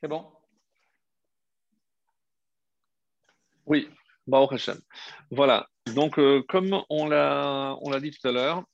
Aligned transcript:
C'est 0.00 0.08
bon? 0.08 0.24
Oui, 3.66 3.88
Baruch 4.26 4.52
Hashem. 4.52 4.80
Voilà. 5.30 5.68
Donc, 5.94 6.18
euh, 6.18 6.42
comme 6.48 6.82
on 6.88 7.06
l'a, 7.06 7.76
dit 8.00 8.10
tout 8.10 8.26
à 8.26 8.32
l'heure, 8.32 8.64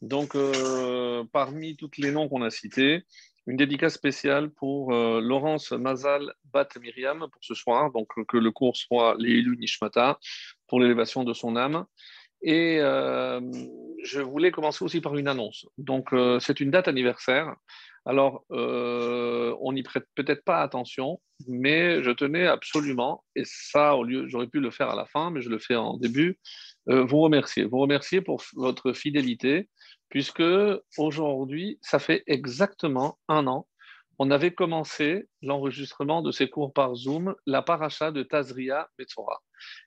donc 0.00 0.34
euh, 0.34 1.22
parmi 1.32 1.76
tous 1.76 1.90
les 1.98 2.10
noms 2.10 2.28
qu'on 2.28 2.42
a 2.42 2.50
cités, 2.50 3.04
une 3.46 3.56
dédicace 3.56 3.94
spéciale 3.94 4.50
pour 4.50 4.92
euh, 4.92 5.20
Laurence 5.20 5.70
Mazal 5.70 6.34
Bat 6.52 6.68
Myriam 6.80 7.28
pour 7.30 7.44
ce 7.44 7.54
soir, 7.54 7.92
donc 7.92 8.08
que 8.26 8.36
le 8.36 8.50
cours 8.50 8.76
soit 8.76 9.14
l'Eilu 9.18 9.56
Nishmata 9.58 10.18
pour 10.66 10.80
l'élévation 10.80 11.22
de 11.22 11.32
son 11.32 11.54
âme. 11.54 11.84
Et 12.44 12.78
je 12.80 14.20
voulais 14.20 14.50
commencer 14.50 14.84
aussi 14.84 15.00
par 15.00 15.16
une 15.16 15.28
annonce. 15.28 15.64
Donc, 15.78 16.08
c'est 16.40 16.58
une 16.58 16.72
date 16.72 16.88
anniversaire 16.88 17.54
alors, 18.04 18.44
euh, 18.50 19.56
on 19.60 19.72
n'y 19.72 19.82
prête 19.82 20.06
peut-être 20.14 20.44
pas 20.44 20.60
attention, 20.60 21.20
mais 21.46 22.02
je 22.02 22.10
tenais 22.10 22.46
absolument, 22.46 23.24
et 23.36 23.42
ça, 23.44 23.96
au 23.96 24.04
lieu, 24.04 24.28
j'aurais 24.28 24.48
pu 24.48 24.60
le 24.60 24.70
faire 24.70 24.90
à 24.90 24.96
la 24.96 25.06
fin, 25.06 25.30
mais 25.30 25.40
je 25.40 25.48
le 25.48 25.58
fais 25.58 25.76
en 25.76 25.96
début, 25.96 26.38
euh, 26.88 27.04
vous 27.04 27.20
remercier. 27.20 27.64
Vous 27.64 27.78
remercier 27.78 28.20
pour 28.20 28.42
votre 28.54 28.92
fidélité, 28.92 29.68
puisque 30.08 30.42
aujourd'hui, 30.98 31.78
ça 31.80 31.98
fait 31.98 32.24
exactement 32.26 33.18
un 33.28 33.46
an 33.46 33.66
on 34.22 34.30
avait 34.30 34.52
commencé 34.54 35.26
l'enregistrement 35.42 36.22
de 36.22 36.30
ces 36.30 36.48
cours 36.48 36.72
par 36.72 36.94
Zoom, 36.94 37.34
la 37.44 37.60
paracha 37.60 38.12
de 38.12 38.22
Tazria 38.22 38.88
Metzora. 38.96 39.42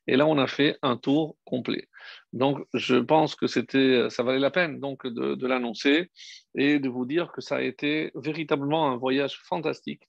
Et 0.07 0.17
là, 0.17 0.27
on 0.27 0.37
a 0.37 0.45
fait 0.45 0.77
un 0.81 0.97
tour 0.97 1.37
complet. 1.45 1.87
Donc, 2.33 2.59
je 2.73 2.97
pense 2.97 3.35
que 3.35 3.47
c'était, 3.47 4.09
ça 4.09 4.23
valait 4.23 4.39
la 4.39 4.51
peine 4.51 4.81
donc 4.81 5.07
de, 5.07 5.47
l'annoncer 5.47 6.11
et 6.53 6.79
de 6.79 6.89
vous 6.89 7.05
dire 7.05 7.31
que 7.31 7.39
ça 7.39 7.55
a 7.55 7.61
été 7.61 8.11
véritablement 8.13 8.91
un 8.91 8.97
voyage 8.97 9.39
fantastique 9.41 10.03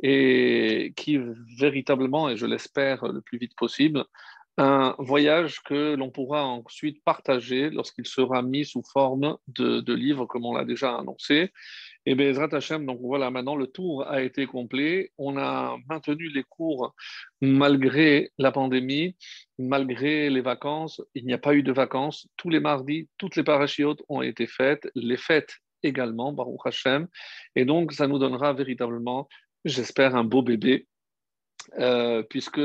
et 0.00 0.92
qui 0.96 1.18
véritablement, 1.58 2.28
et 2.28 2.36
je 2.36 2.46
l'espère 2.46 3.04
le 3.08 3.22
plus 3.22 3.38
vite 3.38 3.56
possible, 3.56 4.04
un 4.56 4.94
voyage 5.00 5.64
que 5.64 5.96
l'on 5.96 6.12
pourra 6.12 6.44
ensuite 6.44 7.02
partager 7.02 7.70
lorsqu'il 7.70 8.06
sera 8.06 8.40
mis 8.40 8.64
sous 8.64 8.84
forme 8.84 9.36
de, 9.48 9.80
de 9.80 9.94
livre, 9.94 10.26
comme 10.26 10.46
on 10.46 10.54
l'a 10.54 10.64
déjà 10.64 10.96
annoncé, 10.96 11.50
et 12.06 12.14
bien, 12.14 12.32
Hashem, 12.36 12.84
donc 12.84 13.00
voilà, 13.00 13.30
maintenant 13.30 13.56
le 13.56 13.66
tour 13.66 14.06
a 14.06 14.22
été 14.22 14.46
complet. 14.46 15.10
On 15.16 15.38
a 15.38 15.76
maintenu 15.88 16.28
les 16.28 16.42
cours 16.44 16.94
malgré 17.40 18.30
la 18.38 18.52
pandémie, 18.52 19.16
malgré 19.58 20.28
les 20.28 20.42
vacances. 20.42 21.00
Il 21.14 21.24
n'y 21.24 21.32
a 21.32 21.38
pas 21.38 21.54
eu 21.54 21.62
de 21.62 21.72
vacances. 21.72 22.28
Tous 22.36 22.50
les 22.50 22.60
mardis, 22.60 23.08
toutes 23.16 23.36
les 23.36 23.44
parachiotes 23.44 24.02
ont 24.08 24.20
été 24.20 24.46
faites, 24.46 24.88
les 24.94 25.16
fêtes 25.16 25.56
également, 25.82 26.32
Baruch 26.32 26.66
Hashem. 26.66 27.08
Et 27.56 27.64
donc, 27.64 27.92
ça 27.92 28.06
nous 28.06 28.18
donnera 28.18 28.52
véritablement, 28.52 29.28
j'espère, 29.64 30.14
un 30.14 30.24
beau 30.24 30.42
bébé. 30.42 30.86
Euh, 31.78 32.22
puisque 32.22 32.60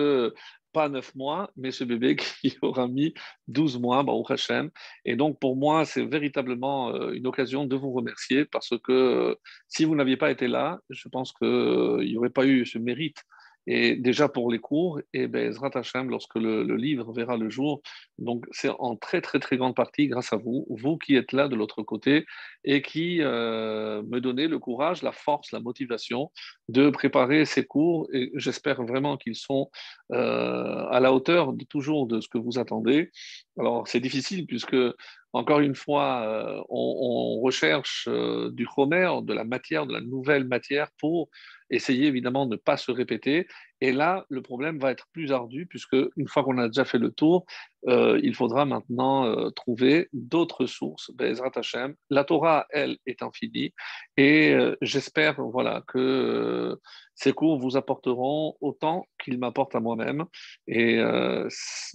pas 0.71 0.89
neuf 0.89 1.13
mois, 1.15 1.49
mais 1.55 1.71
ce 1.71 1.83
bébé 1.83 2.15
qui 2.41 2.57
aura 2.61 2.87
mis 2.87 3.13
12 3.47 3.79
mois, 3.79 4.03
Baruch 4.03 4.31
Hashem. 4.31 4.69
Et 5.05 5.15
donc, 5.15 5.39
pour 5.39 5.55
moi, 5.55 5.85
c'est 5.85 6.05
véritablement 6.05 6.93
euh, 6.93 7.11
une 7.11 7.27
occasion 7.27 7.65
de 7.65 7.75
vous 7.75 7.91
remercier 7.91 8.45
parce 8.45 8.73
que 8.83 8.91
euh, 8.91 9.35
si 9.67 9.85
vous 9.85 9.95
n'aviez 9.95 10.17
pas 10.17 10.31
été 10.31 10.47
là, 10.47 10.79
je 10.89 11.07
pense 11.09 11.33
qu'il 11.33 12.05
n'y 12.05 12.17
aurait 12.17 12.29
pas 12.29 12.45
eu 12.45 12.65
ce 12.65 12.77
mérite 12.77 13.23
et 13.67 13.95
déjà 13.95 14.29
pour 14.29 14.51
les 14.51 14.59
cours, 14.59 14.99
et 15.13 15.27
ben, 15.27 15.53
Hashem, 15.73 16.09
lorsque 16.09 16.35
le, 16.35 16.63
livre 16.75 17.13
verra 17.13 17.37
le 17.37 17.49
jour, 17.49 17.81
donc 18.17 18.45
c'est 18.51 18.69
en 18.79 18.95
très 18.95 19.21
très 19.21 19.39
très 19.39 19.57
grande 19.57 19.75
partie 19.75 20.07
grâce 20.07 20.33
à 20.33 20.37
vous, 20.37 20.65
vous 20.69 20.97
qui 20.97 21.15
êtes 21.15 21.33
là 21.33 21.47
de 21.47 21.55
l'autre 21.55 21.83
côté 21.83 22.25
et 22.63 22.81
qui 22.81 23.21
euh, 23.21 24.01
me 24.03 24.19
donnez 24.19 24.47
le 24.47 24.59
courage, 24.59 25.01
la 25.01 25.11
force, 25.11 25.51
la 25.51 25.59
motivation 25.59 26.31
de 26.67 26.89
préparer 26.89 27.45
ces 27.45 27.65
cours. 27.65 28.07
Et 28.13 28.31
j'espère 28.35 28.83
vraiment 28.83 29.17
qu'ils 29.17 29.35
sont 29.35 29.69
euh, 30.11 30.85
à 30.89 30.99
la 30.99 31.13
hauteur 31.13 31.53
toujours 31.69 32.07
de 32.07 32.21
ce 32.21 32.27
que 32.27 32.37
vous 32.37 32.57
attendez. 32.59 33.11
Alors 33.57 33.87
c'est 33.87 33.99
difficile 33.99 34.45
puisque 34.45 34.77
encore 35.33 35.59
une 35.59 35.75
fois, 35.75 36.23
euh, 36.23 36.61
on, 36.69 37.39
recherche 37.41 38.07
du 38.51 38.65
chromer, 38.65 39.09
de 39.23 39.33
la 39.33 39.43
matière, 39.43 39.85
de 39.85 39.93
la 39.93 40.01
nouvelle 40.01 40.45
matière 40.45 40.89
pour 40.99 41.29
essayer 41.69 42.07
évidemment 42.07 42.45
de 42.45 42.55
ne 42.55 42.57
pas 42.57 42.77
se 42.77 42.91
répéter. 42.91 43.47
Et 43.81 43.93
là, 43.93 44.25
le 44.29 44.41
problème 44.41 44.77
va 44.77 44.91
être 44.91 45.07
plus 45.13 45.31
ardu, 45.31 45.65
puisque 45.65 45.95
une 46.17 46.27
fois 46.27 46.43
qu'on 46.43 46.57
a 46.57 46.67
déjà 46.67 46.83
fait 46.83 46.97
le 46.97 47.11
tour, 47.11 47.45
euh, 47.87 48.19
il 48.23 48.35
faudra 48.35 48.65
maintenant 48.65 49.25
euh, 49.25 49.51
trouver 49.51 50.09
d'autres 50.11 50.65
sources. 50.65 51.11
Hashem. 51.55 51.95
La 52.09 52.25
Torah, 52.25 52.65
elle, 52.71 52.97
est 53.05 53.23
infinie. 53.23 53.73
Et 54.17 54.51
euh, 54.51 54.75
j'espère 54.81 55.41
voilà, 55.41 55.83
que 55.87 56.77
ces 57.15 57.31
cours 57.31 57.57
vous 57.57 57.77
apporteront 57.77 58.55
autant 58.59 59.05
qu'ils 59.23 59.39
m'apportent 59.39 59.75
à 59.75 59.79
moi-même. 59.79 60.25
Et 60.67 61.01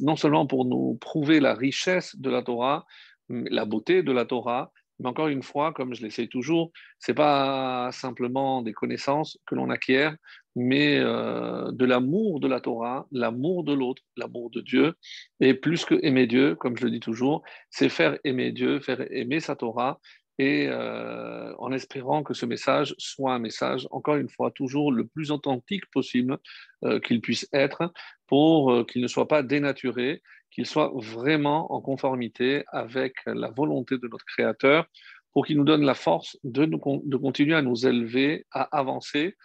non 0.00 0.16
seulement 0.16 0.46
pour 0.46 0.64
nous 0.64 0.96
prouver 1.00 1.40
la 1.40 1.54
richesse 1.54 2.16
de 2.16 2.30
la 2.30 2.42
Torah, 2.42 2.84
la 3.28 3.64
beauté 3.64 4.02
de 4.02 4.12
la 4.12 4.24
Torah, 4.24 4.72
mais 5.00 5.08
encore 5.08 5.28
une 5.28 5.42
fois, 5.42 5.72
comme 5.72 5.94
je 5.94 6.02
l'essaie 6.02 6.28
toujours, 6.28 6.70
ce 7.00 7.10
n'est 7.10 7.16
pas 7.16 7.90
simplement 7.92 8.62
des 8.62 8.72
connaissances 8.72 9.38
que 9.46 9.54
l'on 9.54 9.70
acquiert, 9.70 10.16
mais 10.54 10.98
euh, 10.98 11.72
de 11.72 11.84
l'amour 11.84 12.38
de 12.38 12.46
la 12.46 12.60
Torah, 12.60 13.06
l'amour 13.10 13.64
de 13.64 13.72
l'autre, 13.72 14.02
l'amour 14.16 14.50
de 14.50 14.60
Dieu. 14.60 14.94
Et 15.40 15.54
plus 15.54 15.84
que 15.84 15.98
aimer 16.02 16.26
Dieu, 16.26 16.54
comme 16.54 16.76
je 16.76 16.84
le 16.84 16.92
dis 16.92 17.00
toujours, 17.00 17.42
c'est 17.70 17.88
faire 17.88 18.18
aimer 18.24 18.52
Dieu, 18.52 18.78
faire 18.80 19.04
aimer 19.12 19.40
sa 19.40 19.56
Torah, 19.56 20.00
et 20.38 20.66
euh, 20.68 21.54
en 21.58 21.70
espérant 21.72 22.24
que 22.24 22.34
ce 22.34 22.44
message 22.46 22.94
soit 22.98 23.34
un 23.34 23.38
message, 23.38 23.86
encore 23.90 24.16
une 24.16 24.28
fois, 24.28 24.50
toujours 24.50 24.92
le 24.92 25.06
plus 25.06 25.30
authentique 25.30 25.88
possible 25.92 26.38
euh, 26.84 27.00
qu'il 27.00 27.20
puisse 27.20 27.48
être, 27.52 27.92
pour 28.26 28.86
qu'il 28.86 29.02
ne 29.02 29.06
soit 29.06 29.28
pas 29.28 29.42
dénaturé, 29.42 30.22
qu'il 30.54 30.66
soit 30.66 30.92
vraiment 30.94 31.72
en 31.72 31.80
conformité 31.80 32.64
avec 32.68 33.14
la 33.26 33.50
volonté 33.50 33.98
de 33.98 34.08
notre 34.08 34.24
Créateur, 34.24 34.86
pour 35.32 35.44
qu'il 35.46 35.56
nous 35.56 35.64
donne 35.64 35.84
la 35.84 35.94
force 35.94 36.38
de, 36.44 36.64
de 36.64 37.16
continuer 37.16 37.56
à 37.56 37.62
nous 37.62 37.86
élever, 37.86 38.46
à 38.52 38.62
avancer. 38.76 39.36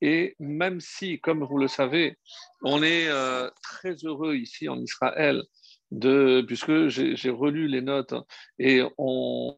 Et 0.00 0.36
même 0.38 0.78
si, 0.80 1.20
comme 1.20 1.42
vous 1.42 1.58
le 1.58 1.68
savez, 1.68 2.16
on 2.62 2.82
est 2.82 3.08
euh, 3.08 3.50
très 3.62 3.94
heureux 4.04 4.36
ici 4.36 4.68
en 4.68 4.78
Israël, 4.78 5.42
de, 5.90 6.44
puisque 6.46 6.88
j'ai 6.88 7.30
relu 7.30 7.66
les 7.66 7.80
notes 7.80 8.14
et 8.58 8.82
on 8.98 9.56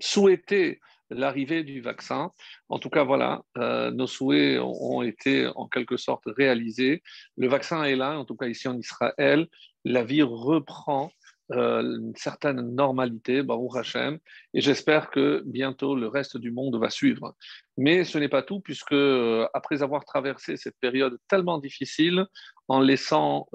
souhaitait 0.00 0.80
l'arrivée 1.10 1.64
du 1.64 1.80
vaccin. 1.80 2.32
En 2.68 2.78
tout 2.78 2.90
cas, 2.90 3.04
voilà, 3.04 3.42
euh, 3.56 3.90
nos 3.90 4.06
souhaits 4.06 4.60
ont, 4.60 5.02
été 5.02 5.48
en 5.54 5.68
quelque 5.68 5.96
sorte 5.96 6.24
réalisés. 6.26 7.02
Le 7.36 7.48
vaccin 7.48 7.84
est 7.84 7.96
là, 7.96 8.18
en 8.18 8.24
tout 8.24 8.36
cas 8.36 8.46
ici 8.46 8.68
en 8.68 8.78
Israël. 8.78 9.46
La 9.84 10.04
vie 10.04 10.22
reprend 10.22 11.10
euh, 11.52 11.82
une 11.82 12.14
certaine 12.16 12.74
normalité, 12.74 13.42
Baruch 13.42 13.76
Hashem, 13.76 14.18
et 14.52 14.60
j'espère 14.60 15.10
que 15.10 15.42
bientôt 15.46 15.96
le 15.96 16.08
reste 16.08 16.36
du 16.36 16.50
monde 16.50 16.76
va 16.78 16.90
suivre. 16.90 17.34
Mais 17.78 18.04
ce 18.04 18.18
n'est 18.18 18.28
pas 18.28 18.42
tout, 18.42 18.60
puisque 18.60 18.92
euh, 18.92 19.46
après 19.54 19.82
avoir 19.82 20.04
traversé 20.04 20.56
cette 20.56 20.76
période 20.80 21.16
tellement 21.28 21.58
difficile, 21.58 22.26
en 22.70 22.80
laissant 22.80 23.48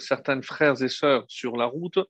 certains 0.00 0.42
frères 0.42 0.82
et 0.82 0.88
sœurs 0.88 1.24
sur 1.28 1.56
la 1.56 1.66
route, 1.66 2.00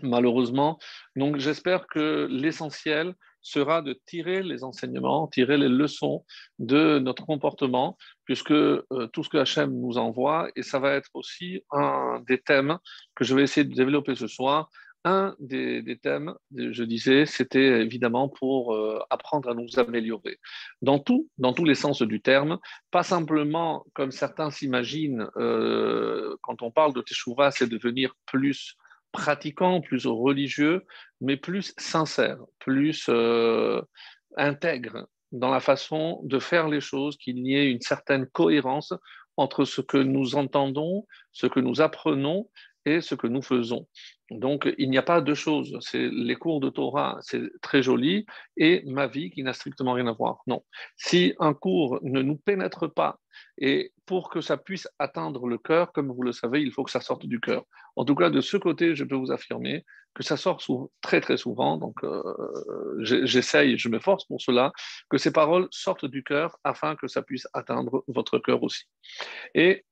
malheureusement, 0.00 0.78
donc 1.14 1.36
j'espère 1.36 1.86
que 1.86 2.26
l'essentiel 2.30 3.14
sera 3.42 3.82
de 3.82 3.98
tirer 4.06 4.42
les 4.42 4.64
enseignements, 4.64 5.26
tirer 5.28 5.58
les 5.58 5.68
leçons 5.68 6.24
de 6.58 6.98
notre 6.98 7.26
comportement, 7.26 7.98
puisque 8.24 8.52
euh, 8.52 9.08
tout 9.12 9.24
ce 9.24 9.28
que 9.28 9.38
Hachem 9.38 9.72
nous 9.72 9.98
envoie, 9.98 10.48
et 10.56 10.62
ça 10.62 10.78
va 10.78 10.92
être 10.92 11.10
aussi 11.14 11.62
un 11.70 12.22
des 12.26 12.38
thèmes 12.38 12.78
que 13.14 13.24
je 13.24 13.34
vais 13.34 13.42
essayer 13.42 13.64
de 13.64 13.74
développer 13.74 14.14
ce 14.14 14.26
soir. 14.26 14.70
Un 15.04 15.34
des, 15.40 15.98
thèmes, 16.00 16.32
je 16.54 16.84
disais, 16.84 17.26
c'était 17.26 17.80
évidemment 17.82 18.28
pour 18.28 18.72
euh, 18.72 19.00
apprendre 19.10 19.50
à 19.50 19.54
nous 19.54 19.80
améliorer. 19.80 20.38
Dans 20.80 21.00
tout, 21.00 21.28
dans 21.38 21.52
tous 21.52 21.64
les 21.64 21.74
sens 21.74 22.02
du 22.02 22.20
terme, 22.20 22.58
pas 22.92 23.02
simplement 23.02 23.84
comme 23.94 24.12
certains 24.12 24.50
s'imaginent, 24.50 25.26
euh, 25.38 26.36
quand 26.42 26.62
on 26.62 26.70
parle 26.70 26.94
de 26.94 27.00
Teshuvah, 27.00 27.50
c'est 27.50 27.66
devenir 27.66 28.14
plus 28.26 28.76
pratiquant, 29.12 29.80
plus 29.80 30.06
religieux, 30.06 30.84
mais 31.20 31.36
plus 31.36 31.74
sincère, 31.76 32.38
plus 32.58 33.06
euh, 33.08 33.80
intègre 34.36 35.06
dans 35.30 35.50
la 35.50 35.60
façon 35.60 36.20
de 36.24 36.38
faire 36.38 36.68
les 36.68 36.80
choses, 36.80 37.16
qu'il 37.16 37.38
y 37.38 37.54
ait 37.54 37.70
une 37.70 37.80
certaine 37.80 38.26
cohérence 38.26 38.92
entre 39.36 39.64
ce 39.64 39.80
que 39.80 39.96
nous 39.96 40.34
entendons, 40.36 41.06
ce 41.32 41.46
que 41.46 41.60
nous 41.60 41.80
apprenons 41.80 42.50
et 42.84 43.00
ce 43.00 43.14
que 43.14 43.26
nous 43.26 43.42
faisons. 43.42 43.86
Donc, 44.38 44.72
il 44.78 44.90
n'y 44.90 44.98
a 44.98 45.02
pas 45.02 45.20
deux 45.20 45.34
choses. 45.34 45.76
C'est 45.80 46.08
les 46.08 46.36
cours 46.36 46.60
de 46.60 46.70
Torah, 46.70 47.18
c'est 47.20 47.42
très 47.60 47.82
joli, 47.82 48.26
et 48.56 48.82
ma 48.86 49.06
vie 49.06 49.30
qui 49.30 49.42
n'a 49.42 49.52
strictement 49.52 49.92
rien 49.92 50.06
à 50.06 50.12
voir. 50.12 50.38
Non. 50.46 50.62
Si 50.96 51.34
un 51.38 51.54
cours 51.54 51.98
ne 52.02 52.22
nous 52.22 52.36
pénètre 52.36 52.92
pas 52.92 53.18
Et 53.58 53.92
pour 54.06 54.30
que 54.30 54.40
ça 54.40 54.56
puisse 54.56 54.88
atteindre 54.98 55.46
le 55.46 55.58
cœur, 55.58 55.92
comme 55.92 56.10
vous 56.10 56.22
le 56.22 56.32
savez, 56.32 56.60
il 56.62 56.72
faut 56.72 56.84
que 56.84 56.90
ça 56.90 57.00
sorte 57.00 57.26
du 57.26 57.40
cœur. 57.40 57.64
En 57.96 58.04
tout 58.04 58.14
cas, 58.14 58.30
de 58.30 58.40
ce 58.40 58.56
côté, 58.56 58.94
je 58.94 59.04
peux 59.04 59.16
vous 59.16 59.32
affirmer 59.32 59.84
que 60.14 60.22
ça 60.22 60.36
sort 60.36 60.62
très 61.00 61.20
très 61.20 61.36
souvent. 61.36 61.76
Donc, 61.76 62.04
euh, 62.04 62.22
j'essaye, 63.00 63.78
je 63.78 63.88
me 63.88 63.98
force 63.98 64.24
pour 64.26 64.40
cela, 64.40 64.72
que 65.08 65.18
ces 65.18 65.32
paroles 65.32 65.68
sortent 65.70 66.06
du 66.06 66.22
cœur 66.22 66.58
afin 66.64 66.96
que 66.96 67.08
ça 67.08 67.22
puisse 67.22 67.46
atteindre 67.54 68.04
votre 68.08 68.38
cœur 68.38 68.62
aussi. 68.62 68.84
Et 69.54 69.84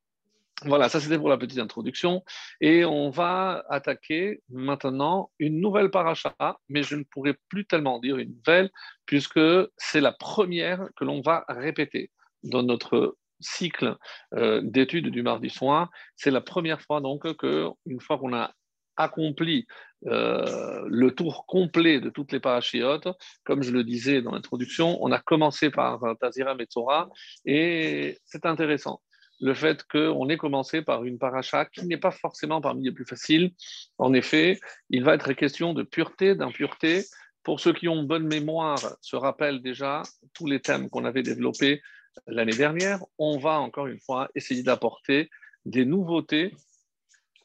voilà, 0.64 0.88
ça 0.88 1.00
c'était 1.00 1.18
pour 1.18 1.28
la 1.28 1.38
petite 1.38 1.58
introduction. 1.58 2.22
Et 2.60 2.84
on 2.84 3.10
va 3.10 3.64
attaquer 3.70 4.42
maintenant 4.48 5.30
une 5.38 5.60
nouvelle 5.60 5.90
paracha, 5.90 6.34
mais 6.68 6.82
je 6.82 6.96
ne 6.96 7.04
pourrais 7.04 7.36
plus 7.48 7.66
tellement 7.66 7.98
dire 7.98 8.18
une 8.18 8.34
nouvelle, 8.34 8.70
puisque 9.06 9.40
c'est 9.76 10.00
la 10.00 10.12
première 10.12 10.88
que 10.96 11.04
l'on 11.04 11.20
va 11.22 11.44
répéter 11.48 12.10
dans 12.42 12.62
notre 12.62 13.16
cycle 13.40 13.96
euh, 14.34 14.60
d'études 14.62 15.08
du 15.08 15.22
mardi 15.22 15.48
soir. 15.48 15.90
C'est 16.16 16.30
la 16.30 16.42
première 16.42 16.82
fois 16.82 17.00
donc 17.00 17.36
que, 17.36 17.68
une 17.86 18.00
fois 18.00 18.18
qu'on 18.18 18.34
a 18.34 18.52
accompli 18.96 19.66
euh, 20.06 20.84
le 20.88 21.14
tour 21.14 21.46
complet 21.46 22.00
de 22.00 22.10
toutes 22.10 22.32
les 22.32 22.40
parachiotes. 22.40 23.08
Comme 23.44 23.62
je 23.62 23.70
le 23.70 23.82
disais 23.82 24.20
dans 24.20 24.32
l'introduction, 24.32 24.98
on 25.02 25.10
a 25.10 25.18
commencé 25.18 25.70
par 25.70 26.02
Tazira 26.20 26.54
Metzora 26.54 27.08
et 27.46 28.18
c'est 28.24 28.44
intéressant 28.44 29.00
le 29.40 29.54
fait 29.54 29.84
qu'on 29.84 30.28
ait 30.28 30.36
commencé 30.36 30.82
par 30.82 31.04
une 31.04 31.18
paracha 31.18 31.64
qui 31.64 31.86
n'est 31.86 31.96
pas 31.96 32.10
forcément 32.10 32.60
parmi 32.60 32.84
les 32.84 32.92
plus 32.92 33.06
faciles. 33.06 33.52
En 33.98 34.12
effet, 34.12 34.60
il 34.90 35.02
va 35.02 35.14
être 35.14 35.32
question 35.32 35.74
de 35.74 35.82
pureté, 35.82 36.34
d'impureté. 36.34 37.04
Pour 37.42 37.58
ceux 37.58 37.72
qui 37.72 37.88
ont 37.88 38.02
bonne 38.02 38.26
mémoire, 38.26 38.96
se 39.00 39.16
rappellent 39.16 39.62
déjà 39.62 40.02
tous 40.34 40.46
les 40.46 40.60
thèmes 40.60 40.90
qu'on 40.90 41.04
avait 41.04 41.22
développés 41.22 41.80
l'année 42.26 42.56
dernière. 42.56 43.00
On 43.18 43.38
va 43.38 43.60
encore 43.60 43.86
une 43.86 44.00
fois 44.00 44.28
essayer 44.34 44.62
d'apporter 44.62 45.30
des 45.64 45.84
nouveautés 45.84 46.54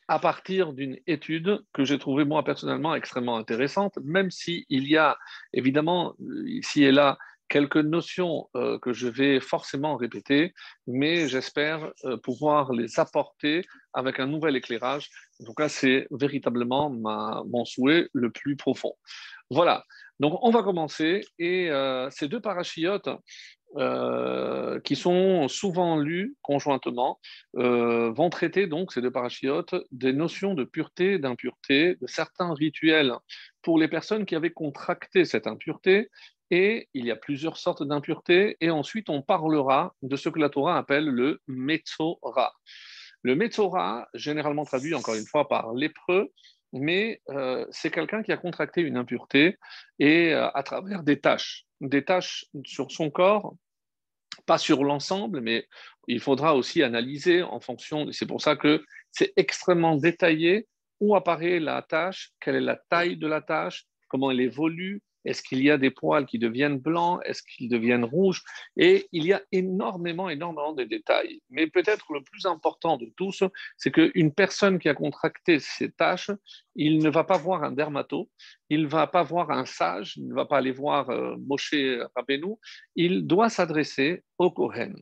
à 0.08 0.20
partir 0.20 0.74
d'une 0.74 1.00
étude 1.08 1.64
que 1.74 1.84
j'ai 1.84 1.98
trouvée 1.98 2.26
moi 2.26 2.44
personnellement 2.44 2.94
extrêmement 2.94 3.38
intéressante, 3.38 3.98
même 4.04 4.30
s'il 4.30 4.66
y 4.70 4.98
a 4.98 5.18
évidemment 5.54 6.14
ici 6.46 6.84
et 6.84 6.92
là 6.92 7.18
quelques 7.56 7.78
notions 7.78 8.50
euh, 8.58 8.78
que 8.80 8.92
je 8.92 9.08
vais 9.08 9.40
forcément 9.40 9.96
répéter, 9.96 10.54
mais 10.88 11.30
j'espère 11.30 11.90
euh, 12.04 12.18
pouvoir 12.18 12.74
les 12.74 13.00
apporter 13.00 13.62
avec 13.94 14.20
un 14.20 14.28
nouvel 14.28 14.58
éclairage. 14.58 15.10
Tout 15.46 15.54
cas, 15.54 15.70
c'est 15.70 16.06
véritablement 16.12 16.90
mon 16.90 17.64
souhait 17.64 18.10
le 18.12 18.30
plus 18.30 18.58
profond. 18.58 18.92
Voilà, 19.50 19.86
donc 20.20 20.38
on 20.42 20.52
va 20.52 20.64
commencer. 20.64 21.22
Et 21.40 21.72
euh, 21.72 22.10
ces 22.10 22.28
deux 22.28 22.42
parachiotes 22.42 23.10
qui 24.86 24.96
sont 24.96 25.50
souvent 25.50 25.98
lus 25.98 26.38
conjointement 26.42 27.20
vont 27.54 28.30
traiter 28.30 28.68
donc 28.68 28.94
ces 28.94 29.02
deux 29.02 29.12
parachiotes 29.12 29.76
des 29.92 30.14
notions 30.14 30.54
de 30.54 30.64
pureté, 30.64 31.20
d'impureté, 31.20 31.98
de 32.00 32.08
certains 32.08 32.54
rituels 32.54 33.14
pour 33.62 33.78
les 33.78 33.90
personnes 33.90 34.26
qui 34.26 34.36
avaient 34.36 34.54
contracté 34.54 35.26
cette 35.26 35.46
impureté 35.46 36.10
et 36.52 36.90
il 36.94 37.06
y 37.06 37.12
a 37.12 37.16
plusieurs 37.16 37.58
sortes 37.58 37.84
d'impuretés, 37.84 38.58
et 38.62 38.70
ensuite 38.70 39.10
on 39.10 39.22
parlera 39.22 39.96
de 40.02 40.16
ce 40.16 40.30
que 40.30 40.40
la 40.40 40.50
Torah 40.50 40.78
appelle 40.78 41.06
le 41.06 41.42
Metzora. 41.48 42.54
Le 43.24 43.36
Metzora, 43.36 44.08
généralement 44.14 44.66
traduit 44.66 44.94
encore 44.94 45.16
une 45.16 45.26
fois 45.26 45.48
par 45.48 45.74
lépreux, 45.74 46.32
mais 46.74 47.22
euh, 47.30 47.66
c'est 47.72 47.90
quelqu'un 47.90 48.22
qui 48.22 48.32
a 48.32 48.38
contracté 48.38 48.82
une 48.82 48.98
impureté 48.98 49.58
et 49.98 50.34
euh, 50.34 50.50
à 50.54 50.62
travers 50.64 51.04
des 51.04 51.20
taches, 51.20 51.66
des 51.82 52.04
taches 52.04 52.46
sur 52.66 52.92
son 52.92 53.10
corps, 53.10 53.56
pas 54.46 54.58
sur 54.58 54.84
l'ensemble, 54.84 55.42
mais 55.42 55.68
il 56.08 56.20
faudra 56.20 56.56
aussi 56.56 56.84
analyser 56.84 57.42
en 57.42 57.60
fonction, 57.60 58.12
c'est 58.12 58.26
pour 58.26 58.42
ça 58.42 58.56
que 58.56 58.84
c'est 59.12 59.34
extrêmement 59.38 59.96
détaillé. 59.96 60.68
Où 61.02 61.14
apparaît 61.14 61.60
la 61.60 61.82
tâche, 61.82 62.32
quelle 62.40 62.56
est 62.56 62.62
la 62.62 62.78
taille 62.90 63.18
de 63.18 63.28
la 63.28 63.42
tâche, 63.42 63.86
comment 64.08 64.32
elle 64.32 64.40
évolue, 64.40 65.02
est-ce 65.26 65.42
qu'il 65.42 65.62
y 65.64 65.72
a 65.72 65.78
des 65.78 65.92
poils 65.92 66.26
qui 66.26 66.40
deviennent 66.40 66.78
blancs? 66.78 67.20
Est-ce 67.26 67.44
qu'ils 67.44 67.70
deviennent 67.70 68.06
rouges? 68.06 68.44
Et 68.78 69.08
il 69.12 69.26
y 69.26 69.34
a 69.34 69.42
énormément, 69.52 70.30
énormément 70.30 70.74
de 70.74 70.84
détails. 70.84 71.42
Mais 71.50 71.68
peut-être 71.68 72.14
le 72.14 72.22
plus 72.24 72.46
important 72.46 72.98
de 72.98 73.12
tous, 73.18 73.44
c'est 73.78 73.92
qu'une 73.92 74.34
personne 74.34 74.80
qui 74.80 74.90
a 74.90 74.94
contracté 74.94 75.60
ces 75.60 75.92
taches, 75.92 76.32
il 76.76 77.00
ne 77.00 77.10
va 77.10 77.24
pas 77.24 77.38
voir 77.38 77.64
un 77.64 77.72
dermato, 77.72 78.30
il 78.70 78.84
ne 78.84 78.88
va 78.88 79.08
pas 79.08 79.24
voir 79.24 79.52
un 79.52 79.66
sage, 79.66 80.18
il 80.18 80.28
ne 80.28 80.34
va 80.34 80.46
pas 80.46 80.58
aller 80.58 80.72
voir 80.72 81.10
euh, 81.10 81.36
Moshe 81.40 81.74
Rabbeinu, 82.16 82.56
il 82.96 83.26
doit 83.26 83.50
s'adresser 83.50 84.24
au 84.38 84.52
Kohen. 84.52 84.96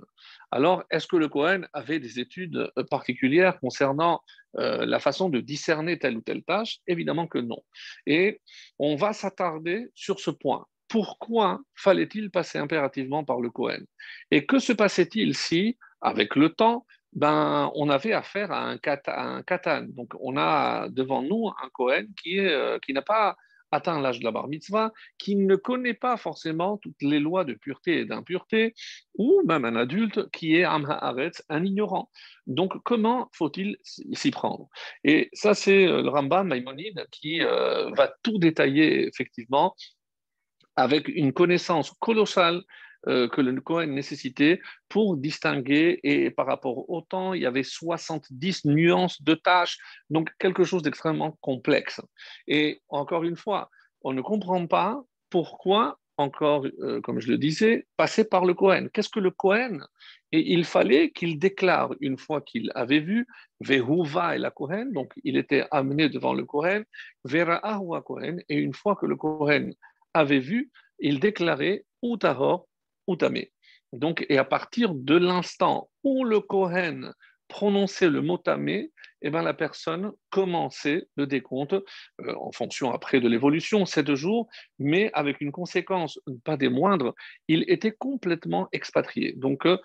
Alors, 0.51 0.83
est-ce 0.91 1.07
que 1.07 1.15
le 1.15 1.29
Cohen 1.29 1.63
avait 1.73 1.99
des 1.99 2.19
études 2.19 2.71
euh, 2.77 2.83
particulières 2.83 3.59
concernant 3.59 4.21
euh, 4.57 4.85
la 4.85 4.99
façon 4.99 5.29
de 5.29 5.39
discerner 5.39 5.97
telle 5.97 6.17
ou 6.17 6.21
telle 6.21 6.43
tâche? 6.43 6.77
Évidemment 6.85 7.27
que 7.27 7.39
non. 7.39 7.63
Et 8.05 8.39
on 8.77 8.95
va 8.95 9.13
s'attarder 9.13 9.87
sur 9.95 10.19
ce 10.19 10.29
point. 10.29 10.67
Pourquoi 10.87 11.59
fallait-il 11.73 12.29
passer 12.29 12.59
impérativement 12.59 13.23
par 13.23 13.41
le 13.41 13.49
Cohen 13.49 13.81
Et 14.29 14.45
que 14.45 14.59
se 14.59 14.73
passait-il 14.73 15.35
si, 15.35 15.77
avec 16.01 16.35
le 16.35 16.49
temps, 16.49 16.85
ben, 17.15 17.71
on 17.75 17.89
avait 17.89 18.13
affaire 18.13 18.51
à 18.51 18.63
un, 18.63 18.77
katan, 18.77 19.85
Donc, 19.89 20.13
on 20.19 20.37
a 20.37 20.89
devant 20.89 21.21
nous 21.21 21.49
un 21.49 21.69
Cohen 21.73 22.05
qui, 22.21 22.39
euh, 22.39 22.79
qui 22.79 22.93
n'a 22.93 23.01
pas 23.01 23.35
atteint 23.73 23.99
l'âge 23.99 24.19
de 24.19 24.23
la 24.23 24.31
bar 24.31 24.47
mitzvah, 24.47 24.91
qui 25.17 25.35
ne 25.35 25.55
connaît 25.55 25.93
pas 25.95 26.15
forcément 26.15 26.77
toutes 26.77 27.01
les 27.01 27.19
lois 27.19 27.43
de 27.43 27.53
pureté 27.53 27.99
et 27.99 28.05
d'impureté, 28.05 28.73
ou 29.17 29.41
même 29.47 29.65
un 29.65 29.75
adulte 29.75 30.29
qui 30.31 30.55
est 30.55 30.63
un 30.63 31.65
ignorant. 31.65 32.09
Donc, 32.45 32.73
comment 32.83 33.29
faut-il 33.33 33.77
s'y 33.83 34.31
prendre? 34.31 34.69
Et 35.03 35.29
ça, 35.33 35.53
c'est 35.53 35.87
euh, 35.87 36.01
le 36.01 36.09
Rambam 36.09 36.47
Maïmonide 36.47 37.07
qui 37.11 37.41
euh, 37.41 37.89
va 37.91 38.13
tout 38.21 38.37
détailler 38.37 39.07
effectivement 39.07 39.75
avec 40.75 41.07
une 41.07 41.33
connaissance 41.33 41.91
colossale 41.99 42.63
euh, 43.07 43.27
que 43.27 43.41
le 43.41 43.59
Cohen 43.59 43.87
nécessitait 43.87 44.61
pour 44.87 45.17
distinguer. 45.17 45.99
Et 46.03 46.31
par 46.31 46.45
rapport 46.45 46.89
au 46.89 47.01
temps, 47.01 47.33
il 47.33 47.41
y 47.41 47.45
avait 47.45 47.63
70 47.63 48.65
nuances 48.65 49.21
de 49.21 49.33
tâches, 49.33 49.77
donc 50.09 50.31
quelque 50.39 50.63
chose 50.63 50.83
d'extrêmement 50.83 51.37
complexe. 51.41 51.99
Et 52.47 52.81
encore 52.89 53.23
une 53.23 53.35
fois, 53.35 53.69
on 54.03 54.13
ne 54.13 54.21
comprend 54.21 54.67
pas 54.67 55.03
pourquoi, 55.29 55.99
encore, 56.17 56.65
euh, 56.79 57.01
comme 57.01 57.19
je 57.19 57.29
le 57.29 57.37
disais, 57.37 57.87
passer 57.97 58.23
par 58.23 58.45
le 58.45 58.53
Cohen. 58.53 58.87
Qu'est-ce 58.93 59.09
que 59.09 59.19
le 59.19 59.31
Cohen? 59.31 59.79
Et 60.31 60.53
il 60.53 60.63
fallait 60.63 61.11
qu'il 61.11 61.39
déclare, 61.39 61.93
une 61.99 62.17
fois 62.17 62.39
qu'il 62.41 62.71
avait 62.73 62.99
vu, 62.99 63.27
Vehuva 63.59 64.35
et 64.35 64.39
la 64.39 64.51
Cohen, 64.51 64.87
donc 64.93 65.11
il 65.23 65.37
était 65.37 65.65
amené 65.71 66.09
devant 66.09 66.33
le 66.33 66.45
Cohen, 66.45 66.83
Vera 67.23 67.55
Ahua 67.55 68.01
Cohen, 68.01 68.37
et 68.49 68.57
une 68.57 68.73
fois 68.73 68.95
que 68.95 69.05
le 69.05 69.15
Cohen 69.15 69.71
avait 70.13 70.39
vu, 70.39 70.71
il 70.99 71.19
déclarait 71.19 71.85
Utahor 72.01 72.67
Utame. 73.07 73.45
Donc, 73.91 74.25
et 74.29 74.37
à 74.37 74.45
partir 74.45 74.93
de 74.95 75.15
l'instant 75.15 75.89
où 76.03 76.23
le 76.23 76.39
Kohen 76.39 77.13
prononçait 77.47 78.09
le 78.09 78.21
mot 78.21 78.37
tamé, 78.37 78.91
eh 79.21 79.29
ben, 79.29 79.41
la 79.41 79.53
personne 79.53 80.11
commençait 80.31 81.07
le 81.15 81.27
décompte 81.27 81.73
euh, 81.73 82.35
en 82.35 82.51
fonction 82.51 82.91
après 82.91 83.21
de 83.21 83.27
l'évolution, 83.29 83.85
sept 83.85 84.13
jours, 84.15 84.49
mais 84.79 85.11
avec 85.13 85.39
une 85.39 85.51
conséquence 85.51 86.19
pas 86.43 86.57
des 86.57 86.69
moindres, 86.69 87.13
il 87.47 87.63
était 87.67 87.91
complètement 87.91 88.67
expatrié. 88.71 89.33
Donc, 89.33 89.65
euh, 89.65 89.77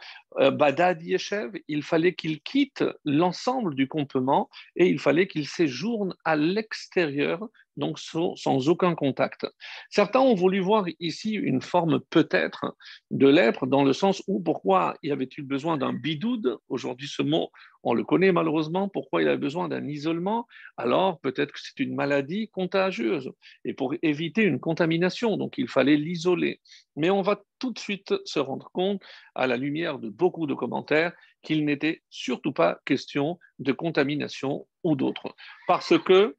Badad 0.51 1.03
Yeshev, 1.03 1.59
il 1.69 1.83
fallait 1.83 2.15
qu'il 2.15 2.41
quitte 2.41 2.85
l'ensemble 3.05 3.75
du 3.75 3.87
campement 3.87 4.49
et 4.75 4.87
il 4.87 4.99
fallait 4.99 5.29
qu'il 5.29 5.47
séjourne 5.47 6.15
à 6.25 6.35
l'extérieur 6.35 7.49
donc 7.79 7.99
sans, 7.99 8.69
aucun 8.69 8.95
contact. 8.95 9.47
Certains 9.89 10.21
ont 10.21 10.35
voulu 10.35 10.61
voir 10.61 10.85
ici 11.01 11.33
une 11.33 11.63
forme 11.63 12.01
peut-être 12.11 12.77
de 13.11 13.29
lèpre, 13.29 13.67
dans 13.67 13.85
le 13.85 13.93
sens 13.93 14.23
où 14.27 14.41
pourquoi 14.41 14.95
y 15.03 15.11
avait-il 15.11 15.45
besoin 15.45 15.79
d'un 15.79 15.93
bidoud? 15.93 16.59
Aujourd'hui, 16.69 17.09
ce 17.09 17.23
mot, 17.23 17.51
on 17.83 17.95
le 17.95 18.05
connaît 18.05 18.33
malheureusement. 18.33 18.89
Pourquoi 18.89 19.23
il 19.23 19.29
avait 19.29 19.39
besoin 19.39 19.69
d'un 19.69 19.87
isolement? 19.87 20.47
Alors, 20.77 21.21
peut-être 21.21 21.53
que 21.53 21.61
c'est 21.63 21.81
une 21.81 21.95
maladie 21.95 22.49
contagieuse, 22.49 23.31
et 23.65 23.73
pour 23.73 23.95
éviter 24.03 24.43
une 24.43 24.61
contamination, 24.61 25.37
donc 25.37 25.55
il 25.57 25.69
fallait 25.69 25.97
l'isoler. 25.97 26.61
Mais 26.97 27.11
on 27.11 27.23
va 27.23 27.41
tout 27.61 27.73
de 27.73 27.79
suite 27.79 28.13
se 28.25 28.41
rendre 28.41 28.71
compte, 28.73 29.01
à 29.35 29.47
la 29.47 29.57
lumière 29.57 29.99
de 29.99 30.09
beaucoup 30.09 30.47
de 30.47 30.55
commentaires, 30.55 31.13
qu'il 31.43 31.65
n'était 31.65 32.03
surtout 32.11 32.53
pas 32.53 32.81
question 32.85 33.39
de 33.61 33.73
contamination 33.73 34.67
ou 34.83 34.97
d'autre. 34.97 35.35
Parce 35.69 35.97
que 35.99 36.37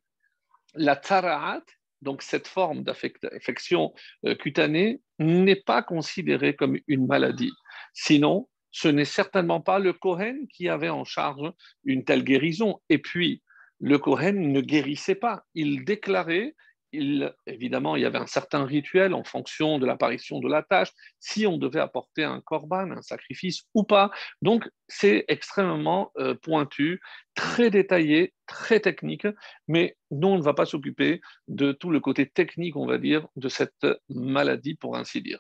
la 0.76 0.96
tsaraat, 0.96 1.64
donc 2.02 2.22
cette 2.22 2.48
forme 2.48 2.84
d'affection 2.84 3.94
euh, 4.26 4.36
cutanée, 4.36 5.02
n'est 5.20 5.56
pas 5.56 5.84
considérée 5.84 6.56
comme 6.56 6.78
une 6.88 7.08
maladie. 7.08 7.52
Sinon, 7.94 8.48
ce 8.72 8.88
n'est 8.88 9.06
certainement 9.06 9.62
pas 9.62 9.80
le 9.80 9.94
Kohen 9.94 10.48
qui 10.54 10.70
avait 10.70 10.90
en 10.90 11.04
charge 11.04 11.52
une 11.84 12.06
telle 12.06 12.24
guérison. 12.24 12.80
Et 12.90 13.00
puis, 13.00 13.42
le 13.80 13.98
Kohen 13.98 14.52
ne 14.52 14.62
guérissait 14.62 15.16
pas. 15.16 15.44
Il 15.56 15.84
déclarait 15.84 16.56
évidemment, 16.92 17.96
il 17.96 18.02
y 18.02 18.06
avait 18.06 18.18
un 18.18 18.28
certain 18.28 18.66
rituel 18.66 19.14
en 19.14 19.24
fonction 19.24 19.80
de 19.80 19.86
l'apparition 19.86 20.40
de 20.40 20.48
la 20.48 20.64
tâche, 20.64 20.92
si 21.20 21.46
on 21.46 21.58
devait 21.58 21.80
apporter 21.80 22.24
un 22.24 22.42
korban, 22.42 22.92
un 22.92 23.02
sacrifice 23.02 23.64
ou 23.74 23.84
pas. 23.84 24.12
Donc, 24.42 24.70
c'est 24.88 25.26
extrêmement 25.28 26.12
euh, 26.18 26.36
pointu, 26.36 27.02
très 27.36 27.70
détaillé, 27.70 28.34
très 28.48 28.80
technique, 28.80 29.28
mais 29.68 29.96
nous, 30.12 30.28
on 30.28 30.38
ne 30.38 30.44
va 30.44 30.54
pas 30.54 30.66
s'occuper 30.66 31.22
de 31.48 31.72
tout 31.72 31.92
le 31.92 32.00
côté 32.00 32.28
technique, 32.28 32.76
on 32.76 32.88
va 32.88 32.98
dire, 32.98 33.28
de 33.36 33.50
cette 33.50 33.88
maladie, 34.10 34.76
pour 34.76 34.98
ainsi 34.98 35.22
dire. 35.22 35.40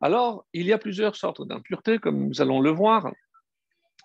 Alors, 0.00 0.44
il 0.52 0.66
y 0.66 0.72
a 0.72 0.78
plusieurs 0.78 1.16
sortes 1.16 1.46
d'impuretés, 1.46 1.98
comme 1.98 2.28
nous 2.28 2.42
allons 2.42 2.60
le 2.60 2.70
voir 2.70 3.10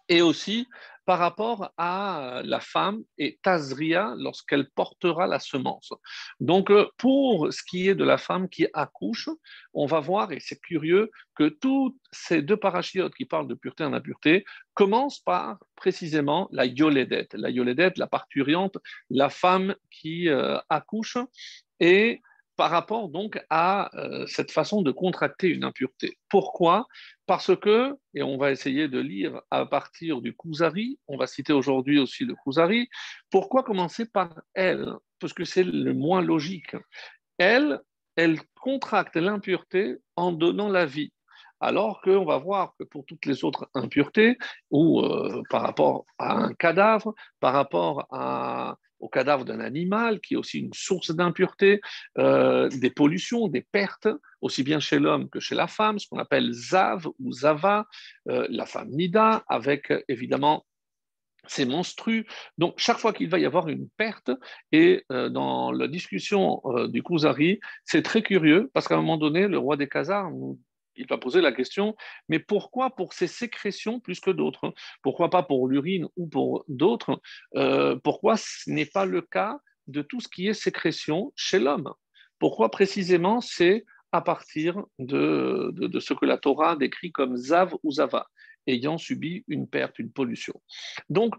et 0.10 0.22
aussi 0.22 0.68
par 1.10 1.18
rapport 1.18 1.74
à 1.76 2.44
la 2.46 2.60
femme 2.60 3.02
et 3.18 3.40
Tazria 3.42 4.14
lorsqu'elle 4.16 4.70
portera 4.70 5.26
la 5.26 5.40
semence. 5.40 5.92
Donc, 6.40 6.70
euh, 6.70 6.88
pour 6.98 7.52
ce 7.52 7.64
qui 7.64 7.90
est 7.90 7.96
de 7.96 8.04
la 8.04 8.20
femme 8.20 8.48
qui 8.48 8.68
accouche, 8.74 9.28
on 9.74 9.88
va 9.88 10.02
voir, 10.02 10.32
et 10.32 10.40
c'est 10.40 10.62
curieux, 10.62 11.10
que 11.34 11.50
toutes 11.50 11.98
ces 12.12 12.44
deux 12.44 12.58
parachiotes 12.58 13.16
qui 13.16 13.26
parlent 13.26 13.48
de 13.48 13.56
pureté 13.56 13.84
en 13.84 13.94
impureté 13.94 14.46
commencent 14.76 15.20
par 15.20 15.58
précisément 15.76 16.48
la 16.52 16.68
yoledette. 16.68 17.34
La 17.34 17.50
yoledette, 17.50 17.98
la 17.98 18.06
parturiante, 18.06 18.78
la 19.10 19.30
femme 19.32 19.74
qui 19.90 20.30
euh, 20.30 20.60
accouche, 20.70 21.18
et 21.80 22.22
par 22.60 22.72
rapport 22.72 23.08
donc 23.08 23.42
à 23.50 23.90
euh, 23.98 24.28
cette 24.28 24.52
façon 24.52 24.82
de 24.82 24.92
contracter 24.92 25.48
une 25.48 25.64
impureté. 25.64 26.18
Pourquoi? 26.28 26.88
Parce 27.30 27.56
que, 27.56 27.96
et 28.16 28.24
on 28.24 28.38
va 28.38 28.50
essayer 28.50 28.88
de 28.88 28.98
lire 28.98 29.40
à 29.52 29.64
partir 29.68 30.20
du 30.20 30.36
Kuzari, 30.36 30.98
on 31.08 31.16
va 31.16 31.28
citer 31.28 31.54
aujourd'hui 31.54 32.00
aussi 32.00 32.26
le 32.26 32.34
Kuzari, 32.34 32.90
pourquoi 33.30 33.62
commencer 33.62 34.08
par 34.08 34.42
elle? 34.56 34.94
Parce 35.20 35.34
que 35.34 35.46
c'est 35.46 35.64
le 35.64 35.94
moins 35.94 36.24
logique. 36.24 36.76
Elle, 37.38 37.82
elle 38.16 38.40
contracte 38.60 39.16
l'impureté 39.16 39.98
en 40.16 40.32
donnant 40.32 40.70
la 40.70 40.88
vie. 40.88 41.14
Alors 41.60 42.02
qu'on 42.02 42.26
va 42.26 42.40
voir 42.40 42.74
que 42.80 42.84
pour 42.84 43.06
toutes 43.06 43.28
les 43.28 43.44
autres 43.44 43.70
impuretés, 43.76 44.40
ou 44.72 45.02
euh, 45.02 45.44
par 45.52 45.62
rapport 45.62 46.08
à 46.18 46.34
un 46.34 46.56
cadavre, 46.56 47.14
par 47.40 47.54
rapport 47.54 48.08
à 48.10 48.76
au 49.00 49.10
cadavre 49.10 49.46
d'un 49.46 49.60
animal, 49.60 50.20
qui 50.20 50.34
est 50.34 50.38
aussi 50.38 50.60
une 50.60 50.74
source 50.74 51.12
d'impureté, 51.12 51.82
euh, 52.18 52.70
des 52.70 52.90
pollutions, 52.90 53.48
des 53.48 53.62
pertes, 53.62 54.08
aussi 54.42 54.64
bien 54.64 54.80
chez 54.80 55.00
l'homme 55.00 55.30
que 55.30 55.40
chez 55.40 55.56
la 55.56 55.68
femme, 55.68 56.00
ce 56.00 56.08
qu'on 56.08 56.20
appelle 56.20 56.52
zav 56.54 57.08
ou 57.20 57.32
zava, 57.32 57.88
euh, 58.30 58.46
la 58.50 58.66
femme 58.66 58.90
nida, 58.90 59.44
avec 59.48 59.94
évidemment 60.08 60.66
ses 61.48 61.66
monstrues. 61.66 62.28
Donc, 62.58 62.76
chaque 62.78 62.98
fois 62.98 63.14
qu'il 63.14 63.30
va 63.30 63.40
y 63.40 63.46
avoir 63.46 63.70
une 63.70 63.90
perte, 63.98 64.32
et 64.72 65.06
euh, 65.12 65.30
dans 65.30 65.72
la 65.72 65.88
discussion 65.88 66.62
du 66.90 67.02
Kuzari, 67.02 67.60
c'est 67.86 68.04
très 68.04 68.22
curieux, 68.22 68.70
parce 68.74 68.88
qu'à 68.88 68.96
un 68.96 69.02
moment 69.02 69.18
donné, 69.18 69.48
le 69.48 69.58
roi 69.58 69.78
des 69.78 69.88
Khazars 69.88 70.30
nous 70.32 70.60
il 71.00 71.08
va 71.08 71.18
poser 71.18 71.42
la 71.42 71.52
question, 71.52 71.96
mais 72.28 72.40
pourquoi 72.40 72.96
pour 72.96 73.14
ces 73.14 73.28
sécrétions 73.28 74.00
plus 74.00 74.20
que 74.20 74.32
d'autres 74.32 74.74
Pourquoi 75.02 75.30
pas 75.30 75.44
pour 75.44 75.68
l'urine 75.68 76.08
ou 76.18 76.28
pour 76.28 76.66
d'autres 76.68 77.22
euh, 77.56 77.96
Pourquoi 78.04 78.36
ce 78.38 78.70
n'est 78.70 78.86
pas 78.86 79.06
le 79.06 79.22
cas 79.22 79.60
de 79.88 80.02
tout 80.02 80.20
ce 80.20 80.28
qui 80.28 80.48
est 80.48 80.54
sécrétion 80.54 81.32
chez 81.36 81.60
l'homme? 81.60 81.92
Pourquoi 82.38 82.70
précisément 82.70 83.42
c'est 83.42 83.86
à 84.12 84.22
partir 84.22 84.84
de, 84.98 85.72
de, 85.74 86.00
ce 86.00 86.14
que 86.14 86.26
la 86.26 86.38
Torah 86.38 86.76
décrit 86.76 87.12
comme 87.12 87.38
Zav 87.38 87.76
ou 87.84 87.92
Zava, 87.92 88.28
ayant 88.68 88.98
subi 88.98 89.44
une 89.48 89.68
perte, 89.68 90.00
une 90.00 90.12
pollution? 90.12 90.60
Donc, 91.10 91.34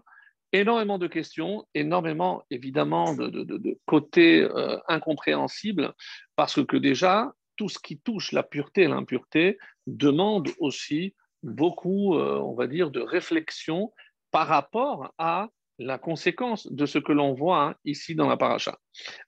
énormément 0.53 0.97
de 0.97 1.07
questions, 1.07 1.65
énormément 1.73 2.43
évidemment 2.49 3.13
de, 3.13 3.29
de 3.29 3.79
côtés 3.85 4.41
euh, 4.43 4.77
incompréhensibles, 4.87 5.93
parce 6.35 6.65
que 6.65 6.77
déjà, 6.77 7.33
tout 7.61 7.69
ce 7.69 7.77
qui 7.77 7.99
touche 7.99 8.31
la 8.31 8.41
pureté 8.41 8.81
et 8.81 8.87
l'impureté 8.87 9.59
demande 9.85 10.49
aussi 10.57 11.13
beaucoup, 11.43 12.15
euh, 12.15 12.39
on 12.39 12.55
va 12.55 12.65
dire, 12.65 12.89
de 12.89 13.01
réflexion 13.01 13.93
par 14.31 14.47
rapport 14.47 15.13
à 15.19 15.49
la 15.77 15.99
conséquence 15.99 16.65
de 16.71 16.87
ce 16.87 16.97
que 16.97 17.11
l'on 17.11 17.35
voit 17.35 17.63
hein, 17.63 17.75
ici 17.85 18.15
dans 18.15 18.27
la 18.27 18.35
paracha. 18.35 18.79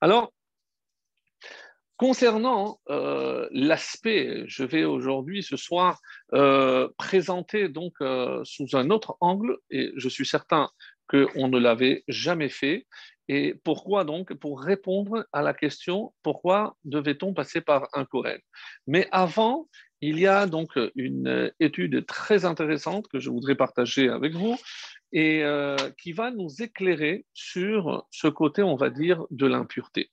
Alors, 0.01 0.33
concernant 1.95 2.79
euh, 2.89 3.47
l'aspect, 3.51 4.45
je 4.47 4.63
vais 4.63 4.83
aujourd'hui, 4.83 5.43
ce 5.43 5.55
soir, 5.55 6.01
euh, 6.33 6.89
présenter 6.97 7.69
donc 7.69 7.93
sous 8.45 8.69
un 8.73 8.89
autre 8.89 9.15
angle, 9.19 9.59
et 9.69 9.91
je 9.95 10.09
suis 10.09 10.25
certain 10.25 10.71
qu'on 11.07 11.49
ne 11.49 11.59
l'avait 11.59 12.03
jamais 12.07 12.49
fait, 12.49 12.87
et 13.27 13.55
pourquoi 13.63 14.03
donc 14.03 14.33
Pour 14.33 14.61
répondre 14.61 15.25
à 15.31 15.41
la 15.41 15.53
question 15.53 16.13
pourquoi 16.23 16.75
devait-on 16.83 17.33
passer 17.33 17.61
par 17.61 17.87
un 17.93 18.05
Kohen? 18.05 18.39
Mais 18.87 19.07
avant, 19.11 19.67
il 20.01 20.19
y 20.19 20.27
a 20.27 20.45
donc 20.47 20.77
une 20.95 21.51
étude 21.59 22.05
très 22.05 22.43
intéressante 22.43 23.07
que 23.07 23.19
je 23.19 23.29
voudrais 23.29 23.55
partager 23.55 24.09
avec 24.09 24.33
vous 24.33 24.57
et 25.13 25.43
euh, 25.43 25.77
qui 25.97 26.11
va 26.11 26.31
nous 26.31 26.61
éclairer 26.61 27.25
sur 27.33 28.05
ce 28.11 28.27
côté, 28.27 28.63
on 28.63 28.75
va 28.75 28.89
dire, 28.89 29.25
de 29.31 29.45
l'impureté. 29.45 30.11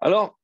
Alors, 0.00 0.38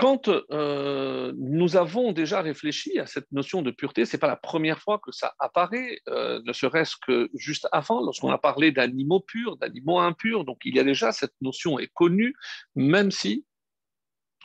quand 0.00 0.28
euh, 0.28 1.34
nous 1.36 1.76
avons 1.76 2.12
déjà 2.12 2.40
réfléchi 2.40 2.98
à 2.98 3.04
cette 3.04 3.30
notion 3.32 3.60
de 3.60 3.70
pureté, 3.70 4.06
ce 4.06 4.16
n'est 4.16 4.18
pas 4.18 4.28
la 4.28 4.36
première 4.36 4.80
fois 4.80 4.98
que 4.98 5.12
ça 5.12 5.34
apparaît, 5.38 6.00
euh, 6.08 6.40
ne 6.46 6.54
serait-ce 6.54 6.96
que 7.06 7.28
juste 7.34 7.68
avant, 7.70 8.00
lorsqu'on 8.00 8.30
a 8.30 8.38
parlé 8.38 8.72
d'animaux 8.72 9.20
purs, 9.20 9.58
d'animaux 9.58 9.98
impurs. 9.98 10.46
Donc 10.46 10.60
il 10.64 10.74
y 10.74 10.80
a 10.80 10.84
déjà 10.84 11.12
cette 11.12 11.34
notion 11.42 11.78
est 11.78 11.92
connue, 11.92 12.34
même 12.74 13.10
si 13.10 13.44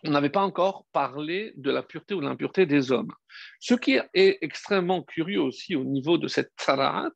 on 0.03 0.11
n'avait 0.11 0.29
pas 0.29 0.41
encore 0.41 0.87
parlé 0.91 1.53
de 1.55 1.71
la 1.71 1.83
pureté 1.83 2.15
ou 2.15 2.19
de 2.19 2.25
l'impureté 2.25 2.65
des 2.65 2.91
hommes. 2.91 3.13
Ce 3.61 3.75
qui 3.75 3.97
est 4.13 4.37
extrêmement 4.41 5.03
curieux 5.03 5.41
aussi 5.41 5.77
au 5.77 5.85
niveau 5.85 6.17
de 6.17 6.27
cette 6.27 6.51
tsarat, 6.59 7.11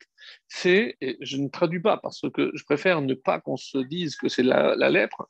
c'est, 0.47 0.95
et 1.01 1.17
je 1.19 1.35
ne 1.35 1.49
traduis 1.49 1.81
pas 1.81 1.97
parce 1.97 2.21
que 2.33 2.51
je 2.53 2.63
préfère 2.63 3.01
ne 3.01 3.15
pas 3.15 3.41
qu'on 3.41 3.57
se 3.57 3.79
dise 3.79 4.15
que 4.15 4.29
c'est 4.29 4.43
la, 4.43 4.77
la 4.77 4.89
lèpre, 4.89 5.29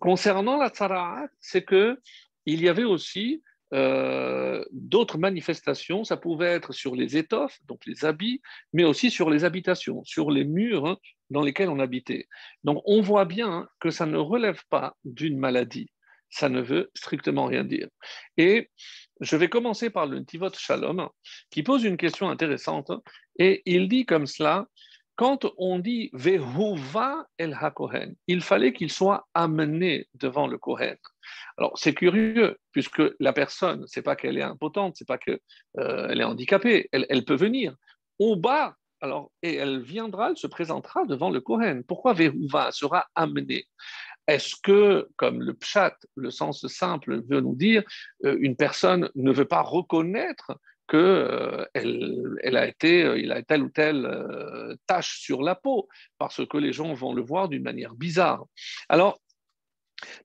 concernant 0.00 0.56
la 0.56 0.70
tsarat, 0.70 1.26
c'est 1.38 1.64
que 1.64 2.00
il 2.46 2.62
y 2.62 2.68
avait 2.68 2.84
aussi 2.84 3.42
euh, 3.72 4.64
d'autres 4.72 5.18
manifestations. 5.18 6.02
Ça 6.04 6.16
pouvait 6.16 6.46
être 6.46 6.72
sur 6.72 6.96
les 6.96 7.16
étoffes, 7.16 7.58
donc 7.66 7.84
les 7.86 8.04
habits, 8.04 8.40
mais 8.72 8.84
aussi 8.84 9.10
sur 9.10 9.30
les 9.30 9.44
habitations, 9.44 10.02
sur 10.04 10.30
les 10.30 10.44
murs 10.44 10.86
hein, 10.86 10.96
dans 11.30 11.42
lesquels 11.42 11.68
on 11.68 11.78
habitait. 11.78 12.26
Donc 12.64 12.82
on 12.84 13.00
voit 13.00 13.26
bien 13.26 13.68
que 13.78 13.90
ça 13.90 14.06
ne 14.06 14.18
relève 14.18 14.62
pas 14.70 14.96
d'une 15.04 15.38
maladie. 15.38 15.90
Ça 16.30 16.48
ne 16.48 16.60
veut 16.60 16.90
strictement 16.94 17.46
rien 17.46 17.64
dire. 17.64 17.88
Et 18.36 18.70
je 19.20 19.36
vais 19.36 19.48
commencer 19.48 19.90
par 19.90 20.06
le 20.06 20.24
Tivot 20.24 20.52
Shalom, 20.52 21.08
qui 21.50 21.62
pose 21.62 21.84
une 21.84 21.96
question 21.96 22.28
intéressante. 22.28 22.92
Et 23.38 23.62
il 23.66 23.88
dit 23.88 24.06
comme 24.06 24.26
cela 24.26 24.66
quand 25.16 25.46
on 25.58 25.78
dit 25.78 26.10
Vehuva 26.12 27.26
el 27.38 27.56
HaKohen, 27.60 28.14
il 28.26 28.40
fallait 28.40 28.72
qu'il 28.72 28.90
soit 28.90 29.28
amené 29.34 30.08
devant 30.14 30.46
le 30.46 30.56
Kohen. 30.56 30.96
Alors, 31.58 31.76
c'est 31.76 31.94
curieux, 31.94 32.56
puisque 32.72 33.02
la 33.20 33.32
personne, 33.32 33.84
c'est 33.86 34.02
pas 34.02 34.16
qu'elle 34.16 34.38
est 34.38 34.42
impotente, 34.42 34.96
c'est 34.96 35.06
pas 35.06 35.18
qu'elle 35.18 35.40
euh, 35.78 36.08
est 36.08 36.24
handicapée, 36.24 36.88
elle, 36.92 37.24
peut 37.24 37.36
venir. 37.36 37.76
Au 38.18 38.36
bas, 38.36 38.74
alors, 39.02 39.30
et 39.42 39.56
elle 39.56 39.82
viendra, 39.82 40.30
elle 40.30 40.36
se 40.36 40.46
présentera 40.46 41.04
devant 41.04 41.30
le 41.30 41.40
Kohen. 41.40 41.84
Pourquoi 41.84 42.14
Vehuva 42.14 42.72
sera 42.72 43.06
amené? 43.14 43.66
Est-ce 44.26 44.54
que, 44.62 45.08
comme 45.16 45.42
le 45.42 45.54
pshat, 45.54 45.96
le 46.14 46.30
sens 46.30 46.66
simple 46.66 47.22
veut 47.28 47.40
nous 47.40 47.56
dire, 47.56 47.82
euh, 48.24 48.36
une 48.40 48.56
personne 48.56 49.10
ne 49.14 49.32
veut 49.32 49.44
pas 49.44 49.62
reconnaître 49.62 50.52
qu'il 50.90 50.98
euh, 50.98 51.64
a 52.52 52.66
été, 52.66 53.04
euh, 53.04 53.18
il 53.18 53.30
a 53.30 53.42
telle 53.42 53.62
ou 53.62 53.68
telle 53.68 54.04
euh, 54.04 54.74
tache 54.86 55.20
sur 55.20 55.42
la 55.42 55.54
peau, 55.54 55.88
parce 56.18 56.44
que 56.46 56.56
les 56.56 56.72
gens 56.72 56.92
vont 56.94 57.14
le 57.14 57.22
voir 57.22 57.48
d'une 57.48 57.62
manière 57.62 57.94
bizarre. 57.94 58.44
Alors, 58.88 59.18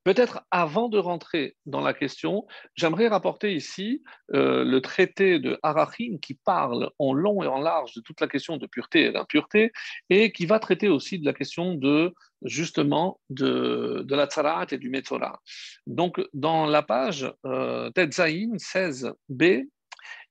Peut-être 0.06 0.46
avant 0.52 0.88
de 0.88 0.98
rentrer 0.98 1.58
dans 1.66 1.82
la 1.82 1.94
question, 1.94 2.48
j'aimerais 2.76 3.10
rapporter 3.10 3.54
ici 3.54 4.04
le 4.30 4.80
traité 4.80 5.38
de 5.38 5.60
Arachim 5.64 6.18
qui 6.22 6.36
parle 6.36 6.92
en 6.98 7.12
long 7.12 7.44
et 7.44 7.48
en 7.48 7.60
large 7.60 7.94
de 7.94 8.00
toute 8.00 8.22
la 8.22 8.30
question 8.30 8.56
de 8.56 8.68
pureté 8.68 9.08
et 9.08 9.12
d'impureté 9.12 9.74
et 10.10 10.32
qui 10.32 10.46
va 10.46 10.60
traiter 10.60 10.88
aussi 10.88 11.20
de 11.20 11.26
la 11.26 11.34
question 11.34 11.74
de 11.74 12.14
justement 12.46 13.20
de, 13.30 14.06
la 14.10 14.28
tzarat 14.28 14.68
et 14.72 14.78
du 14.78 14.90
metzora. 14.90 15.42
Donc 15.88 16.22
dans 16.34 16.66
la 16.68 16.82
page 16.82 17.30
euh, 17.46 17.90
16b, 17.90 19.68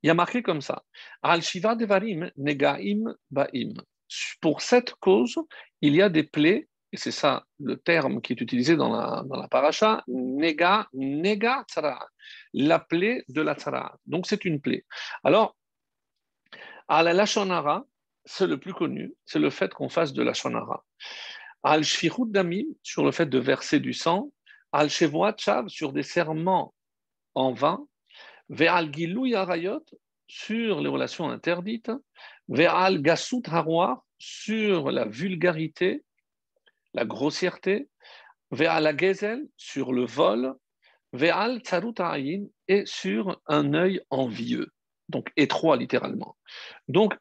il 0.05 0.09
y 0.09 0.11
a 0.11 0.15
marqué 0.15 0.43
comme 0.43 0.61
ça 0.61 0.85
Al 1.23 1.41
Shiva 1.41 1.75
Devarim 1.75 2.31
Negaim 2.37 3.15
Baim. 3.31 3.73
Pour 4.43 4.61
cette 4.61 4.95
cause, 4.97 5.41
il 5.81 5.95
y 5.95 6.03
a 6.03 6.11
des 6.11 6.25
plaies, 6.25 6.69
et 6.93 6.99
c'est 6.99 7.11
ça 7.11 7.47
le 7.59 7.79
terme 7.79 8.21
qui 8.21 8.35
est 8.35 8.41
utilisé 8.43 8.77
dans 8.77 8.95
la, 8.95 9.23
dans 9.25 9.41
la 9.41 9.49
paracha, 9.49 10.05
Nega, 10.07 10.89
Nega 10.93 11.65
Tzara, 11.71 12.07
la 12.53 12.81
plaie 12.81 13.25
de 13.29 13.41
la 13.41 13.55
Tzara. 13.55 13.97
Donc 14.05 14.27
c'est 14.27 14.45
une 14.45 14.61
plaie. 14.61 14.85
Alors, 15.25 15.57
à 16.87 17.03
la 17.03 17.15
Lachonara, 17.15 17.87
c'est 18.27 18.47
le 18.47 18.61
plus 18.61 18.75
connu, 18.75 19.15
c'est 19.25 19.39
le 19.39 19.49
fait 19.49 19.73
qu'on 19.73 19.89
fasse 19.89 20.13
de 20.13 20.23
la 20.23 20.35
Shonara. 20.35 20.85
Al 21.63 21.83
Shirut 21.83 22.31
Damim, 22.31 22.67
sur 22.83 23.07
le 23.07 23.11
fait 23.11 23.27
de 23.27 23.39
verser 23.39 23.81
du 23.81 23.95
sang, 23.95 24.31
al 24.71 24.91
chav 24.91 25.69
sur 25.69 25.95
des 25.95 26.03
serments 26.03 26.75
en 27.35 27.55
vain, 27.55 27.87
ve'al 28.49 28.93
gilou 28.93 29.27
yarayot 29.27 29.85
sur 30.27 30.81
les 30.81 30.89
relations 30.89 31.29
interdites, 31.29 31.91
gasut 32.49 33.43
haroir 33.47 34.05
sur 34.19 34.91
la 34.91 35.05
vulgarité, 35.05 36.05
la 36.95 37.05
grossièreté, 37.05 37.89
ve'al 38.51 38.85
la 38.85 38.97
gezel 38.97 39.47
sur 39.57 39.93
le 39.93 40.05
vol, 40.05 40.55
ve'al 41.13 41.61
tsarut 41.61 41.95
et 42.69 42.87
sur 42.87 43.41
un 43.47 43.75
œil 43.75 44.01
envieux, 44.11 44.73
donc 45.09 45.31
étroit 45.37 45.77
littéralement. 45.77 46.37
Donc 46.89 47.15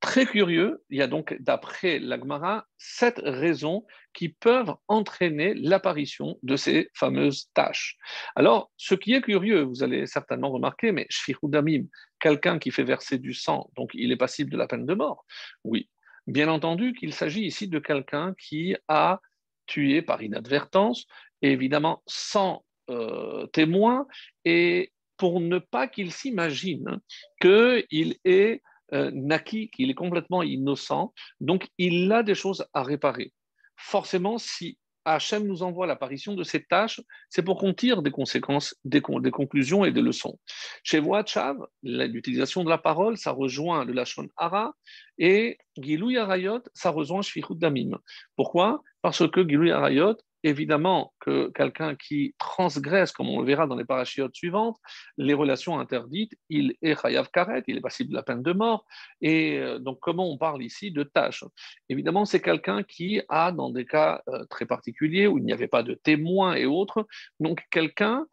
Très 0.00 0.26
curieux, 0.26 0.84
il 0.90 0.98
y 0.98 1.02
a 1.02 1.08
donc, 1.08 1.36
d'après 1.40 1.98
l'Agmara, 1.98 2.66
sept 2.78 3.20
raisons 3.24 3.84
qui 4.14 4.28
peuvent 4.28 4.74
entraîner 4.86 5.54
l'apparition 5.54 6.38
de 6.44 6.56
ces 6.56 6.88
fameuses 6.94 7.50
tâches. 7.52 7.96
Alors, 8.36 8.70
ce 8.76 8.94
qui 8.94 9.14
est 9.14 9.22
curieux, 9.22 9.62
vous 9.62 9.82
allez 9.82 10.06
certainement 10.06 10.50
remarquer, 10.50 10.92
mais 10.92 11.06
Shfirudamim, 11.10 11.86
quelqu'un 12.20 12.60
qui 12.60 12.70
fait 12.70 12.84
verser 12.84 13.18
du 13.18 13.34
sang, 13.34 13.70
donc 13.76 13.90
il 13.92 14.12
est 14.12 14.16
passible 14.16 14.50
de 14.50 14.56
la 14.56 14.68
peine 14.68 14.86
de 14.86 14.94
mort. 14.94 15.24
Oui, 15.64 15.88
bien 16.28 16.48
entendu 16.48 16.92
qu'il 16.92 17.12
s'agit 17.12 17.44
ici 17.44 17.66
de 17.66 17.80
quelqu'un 17.80 18.34
qui 18.38 18.76
a 18.86 19.20
tué 19.66 20.00
par 20.00 20.22
inadvertance, 20.22 21.06
évidemment 21.42 22.02
sans 22.06 22.64
euh, 22.88 23.46
témoin, 23.48 24.06
et 24.44 24.92
pour 25.16 25.40
ne 25.40 25.58
pas 25.58 25.88
qu'il 25.88 26.12
s'imagine 26.12 27.00
qu'il 27.40 28.16
est 28.24 28.62
euh, 28.92 29.10
naquit, 29.12 29.70
qu'il 29.70 29.90
est 29.90 29.94
complètement 29.94 30.42
innocent, 30.42 31.12
donc 31.40 31.68
il 31.78 32.10
a 32.12 32.22
des 32.22 32.34
choses 32.34 32.66
à 32.72 32.82
réparer. 32.82 33.32
Forcément, 33.76 34.38
si 34.38 34.78
Hachem 35.04 35.46
nous 35.46 35.62
envoie 35.62 35.86
l'apparition 35.86 36.34
de 36.34 36.44
ces 36.44 36.64
tâches, 36.64 37.00
c'est 37.30 37.42
pour 37.42 37.58
qu'on 37.58 37.72
tire 37.72 38.02
des 38.02 38.10
conséquences, 38.10 38.74
des, 38.84 39.00
conclusions 39.00 39.84
et 39.84 39.92
des 39.92 40.02
leçons. 40.02 40.38
Chez 40.82 41.00
Voachav, 41.00 41.56
l'utilisation 41.82 42.64
de 42.64 42.68
la 42.68 42.78
parole, 42.78 43.16
ça 43.16 43.32
rejoint 43.32 43.84
le 43.84 43.92
Lachon 43.92 44.28
Hara, 44.36 44.74
et 45.18 45.58
Gilou 45.78 46.10
Yarayot, 46.10 46.62
ça 46.74 46.90
rejoint 46.90 47.22
Shfichut 47.22 47.56
Damim. 47.56 47.98
Pourquoi? 48.36 48.82
Parce 49.02 49.28
que 49.28 49.48
Gilou 49.48 49.64
Yarayot, 49.64 50.16
évidemment 50.42 51.12
que 51.20 51.50
quelqu'un 51.54 51.96
qui 51.96 52.34
transgresse, 52.38 53.12
comme 53.12 53.28
on 53.28 53.40
le 53.40 53.46
verra 53.46 53.66
dans 53.66 53.76
les 53.76 53.84
parachiotes 53.84 54.34
suivantes, 54.34 54.76
les 55.16 55.34
relations 55.34 55.78
interdites, 55.78 56.32
il 56.48 56.74
est 56.82 57.00
chayav 57.00 57.28
karet, 57.30 57.62
il 57.66 57.76
est 57.76 57.80
passible 57.80 58.10
de 58.10 58.14
la 58.14 58.22
peine 58.22 58.42
de 58.42 58.52
mort. 58.52 58.84
Et 59.20 59.58
euh, 59.58 59.78
donc, 59.78 59.98
comment 60.00 60.30
on 60.30 60.38
parle 60.38 60.62
ici 60.62 60.90
de 60.90 61.02
tâche? 61.02 61.44
Évidemment, 61.88 62.24
c'est 62.24 62.40
quelqu'un 62.40 62.82
qui 62.82 63.20
a, 63.28 63.52
dans 63.52 63.70
des 63.70 63.84
cas 63.84 64.22
euh, 64.28 64.44
très 64.46 64.66
particuliers 64.66 65.26
où 65.26 65.38
il 65.38 65.44
n'y 65.44 65.52
avait 65.52 65.68
pas 65.68 65.82
de 65.82 65.94
témoins 65.94 66.54
et 66.54 66.66
autres, 66.66 67.06
donc 67.40 67.64
quelqu'un 67.70 68.26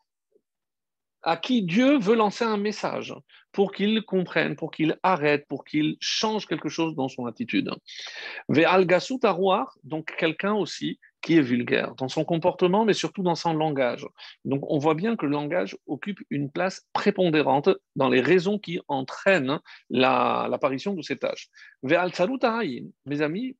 à 1.25 1.37
qui 1.37 1.63
Dieu 1.63 1.97
veut 1.97 2.15
lancer 2.15 2.45
un 2.45 2.57
message 2.57 3.13
pour 3.51 3.71
qu'il 3.71 4.03
comprenne, 4.03 4.55
pour 4.55 4.69
qu'il 4.69 4.99
arrête, 5.01 5.47
pour 5.47 5.65
qu'il 5.65 5.97
change 5.99 6.45
quelque 6.45 6.69
chose 6.69 6.95
dans 6.95 7.09
son 7.09 7.25
attitude. 7.25 7.71
Ve'al 8.47 8.85
donc 9.83 10.15
quelqu'un 10.17 10.53
aussi 10.53 10.99
qui 11.25 11.37
est 11.37 11.41
vulgaire 11.41 11.95
dans 11.95 12.07
son 12.07 12.23
comportement, 12.23 12.85
mais 12.85 12.93
surtout 12.93 13.23
dans 13.23 13.33
son 13.33 13.55
langage. 13.55 14.05
Donc 14.45 14.61
on 14.69 14.77
voit 14.77 14.93
bien 14.93 15.15
que 15.15 15.25
le 15.25 15.31
langage 15.31 15.75
occupe 15.87 16.19
une 16.29 16.51
place 16.51 16.85
prépondérante 16.93 17.69
dans 17.95 18.09
les 18.09 18.21
raisons 18.21 18.59
qui 18.59 18.79
entraînent 18.87 19.59
l'apparition 19.89 20.93
de 20.93 21.01
ces 21.01 21.17
tâches. 21.17 21.49
Mes 21.81 23.21
amis, 23.21 23.57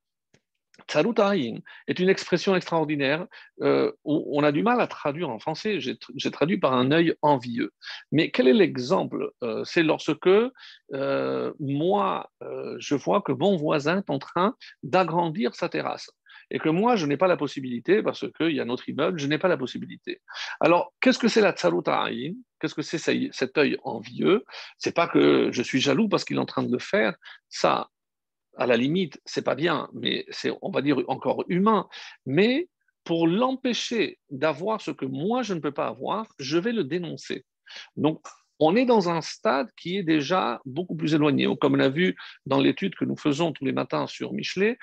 Tsarutayin 0.88 1.56
est 1.88 2.00
une 2.00 2.10
expression 2.10 2.56
extraordinaire. 2.56 3.26
Euh, 3.62 3.92
on, 4.04 4.44
a 4.44 4.52
du 4.52 4.62
mal 4.62 4.80
à 4.80 4.86
traduire 4.86 5.30
en 5.30 5.40
français. 5.40 5.80
J'ai 5.80 6.32
traduit 6.32 6.60
par 6.60 6.74
un 6.74 6.92
œil 6.92 7.16
envieux. 7.24 7.72
Mais 8.12 8.30
quel 8.30 8.48
est 8.48 8.54
l'exemple 8.54 9.32
euh, 9.42 9.64
C'est 9.64 9.84
lorsque 9.84 10.28
euh, 10.28 11.54
moi, 11.60 12.30
je 12.78 12.94
vois 12.94 13.22
que 13.22 13.32
mon 13.32 13.56
voisin 13.56 14.00
est 14.00 14.10
en 14.12 14.20
train 14.20 14.56
d'agrandir 14.84 15.56
sa 15.56 15.68
terrasse 15.68 16.12
et 16.52 16.60
que 16.60 16.70
moi, 16.70 16.96
je 16.96 17.06
n'ai 17.06 17.18
pas 17.18 17.28
la 17.28 17.38
possibilité, 17.38 18.02
parce 18.02 18.26
qu'il 18.34 18.52
y 18.52 18.60
a 18.60 18.66
notre 18.66 18.88
immeuble, 18.90 19.20
je 19.20 19.28
n'ai 19.28 19.38
pas 19.38 19.48
la 19.48 19.58
possibilité. 19.58 20.22
Alors, 20.60 20.94
qu'est-ce 21.02 21.20
que 21.20 21.28
c'est 21.28 21.42
la 21.42 21.52
tsaruta 21.52 22.08
Qu'est-ce 22.60 22.76
que 22.76 22.82
c'est 22.82 23.32
cet 23.32 23.58
œil 23.58 23.78
envieux? 23.84 24.44
C'est 24.78 24.96
pas 24.96 25.08
que 25.08 25.50
je 25.52 25.62
suis 25.62 25.80
jaloux 25.80 26.08
parce 26.08 26.26
qu'il 26.26 26.38
est 26.38 26.40
en 26.40 26.46
train 26.46 26.64
de 26.64 26.72
le 26.72 26.80
faire. 26.80 27.16
Ça, 27.50 27.90
à 28.58 28.66
la 28.66 28.78
limite, 28.78 29.22
c'est 29.26 29.44
pas 29.44 29.56
bien, 29.56 29.90
mais 29.94 30.26
c'est, 30.30 30.52
on 30.62 30.72
va 30.72 30.82
dire, 30.82 30.98
encore 31.08 31.44
humain. 31.48 31.88
Mais 32.26 32.70
pour 33.04 33.28
l'empêcher 33.28 34.20
d'avoir 34.30 34.82
ce 34.82 34.92
que 34.92 35.06
moi, 35.06 35.44
je 35.44 35.54
ne 35.54 35.60
peux 35.60 35.74
pas 35.74 35.88
avoir, 35.88 36.28
je 36.40 36.58
vais 36.58 36.72
le 36.72 36.84
dénoncer. 36.84 37.46
Donc, 37.96 38.26
on 38.60 38.76
est 38.76 38.86
dans 38.86 39.10
un 39.10 39.22
stade 39.22 39.70
qui 39.78 39.98
est 39.98 40.04
déjà 40.04 40.62
beaucoup 40.66 40.96
plus 40.96 41.14
éloigné. 41.14 41.48
Comme 41.60 41.76
on 41.76 41.80
a 41.80 41.90
vu 41.90 42.16
dans 42.46 42.60
l'étude 42.60 42.96
que 42.96 43.06
nous 43.06 43.18
faisons 43.18 43.52
tous 43.52 43.66
les 43.66 43.74
matins 43.74 44.08
sur 44.08 44.34
Michelet, 44.34 44.78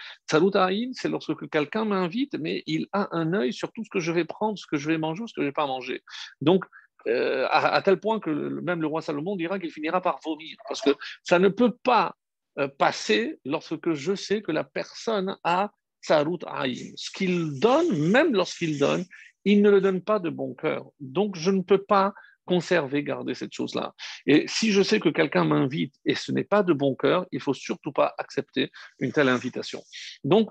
Aïn, 0.55 0.91
c'est 0.93 1.09
lorsque 1.09 1.49
quelqu'un 1.49 1.85
m'invite, 1.85 2.35
mais 2.39 2.63
il 2.67 2.87
a 2.93 3.09
un 3.17 3.33
œil 3.33 3.53
sur 3.53 3.73
tout 3.73 3.85
ce 3.85 3.91
que 3.91 4.01
je 4.01 4.13
vais 4.13 4.25
prendre, 4.25 4.59
ce 4.59 4.67
que 4.67 4.77
je 4.77 4.89
vais 4.89 4.99
manger, 4.99 5.25
ce 5.27 5.33
que 5.33 5.41
je 5.41 5.47
ne 5.47 5.49
vais 5.49 5.53
pas 5.53 5.67
manger. 5.67 6.03
Donc, 6.41 6.65
euh, 7.09 7.47
à, 7.51 7.83
tel 7.83 7.99
point 7.99 8.21
que 8.21 8.31
même 8.31 8.81
le 8.81 8.87
roi 8.87 9.03
Salomon 9.03 9.35
dira 9.35 9.59
qu'il 9.59 9.73
finira 9.73 10.01
par 10.01 10.21
vomir, 10.25 10.57
parce 10.69 10.81
que 10.81 10.91
ça 11.25 11.39
ne 11.39 11.49
peut 11.49 11.75
pas 11.83 12.15
euh, 12.59 12.69
passer 12.69 13.41
lorsque 13.45 13.93
je 13.93 14.15
sais 14.15 14.43
que 14.43 14.53
la 14.53 14.65
personne 14.65 15.37
a 15.43 15.73
Tsarut 16.03 16.39
Aïn. 16.47 16.93
Ce 16.97 17.11
qu'il 17.11 17.59
donne, 17.59 18.11
même 18.11 18.35
lorsqu'il 18.35 18.79
donne, 18.79 19.05
il 19.45 19.63
ne 19.63 19.71
le 19.71 19.81
donne 19.81 20.03
pas 20.03 20.19
de 20.19 20.31
bon 20.31 20.55
cœur. 20.55 20.91
Donc, 21.01 21.37
je 21.37 21.51
ne 21.51 21.63
peux 21.63 21.83
pas 21.83 22.13
conserver, 22.45 23.03
garder 23.03 23.35
cette 23.35 23.53
chose-là. 23.53 23.95
Et 24.27 24.47
si 24.49 24.73
je 24.73 24.83
sais 24.83 25.01
que 25.01 25.09
quelqu'un 25.09 25.45
m'invite 25.45 25.95
et 26.05 26.15
ce 26.15 26.33
n'est 26.33 26.45
pas 26.45 26.63
de 26.63 26.73
bon 26.73 26.95
cœur, 26.95 27.27
il 27.33 27.41
faut 27.41 27.55
surtout 27.55 27.93
pas 27.93 28.15
accepter 28.19 28.71
une 28.99 29.13
telle 29.13 29.29
invitation. 29.29 29.83
Donc, 30.25 30.51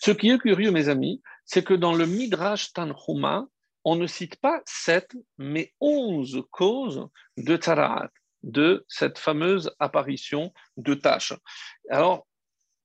ce 0.00 0.10
qui 0.10 0.30
est 0.30 0.38
curieux, 0.38 0.70
mes 0.70 0.88
amis, 0.88 1.22
c'est 1.44 1.64
que 1.64 1.74
dans 1.74 1.94
le 1.94 2.06
Midrash 2.06 2.72
Tanhuma, 2.72 3.46
on 3.84 3.96
ne 3.96 4.06
cite 4.06 4.36
pas 4.36 4.60
sept, 4.66 5.14
mais 5.38 5.72
onze 5.80 6.42
causes 6.50 7.08
de 7.36 7.56
Taraat, 7.56 8.10
de 8.42 8.84
cette 8.88 9.18
fameuse 9.18 9.70
apparition 9.78 10.52
de 10.76 10.94
tâches. 10.94 11.34
Alors, 11.90 12.26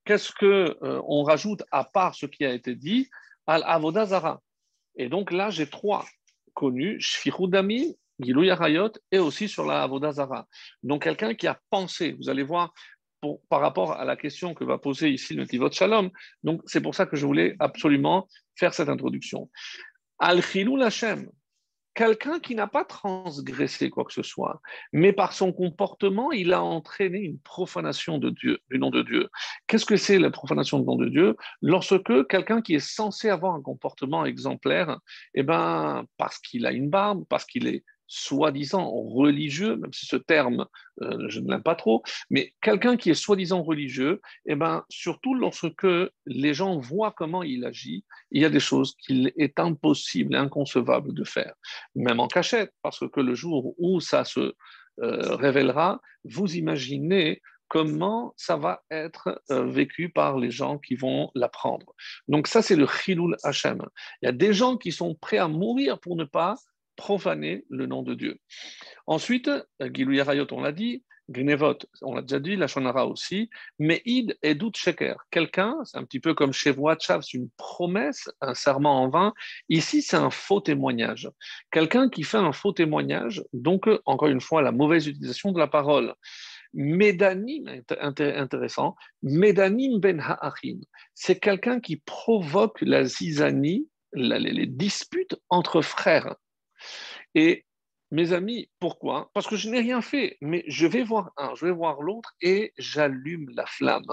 qu'est-ce 0.04 0.32
que 0.32 0.76
euh, 0.82 1.00
on 1.06 1.22
rajoute 1.22 1.62
à 1.70 1.84
part 1.84 2.14
ce 2.14 2.26
qui 2.26 2.44
a 2.44 2.52
été 2.52 2.74
dit? 2.74 3.08
Al 3.46 3.62
Avodazara. 3.66 4.40
Et 4.96 5.08
donc 5.08 5.32
là, 5.32 5.50
j'ai 5.50 5.68
trois 5.68 6.06
connu, 6.54 7.00
Shfichudami, 7.00 7.96
Gilou 8.20 8.44
Yarayot, 8.44 8.92
et 9.10 9.18
aussi 9.18 9.48
sur 9.48 9.64
la 9.64 9.82
Avodazara. 9.82 10.46
Donc 10.82 11.02
quelqu'un 11.02 11.34
qui 11.34 11.46
a 11.46 11.60
pensé, 11.70 12.12
vous 12.12 12.30
allez 12.30 12.42
voir, 12.42 12.72
par 13.48 13.60
rapport 13.60 13.92
à 13.92 14.04
la 14.04 14.16
question 14.16 14.54
que 14.54 14.64
va 14.64 14.78
poser 14.78 15.10
ici 15.10 15.34
le 15.34 15.46
Tivot 15.46 15.70
Shalom, 15.70 16.10
donc 16.42 16.62
c'est 16.66 16.80
pour 16.80 16.94
ça 16.94 17.06
que 17.06 17.16
je 17.16 17.26
voulais 17.26 17.56
absolument 17.58 18.28
faire 18.54 18.74
cette 18.74 18.88
introduction. 18.88 19.50
Al-Chilul 20.18 20.82
Hashem, 20.82 21.28
quelqu'un 21.94 22.40
qui 22.40 22.54
n'a 22.54 22.66
pas 22.66 22.84
transgressé 22.84 23.90
quoi 23.90 24.04
que 24.04 24.12
ce 24.12 24.22
soit, 24.22 24.60
mais 24.92 25.12
par 25.12 25.32
son 25.32 25.52
comportement, 25.52 26.32
il 26.32 26.52
a 26.52 26.62
entraîné 26.62 27.20
une 27.20 27.38
profanation 27.38 28.18
du 28.18 28.58
nom 28.72 28.90
de 28.90 29.02
Dieu. 29.02 29.28
Qu'est-ce 29.66 29.86
que 29.86 29.96
c'est 29.96 30.18
la 30.18 30.30
profanation 30.30 30.78
du 30.78 30.86
nom 30.86 30.96
de 30.96 31.08
Dieu? 31.08 31.36
Lorsque 31.62 32.26
quelqu'un 32.28 32.62
qui 32.62 32.74
est 32.74 32.86
censé 32.86 33.28
avoir 33.28 33.54
un 33.54 33.62
comportement 33.62 34.24
exemplaire, 34.24 34.98
eh 35.34 35.42
ben, 35.42 36.04
parce 36.16 36.38
qu'il 36.38 36.66
a 36.66 36.72
une 36.72 36.90
barbe, 36.90 37.24
parce 37.28 37.44
qu'il 37.44 37.66
est 37.68 37.84
soi-disant 38.06 38.90
religieux, 38.90 39.76
même 39.76 39.92
si 39.92 40.06
ce 40.06 40.16
terme, 40.16 40.66
euh, 41.02 41.26
je 41.28 41.40
ne 41.40 41.50
l'aime 41.50 41.62
pas 41.62 41.74
trop, 41.74 42.02
mais 42.30 42.52
quelqu'un 42.60 42.96
qui 42.96 43.10
est 43.10 43.14
soi-disant 43.14 43.62
religieux, 43.62 44.20
eh 44.46 44.54
ben, 44.54 44.84
surtout 44.88 45.34
lorsque 45.34 45.86
les 46.26 46.54
gens 46.54 46.78
voient 46.78 47.14
comment 47.16 47.42
il 47.42 47.64
agit, 47.64 48.04
il 48.30 48.42
y 48.42 48.44
a 48.44 48.50
des 48.50 48.60
choses 48.60 48.94
qu'il 48.96 49.32
est 49.36 49.58
impossible, 49.58 50.36
inconcevable 50.36 51.14
de 51.14 51.24
faire, 51.24 51.54
même 51.94 52.20
en 52.20 52.28
cachette, 52.28 52.72
parce 52.82 53.08
que 53.08 53.20
le 53.20 53.34
jour 53.34 53.74
où 53.78 54.00
ça 54.00 54.24
se 54.24 54.54
euh, 55.00 55.36
révélera, 55.36 56.00
vous 56.24 56.56
imaginez 56.56 57.40
comment 57.68 58.34
ça 58.36 58.56
va 58.56 58.82
être 58.90 59.42
euh, 59.50 59.64
vécu 59.64 60.08
par 60.08 60.38
les 60.38 60.50
gens 60.50 60.78
qui 60.78 60.94
vont 60.94 61.30
l'apprendre. 61.34 61.94
Donc 62.28 62.46
ça, 62.46 62.62
c'est 62.62 62.76
le 62.76 62.86
chilul 62.86 63.36
Hashem. 63.42 63.82
Il 64.22 64.26
y 64.26 64.28
a 64.28 64.32
des 64.32 64.52
gens 64.52 64.76
qui 64.76 64.92
sont 64.92 65.16
prêts 65.16 65.38
à 65.38 65.48
mourir 65.48 65.98
pour 65.98 66.14
ne 66.14 66.24
pas 66.24 66.54
profaner 66.96 67.64
le 67.70 67.86
nom 67.86 68.02
de 68.02 68.14
Dieu. 68.14 68.38
Ensuite, 69.06 69.50
Gilou 69.80 70.12
Yarayot, 70.12 70.46
on 70.52 70.60
l'a 70.60 70.72
dit, 70.72 71.02
Gnevot, 71.30 71.78
on 72.02 72.14
l'a 72.14 72.22
déjà 72.22 72.38
dit, 72.38 72.56
la 72.56 72.66
Shonara 72.66 73.06
aussi, 73.06 73.48
mais 73.78 74.02
Id 74.04 74.36
et 74.42 74.54
Dout 74.54 74.72
Sheker. 74.74 75.16
Quelqu'un, 75.30 75.76
c'est 75.84 75.96
un 75.96 76.04
petit 76.04 76.20
peu 76.20 76.34
comme 76.34 76.52
chez 76.52 76.70
Voachav, 76.70 77.22
c'est 77.22 77.38
une 77.38 77.48
promesse, 77.56 78.28
un 78.40 78.54
serment 78.54 79.02
en 79.02 79.08
vain. 79.08 79.32
Ici, 79.68 80.02
c'est 80.02 80.16
un 80.16 80.30
faux 80.30 80.60
témoignage. 80.60 81.30
Quelqu'un 81.70 82.10
qui 82.10 82.24
fait 82.24 82.38
un 82.38 82.52
faux 82.52 82.72
témoignage, 82.72 83.42
donc, 83.52 83.88
encore 84.04 84.28
une 84.28 84.40
fois, 84.40 84.60
la 84.60 84.72
mauvaise 84.72 85.06
utilisation 85.06 85.52
de 85.52 85.58
la 85.58 85.66
parole. 85.66 86.14
Médanim, 86.74 87.82
intéressant, 88.00 88.96
Médanim 89.22 90.00
ben 90.00 90.18
Ha'achim, 90.20 90.80
c'est 91.14 91.38
quelqu'un 91.38 91.78
qui 91.78 91.96
provoque 91.96 92.80
la 92.82 93.04
zizanie 93.04 93.88
les 94.14 94.66
disputes 94.66 95.36
entre 95.48 95.82
frères. 95.82 96.36
Et 97.34 97.64
mes 98.10 98.32
amis, 98.32 98.70
pourquoi? 98.78 99.30
Parce 99.34 99.46
que 99.46 99.56
je 99.56 99.68
n'ai 99.68 99.80
rien 99.80 100.00
fait, 100.00 100.36
mais 100.40 100.64
je 100.68 100.86
vais 100.86 101.02
voir 101.02 101.32
un, 101.36 101.54
je 101.56 101.66
vais 101.66 101.72
voir 101.72 102.00
l'autre 102.00 102.34
et 102.40 102.72
j'allume 102.78 103.50
la 103.54 103.66
flamme. 103.66 104.06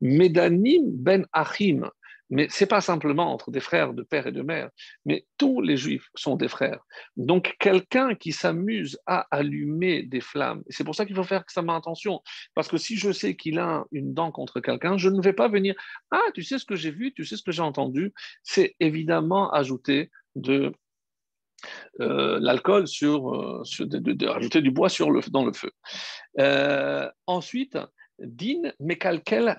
Medanim 0.00 0.82
ben 0.86 1.26
Achim, 1.32 1.88
mais 2.30 2.48
ce 2.48 2.64
n'est 2.64 2.68
pas 2.68 2.80
simplement 2.80 3.32
entre 3.32 3.50
des 3.50 3.60
frères 3.60 3.92
de 3.92 4.02
père 4.02 4.26
et 4.26 4.32
de 4.32 4.42
mère, 4.42 4.70
mais 5.04 5.26
tous 5.38 5.60
les 5.60 5.76
juifs 5.76 6.08
sont 6.14 6.36
des 6.36 6.48
frères. 6.48 6.80
Donc 7.16 7.54
quelqu'un 7.60 8.14
qui 8.14 8.32
s'amuse 8.32 8.98
à 9.06 9.26
allumer 9.30 10.02
des 10.02 10.20
flammes, 10.20 10.62
c'est 10.68 10.84
pour 10.84 10.94
ça 10.94 11.06
qu'il 11.06 11.14
faut 11.14 11.22
faire 11.22 11.42
extrêmement 11.42 11.76
attention, 11.76 12.22
parce 12.54 12.68
que 12.68 12.76
si 12.76 12.96
je 12.96 13.12
sais 13.12 13.36
qu'il 13.36 13.58
a 13.58 13.84
une 13.92 14.14
dent 14.14 14.32
contre 14.32 14.60
quelqu'un, 14.60 14.96
je 14.96 15.10
ne 15.10 15.22
vais 15.22 15.32
pas 15.32 15.48
venir, 15.48 15.74
ah, 16.10 16.24
tu 16.34 16.42
sais 16.42 16.58
ce 16.58 16.64
que 16.64 16.76
j'ai 16.76 16.90
vu, 16.90 17.12
tu 17.14 17.24
sais 17.24 17.36
ce 17.36 17.42
que 17.42 17.52
j'ai 17.52 17.62
entendu, 17.62 18.12
c'est 18.42 18.74
évidemment 18.80 19.52
ajouter 19.52 20.10
de 20.34 20.72
euh, 22.00 22.38
l'alcool 22.40 22.88
sur, 22.88 23.34
euh, 23.34 23.62
de, 23.80 24.26
rajouter 24.26 24.62
du 24.62 24.70
bois 24.70 24.88
sur 24.88 25.10
le, 25.10 25.20
dans 25.30 25.44
le 25.44 25.52
feu. 25.52 25.70
Euh, 26.38 27.08
ensuite, 27.26 27.78
Din 28.18 28.72
Mekalkel 28.80 29.56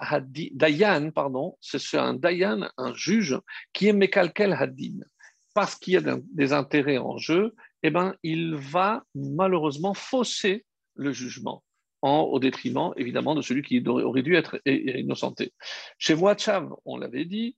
Dayan, 0.53 1.11
pardon, 1.11 1.57
c'est 1.61 1.97
un 1.97 2.13
Dayan, 2.13 2.69
un 2.77 2.93
juge, 2.93 3.39
qui 3.73 3.87
est 3.87 3.93
Mekalkel 3.93 4.53
Hadin. 4.53 4.99
Parce 5.53 5.75
qu'il 5.75 5.93
y 5.93 5.97
a 5.97 6.17
des 6.33 6.53
intérêts 6.53 6.97
en 6.97 7.17
jeu, 7.17 7.53
eh 7.83 7.89
ben, 7.89 8.15
il 8.23 8.55
va 8.55 9.03
malheureusement 9.13 9.93
fausser 9.93 10.65
le 10.95 11.11
jugement. 11.11 11.63
En, 12.01 12.19
au 12.21 12.39
détriment 12.39 12.91
évidemment 12.97 13.33
de 13.33 13.41
celui 13.41 13.63
qui 13.63 13.83
aurait 13.87 14.21
dû 14.21 14.35
être 14.35 14.59
innocenté. 14.65 15.53
Chez 15.97 16.13
Wachav, 16.13 16.69
on 16.85 16.97
l'avait 16.97 17.25
dit, 17.25 17.55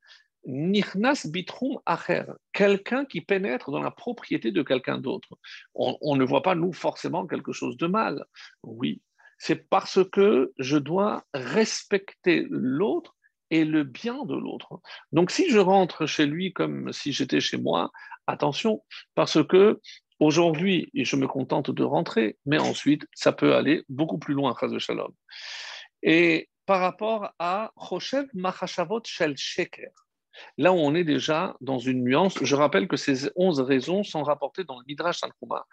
Nirnas 0.47 1.27
bitrum 1.27 1.79
acher, 1.85 2.23
quelqu'un 2.53 3.03
qui 3.05 3.19
pénètre 3.19 3.69
dans 3.69 3.83
la 3.83 3.91
propriété 3.91 4.51
de 4.51 4.63
quelqu'un 4.63 4.97
d'autre. 4.97 5.27
On, 5.75 6.15
ne 6.15 6.23
voit 6.23 6.41
pas, 6.41 6.55
nous, 6.55 6.71
forcément 6.71 7.27
quelque 7.27 7.51
chose 7.51 7.75
de 7.75 7.87
mal. 7.87 8.25
Oui, 8.63 9.01
c'est 9.37 9.69
parce 9.69 9.99
que 10.09 10.53
je 10.57 10.77
dois 10.77 11.25
respecter 11.33 12.47
l'autre 12.49 13.15
et 13.49 13.65
le 13.65 13.83
bien 13.83 14.23
de 14.25 14.35
l'autre. 14.35 14.79
Donc 15.11 15.31
si 15.31 15.49
je 15.49 15.59
rentre 15.59 16.05
chez 16.05 16.25
lui 16.25 16.53
comme 16.53 16.93
si 16.93 17.11
j'étais 17.11 17.41
chez 17.41 17.57
moi, 17.57 17.91
attention, 18.25 18.83
parce 19.15 19.45
que 19.45 19.81
aujourd'hui, 20.19 20.89
je 20.93 21.15
me 21.17 21.27
contente 21.27 21.71
de 21.71 21.83
rentrer, 21.83 22.37
mais 22.45 22.57
ensuite, 22.57 23.05
ça 23.13 23.33
peut 23.33 23.53
aller 23.53 23.83
beaucoup 23.89 24.17
plus 24.17 24.33
loin, 24.33 24.55
de 24.61 24.79
Shalom. 24.79 25.13
Et 26.03 26.49
par 26.65 26.79
rapport 26.79 27.31
à 27.39 27.71
Choshev 27.77 28.27
Machashavot 28.33 29.01
Shel 29.05 29.35
Sheker, 29.37 29.91
Là 30.57 30.71
où 30.71 30.75
on 30.75 30.95
est 30.95 31.03
déjà 31.03 31.55
dans 31.61 31.79
une 31.79 32.03
nuance, 32.03 32.37
je 32.41 32.55
rappelle 32.55 32.87
que 32.87 32.97
ces 32.97 33.29
onze 33.35 33.59
raisons 33.59 34.03
sont 34.03 34.23
rapportées 34.23 34.63
dans 34.63 34.79
le 34.79 34.85
Midrash 34.87 35.21
Tanchuma. 35.21 35.65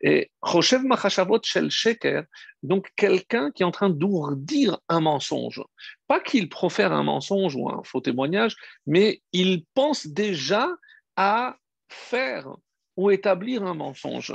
Et 0.00 0.30
Choshev 0.42 0.82
Machashavot 0.84 1.40
Shel 1.42 1.70
Sheker, 1.70 2.24
donc 2.62 2.90
quelqu'un 2.96 3.50
qui 3.50 3.62
est 3.62 3.66
en 3.66 3.70
train 3.70 3.90
d'ourdir 3.90 4.78
un 4.88 5.00
mensonge. 5.00 5.62
Pas 6.06 6.20
qu'il 6.20 6.48
profère 6.48 6.92
un 6.92 7.02
mensonge 7.02 7.54
ou 7.56 7.68
un 7.70 7.82
faux 7.84 8.00
témoignage, 8.00 8.56
mais 8.86 9.22
il 9.32 9.64
pense 9.74 10.06
déjà 10.06 10.68
à 11.16 11.56
faire 11.88 12.48
ou 12.96 13.10
établir 13.10 13.62
un 13.64 13.74
mensonge. 13.74 14.34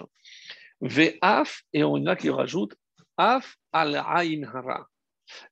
Ve'af, 0.82 1.64
et 1.74 1.84
on 1.84 2.06
a 2.06 2.16
qui 2.16 2.30
rajoute 2.30 2.76
Af 3.18 3.56
al 3.72 3.96
hara. 3.96 4.88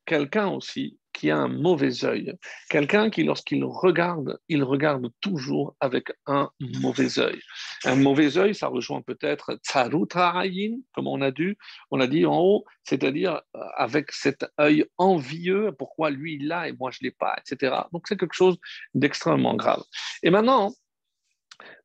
Quelqu'un 0.05 0.47
aussi 0.47 0.97
qui 1.13 1.29
a 1.29 1.37
un 1.37 1.47
mauvais 1.47 2.03
œil, 2.03 2.33
quelqu'un 2.69 3.09
qui, 3.09 3.23
lorsqu'il 3.23 3.63
regarde, 3.63 4.39
il 4.49 4.63
regarde 4.63 5.09
toujours 5.21 5.75
avec 5.79 6.11
un 6.25 6.49
mauvais 6.81 7.19
œil. 7.19 7.39
Un 7.85 7.95
mauvais 7.95 8.37
œil, 8.37 8.55
ça 8.55 8.67
rejoint 8.67 9.01
peut-être 9.01 9.59
tsarutarayin, 9.63 10.77
comme 10.93 11.07
on 11.07 11.21
a 11.21 11.31
dit, 11.31 11.55
on 11.91 11.99
a 11.99 12.07
dit 12.07 12.25
en 12.25 12.39
haut, 12.39 12.65
c'est-à-dire 12.83 13.41
euh, 13.55 13.59
avec 13.77 14.11
cet 14.11 14.45
œil 14.59 14.85
envieux, 14.97 15.71
pourquoi 15.77 16.09
lui 16.09 16.35
il 16.35 16.47
l'a 16.47 16.67
et 16.67 16.73
moi 16.73 16.89
je 16.91 16.99
l'ai 17.01 17.11
pas, 17.11 17.35
etc. 17.37 17.75
Donc 17.91 18.07
c'est 18.07 18.19
quelque 18.19 18.33
chose 18.33 18.57
d'extrêmement 18.95 19.55
grave. 19.55 19.83
Et 20.23 20.31
maintenant, 20.31 20.73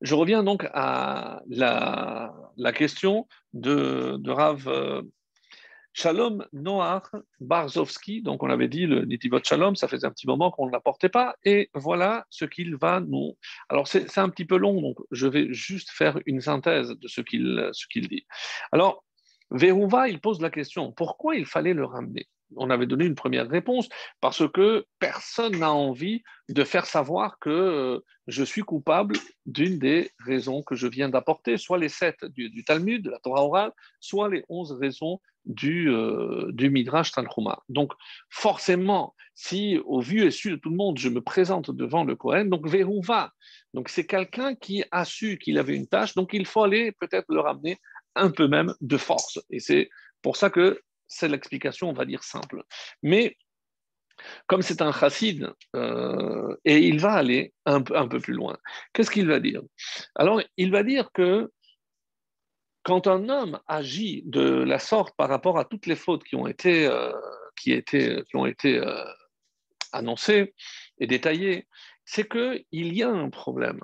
je 0.00 0.14
reviens 0.14 0.42
donc 0.42 0.66
à 0.72 1.42
la, 1.48 2.32
question 2.74 3.28
de, 3.52 4.16
de 4.18 4.30
Rav 4.30 4.66
euh, 4.68 5.02
Shalom 5.92 6.46
Noach 6.52 7.10
Barzowski, 7.40 8.22
donc 8.22 8.42
on 8.42 8.50
avait 8.50 8.68
dit 8.68 8.86
le 8.86 9.04
Nitivot 9.04 9.40
Shalom, 9.42 9.74
ça 9.74 9.88
faisait 9.88 10.06
un 10.06 10.10
petit 10.10 10.26
moment 10.26 10.50
qu'on 10.50 10.66
ne 10.66 10.72
l'apportait 10.72 11.08
pas, 11.08 11.34
et 11.44 11.70
voilà 11.74 12.24
ce 12.30 12.44
qu'il 12.44 12.76
va 12.76 13.00
nous. 13.00 13.36
Alors 13.68 13.88
c'est 13.88 14.18
un 14.18 14.28
petit 14.28 14.44
peu 14.44 14.56
long, 14.56 14.80
donc 14.80 14.98
je 15.10 15.26
vais 15.26 15.52
juste 15.52 15.90
faire 15.90 16.18
une 16.26 16.40
synthèse 16.40 16.90
de 16.90 17.08
ce 17.08 17.20
qu'il 17.20 17.72
qu'il 17.90 18.08
dit. 18.08 18.26
Alors, 18.72 19.04
Verouva, 19.50 20.08
il 20.08 20.20
pose 20.20 20.40
la 20.40 20.50
question 20.50 20.92
pourquoi 20.92 21.36
il 21.36 21.46
fallait 21.46 21.74
le 21.74 21.84
ramener? 21.84 22.28
On 22.56 22.70
avait 22.70 22.86
donné 22.86 23.04
une 23.04 23.14
première 23.14 23.48
réponse, 23.48 23.88
parce 24.20 24.42
que 24.50 24.86
personne 24.98 25.58
n'a 25.58 25.72
envie 25.72 26.22
de 26.48 26.64
faire 26.64 26.86
savoir 26.86 27.38
que 27.38 27.50
euh, 27.50 28.00
je 28.26 28.44
suis 28.44 28.62
coupable 28.62 29.16
d'une 29.46 29.78
des 29.78 30.10
raisons 30.24 30.62
que 30.62 30.74
je 30.74 30.86
viens 30.86 31.08
d'apporter, 31.08 31.56
soit 31.56 31.78
les 31.78 31.88
sept 31.88 32.24
du, 32.24 32.64
Talmud, 32.64 33.02
de 33.02 33.10
la 33.10 33.18
Torah 33.18 33.44
orale, 33.44 33.72
soit 34.00 34.28
les 34.28 34.44
onze 34.48 34.72
raisons 34.72 35.20
du, 35.44 35.90
euh, 35.90 36.52
Midrash 36.58 37.12
Tanchuma. 37.12 37.62
Donc 37.68 37.92
forcément, 38.28 39.14
si 39.34 39.78
au 39.84 40.00
vu 40.00 40.24
et 40.24 40.30
su 40.30 40.50
de 40.50 40.56
tout 40.56 40.70
le 40.70 40.76
monde, 40.76 40.98
je 40.98 41.08
me 41.08 41.20
présente 41.20 41.70
devant 41.70 42.04
le 42.04 42.16
Kohen, 42.16 42.50
donc 42.50 42.66
va 42.66 43.32
donc 43.74 43.88
c'est 43.88 44.06
quelqu'un 44.06 44.54
qui 44.54 44.84
a 44.90 45.04
su 45.04 45.38
qu'il 45.38 45.58
avait 45.58 45.76
une 45.76 45.86
tâche, 45.86 46.14
donc 46.14 46.30
il 46.32 46.46
faut 46.46 46.62
aller 46.62 46.92
peut-être 46.92 47.26
le 47.28 47.40
ramener 47.40 47.78
un 48.14 48.30
peu 48.30 48.48
même 48.48 48.74
de 48.80 48.96
force. 48.96 49.38
Et 49.50 49.60
c'est 49.60 49.88
pour 50.22 50.36
ça 50.36 50.50
que 50.50 50.80
c'est 51.08 51.28
l'explication, 51.28 51.88
on 51.88 51.94
va 51.94 52.04
dire, 52.04 52.22
simple. 52.22 52.62
Mais 53.02 53.36
comme 54.46 54.62
c'est 54.62 54.82
un 54.82 54.92
chassid, 54.92 55.52
euh, 55.76 56.56
et 56.64 56.78
il 56.78 57.00
va 57.00 57.12
aller 57.12 57.52
un 57.66 57.82
peu, 57.82 58.20
plus 58.20 58.34
loin, 58.34 58.56
qu'est-ce 58.92 59.10
qu'il 59.10 59.28
va 59.28 59.40
dire? 59.40 59.62
Alors, 60.14 60.42
il 60.56 60.70
va 60.70 60.82
dire 60.82 61.10
que 61.12 61.50
quand 62.82 63.06
un 63.06 63.28
homme 63.28 63.60
agit 63.66 64.22
de 64.26 64.40
la 64.40 64.78
sorte 64.78 65.14
par 65.16 65.28
rapport 65.28 65.58
à 65.58 65.64
toutes 65.64 65.86
les 65.86 65.96
fautes 65.96 66.24
qui 66.24 66.36
ont 66.36 66.46
été, 66.46 66.86
euh, 66.86 67.12
qui 67.56 67.82
ont 68.34 68.46
été 68.46 68.78
euh, 68.78 69.04
annoncées 69.92 70.54
et 70.98 71.06
détaillées, 71.06 71.66
c'est 72.04 72.28
qu'il 72.28 72.64
y 72.72 73.02
a 73.02 73.10
un 73.10 73.28
problème. 73.28 73.80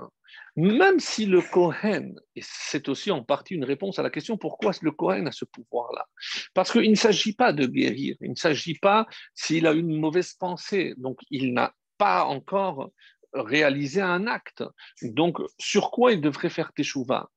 Même 0.57 1.01
si 1.01 1.27
le 1.27 1.43
Kohen, 1.43 2.15
et 2.37 2.43
c'est 2.43 2.89
aussi 2.89 3.11
en 3.11 3.25
partie 3.25 3.55
une 3.55 3.65
réponse 3.65 3.99
à 3.99 4.03
la 4.03 4.11
question 4.11 4.37
pourquoi 4.37 4.71
le 4.83 4.93
Kohen 4.93 5.27
a 5.27 5.33
ce 5.33 5.45
pouvoir-là? 5.45 6.07
Parce 6.55 6.71
qu'il 6.71 6.91
ne 6.91 6.97
s'agit 6.97 7.35
pas 7.35 7.53
de 7.53 7.67
guérir, 7.67 8.17
il 8.21 8.31
ne 8.31 8.37
s'agit 8.37 8.79
pas 8.79 9.09
s'il 9.35 9.67
a 9.67 9.73
une 9.73 9.99
mauvaise 9.99 10.35
pensée, 10.35 10.95
donc 10.97 11.19
il 11.31 11.55
n'a 11.55 11.75
pas 11.99 12.25
encore 12.25 12.91
réalisé 13.33 14.01
un 14.01 14.29
acte. 14.29 14.63
Donc 15.03 15.39
sur 15.59 15.91
quoi 15.91 16.13
il 16.13 16.21
devrait 16.21 16.51
faire 16.51 16.73
teshuva? 16.73 17.31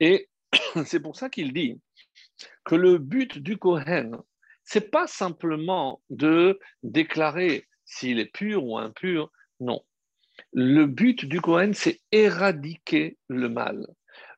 Et 0.00 0.28
c'est 0.86 1.00
pour 1.00 1.16
ça 1.16 1.30
qu'il 1.30 1.52
dit 1.52 1.80
que 2.64 2.74
le 2.74 2.98
but 2.98 3.38
du 3.38 3.58
Kohen, 3.58 4.18
c'est 4.64 4.90
pas 4.90 5.06
simplement 5.06 6.02
de 6.10 6.58
déclarer 6.82 7.68
s'il 7.84 8.18
est 8.18 8.32
pur 8.32 8.64
ou 8.64 8.76
impur, 8.76 9.30
non 9.60 9.84
le 10.52 10.86
but 10.86 11.24
du 11.24 11.40
Cohen, 11.40 11.72
c'est 11.74 12.00
éradiquer 12.12 13.18
le 13.28 13.48
mal. 13.48 13.86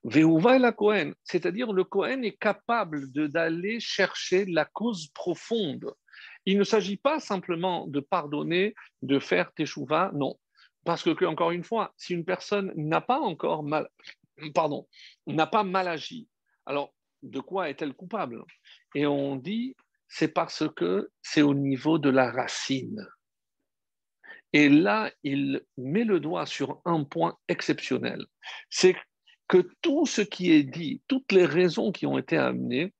Veuva 0.04 0.58
la 0.58 0.72
Cohen, 0.72 1.12
c'est-à-dire 1.24 1.72
le 1.72 1.84
Cohen 1.84 2.22
est 2.22 2.38
capable 2.38 3.10
d'aller 3.12 3.80
chercher 3.80 4.44
la 4.46 4.64
cause 4.64 5.08
profonde. 5.08 5.92
Il 6.46 6.58
ne 6.58 6.64
s'agit 6.64 6.96
pas 6.96 7.20
simplement 7.20 7.86
de 7.88 8.00
pardonner, 8.00 8.74
de 9.02 9.18
faire 9.18 9.52
teshuva, 9.52 10.10
non. 10.14 10.38
Parce 10.84 11.02
que, 11.02 11.24
encore 11.24 11.50
une 11.50 11.64
fois, 11.64 11.92
si 11.96 12.14
une 12.14 12.24
personne 12.24 12.72
n'a 12.76 13.00
pas 13.00 13.18
encore 13.18 13.62
mal, 13.62 13.88
pardon, 14.54 14.86
n'a 15.26 15.46
pas 15.46 15.64
mal 15.64 15.88
agi, 15.88 16.28
alors 16.64 16.94
de 17.22 17.40
quoi 17.40 17.68
est-elle 17.68 17.92
coupable? 17.92 18.44
Et 18.94 19.06
on 19.06 19.36
dit, 19.36 19.76
c'est 20.08 20.32
parce 20.32 20.64
que 20.74 21.10
c'est 21.20 21.42
au 21.42 21.54
niveau 21.54 21.98
de 21.98 22.08
la 22.08 22.30
racine. 22.30 23.06
Et 24.52 24.68
là, 24.68 25.10
il 25.22 25.62
met 25.76 26.04
le 26.04 26.20
doigt 26.20 26.46
sur 26.46 26.80
un 26.84 27.04
point 27.04 27.36
exceptionnel. 27.48 28.24
C'est 28.70 28.96
que 29.46 29.68
tout 29.82 30.06
ce 30.06 30.22
qui 30.22 30.52
est 30.52 30.62
dit, 30.62 31.02
toutes 31.08 31.32
les 31.32 31.46
raisons 31.46 31.92
qui 31.92 32.06
ont 32.06 32.18
été 32.18 32.36
amenées, 32.36 32.92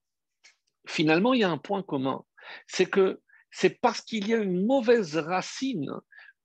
finalement, 0.87 1.35
il 1.35 1.41
y 1.41 1.45
a 1.45 1.51
un 1.51 1.59
point 1.59 1.83
commun. 1.83 2.23
C'est 2.67 2.87
que 2.87 3.21
c'est 3.51 3.81
parce 3.81 4.01
qu'il 4.01 4.29
y 4.29 4.35
a 4.35 4.39
une 4.39 4.67
mauvaise 4.67 5.17
racine, 5.17 5.91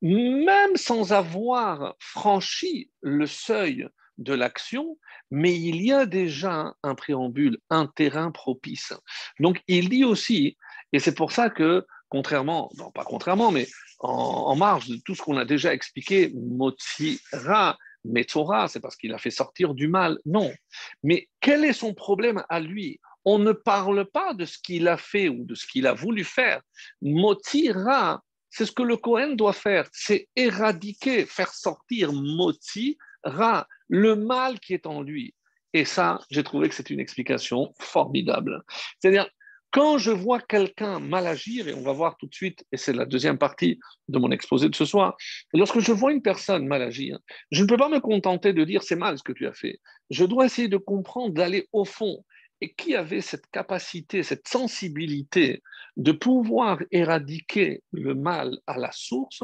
même 0.02 0.76
sans 0.76 1.14
avoir 1.14 1.96
franchi 2.00 2.92
le 3.02 3.26
seuil 3.26 3.88
de 4.18 4.34
l'action, 4.34 4.98
mais 5.32 5.56
il 5.60 5.82
y 5.82 5.92
a 5.92 6.06
déjà 6.06 6.76
un 6.84 6.96
préambule, 6.96 7.58
un 7.70 7.88
terrain 7.88 8.32
propice. 8.32 8.94
Donc 9.40 9.62
il 9.68 9.90
dit 9.90 10.04
aussi, 10.04 10.58
et 10.92 11.00
c'est 11.00 11.16
pour 11.16 11.32
ça 11.32 11.50
que, 11.50 11.86
contrairement, 12.14 12.70
non 12.78 12.92
pas 12.92 13.06
contrairement, 13.06 13.50
mais 13.50 13.68
en, 13.98 14.56
marge 14.56 14.88
de 14.88 14.98
tout 14.98 15.16
ce 15.16 15.24
qu'on 15.24 15.38
a 15.38 15.46
déjà 15.46 15.74
expliqué, 15.74 16.32
Motsira 16.36 17.76
Metzora, 18.06 18.68
c'est 18.68 18.80
parce 18.80 18.96
qu'il 18.96 19.12
a 19.16 19.18
fait 19.18 19.32
sortir 19.32 19.74
du 19.74 19.88
mal. 19.88 20.20
Non. 20.24 20.54
Mais 21.02 21.28
quel 21.42 21.66
est 21.66 21.74
son 21.74 21.96
problème 21.96 22.44
à 22.50 22.60
lui? 22.60 23.00
On 23.26 23.40
ne 23.40 23.52
parle 23.52 24.06
pas 24.06 24.36
de 24.36 24.46
ce 24.46 24.60
qu'il 24.60 24.88
a 24.88 24.98
fait 24.98 25.28
ou 25.28 25.44
de 25.44 25.56
ce 25.56 25.66
qu'il 25.66 25.88
a 25.88 25.94
voulu 25.94 26.24
faire. 26.24 26.62
Motira, 27.02 28.22
c'est 28.52 28.68
ce 28.68 28.72
que 28.72 28.84
le 28.84 28.98
Kohen 28.98 29.36
doit 29.36 29.54
faire, 29.54 29.88
c'est 29.92 30.28
éradiquer, 30.36 31.26
faire 31.26 31.52
sortir 31.52 32.14
Motira, 32.14 33.68
le 33.88 34.16
mal 34.16 34.60
qui 34.60 34.76
est 34.76 34.86
en 34.86 35.02
lui. 35.02 35.34
Et 35.74 35.86
ça, 35.86 36.20
j'ai 36.30 36.44
trouvé 36.44 36.70
que 36.70 36.76
c'est 36.76 36.92
une 36.92 37.00
explication 37.00 37.74
formidable. 37.80 38.62
C'est-à-dire, 39.00 39.28
quand 39.74 39.98
je 39.98 40.12
vois 40.12 40.40
quelqu'un 40.40 41.00
mal 41.00 41.26
agir, 41.26 41.68
et 41.68 41.74
on 41.74 41.82
va 41.82 41.94
voir 41.94 42.16
tout 42.18 42.28
de 42.28 42.34
suite, 42.36 42.64
et 42.72 42.78
c'est 42.78 42.94
la 42.94 43.06
deuxième 43.06 43.40
partie 43.40 43.80
de 44.08 44.20
mon 44.20 44.30
exposé 44.30 44.70
de 44.70 44.76
ce 44.76 44.86
soir, 44.86 45.18
lorsque 45.52 45.80
je 45.80 45.92
vois 45.92 46.14
une 46.14 46.22
personne 46.22 46.68
mal 46.68 46.84
agir, 46.84 47.18
je 47.50 47.64
ne 47.64 47.68
peux 47.68 47.76
pas 47.76 47.90
me 47.90 48.00
contenter 48.00 48.54
de 48.54 48.64
dire 48.66 48.84
c'est 48.84 48.96
mal 48.96 49.18
ce 49.18 49.24
que 49.24 49.32
tu 49.34 49.48
as 49.48 49.54
fait. 49.54 49.80
Je 50.12 50.26
dois 50.26 50.46
essayer 50.46 50.68
de 50.68 50.78
comprendre, 50.78 51.34
d'aller 51.34 51.68
au 51.74 51.86
fond. 51.86 52.24
Et 52.62 52.74
qui 52.76 52.96
avait 52.96 53.22
cette 53.22 53.48
capacité, 53.48 54.22
cette 54.22 54.48
sensibilité 54.48 55.64
de 55.98 56.12
pouvoir 56.12 56.78
éradiquer 56.92 57.82
le 57.92 58.14
mal 58.14 58.60
à 58.68 58.78
la 58.78 58.92
source? 58.92 59.42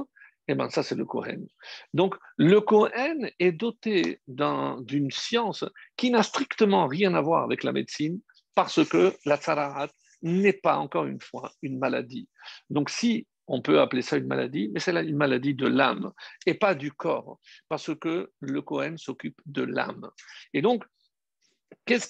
Eh 0.47 0.53
bien, 0.53 0.69
ça, 0.69 0.83
c'est 0.83 0.95
le 0.95 1.05
Kohen. 1.05 1.47
Donc, 1.95 2.15
le 2.37 2.61
Kohen 2.61 3.31
est 3.39 3.51
doté 3.51 4.21
d'une 4.27 5.11
science 5.11 5.65
qui 5.97 6.11
n'a 6.11 6.21
strictement 6.21 6.85
rien 6.85 7.15
à 7.15 7.21
voir 7.21 7.43
avec 7.43 7.63
la 7.63 7.71
médecine, 7.71 8.19
parce 8.53 8.87
que 8.87 9.13
la 9.25 9.37
tsarahat 9.37 9.89
n'est 10.21 10.53
pas, 10.53 10.77
encore 10.77 11.05
une 11.05 11.21
fois, 11.21 11.51
une 11.61 11.79
maladie. 11.79 12.27
Donc, 12.69 12.89
si 12.89 13.27
on 13.47 13.61
peut 13.61 13.81
appeler 13.81 14.03
ça 14.03 14.17
une 14.17 14.27
maladie, 14.27 14.69
mais 14.73 14.79
c'est 14.79 14.91
une 14.91 15.17
maladie 15.17 15.55
de 15.55 15.67
l'âme 15.67 16.11
et 16.45 16.53
pas 16.53 16.75
du 16.75 16.91
corps, 16.91 17.39
parce 17.67 17.95
que 17.95 18.31
le 18.39 18.61
Kohen 18.61 18.97
s'occupe 18.97 19.41
de 19.45 19.63
l'âme. 19.63 20.09
Et 20.53 20.61
donc, 20.61 20.85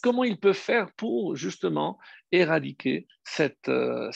comment 0.02 0.24
il 0.24 0.38
peut 0.38 0.54
faire 0.54 0.92
pour 0.98 1.36
justement 1.36 1.98
éradiquer 2.32 3.08
cette, 3.24 3.70
euh, 3.70 4.10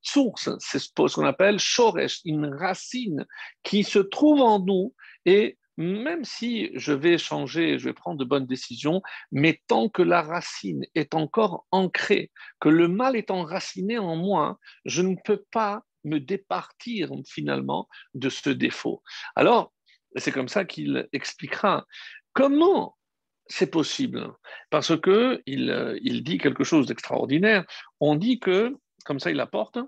source, 0.00 0.50
ce 0.58 1.14
qu'on 1.14 1.26
appelle 1.26 1.58
shoresh, 1.58 2.20
une 2.24 2.46
racine 2.46 3.26
qui 3.62 3.84
se 3.84 3.98
trouve 3.98 4.40
en 4.40 4.58
nous 4.60 4.94
et 5.26 5.58
même 5.80 6.24
si 6.24 6.70
je 6.74 6.92
vais 6.92 7.16
changer, 7.16 7.78
je 7.78 7.86
vais 7.86 7.94
prendre 7.94 8.18
de 8.18 8.24
bonnes 8.24 8.46
décisions, 8.46 9.00
mais 9.32 9.60
tant 9.66 9.88
que 9.88 10.02
la 10.02 10.20
racine 10.20 10.84
est 10.94 11.14
encore 11.14 11.66
ancrée, 11.70 12.30
que 12.60 12.68
le 12.68 12.86
mal 12.86 13.16
est 13.16 13.30
enraciné 13.30 13.98
en 13.98 14.14
moi, 14.14 14.58
je 14.84 15.00
ne 15.00 15.16
peux 15.24 15.42
pas 15.50 15.82
me 16.04 16.18
départir 16.20 17.10
finalement 17.26 17.88
de 18.12 18.28
ce 18.28 18.50
défaut. 18.50 19.02
Alors, 19.36 19.72
c'est 20.16 20.32
comme 20.32 20.48
ça 20.48 20.66
qu'il 20.66 21.08
expliquera 21.12 21.86
comment 22.34 22.96
c'est 23.46 23.70
possible, 23.70 24.32
parce 24.68 24.98
que 25.00 25.42
il, 25.46 25.98
il 26.02 26.22
dit 26.22 26.38
quelque 26.38 26.62
chose 26.62 26.86
d'extraordinaire. 26.86 27.64
On 28.00 28.16
dit 28.16 28.38
que, 28.38 28.76
comme 29.04 29.18
ça 29.18 29.30
il 29.30 29.40
apporte, 29.40 29.78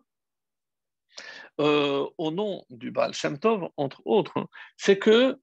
euh, 1.61 2.09
au 2.17 2.31
nom 2.31 2.65
du 2.71 2.91
Baal 2.91 3.13
Shem 3.13 3.39
Tov, 3.39 3.69
entre 3.77 4.01
autres, 4.07 4.49
c'est 4.79 4.99
que 4.99 5.39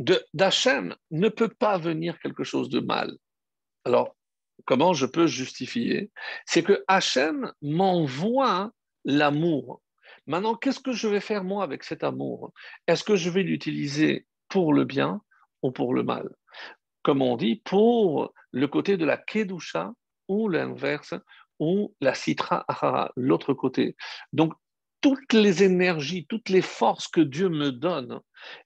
d'Hachem 0.00 0.94
ne 1.10 1.28
peut 1.28 1.48
pas 1.48 1.78
venir 1.78 2.18
quelque 2.20 2.44
chose 2.44 2.70
de 2.70 2.80
mal. 2.80 3.16
Alors, 3.84 4.16
comment 4.64 4.92
je 4.92 5.06
peux 5.06 5.26
justifier? 5.26 6.10
C'est 6.46 6.62
que 6.62 6.82
Hachem 6.88 7.52
m'envoie 7.62 8.72
l'amour. 9.04 9.82
Maintenant, 10.26 10.54
qu'est-ce 10.54 10.80
que 10.80 10.92
je 10.92 11.08
vais 11.08 11.20
faire 11.20 11.44
moi 11.44 11.64
avec 11.64 11.84
cet 11.84 12.04
amour? 12.04 12.52
Est-ce 12.86 13.04
que 13.04 13.16
je 13.16 13.30
vais 13.30 13.42
l'utiliser 13.42 14.26
pour 14.48 14.72
le 14.72 14.84
bien 14.84 15.20
ou 15.62 15.70
pour 15.70 15.94
le 15.94 16.02
mal? 16.02 16.28
Comme 17.02 17.22
on 17.22 17.36
dit, 17.36 17.56
pour 17.64 18.32
le 18.52 18.68
côté 18.68 18.96
de 18.96 19.04
la 19.04 19.16
Kedusha 19.16 19.92
ou 20.28 20.48
l'inverse, 20.48 21.14
ou 21.58 21.94
la 22.00 22.14
Sitra 22.14 22.64
Ahara, 22.68 23.12
l'autre 23.16 23.52
côté. 23.52 23.96
Donc, 24.32 24.54
toutes 25.00 25.32
les 25.32 25.62
énergies, 25.62 26.26
toutes 26.28 26.48
les 26.48 26.62
forces 26.62 27.08
que 27.08 27.20
Dieu 27.20 27.48
me 27.48 27.72
donne, 27.72 28.20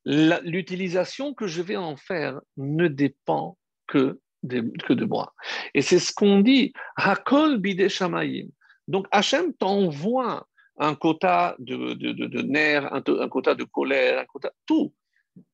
l'utilisation 0.05 1.35
que 1.35 1.47
je 1.47 1.63
vais 1.63 1.77
en 1.77 1.97
faire 1.97 2.41
ne 2.57 2.89
dépend 2.89 3.59
que 3.87 4.21
de, 4.43 5.05
moi. 5.05 5.33
Et 5.75 5.83
c'est 5.83 5.99
ce 5.99 6.13
qu'on 6.13 6.41
dit, 6.41 6.73
Hakol 6.97 7.59
bide 7.59 7.89
shamayim. 7.89 8.49
Donc 8.89 9.07
Hachem 9.11 9.55
t'envoie 9.55 10.47
un 10.79 10.95
quota 10.95 11.57
de 11.59 12.43
nerfs, 12.43 12.93
un, 12.93 13.03
un, 13.07 13.29
quota 13.29 13.55
de 13.55 13.65
colère, 13.65 14.19
un 14.19 14.25
quota, 14.27 14.53
tout. 14.67 14.93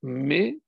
Mais 0.03 0.59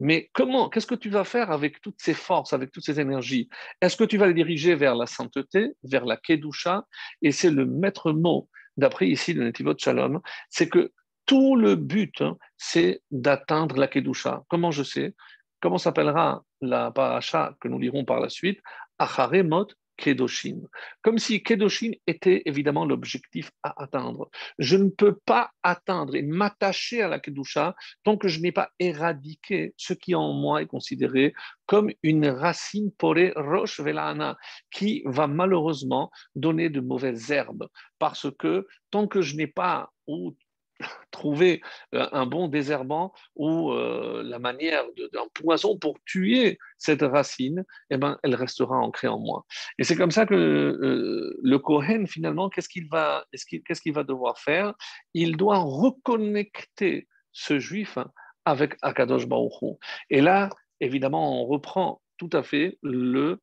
mais 0.00 0.30
comment 0.32 0.68
Qu'est-ce 0.68 0.86
que 0.86 0.94
tu 0.94 1.08
vas 1.08 1.24
faire 1.24 1.50
avec 1.52 1.80
toutes 1.80 2.00
ces 2.00 2.14
forces, 2.14 2.52
avec 2.52 2.72
toutes 2.72 2.84
ces 2.84 2.98
énergies? 2.98 3.48
Est-ce 3.80 3.96
que 3.96 4.04
tu 4.04 4.18
vas 4.18 4.26
les 4.26 4.34
diriger 4.34 4.74
vers 4.74 4.96
la 4.96 5.06
sainteté, 5.06 5.72
vers 5.84 6.04
la 6.04 6.16
Kedusha? 6.16 6.84
Et 7.22 7.30
c'est 7.30 7.50
le 7.50 7.64
maître 7.64 8.12
mot, 8.12 8.48
d'après 8.76 9.08
ici 9.08 9.34
le 9.34 9.44
Netivot 9.44 9.74
Shalom, 9.78 10.20
c'est 10.50 10.68
que 10.68 10.92
tout 11.26 11.56
le 11.56 11.76
but, 11.76 12.20
hein, 12.20 12.36
c'est 12.58 13.02
d'atteindre 13.10 13.76
la 13.76 13.88
Kedusha. 13.88 14.42
Comment 14.48 14.70
je 14.72 14.82
sais? 14.82 15.14
Comment 15.60 15.78
s'appellera 15.78 16.42
la 16.60 16.90
paracha 16.90 17.56
que 17.60 17.68
nous 17.68 17.78
lirons 17.78 18.04
par 18.04 18.20
la 18.20 18.28
suite? 18.28 18.60
Kedoshin. 19.96 20.62
Comme 21.02 21.18
si 21.18 21.42
Kedoshin 21.42 21.92
était 22.06 22.42
évidemment 22.46 22.84
l'objectif 22.84 23.50
à 23.62 23.82
atteindre. 23.82 24.30
Je 24.58 24.76
ne 24.76 24.88
peux 24.88 25.16
pas 25.24 25.50
atteindre 25.62 26.16
et 26.16 26.22
m'attacher 26.22 27.02
à 27.02 27.08
la 27.08 27.20
Kedusha 27.20 27.74
tant 28.02 28.16
que 28.16 28.28
je 28.28 28.40
n'ai 28.40 28.52
pas 28.52 28.70
éradiqué 28.78 29.74
ce 29.76 29.92
qui 29.92 30.14
en 30.14 30.32
moi 30.32 30.62
est 30.62 30.66
considéré 30.66 31.34
comme 31.66 31.90
une 32.02 32.26
racine 32.26 32.92
porée 32.92 33.32
roche 33.36 33.80
velana 33.80 34.36
qui 34.70 35.02
va 35.06 35.26
malheureusement 35.26 36.10
donner 36.34 36.68
de 36.68 36.80
mauvaises 36.80 37.30
herbes. 37.30 37.68
Parce 37.98 38.26
que 38.38 38.66
tant 38.90 39.06
que 39.06 39.22
je 39.22 39.36
n'ai 39.36 39.46
pas 39.46 39.90
ou 40.06 40.36
trouver 41.10 41.62
euh, 41.94 42.08
un 42.12 42.26
bon 42.26 42.48
désherbant 42.48 43.12
ou 43.36 43.72
euh, 43.72 44.22
la 44.24 44.38
manière 44.38 44.84
d'un 45.12 45.26
poison 45.32 45.78
pour 45.78 45.98
tuer 46.04 46.58
cette 46.78 47.02
racine, 47.02 47.64
eh 47.90 47.96
ben, 47.96 48.18
elle 48.22 48.34
restera 48.34 48.76
ancrée 48.76 49.08
en 49.08 49.18
moi. 49.18 49.44
Et 49.78 49.84
c'est 49.84 49.96
comme 49.96 50.10
ça 50.10 50.26
que 50.26 50.34
euh, 50.34 51.38
le 51.42 51.58
Kohen, 51.58 52.06
finalement, 52.06 52.48
qu'est-ce 52.48 52.68
qu'il 52.68 52.88
va, 52.88 53.24
va 53.86 54.04
devoir 54.04 54.38
faire? 54.38 54.74
Il 55.14 55.36
doit 55.36 55.58
reconnecter 55.58 57.08
ce 57.32 57.58
juif 57.58 57.98
avec 58.44 58.76
Akadosh 58.82 59.26
Baruch 59.26 59.78
Et 60.10 60.20
là, 60.20 60.50
évidemment, 60.80 61.42
on 61.42 61.46
reprend 61.46 62.02
tout 62.18 62.30
à 62.32 62.42
fait 62.42 62.78
le 62.82 63.40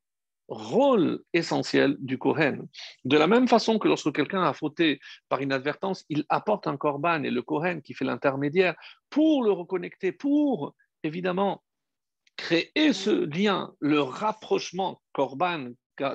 rôle 0.48 1.22
essentiel 1.32 1.96
du 1.98 2.18
Kohen. 2.18 2.66
De 3.04 3.16
la 3.16 3.26
même 3.26 3.48
façon 3.48 3.78
que 3.78 3.88
lorsque 3.88 4.12
quelqu'un 4.12 4.42
a 4.42 4.52
fauté 4.52 5.00
par 5.28 5.42
inadvertance, 5.42 6.04
il 6.08 6.24
apporte 6.28 6.66
un 6.66 6.76
korban 6.76 7.22
et 7.22 7.30
le 7.30 7.42
Kohen 7.42 7.82
qui 7.82 7.94
fait 7.94 8.04
l'intermédiaire 8.04 8.74
pour 9.10 9.42
le 9.42 9.52
reconnecter, 9.52 10.12
pour 10.12 10.74
évidemment 11.02 11.62
créer 12.36 12.92
ce 12.92 13.10
lien, 13.10 13.72
le 13.80 14.00
rapprochement 14.00 15.00
korban, 15.12 15.70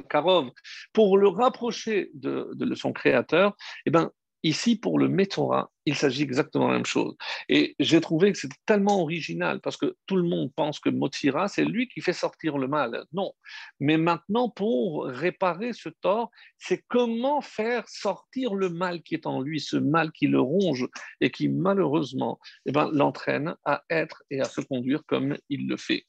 karov, 0.10 0.52
pour 0.94 1.18
le 1.18 1.28
rapprocher 1.28 2.10
de, 2.14 2.76
son 2.76 2.92
créateur, 2.94 3.56
eh 3.86 3.92
ben, 3.92 4.12
Ici, 4.44 4.76
pour 4.78 5.00
le 5.00 5.10
Metzora, 5.10 5.72
il 5.88 5.96
s'agit 5.96 6.24
exactement 6.24 6.66
de 6.66 6.72
la 6.72 6.78
même 6.80 6.86
chose. 6.86 7.16
Et 7.48 7.74
j'ai 7.80 8.02
trouvé 8.02 8.34
que 8.34 8.38
c'est 8.38 8.52
tellement 8.66 9.02
original 9.02 9.62
parce 9.62 9.78
que 9.78 9.96
tout 10.06 10.18
le 10.18 10.24
monde 10.24 10.52
pense 10.54 10.82
que 10.82 10.90
Motsira, 10.90 11.48
c'est 11.48 11.64
lui 11.64 11.88
qui 11.88 12.02
fait 12.02 12.12
sortir 12.12 12.58
le 12.58 12.68
mal. 12.68 13.06
Non. 13.14 13.32
Mais 13.80 13.96
maintenant, 13.96 14.50
pour 14.50 15.06
réparer 15.06 15.72
ce 15.72 15.88
tort, 15.88 16.30
c'est 16.58 16.84
comment 16.90 17.40
faire 17.40 17.88
sortir 17.88 18.54
le 18.54 18.70
mal 18.70 19.02
qui 19.02 19.14
est 19.14 19.26
en 19.26 19.40
lui, 19.42 19.62
ce 19.62 19.78
mal 19.78 20.12
qui 20.12 20.28
le 20.28 20.42
ronge 20.42 20.86
et 21.22 21.32
qui 21.32 21.48
malheureusement 21.48 22.38
eh 22.66 22.74
ben, 22.74 22.90
l'entraîne 22.92 23.56
à 23.64 23.82
être 23.90 24.24
et 24.30 24.42
à 24.42 24.46
se 24.46 24.60
conduire 24.60 25.04
comme 25.08 25.38
il 25.48 25.70
le 25.70 25.78
fait. 25.78 26.04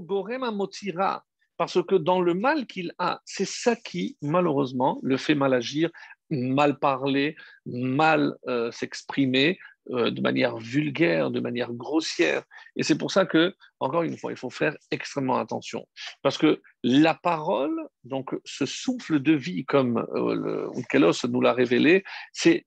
gorem 0.00 0.54
motsira 0.54 1.24
parce 1.56 1.82
que 1.82 1.94
dans 1.94 2.20
le 2.20 2.34
mal 2.34 2.66
qu'il 2.66 2.92
a, 2.98 3.20
c'est 3.24 3.46
ça 3.46 3.76
qui, 3.76 4.16
malheureusement, 4.22 4.98
le 5.02 5.16
fait 5.16 5.34
mal 5.34 5.54
agir, 5.54 5.90
mal 6.30 6.78
parler, 6.78 7.36
mal 7.66 8.34
euh, 8.48 8.70
s'exprimer 8.70 9.58
euh, 9.90 10.10
de 10.10 10.20
manière 10.20 10.58
vulgaire, 10.58 11.30
de 11.30 11.40
manière 11.40 11.72
grossière. 11.72 12.44
Et 12.76 12.82
c'est 12.82 12.96
pour 12.96 13.10
ça 13.10 13.26
que, 13.26 13.54
encore 13.80 14.04
une 14.04 14.16
fois, 14.16 14.30
il 14.30 14.38
faut 14.38 14.50
faire 14.50 14.76
extrêmement 14.90 15.38
attention. 15.38 15.86
Parce 16.22 16.38
que 16.38 16.62
la 16.84 17.14
parole, 17.14 17.74
donc 18.04 18.30
ce 18.44 18.64
souffle 18.64 19.20
de 19.20 19.32
vie, 19.32 19.64
comme 19.64 19.98
euh, 20.14 20.70
Kelos 20.88 21.26
nous 21.28 21.40
l'a 21.40 21.52
révélé, 21.52 22.04
c'est 22.32 22.66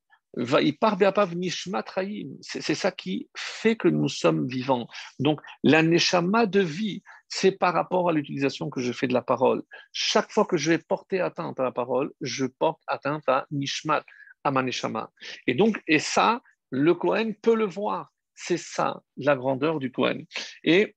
c'est 2.42 2.76
ça 2.76 2.92
qui 2.92 3.30
fait 3.38 3.76
que 3.78 3.88
nous 3.88 4.10
sommes 4.10 4.48
vivants. 4.48 4.88
Donc, 5.20 5.40
la 5.64 5.82
neshama 5.82 6.46
de 6.46 6.60
vie, 6.60 7.04
c'est 7.36 7.52
par 7.52 7.74
rapport 7.74 8.08
à 8.08 8.14
l'utilisation 8.14 8.70
que 8.70 8.80
je 8.80 8.94
fais 8.94 9.08
de 9.08 9.14
la 9.14 9.22
parole. 9.22 9.62
Chaque 9.92 10.32
fois 10.32 10.46
que 10.46 10.56
je 10.56 10.72
vais 10.72 10.78
porter 10.78 11.20
atteinte 11.20 11.60
à 11.60 11.64
la 11.64 11.74
parole, 11.74 12.14
je 12.22 12.46
porte 12.46 12.82
atteinte 12.88 13.28
à 13.28 13.46
nishmat, 13.52 14.06
Amaneshama. 14.46 15.12
Et 15.46 15.54
donc, 15.54 15.84
et 15.86 16.00
ça, 16.00 16.42
le 16.70 16.94
Kohen 16.94 17.36
peut 17.36 17.56
le 17.56 17.66
voir. 17.66 18.14
C'est 18.36 18.58
ça, 18.58 19.02
la 19.18 19.36
grandeur 19.36 19.80
du 19.80 19.92
Kohen. 19.92 20.26
Et 20.64 20.96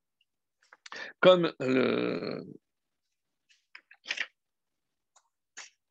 comme 1.18 1.52
le, 1.58 2.44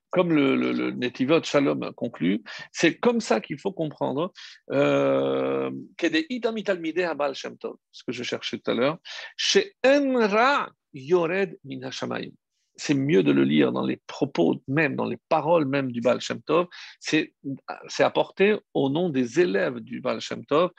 comme 0.10 0.34
le, 0.34 0.92
Netivot 0.92 1.44
Shalom 1.44 1.92
conclut, 1.94 2.44
c'est 2.72 2.98
comme 2.98 3.22
ça 3.22 3.42
qu'il 3.42 3.60
faut 3.60 3.72
comprendre 3.72 4.34
euh, 4.72 5.70
ce 6.00 8.04
que 8.04 8.12
je 8.12 8.24
cherchais 8.24 8.58
tout 8.58 8.72
à 8.72 8.74
l'heure, 8.74 8.98
C'est 12.80 12.94
mieux 12.94 13.24
de 13.24 13.32
le 13.32 13.44
lire 13.44 13.72
dans 13.72 13.86
les 13.86 14.00
propos 14.08 14.62
même, 14.68 14.96
dans 14.96 15.06
les 15.06 15.18
paroles 15.30 15.66
même 15.66 15.92
du 15.92 16.02
Baal 16.02 16.22
Shem 16.22 16.42
Tov. 16.42 16.68
C'est 17.00 17.34
apporté 18.00 18.58
au 18.74 18.90
nom 18.90 19.10
des 19.10 19.40
élèves 19.40 19.80
du 19.80 20.00
Baal 20.00 20.22
Shem 20.22 20.46
Tov. 20.46 20.72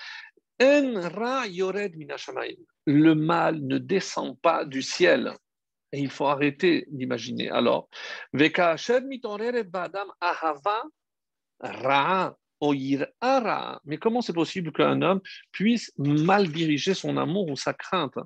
Le 2.87 3.15
mal 3.15 3.61
ne 3.61 3.79
descend 3.79 4.41
pas 4.41 4.65
du 4.65 4.83
ciel. 4.83 5.35
Et 5.93 6.01
il 6.01 6.11
faut 6.11 6.27
arrêter 6.27 6.87
d'imaginer. 6.91 7.49
Alors, 7.49 7.89
mais 8.33 8.51
comment 14.01 14.21
c'est 14.21 14.33
possible 14.33 14.73
qu'un 14.73 15.03
homme 15.03 15.21
puisse 15.53 15.93
mal 15.97 16.49
diriger 16.49 16.95
son 16.95 17.17
amour 17.17 17.49
ou 17.49 17.57
sa 17.57 17.73
crainte? 17.73 18.19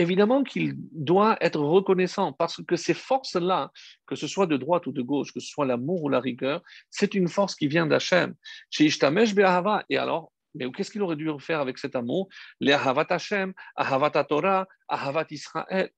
Évidemment 0.00 0.44
qu'il 0.44 0.74
doit 0.92 1.36
être 1.40 1.60
reconnaissant 1.60 2.32
parce 2.32 2.62
que 2.64 2.76
ces 2.76 2.94
forces-là, 2.94 3.72
que 4.06 4.14
ce 4.14 4.28
soit 4.28 4.46
de 4.46 4.56
droite 4.56 4.86
ou 4.86 4.92
de 4.92 5.02
gauche, 5.02 5.32
que 5.32 5.40
ce 5.40 5.48
soit 5.48 5.66
l'amour 5.66 6.04
ou 6.04 6.08
la 6.08 6.20
rigueur, 6.20 6.62
c'est 6.90 7.14
une 7.14 7.28
force 7.28 7.54
qui 7.54 7.66
vient 7.66 7.86
d'Hachem. 7.86 8.34
Et 8.78 9.96
alors, 9.96 10.32
mais 10.58 10.70
qu'est-ce 10.72 10.90
qu'il 10.90 11.02
aurait 11.02 11.16
dû 11.16 11.30
faire 11.38 11.60
avec 11.60 11.78
cet 11.78 11.96
amour? 11.96 12.28
Les 12.60 12.72
Ahavat 12.72 13.06
Hashem, 13.10 13.52
Ahavat 13.76 14.24
Torah, 14.24 14.66
Ahavat 14.88 15.26
Israël. 15.30 15.90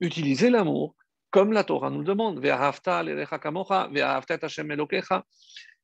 Utiliser 0.00 0.50
l'amour 0.50 0.94
comme 1.30 1.52
la 1.52 1.64
Torah 1.64 1.90
nous 1.90 1.98
le 1.98 2.04
demande. 2.04 2.44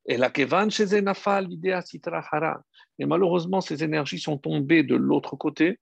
Et 0.07 0.17
la 0.19 0.31
kevan 0.31 0.71
chez 0.71 1.03
nafal 1.03 1.47
l'idée 1.47 1.73
hara. 1.73 2.63
Et 2.99 3.07
malheureusement, 3.07 3.61
ces 3.61 3.83
énergies 3.83 4.19
sont 4.19 4.39
tombées 4.39 4.83
de 4.83 4.97
l'autre 4.97 5.37
côté. 5.37 5.79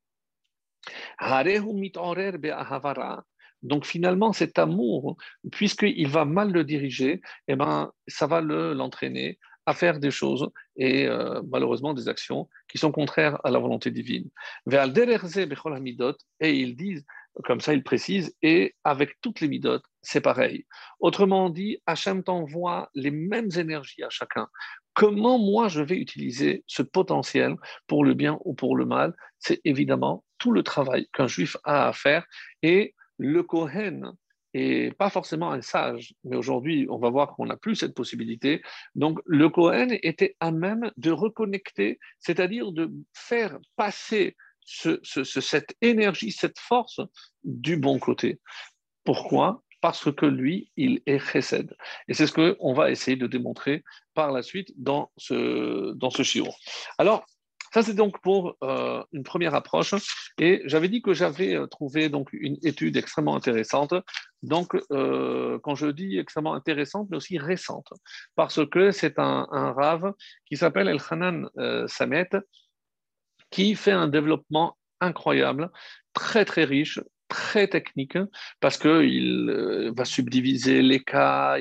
Donc 3.62 3.86
finalement, 3.86 4.32
cet 4.32 4.58
amour, 4.58 5.16
puisqu'il 5.52 6.08
va 6.08 6.24
mal 6.24 6.50
le 6.50 6.64
diriger, 6.64 7.20
eh 7.46 7.54
ben, 7.54 7.92
ça 8.08 8.26
va 8.26 8.40
l'entraîner 8.40 9.38
à 9.66 9.74
faire 9.74 10.00
des 10.00 10.10
choses 10.10 10.50
et 10.76 11.06
euh, 11.06 11.40
malheureusement 11.48 11.94
des 11.94 12.08
actions 12.08 12.48
qui 12.68 12.78
sont 12.78 12.92
contraires 12.92 13.38
à 13.44 13.50
la 13.50 13.58
volonté 13.58 13.90
divine. 13.90 14.28
Et 16.40 16.54
ils 16.54 16.76
disent, 16.76 17.04
comme 17.44 17.60
ça 17.60 17.72
ils 17.72 17.82
précisent, 17.82 18.36
et 18.42 18.74
avec 18.84 19.20
toutes 19.20 19.40
les 19.40 19.48
midot, 19.48 19.80
c'est 20.02 20.20
pareil. 20.20 20.66
Autrement 21.00 21.50
dit, 21.50 21.78
Hachem 21.86 22.22
t'envoie 22.22 22.90
les 22.94 23.10
mêmes 23.10 23.50
énergies 23.56 24.02
à 24.02 24.10
chacun. 24.10 24.48
Comment 24.94 25.38
moi 25.38 25.68
je 25.68 25.80
vais 25.80 25.96
utiliser 25.96 26.64
ce 26.66 26.82
potentiel 26.82 27.56
pour 27.86 28.04
le 28.04 28.14
bien 28.14 28.38
ou 28.44 28.54
pour 28.54 28.76
le 28.76 28.84
mal? 28.84 29.14
C'est 29.38 29.60
évidemment 29.64 30.24
tout 30.38 30.52
le 30.52 30.62
travail 30.62 31.08
qu'un 31.12 31.26
juif 31.26 31.56
a 31.64 31.88
à 31.88 31.92
faire 31.92 32.26
et 32.62 32.94
le 33.18 33.42
Kohen 33.42 34.12
et 34.54 34.92
pas 34.92 35.10
forcément 35.10 35.52
un 35.52 35.62
sage. 35.62 36.14
Mais 36.24 36.36
aujourd'hui, 36.36 36.86
on 36.90 36.98
va 36.98 37.10
voir 37.10 37.34
qu'on 37.34 37.46
n'a 37.46 37.56
plus 37.56 37.76
cette 37.76 37.94
possibilité. 37.94 38.62
Donc, 38.94 39.20
le 39.24 39.48
Cohen 39.48 39.88
était 40.02 40.36
à 40.40 40.50
même 40.50 40.90
de 40.96 41.10
reconnecter, 41.10 41.98
c'est-à-dire 42.18 42.72
de 42.72 42.90
faire 43.14 43.58
passer 43.76 44.36
cette 44.64 45.76
énergie, 45.80 46.32
cette 46.32 46.58
force 46.58 47.00
du 47.44 47.76
bon 47.76 47.98
côté. 47.98 48.40
Pourquoi? 49.04 49.62
Parce 49.80 50.12
que 50.12 50.26
lui, 50.26 50.70
il 50.76 51.02
est 51.06 51.18
chesed. 51.18 51.74
Et 52.06 52.14
c'est 52.14 52.28
ce 52.28 52.32
qu'on 52.32 52.72
va 52.72 52.90
essayer 52.92 53.16
de 53.16 53.26
démontrer 53.26 53.82
par 54.14 54.30
la 54.30 54.42
suite 54.42 54.72
dans 54.76 55.10
ce, 55.16 55.92
dans 55.94 56.10
ce. 56.10 56.22
Alors, 56.98 57.26
ça, 57.72 57.82
c'est 57.82 57.94
donc 57.94 58.20
pour 58.20 58.56
euh, 58.62 59.02
une 59.12 59.22
première 59.22 59.54
approche. 59.54 59.94
Et 60.38 60.62
j'avais 60.66 60.88
dit 60.88 61.00
que 61.00 61.14
j'avais 61.14 61.54
euh, 61.54 61.66
trouvé 61.66 62.10
donc 62.10 62.28
une 62.32 62.58
étude 62.62 62.96
extrêmement 62.96 63.34
intéressante. 63.34 63.94
Donc, 64.42 64.76
euh, 64.90 65.58
quand 65.62 65.74
je 65.74 65.86
dis 65.86 66.18
extrêmement 66.18 66.54
intéressante, 66.54 67.08
mais 67.10 67.16
aussi 67.16 67.38
récente, 67.38 67.88
parce 68.34 68.60
que 68.68 68.90
c'est 68.90 69.18
un, 69.18 69.48
un 69.50 69.72
rave 69.72 70.12
qui 70.46 70.56
s'appelle 70.56 70.88
El 70.88 70.98
Hanan 71.08 71.48
Samet, 71.86 72.28
qui 73.50 73.74
fait 73.74 73.92
un 73.92 74.08
développement 74.08 74.76
incroyable, 75.00 75.70
très 76.12 76.44
très 76.44 76.64
riche, 76.64 77.00
très 77.28 77.68
technique, 77.68 78.18
parce 78.60 78.76
qu'il 78.76 79.92
va 79.96 80.04
subdiviser 80.04 80.82
les 80.82 81.00
cas, 81.00 81.56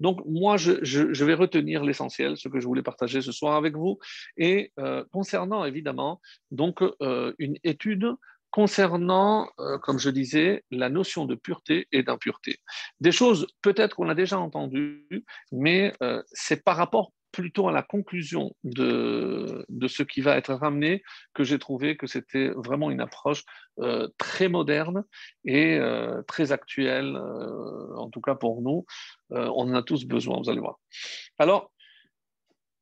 donc, 0.00 0.20
moi, 0.26 0.56
je, 0.56 1.24
vais 1.24 1.34
retenir 1.34 1.84
l'essentiel, 1.84 2.36
ce 2.36 2.48
que 2.48 2.60
je 2.60 2.66
voulais 2.66 2.82
partager 2.82 3.22
ce 3.22 3.32
soir 3.32 3.56
avec 3.56 3.76
vous. 3.76 3.98
Et 4.36 4.72
euh, 4.78 5.04
concernant, 5.12 5.64
évidemment, 5.64 6.20
donc, 6.50 6.82
euh, 6.82 7.32
une 7.38 7.56
étude 7.64 8.06
concernant, 8.50 9.50
euh, 9.58 9.78
comme 9.78 9.98
je 9.98 10.10
disais, 10.10 10.64
la 10.70 10.88
notion 10.88 11.26
de 11.26 11.34
pureté 11.34 11.88
et 11.92 12.02
d'impureté. 12.02 12.58
Des 13.00 13.12
choses 13.12 13.46
peut-être 13.62 13.96
qu'on 13.96 14.08
a 14.08 14.14
déjà 14.14 14.38
entendues, 14.38 15.24
mais 15.52 15.92
c'est 16.32 16.62
par 16.62 16.76
rapport 16.76 17.12
plutôt 17.34 17.68
à 17.68 17.72
la 17.72 17.82
conclusion 17.82 18.54
de, 18.62 19.66
ce 19.88 20.04
qui 20.04 20.20
va 20.20 20.36
être 20.36 20.54
ramené 20.54 21.02
que 21.34 21.42
j'ai 21.42 21.58
trouvé 21.58 21.96
que 21.96 22.06
c'était 22.06 22.50
vraiment 22.50 22.92
une 22.92 23.00
approche 23.00 23.42
euh, 23.80 24.08
très 24.18 24.48
moderne 24.48 25.02
et 25.44 25.76
euh, 25.76 26.22
très 26.22 26.52
actuelle, 26.52 27.16
euh, 27.16 27.96
en 27.96 28.08
tout 28.08 28.20
cas 28.20 28.36
pour 28.36 28.62
nous. 28.62 28.86
on 29.30 29.68
en 29.68 29.74
a 29.74 29.82
tous 29.82 30.04
besoin, 30.04 30.38
vous 30.38 30.48
allez 30.48 30.60
voir. 30.60 30.78
Alors, 31.40 31.72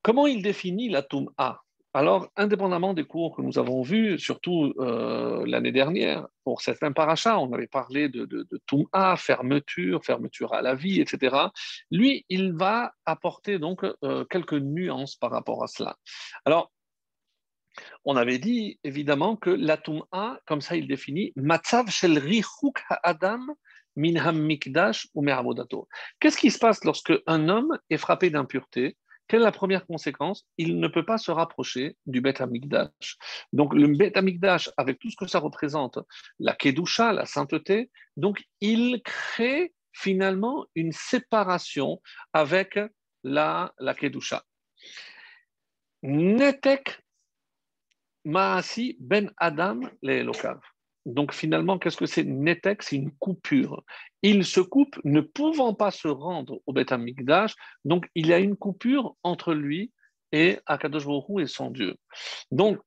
comment 0.03 0.27
il 0.27 0.43
définit 0.43 0.91
l'atome 0.91 1.31
A? 1.39 1.63
Alors, 1.95 2.31
indépendamment 2.37 2.95
des 2.95 3.05
cours 3.05 3.37
que 3.37 3.43
nous 3.43 3.59
avons 3.59 3.83
vus, 3.83 4.19
surtout 4.19 4.73
euh, 4.79 5.45
l'année 5.47 5.73
dernière, 5.73 6.27
pour 6.43 6.63
certains 6.63 6.93
parachas, 6.93 7.37
on 7.37 7.53
avait 7.53 7.67
parlé 7.67 8.09
de, 8.09 8.25
de, 8.25 8.47
de 8.51 9.17
fermeture, 9.17 10.03
fermeture 10.03 10.55
à 10.55 10.63
la 10.63 10.75
vie, 10.75 11.03
etc. 11.03 11.37
Lui, 11.91 12.25
il 12.31 12.55
va 12.55 12.95
apporter 13.05 13.59
donc 13.59 13.85
euh, 14.05 14.25
quelques 14.25 14.55
nuances 14.55 15.17
par 15.17 15.31
rapport 15.31 15.63
à 15.63 15.67
cela. 15.67 15.97
Alors, 16.47 16.73
on 18.05 18.17
avait 18.17 18.39
dit 18.39 18.79
évidemment 18.85 19.37
que 19.37 19.51
la 19.51 19.77
Tum'a, 19.77 20.41
comme 20.47 20.61
ça 20.63 20.77
il 20.77 20.89
définit, 20.89 21.33
Matzav 21.37 21.91
shel 21.91 22.19
richuk 22.19 22.83
ha'adam 22.89 23.53
minham 23.97 24.39
mikdash 24.39 25.09
ou 25.15 25.25
Qu'est-ce 26.21 26.37
qui 26.39 26.51
se 26.51 26.59
passe 26.59 26.85
lorsque 26.85 27.13
un 27.27 27.49
homme 27.49 27.79
est 27.91 27.99
frappé 27.99 28.31
d'impureté? 28.31 28.97
Quelle 29.29 29.41
est 29.41 29.45
la 29.45 29.53
première 29.53 29.87
conséquence? 29.87 30.47
Il 30.59 30.79
ne 30.79 30.89
peut 30.89 31.05
pas 31.05 31.19
se 31.19 31.31
rapprocher 31.31 31.97
du 32.07 32.21
Beth 32.21 32.41
Amikdash. 32.41 33.17
Donc, 33.53 33.75
le 33.75 33.87
Beth 33.89 34.17
Amikdash, 34.17 34.71
avec 34.77 34.99
tout 34.99 35.11
ce 35.11 35.17
que 35.17 35.27
ça 35.27 35.39
représente, 35.39 35.99
la 36.39 36.55
Kedusha, 36.55 37.13
la 37.13 37.27
sainteté, 37.27 37.91
donc 38.17 38.43
il 38.61 39.01
crée 39.03 39.73
finalement 39.93 40.67
une 40.75 40.93
séparation 40.93 42.01
avec 42.33 42.79
la, 43.23 43.73
Kedusha. 43.99 44.43
Netek 46.03 47.01
Maasi 48.25 48.97
ben 49.01 49.33
Adam 49.37 49.81
le 50.03 50.23
Lokav. 50.23 50.61
Donc 51.05 51.35
finalement, 51.35 51.79
qu'est-ce 51.79 51.97
que 51.97 52.07
c'est? 52.07 52.25
Netek 52.25 52.83
C'est 52.83 52.97
une 52.97 53.13
coupure. 53.13 53.83
Il 54.23 54.45
se 54.45 54.61
coupe, 54.61 54.99
ne 55.05 55.21
pouvant 55.21 55.75
pas 55.75 55.91
se 55.91 56.09
rendre 56.09 56.61
au 56.67 56.73
Beth 56.73 56.93
Amikdash, 56.93 57.55
donc 57.85 58.07
il 58.15 58.29
y 58.29 58.33
a 58.33 58.39
une 58.39 58.57
coupure 58.57 59.17
entre 59.23 59.53
lui 59.53 59.93
et 60.31 60.59
Akadosh 60.67 61.05
et 61.41 61.47
son 61.47 61.71
Dieu. 61.71 61.97
Donc, 62.51 62.79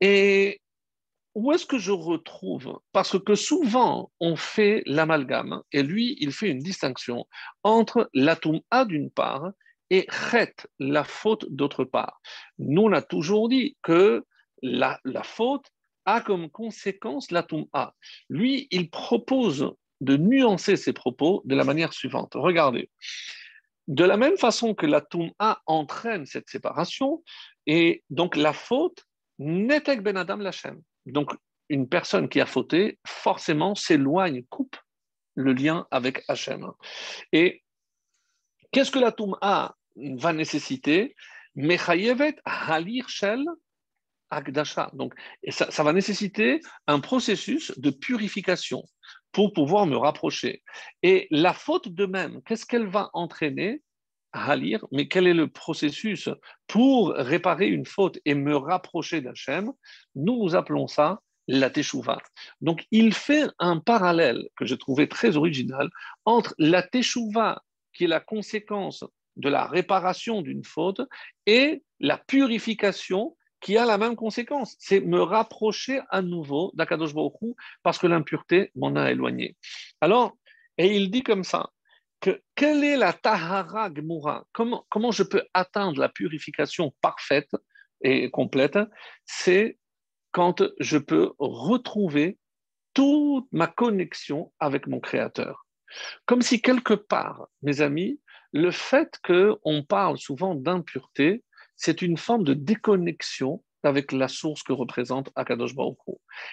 et 0.00 0.60
où 1.34 1.52
est-ce 1.52 1.66
que 1.66 1.78
je 1.78 1.92
retrouve? 1.92 2.78
Parce 2.92 3.18
que 3.18 3.34
souvent, 3.34 4.10
on 4.20 4.36
fait 4.36 4.82
l'amalgame, 4.86 5.62
et 5.72 5.82
lui, 5.82 6.16
il 6.20 6.32
fait 6.32 6.50
une 6.50 6.58
distinction 6.58 7.26
entre 7.62 8.10
l'atum 8.14 8.60
A 8.70 8.84
d'une 8.84 9.10
part 9.10 9.50
et 9.90 10.06
Chet, 10.10 10.54
la 10.78 11.04
faute 11.04 11.46
d'autre 11.50 11.84
part. 11.84 12.20
Nous, 12.58 12.82
on 12.82 12.92
a 12.92 13.02
toujours 13.02 13.48
dit 13.48 13.76
que 13.82 14.24
la 14.62 14.98
faute, 15.24 15.66
a 16.04 16.20
comme 16.20 16.50
conséquence 16.50 17.30
l'atum 17.30 17.66
A. 17.72 17.94
Lui, 18.28 18.68
il 18.70 18.90
propose 18.90 19.72
de 20.00 20.16
nuancer 20.16 20.76
ses 20.76 20.92
propos 20.92 21.42
de 21.44 21.54
la 21.54 21.64
manière 21.64 21.92
suivante. 21.92 22.32
Regardez. 22.34 22.90
De 23.88 24.04
la 24.04 24.16
même 24.16 24.38
façon 24.38 24.74
que 24.74 24.86
l'atum 24.86 25.30
A 25.38 25.60
entraîne 25.66 26.24
cette 26.24 26.48
séparation, 26.48 27.22
et 27.66 28.04
donc 28.08 28.36
la 28.36 28.52
faute, 28.52 29.04
n'était 29.38 29.96
ben 29.96 30.16
Adam 30.16 30.36
Lachem. 30.36 30.80
Donc 31.06 31.32
une 31.68 31.88
personne 31.88 32.28
qui 32.28 32.40
a 32.40 32.46
fauté, 32.46 32.98
forcément 33.06 33.74
s'éloigne, 33.74 34.44
coupe 34.44 34.76
le 35.34 35.52
lien 35.52 35.86
avec 35.90 36.24
Hachem. 36.28 36.70
Et 37.32 37.62
qu'est-ce 38.72 38.90
que 38.90 38.98
la 38.98 39.12
Touma 39.12 39.76
va 39.96 40.32
nécessiter? 40.32 41.14
Mechayevet 41.54 42.36
halir 42.44 43.08
shel 43.08 43.44
Donc, 44.92 45.14
ça, 45.48 45.70
ça, 45.70 45.82
va 45.82 45.92
nécessiter 45.92 46.60
un 46.86 47.00
processus 47.00 47.76
de 47.78 47.90
purification 47.90 48.84
pour 49.32 49.52
pouvoir 49.52 49.86
me 49.86 49.96
rapprocher. 49.96 50.62
Et 51.02 51.26
la 51.30 51.52
faute 51.52 51.88
de 51.88 52.06
même, 52.06 52.40
qu'est-ce 52.42 52.66
qu'elle 52.66 52.86
va 52.86 53.10
entraîner 53.12 53.82
à 54.32 54.54
lire, 54.54 54.86
mais 54.92 55.08
quel 55.08 55.26
est 55.26 55.34
le 55.34 55.48
processus 55.48 56.28
pour 56.68 57.10
réparer 57.10 57.66
une 57.66 57.86
faute 57.86 58.18
et 58.24 58.34
me 58.34 58.56
rapprocher 58.56 59.20
d'Hachem? 59.20 59.72
Nous, 60.14 60.44
nous 60.44 60.54
appelons 60.54 60.86
ça 60.86 61.20
la 61.48 61.70
teshuva. 61.70 62.18
Donc, 62.60 62.86
il 62.92 63.12
fait 63.12 63.48
un 63.58 63.78
parallèle 63.78 64.48
que 64.56 64.64
j'ai 64.64 64.78
trouvé 64.78 65.08
très 65.08 65.36
original 65.36 65.90
entre 66.24 66.54
la 66.58 66.82
teshuva, 66.82 67.62
qui 67.92 68.04
est 68.04 68.08
la 68.08 68.20
conséquence 68.20 69.04
de 69.36 69.48
la 69.48 69.66
réparation 69.66 70.42
d'une 70.42 70.64
faute, 70.64 71.00
et 71.46 71.82
la 71.98 72.18
purification 72.18 73.36
qui 73.60 73.76
a 73.76 73.84
la 73.84 73.98
même 73.98 74.16
conséquence, 74.16 74.76
c'est 74.78 75.00
me 75.00 75.22
rapprocher 75.22 76.00
à 76.10 76.22
nouveau 76.22 76.72
d'Akadosh 76.74 77.14
Baruch 77.14 77.54
parce 77.82 77.98
que 77.98 78.06
l'impureté 78.06 78.70
m'en 78.74 78.96
a 78.96 79.10
éloigné. 79.10 79.56
Alors, 80.00 80.36
et 80.78 80.96
il 80.96 81.10
dit 81.10 81.22
comme 81.22 81.44
ça, 81.44 81.70
que 82.20 82.42
quelle 82.54 82.84
est 82.84 82.96
la 82.96 83.12
tahara 83.12 83.90
gmura 83.90 84.44
comment, 84.52 84.86
comment 84.90 85.10
je 85.10 85.22
peux 85.22 85.42
atteindre 85.54 86.00
la 86.00 86.08
purification 86.08 86.94
parfaite 87.00 87.50
et 88.02 88.30
complète? 88.30 88.78
C'est 89.24 89.78
quand 90.32 90.62
je 90.78 90.98
peux 90.98 91.32
retrouver 91.38 92.38
toute 92.94 93.46
ma 93.52 93.66
connexion 93.66 94.52
avec 94.58 94.86
mon 94.86 95.00
Créateur. 95.00 95.66
Comme 96.26 96.42
si 96.42 96.60
quelque 96.60 96.94
part, 96.94 97.48
mes 97.62 97.80
amis, 97.80 98.20
le 98.52 98.70
fait 98.70 99.18
qu'on 99.24 99.84
parle 99.88 100.18
souvent 100.18 100.54
d'impureté, 100.54 101.44
c'est 101.80 102.02
une 102.02 102.18
forme 102.18 102.44
de 102.44 102.52
déconnexion 102.52 103.64
avec 103.82 104.12
la 104.12 104.28
source 104.28 104.62
que 104.62 104.74
représente 104.74 105.30
Akadosh 105.34 105.74
Baruch 105.74 105.96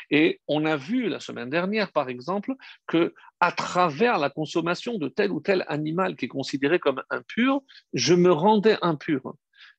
Et 0.09 0.39
on 0.47 0.63
a 0.63 0.77
vu 0.77 1.09
la 1.09 1.19
semaine 1.19 1.49
dernière, 1.49 1.91
par 1.91 2.07
exemple, 2.07 2.53
que 2.87 3.13
à 3.41 3.51
travers 3.51 4.19
la 4.19 4.29
consommation 4.29 4.97
de 4.97 5.09
tel 5.09 5.33
ou 5.33 5.41
tel 5.41 5.65
animal 5.67 6.15
qui 6.15 6.25
est 6.25 6.29
considéré 6.29 6.79
comme 6.79 7.03
impur, 7.09 7.59
je 7.91 8.13
me 8.13 8.31
rendais 8.31 8.77
impur. 8.81 9.35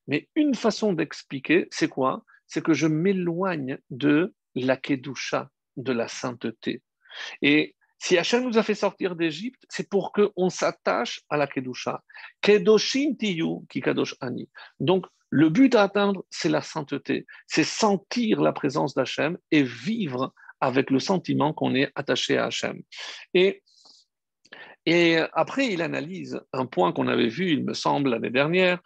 Mais 0.07 0.29
une 0.35 0.53
façon 0.53 0.93
d'expliquer, 0.93 1.67
c'est 1.71 1.89
quoi? 1.89 2.23
C'est 2.45 2.63
que 2.63 2.73
je 2.73 2.85
m'éloigne 2.85 3.79
de 3.89 4.35
la 4.53 4.77
kedusha, 4.77 5.49
de 5.77 5.93
la 5.93 6.07
sainteté. 6.07 6.83
Et 7.41 7.75
si 7.99 8.17
Hachem 8.17 8.45
nous 8.45 8.57
a 8.57 8.63
fait 8.63 8.75
sortir 8.75 9.15
d'Égypte, 9.15 9.65
c'est 9.69 9.89
pour 9.89 10.13
qu'on 10.13 10.49
s'attache 10.49 11.21
à 11.29 11.37
la 11.37 11.47
kedusha. 11.47 12.01
Kedoshin 12.41 13.15
tiyu 13.19 13.65
ki 13.69 13.81
kadosh 13.81 14.15
ani. 14.21 14.49
Donc, 14.79 15.05
le 15.29 15.49
but 15.49 15.75
à 15.75 15.83
atteindre, 15.83 16.25
c'est 16.29 16.49
la 16.49 16.61
sainteté, 16.61 17.27
c'est 17.45 17.65
sentir 17.65 18.41
la 18.41 18.53
présence 18.53 18.95
d'Hachem 18.95 19.37
et 19.51 19.63
vivre 19.63 20.33
avec 20.61 20.89
le 20.89 20.99
sentiment 20.99 21.53
qu'on 21.53 21.75
est 21.75 21.91
attaché 21.93 22.37
à 22.37 22.45
Hachem. 22.45 22.81
Et, 23.33 23.61
et 24.85 25.17
après, 25.33 25.67
il 25.67 25.81
analyse 25.81 26.41
un 26.53 26.65
point 26.65 26.93
qu'on 26.93 27.07
avait 27.07 27.27
vu, 27.27 27.51
il 27.51 27.63
me 27.63 27.73
semble, 27.73 28.09
l'année 28.09 28.31
dernière, 28.31 28.79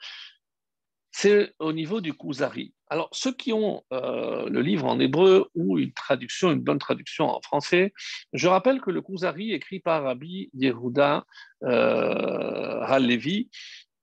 c'est 1.14 1.54
au 1.60 1.72
niveau 1.72 2.02
du 2.02 2.14
Kuzari. 2.14 2.74
Alors, 2.90 3.08
ceux 3.12 3.32
qui 3.32 3.54
ont 3.54 3.84
euh, 3.94 4.50
le 4.50 4.62
livre 4.62 4.86
en 4.86 5.00
hébreu 5.00 5.48
ou 5.56 5.78
une 5.80 5.94
traduction, 5.94 6.52
une 6.52 6.62
bonne 6.62 6.80
traduction 6.80 7.30
en 7.30 7.40
français, 7.42 7.94
je 8.34 8.48
rappelle 8.48 8.82
que 8.82 8.92
le 8.92 9.02
Kuzari, 9.02 9.54
écrit 9.54 9.80
par 9.80 10.04
Rabbi 10.04 10.50
Yehuda 10.54 11.24
euh, 11.64 12.82
Halevi, 12.82 13.50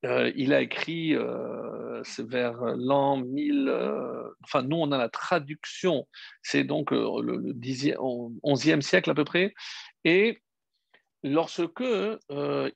euh, 0.06 0.32
il 0.34 0.54
a 0.54 0.62
écrit, 0.62 1.14
euh, 1.14 2.02
vers 2.18 2.62
l'an 2.76 3.18
1000, 3.18 3.68
euh, 3.68 4.30
enfin 4.44 4.62
nous 4.62 4.76
on 4.76 4.92
a 4.92 4.98
la 4.98 5.10
traduction, 5.10 6.08
c'est 6.42 6.64
donc 6.64 6.90
le, 6.90 7.02
le 7.20 7.52
11e 7.52 8.80
siècle 8.80 9.10
à 9.10 9.14
peu 9.14 9.24
près, 9.24 9.52
et 10.04 10.40
lorsque 11.22 11.84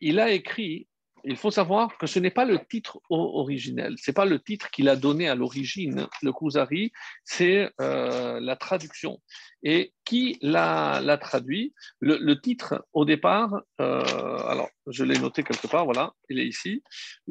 il 0.01 0.21
a 0.21 0.31
écrit 0.33 0.87
il 1.25 1.37
faut 1.37 1.51
savoir 1.51 1.97
que 1.99 2.07
ce 2.07 2.19
n'est 2.19 2.31
pas 2.31 2.45
le 2.45 2.59
titre 2.59 3.01
originel, 3.09 3.97
ce 3.99 4.11
n'est 4.11 4.15
pas 4.15 4.25
le 4.25 4.39
titre 4.39 4.71
qu'il 4.71 4.89
a 4.89 4.97
donné 4.97 5.29
à 5.29 5.35
l'origine, 5.35 6.07
le 6.23 6.33
Kuzari, 6.33 6.93
c'est 7.25 7.71
euh, 7.81 8.41
la 8.41 8.57
traduction. 8.57 9.21
Et 9.63 9.95
qui 10.05 10.39
l'a 10.43 11.19
traduit? 11.21 11.73
Le, 12.01 12.35
titre 12.35 12.85
au 12.93 13.05
départ, 13.05 13.63
euh, 13.81 14.03
alors 14.47 14.69
je 14.87 15.05
l'ai 15.05 15.19
noté 15.19 15.43
quelque 15.43 15.67
part, 15.67 15.87
voilà, 15.87 16.13
il 16.29 16.39
est 16.39 16.47
ici. 16.47 16.83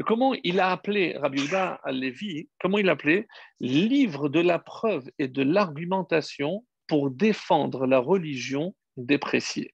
Comment 0.06 0.34
il 0.44 0.60
a 0.60 0.72
appelé 0.72 1.16
Rabbi 1.18 1.46
Uda 1.46 1.80
al-Lévi, 1.84 2.50
comment 2.60 2.80
il 2.80 2.88
l'appelait 2.88 3.28
Livre 3.60 4.30
de 4.30 4.40
la 4.40 4.58
preuve 4.58 5.10
et 5.20 5.28
de 5.28 5.44
l'argumentation 5.44 6.66
pour 6.88 7.12
défendre 7.12 7.86
la 7.86 8.00
religion 8.00 8.76
dépréciée. 8.98 9.73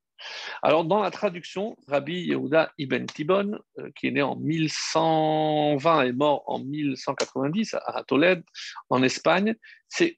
Alors, 0.62 0.86
dans 0.86 1.02
la 1.02 1.12
traduction, 1.12 1.78
Rabbi 1.88 2.22
Yehuda 2.22 2.72
ibn 2.78 3.06
Tibon, 3.06 3.60
euh, 3.78 3.90
qui 3.96 4.08
est 4.08 4.12
né 4.12 4.22
en 4.22 4.36
1120 4.36 6.02
et 6.04 6.12
mort 6.12 6.44
en 6.48 6.60
1190 6.60 7.76
à 7.86 8.04
Tolède, 8.04 8.44
en 8.90 9.04
Espagne, 9.04 9.56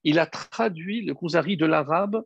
il 0.03 0.19
a 0.19 0.25
traduit 0.25 1.01
le 1.01 1.13
Kuzari 1.13 1.57
de 1.57 1.65
l'arabe 1.65 2.23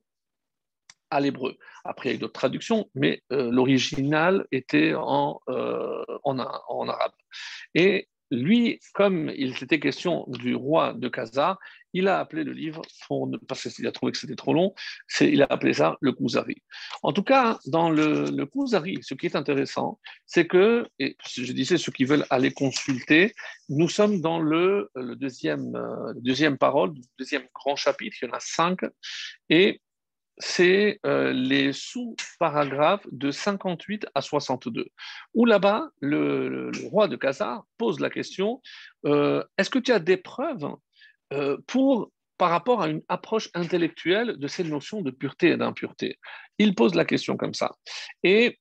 à 1.12 1.20
l'hébreu. 1.20 1.58
Après, 1.84 2.10
il 2.10 2.14
y 2.14 2.16
a 2.16 2.20
d'autres 2.20 2.34
traductions, 2.34 2.90
mais 2.96 3.22
euh, 3.32 3.52
l'original 3.52 4.46
était 4.52 4.94
en, 4.96 5.40
euh, 5.50 6.04
arabe. 6.26 7.14
Lui, 8.32 8.80
comme 8.94 9.32
il 9.36 9.56
était 9.62 9.80
question 9.80 10.26
du 10.28 10.56
roi 10.56 10.94
de 10.94 11.08
Khazar, 11.08 11.60
il 11.96 12.10
a 12.10 12.20
appelé 12.20 12.44
le 12.44 12.52
livre, 12.52 12.82
parce 13.48 13.74
qu'il 13.74 13.88
a 13.88 13.92
trouvé 13.92 14.12
que 14.12 14.18
c'était 14.18 14.36
trop 14.36 14.54
long, 14.54 14.74
il 15.22 15.42
a 15.42 15.48
appelé 15.50 15.74
ça 15.74 15.98
le 16.02 16.12
Kuzari. 16.12 16.62
En 17.04 17.14
tout 17.14 17.24
cas, 17.24 17.58
dans 17.68 17.90
le, 17.90 18.26
le 18.32 18.50
ce 19.02 19.14
qui 19.14 19.26
est 19.26 19.36
intéressant, 19.38 20.00
c'est 20.26 20.46
que, 20.46 20.86
et 21.00 21.16
je 21.26 21.54
disais 21.54 21.78
ceux 21.78 21.94
qui 21.94 22.04
veulent 22.04 22.26
aller 22.30 22.52
consulter, 22.52 23.34
nous 23.70 23.88
sommes 23.88 24.20
dans 24.20 24.40
le, 24.40 24.92
deuxième, 25.16 25.74
euh, 25.76 26.14
deuxième 26.18 26.58
parole, 26.58 26.94
le 26.96 27.02
deuxième 27.18 27.48
grand 27.54 27.78
chapitre, 27.78 28.18
il 28.22 28.28
y 28.28 28.30
en 28.30 28.34
a 28.34 28.42
cinq, 28.42 28.80
et 29.50 29.80
c'est 30.38 31.00
euh, 31.06 31.32
les 31.32 31.72
sous-paragraphes 31.74 33.06
de 33.12 33.32
58 33.32 34.08
à 34.16 34.22
62, 34.22 34.88
où 35.34 35.46
là-bas, 35.46 35.90
le, 36.02 36.72
roi 36.90 37.08
de 37.08 37.16
Khazar 37.16 37.66
pose 37.78 38.00
la 38.00 38.10
question, 38.10 38.62
euh, 39.06 39.44
est-ce 39.58 39.70
que 39.70 39.80
tu 39.80 39.92
as 39.92 40.00
des 40.00 40.18
preuves 40.18 40.70
euh, 41.34 41.58
pour, 41.68 42.12
par 42.38 42.50
rapport 42.50 42.82
à 42.82 42.90
une 42.90 43.02
approche 43.08 43.50
intellectuelle 43.54 44.38
de 44.38 44.48
ces 44.48 44.64
notions 44.64 45.02
de 45.02 45.12
pureté 45.12 45.52
et 45.52 45.58
d'impureté? 45.58 46.20
Il 46.58 46.76
pose 46.76 46.96
la 46.96 47.06
question 47.06 47.38
comme 47.38 47.54
ça. 47.54 47.72
Et 48.24 48.60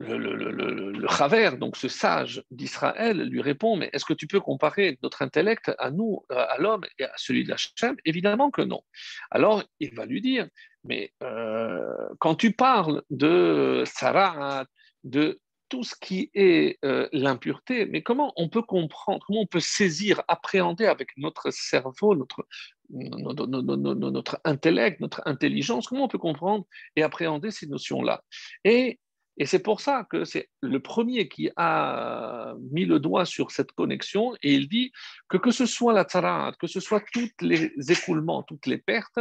le, 0.00 0.16
le, 0.16 1.56
donc 1.56 1.76
ce 1.76 1.88
sage 1.88 2.42
d'Israël, 2.50 3.22
lui 3.22 3.42
répond 3.42 3.76
Mais 3.76 3.90
est-ce 3.92 4.04
que 4.04 4.14
tu 4.14 4.26
peux 4.26 4.40
comparer 4.40 4.98
notre 5.02 5.22
intellect 5.22 5.70
à 5.78 5.90
nous, 5.90 6.24
à 6.30 6.56
l'homme 6.58 6.84
et 6.98 7.04
à 7.04 7.12
celui 7.16 7.44
de 7.44 7.50
la 7.50 7.56
Évidemment 8.04 8.50
que 8.50 8.62
non. 8.62 8.82
Alors 9.30 9.62
il 9.78 9.94
va 9.94 10.06
lui 10.06 10.20
dire 10.20 10.48
Mais 10.84 11.12
euh, 11.22 12.08
quand 12.18 12.34
tu 12.34 12.52
parles 12.52 13.02
de 13.10 13.84
Sarah, 13.86 14.64
de 15.04 15.38
tout 15.68 15.84
ce 15.84 15.94
qui 15.98 16.30
est 16.34 16.78
euh, 16.84 17.08
l'impureté, 17.12 17.86
mais 17.86 18.02
comment 18.02 18.32
on 18.36 18.48
peut 18.48 18.62
comprendre, 18.62 19.24
comment 19.24 19.42
on 19.42 19.46
peut 19.46 19.60
saisir, 19.60 20.22
appréhender 20.26 20.86
avec 20.86 21.10
notre 21.16 21.50
cerveau, 21.52 22.16
notre, 22.16 22.46
notre, 22.90 23.46
notre 23.46 24.40
intellect, 24.44 25.00
notre 25.00 25.22
intelligence, 25.26 25.86
comment 25.86 26.04
on 26.04 26.08
peut 26.08 26.18
comprendre 26.18 26.66
et 26.96 27.02
appréhender 27.04 27.52
ces 27.52 27.68
notions-là? 27.68 28.24
Et, 28.64 28.98
et 29.36 29.46
c'est 29.46 29.62
pour 29.62 29.80
ça 29.80 30.06
que 30.10 30.24
c'est 30.24 30.50
le 30.60 30.80
premier 30.80 31.28
qui 31.28 31.50
a 31.56 32.54
mis 32.70 32.84
le 32.84 32.98
doigt 32.98 33.24
sur 33.24 33.50
cette 33.50 33.72
connexion 33.72 34.34
et 34.42 34.54
il 34.54 34.68
dit 34.68 34.92
que 35.28 35.38
que 35.38 35.50
ce 35.50 35.66
soit 35.66 35.92
la 35.92 36.04
tzarat, 36.04 36.52
que 36.58 36.66
ce 36.66 36.80
soit 36.80 37.02
tous 37.12 37.30
les 37.40 37.72
écoulements, 37.88 38.42
toutes 38.42 38.66
les 38.66 38.78
pertes, 38.78 39.20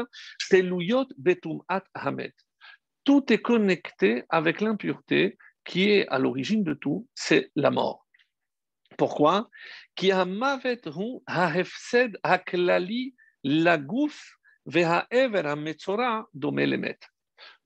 teluyot 0.50 1.08
betum 1.18 1.62
at 1.70 1.84
hamet. 1.94 2.34
Tout 3.06 3.32
est 3.32 3.42
connecté 3.42 4.24
avec 4.30 4.62
l'impureté 4.62 5.38
qui 5.66 5.90
est 5.90 6.08
à 6.10 6.20
l'origine 6.20 6.64
de 6.64 6.74
tout, 6.74 7.08
c'est 7.16 7.52
la 7.56 7.72
mort. 7.72 8.06
Pourquoi? 8.98 9.50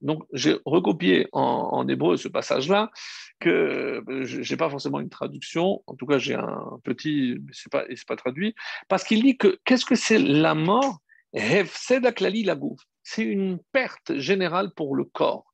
Donc, 0.04 0.24
j'ai 0.34 0.58
recopié 0.66 1.28
en, 1.32 1.88
hébreu 1.88 2.18
ce 2.18 2.28
passage-là, 2.28 2.90
que 3.40 4.02
je 4.22 4.52
n'ai 4.52 4.56
pas 4.56 4.68
forcément 4.68 5.00
une 5.00 5.08
traduction, 5.08 5.82
en 5.86 5.96
tout 5.96 6.06
cas, 6.06 6.18
j'ai 6.18 6.34
un 6.34 6.78
petit, 6.84 7.38
mais 7.42 7.52
ce 7.52 7.68
n'est 7.74 7.96
pas, 8.06 8.16
traduit, 8.16 8.54
parce 8.88 9.02
qu'il 9.02 9.22
dit 9.22 9.38
que 9.38 9.58
qu'est-ce 9.64 9.86
que 9.86 9.94
c'est 9.94 10.18
la 10.18 10.54
mort? 10.54 10.98
C'est 13.02 13.24
une 13.24 13.58
perte 13.72 14.16
générale 14.16 14.70
pour 14.76 14.94
le 14.94 15.04
corps. 15.04 15.46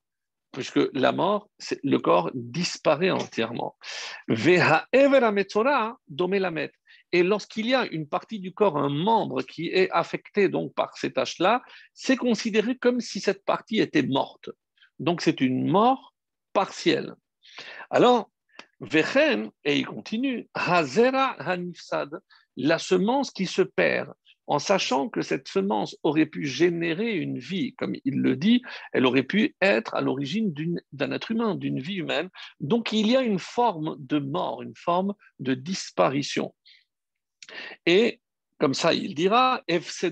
puisque 0.53 0.81
la 0.95 1.13
mort, 1.13 1.49
le 1.85 1.99
corps 1.99 2.33
disparaît 2.35 3.11
entièrement. 3.11 3.77
Et 7.13 7.23
lorsqu'il 7.23 7.67
y 7.67 7.75
a 7.75 7.87
une 7.87 8.09
partie 8.09 8.39
du 8.39 8.53
corps, 8.53 8.79
un 8.79 8.89
membre 8.89 9.43
qui 9.43 9.69
est 9.69 9.91
affecté 9.91 10.49
donc 10.49 10.75
par 10.75 10.97
ces 10.97 11.13
tâches-là, 11.13 11.63
c'est 11.93 12.17
considéré 12.17 12.77
comme 12.77 13.01
si 13.01 13.21
cette 13.21 13.45
partie 13.45 13.81
était 13.81 14.03
morte. 14.03 14.51
Donc 14.99 15.21
c'est 15.21 15.41
une 15.41 15.69
mort 15.69 16.15
partielle. 16.53 17.15
Alors, 17.91 18.31
Vechen, 18.81 19.51
et 19.65 19.79
il 19.79 19.87
continue, 19.87 20.49
Hazera 20.55 21.33
Hanifsad, 21.41 22.21
la 22.57 22.79
semence 22.79 23.31
qui 23.31 23.47
se 23.47 23.63
perd, 23.63 24.13
en 24.47 24.59
sachant 24.59 25.09
que 25.09 25.23
cette 25.23 25.47
semence 25.47 25.97
aurait 26.03 26.27
pu 26.27 26.45
générer 26.45 27.15
une 27.15 27.39
vie, 27.39 27.73
comme 27.77 27.95
il 28.05 28.21
le 28.21 28.35
dit, 28.35 28.63
elle 28.93 29.07
aurait 29.07 29.23
pu 29.23 29.55
être 29.63 29.95
à 29.95 30.01
l'origine 30.01 30.53
d'un 30.93 31.13
être 31.13 31.31
humain, 31.31 31.55
d'une 31.55 31.79
vie 31.79 31.97
humaine. 31.97 32.29
Donc 32.59 32.93
il 32.93 33.07
y 33.09 33.17
a 33.17 33.23
une 33.23 33.39
forme 33.39 33.97
de 34.01 34.19
mort, 34.19 34.63
une 34.63 34.75
forme 34.75 35.15
de 35.39 35.55
disparition. 35.55 36.53
Et 37.87 38.21
comme 38.59 38.75
ça, 38.75 38.93
il 38.93 39.15
dira, 39.15 39.63
et 39.67 39.81
c'est 39.81 40.11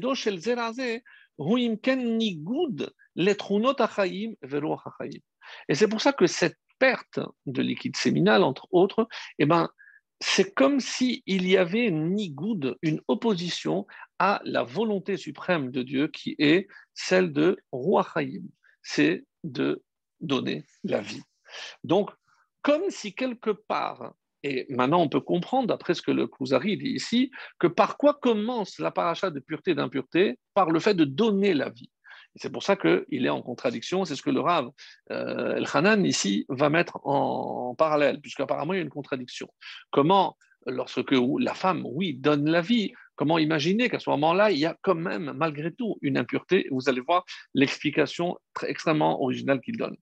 pour 5.88 6.00
ça 6.00 6.12
que 6.12 6.26
cette 6.26 6.58
perte 6.78 7.20
de 7.46 7.62
liquide 7.62 7.96
séminal, 7.96 8.42
entre 8.42 8.68
autres, 8.70 9.08
eh 9.38 9.46
ben, 9.46 9.68
c'est 10.20 10.52
comme 10.52 10.80
s'il 10.80 11.22
y 11.26 11.56
avait 11.56 11.90
nigoud, 11.90 12.76
une 12.82 13.00
opposition 13.06 13.86
à 14.18 14.40
la 14.44 14.64
volonté 14.64 15.16
suprême 15.16 15.70
de 15.70 15.82
Dieu 15.82 16.08
qui 16.08 16.34
est 16.38 16.66
celle 16.94 17.32
de 17.32 17.56
Ruachayim, 17.72 18.48
c'est 18.82 19.24
de 19.44 19.84
donner 20.20 20.64
la 20.82 21.00
vie. 21.00 21.22
Donc, 21.84 22.10
comme 22.62 22.90
si 22.90 23.14
quelque 23.14 23.50
part, 23.50 24.14
et 24.42 24.66
maintenant 24.70 25.00
on 25.00 25.08
peut 25.08 25.20
comprendre, 25.20 25.68
d'après 25.68 25.94
ce 25.94 26.02
que 26.02 26.10
le 26.10 26.26
Kuzari 26.26 26.76
dit 26.76 26.90
ici, 26.90 27.30
que 27.58 27.66
par 27.66 27.96
quoi 27.96 28.14
commence 28.14 28.78
la 28.78 28.90
paracha 28.90 29.30
de 29.30 29.40
pureté 29.40 29.72
et 29.72 29.74
d'impureté? 29.74 30.38
Par 30.54 30.70
le 30.70 30.80
fait 30.80 30.94
de 30.94 31.04
donner 31.04 31.54
la 31.54 31.70
vie. 31.70 31.90
C'est 32.36 32.50
pour 32.50 32.62
ça 32.62 32.76
qu'il 32.76 33.26
est 33.26 33.30
en 33.30 33.42
contradiction. 33.42 34.04
C'est 34.04 34.16
ce 34.16 34.22
que 34.22 34.30
le 34.30 34.40
Rav 34.40 34.70
euh, 35.10 35.56
El 35.56 35.66
Hanan 35.72 36.04
ici 36.04 36.46
va 36.48 36.70
mettre 36.70 37.00
en, 37.04 37.74
parallèle, 37.76 38.20
puisqu'apparemment 38.20 38.74
il 38.74 38.76
y 38.76 38.80
a 38.80 38.82
une 38.82 38.90
contradiction. 38.90 39.48
Comment, 39.90 40.36
lorsque 40.66 41.14
la 41.38 41.54
femme, 41.54 41.82
oui, 41.84 42.14
donne 42.14 42.48
la 42.48 42.60
vie, 42.60 42.92
comment 43.18 43.36
imaginer 43.36 43.90
qu'à 43.90 43.98
ce 43.98 44.08
moment-là, 44.10 44.52
il 44.52 44.58
y 44.58 44.64
a 44.64 44.76
quand 44.80 44.94
même, 44.94 45.32
malgré 45.34 45.72
tout, 45.72 45.98
une 46.02 46.16
impureté? 46.16 46.68
Vous 46.70 46.88
allez 46.88 47.00
voir 47.00 47.24
l'explication 47.52 48.38
extrêmement 48.62 49.20
originale 49.20 49.60
qu'il 49.60 49.76
donne. 49.76 49.96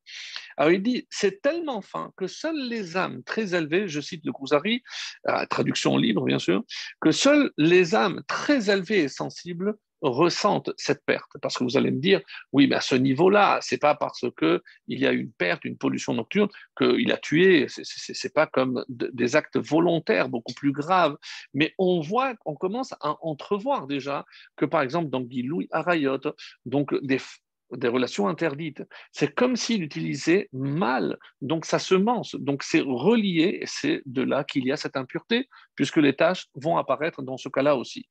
Alors 0.56 0.72
il 0.72 0.82
dit 0.82 1.06
c'est 1.10 1.40
tellement 1.40 1.80
fin 1.80 2.12
que 2.16 2.26
seules 2.26 2.68
les 2.68 2.96
âmes 2.96 3.22
très 3.24 3.54
élevées, 3.54 3.88
je 3.88 4.00
cite 4.00 4.24
le 4.24 4.32
Kuzari, 4.32 4.82
euh, 5.28 5.46
traduction 5.46 5.96
libre 5.96 6.24
bien 6.24 6.38
sûr, 6.38 6.62
que 7.00 7.10
seules 7.10 7.50
les 7.56 7.94
âmes 7.94 8.22
très 8.28 8.70
élevées 8.70 9.04
et 9.04 9.08
sensibles 9.08 9.74
ressentent 10.02 10.70
cette 10.76 11.04
perte. 11.04 11.30
Parce 11.40 11.56
que 11.56 11.64
vous 11.64 11.76
allez 11.76 11.90
me 11.90 12.00
dire, 12.00 12.20
oui, 12.52 12.66
mais 12.66 12.76
à 12.76 12.80
ce 12.80 12.94
niveau-là, 12.94 13.58
c'est 13.62 13.78
pas 13.78 13.94
parce 13.94 14.24
que 14.36 14.62
il 14.88 15.00
y 15.00 15.06
a 15.06 15.12
une 15.12 15.32
perte, 15.32 15.64
une 15.64 15.76
pollution 15.76 16.14
nocturne, 16.14 16.48
qu'il 16.76 17.10
a 17.12 17.16
tué. 17.16 17.66
C'est 17.68 18.34
pas 18.34 18.46
comme 18.46 18.84
des 18.88 19.36
actes 19.36 19.58
volontaires 19.58 20.28
beaucoup 20.28 20.54
plus 20.54 20.72
graves. 20.72 21.16
Mais 21.54 21.74
on 21.78 22.00
voit, 22.00 22.34
on 22.44 22.54
commence 22.54 22.92
à 23.00 23.16
entrevoir 23.22 23.86
déjà 23.86 24.24
que, 24.56 24.64
par 24.64 24.82
exemple, 24.82 25.10
dans 25.10 25.20
Guy-Louis 25.20 25.68
Arayot, 25.70 26.20
donc 26.64 26.94
des, 27.02 27.18
des 27.72 27.88
relations 27.88 28.28
interdites. 28.28 28.82
C'est 29.12 29.34
comme 29.34 29.56
s'il 29.56 29.82
utilisait 29.82 30.48
mal, 30.52 31.18
donc 31.40 31.64
sa 31.64 31.78
semence. 31.78 32.34
Donc 32.36 32.62
c'est 32.62 32.80
relié, 32.80 33.58
et 33.62 33.66
c'est 33.66 34.02
de 34.06 34.22
là 34.22 34.44
qu'il 34.44 34.66
y 34.66 34.72
a 34.72 34.76
cette 34.76 34.96
impureté, 34.96 35.48
puisque 35.74 35.96
les 35.96 36.14
tâches 36.14 36.46
vont 36.54 36.76
apparaître 36.76 37.22
dans 37.22 37.36
ce 37.36 37.48
cas-là 37.48 37.76
aussi. 37.76 38.08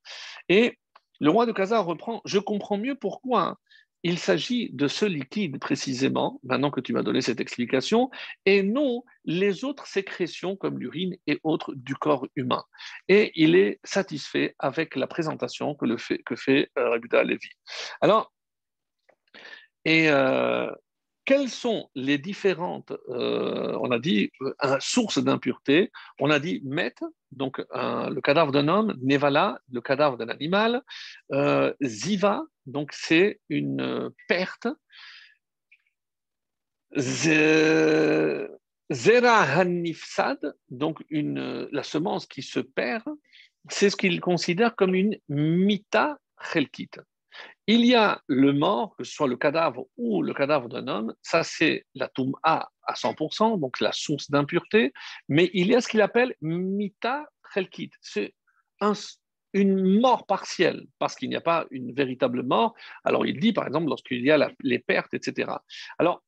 Et 0.50 0.78
le 1.20 1.30
roi 1.30 1.46
de 1.46 1.52
Khazar 1.52 1.86
reprend 1.86 2.22
Je 2.26 2.40
comprends 2.40 2.78
mieux 2.78 2.96
pourquoi 2.96 3.58
il 4.04 4.20
s'agit 4.20 4.70
de 4.72 4.88
ce 4.88 5.04
liquide 5.04 5.60
précisément, 5.60 6.40
maintenant 6.44 6.70
que 6.70 6.80
tu 6.80 6.94
m'as 6.94 7.02
donné 7.02 7.22
cette 7.22 7.42
explication, 7.42 8.12
et 8.46 8.62
non 8.62 9.04
les 9.24 9.64
autres 9.64 9.88
sécrétions 9.88 10.56
comme 10.56 10.78
l'urine 10.78 11.18
et 11.26 11.40
autres 11.42 11.74
du 11.74 11.96
corps 11.96 12.28
humain. 12.36 12.64
Et 13.08 13.32
il 13.34 13.56
est 13.56 13.80
satisfait 13.84 14.54
avec 14.60 14.96
la 14.96 15.08
présentation 15.08 15.74
que, 15.74 15.88
le 15.88 15.98
fait, 15.98 16.20
que 16.20 16.36
fait 16.36 16.70
euh. 16.78 17.00
Alors, 18.00 18.32
et 19.86 20.10
euh, 20.10 20.72
quelles 21.26 21.50
sont 21.50 21.90
les 21.96 22.18
différentes, 22.18 22.94
euh, 23.10 23.78
on 23.82 23.92
a 23.92 24.00
dit, 24.00 24.32
euh, 24.42 24.78
sources 24.80 25.18
d'impureté 25.18 25.92
On 26.20 26.30
a 26.30 26.40
dit 26.40 26.62
met, 26.64 26.94
donc 27.32 27.62
le 27.74 28.20
cadavre 28.22 28.52
d'un 28.52 28.68
homme, 28.68 28.96
nevala, 29.02 29.60
le 29.72 29.82
cadavre 29.82 30.18
d'un 30.18 30.30
animal, 30.30 30.84
euh, 31.32 31.74
ziva, 31.82 32.44
donc 32.66 32.92
c'est 32.94 33.40
une 33.50 34.12
perte, 34.28 34.68
zera 36.96 38.48
hanifsad, 39.42 40.56
donc 40.70 41.04
la 41.10 41.84
semence 41.84 42.28
qui 42.28 42.44
se 42.44 42.60
perd, 42.60 43.04
c'est 43.70 43.90
ce 43.90 43.96
qu'il 43.96 44.22
considère 44.22 44.76
comme 44.76 44.94
une 44.94 45.18
mita 45.28 46.20
chelkit. 46.40 46.92
Il 47.68 47.86
y 47.86 47.96
a 47.96 48.22
le 48.28 48.54
mort, 48.54 48.96
que 48.96 49.04
ce 49.04 49.14
soit 49.14 49.28
le 49.28 49.38
cadavre 49.38 49.88
ou 49.98 50.22
le 50.22 50.34
cadavre 50.34 50.70
d'un 50.70 50.88
homme, 50.88 51.16
ça 51.22 51.44
c'est 51.44 51.86
la 51.96 52.10
A 52.44 52.70
à 52.84 52.94
100%, 52.94 53.60
donc 53.60 53.80
la 53.80 53.92
source 53.92 54.30
d'impureté, 54.30 54.94
mais 55.30 55.50
il 55.54 55.68
y 55.68 55.76
a 55.76 55.82
ce 55.82 55.88
qu'il 55.88 56.02
appelle 56.02 56.36
mita 56.42 57.26
chelkit, 57.54 57.92
c'est 58.02 58.34
une 59.54 60.00
mort 60.00 60.26
partielle, 60.26 60.86
parce 61.00 61.16
qu'il 61.16 61.30
n'y 61.30 61.36
a 61.36 61.42
pas 61.42 61.66
une 61.72 61.94
véritable 61.94 62.44
mort. 62.44 62.76
Alors 63.04 63.26
il 63.26 63.40
dit 63.40 63.54
par 63.54 63.66
exemple 63.66 63.88
lorsqu'il 63.88 64.24
y 64.24 64.30
a 64.30 64.52
les 64.62 64.80
pertes, 64.80 65.14
etc. 65.14 65.52
Alors 65.98 66.22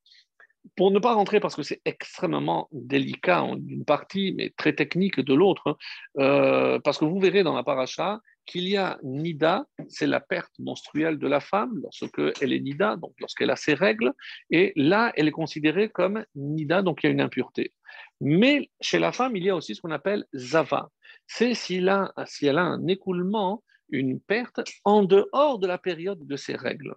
pour 0.76 0.92
ne 0.92 1.00
pas 1.00 1.14
rentrer, 1.14 1.40
parce 1.40 1.56
que 1.56 1.64
c'est 1.64 1.82
extrêmement 1.86 2.68
délicat 2.72 3.46
d'une 3.58 3.86
partie, 3.86 4.34
mais 4.36 4.54
très 4.58 4.74
technique 4.74 5.20
de 5.20 5.34
l'autre, 5.34 5.78
euh, 6.18 6.80
parce 6.80 6.98
que 6.98 7.06
vous 7.06 7.20
verrez 7.20 7.44
dans 7.44 7.56
la 7.56 7.64
paracha 7.64 8.20
qu'il 8.48 8.68
y 8.68 8.78
a 8.78 8.98
nida, 9.04 9.66
c'est 9.90 10.08
la 10.08 10.20
perte 10.20 10.54
menstruelle 10.58 11.20
de 11.20 11.28
la 11.28 11.40
femme 11.40 11.80
lorsque 11.84 12.22
elle 12.42 12.54
est 12.54 12.60
nida, 12.60 12.96
donc 12.96 13.14
lorsqu'elle 13.20 13.52
a 13.52 13.56
ses 13.56 13.76
règles, 13.76 14.14
et 14.50 14.74
là, 14.76 15.12
elle 15.16 15.28
est 15.28 15.32
considérée 15.32 15.90
comme 15.90 16.26
nida, 16.34 16.82
donc 16.82 17.04
il 17.04 17.08
y 17.08 17.10
a 17.10 17.12
une 17.12 17.22
impureté. 17.22 17.74
Mais 18.22 18.72
chez 18.82 19.00
la 19.00 19.12
femme, 19.12 19.36
il 19.36 19.44
y 19.44 19.50
a 19.50 19.56
aussi 19.56 19.76
ce 19.76 19.82
qu'on 19.82 19.92
appelle 19.92 20.26
zava. 20.34 20.90
C'est 21.28 21.54
si 21.54 21.76
elle 21.78 21.90
a 21.90 22.14
un 22.62 22.88
écoulement, 22.88 23.64
une 23.90 24.20
perte 24.20 24.62
en 24.84 25.04
dehors 25.04 25.60
de 25.60 25.68
la 25.68 25.78
période 25.78 26.26
de 26.26 26.36
ses 26.36 26.56
règles. 26.56 26.96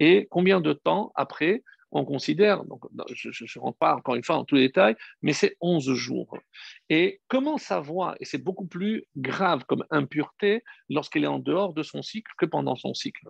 Et 0.00 0.26
combien 0.30 0.60
de 0.60 0.72
temps 0.72 1.12
après 1.14 1.62
on 1.92 2.04
considère, 2.04 2.64
donc, 2.64 2.82
je 3.12 3.28
ne 3.28 3.60
rentre 3.60 3.78
pas 3.78 3.94
encore 3.94 4.14
une 4.14 4.24
fois 4.24 4.36
en 4.36 4.44
tous 4.44 4.56
les 4.56 4.68
détails, 4.68 4.96
mais 5.20 5.32
c'est 5.32 5.56
11 5.60 5.92
jours. 5.92 6.38
Et 6.88 7.20
comment 7.28 7.58
savoir, 7.58 8.16
et 8.18 8.24
c'est 8.24 8.42
beaucoup 8.42 8.66
plus 8.66 9.04
grave 9.16 9.64
comme 9.66 9.84
impureté 9.90 10.64
lorsqu'elle 10.88 11.24
est 11.24 11.28
en 11.28 11.38
dehors 11.38 11.74
de 11.74 11.82
son 11.82 12.02
cycle 12.02 12.32
que 12.38 12.46
pendant 12.46 12.76
son 12.76 12.94
cycle. 12.94 13.28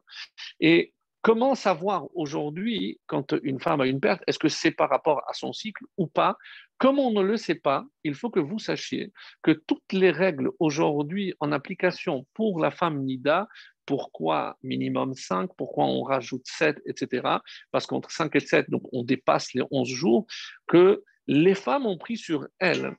Et 0.61 0.95
comment 1.23 1.55
savoir 1.55 2.07
aujourd'hui, 2.15 3.01
quand 3.07 3.35
une 3.43 3.61
femme 3.61 3.81
a 3.81 3.87
une 3.87 4.01
perte, 4.01 4.23
est-ce 4.27 4.39
que 4.39 4.49
c'est 4.49 4.71
par 4.71 4.91
rapport 4.91 5.23
à 5.29 5.33
son 5.35 5.53
cycle 5.53 5.85
ou 5.97 6.07
pas? 6.07 6.37
Comme 6.79 6.99
on 6.99 7.13
ne 7.13 7.23
le 7.23 7.37
sait 7.37 7.55
pas, 7.55 7.85
il 8.03 8.15
faut 8.15 8.31
que 8.31 8.41
vous 8.41 8.59
sachiez 8.59 9.13
que 9.43 9.53
toutes 9.53 9.93
les 9.93 10.11
règles 10.11 10.51
aujourd'hui 10.59 11.35
en 11.39 11.53
application 11.53 12.27
pour 12.35 12.61
la 12.61 12.71
femme 12.71 13.05
NIDA 13.05 13.49
pourquoi 13.87 14.57
minimum 14.63 15.15
5 15.15 15.51
Pourquoi 15.57 15.87
on 15.87 16.03
rajoute 16.03 16.43
7, 16.47 16.81
etc. 16.87 17.39
Parce 17.71 17.87
qu'entre 17.87 18.11
5 18.11 18.35
et 18.37 18.41
7, 18.41 18.71
donc 18.71 18.83
on 18.93 19.03
dépasse 19.03 19.53
les 19.55 19.63
11 19.71 19.89
jours, 19.89 20.27
que 20.67 21.03
les 21.27 21.55
femmes 21.55 21.87
ont 21.87 21.99
pris 21.99 22.17
sur 22.17 22.47
elles 22.59 22.95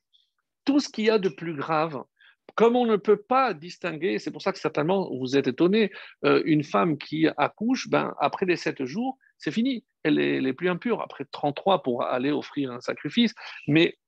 tout 0.64 0.80
ce 0.80 0.88
qu'il 0.88 1.04
y 1.04 1.10
a 1.10 1.18
de 1.18 1.28
plus 1.28 1.54
grave. 1.54 2.02
Comme 2.54 2.76
on 2.76 2.86
ne 2.86 2.96
peut 2.96 3.20
pas 3.20 3.54
distinguer, 3.54 4.18
c'est 4.18 4.30
pour 4.30 4.42
ça 4.42 4.52
que 4.52 4.58
certainement 4.58 5.10
vous 5.18 5.36
êtes 5.36 5.48
étonné, 5.48 5.90
euh, 6.24 6.42
une 6.44 6.62
femme 6.62 6.98
qui 6.98 7.26
accouche, 7.36 7.88
ben, 7.88 8.14
après 8.20 8.46
les 8.46 8.56
7 8.56 8.84
jours, 8.84 9.18
c'est 9.38 9.50
fini. 9.50 9.84
Elle 10.02 10.18
est, 10.18 10.52
plus 10.52 10.68
impure. 10.68 11.00
Après 11.00 11.24
33 11.24 11.82
pour 11.82 12.04
aller 12.04 12.30
offrir 12.30 12.70
un 12.70 12.80
sacrifice. 12.80 13.34
Mais 13.66 13.98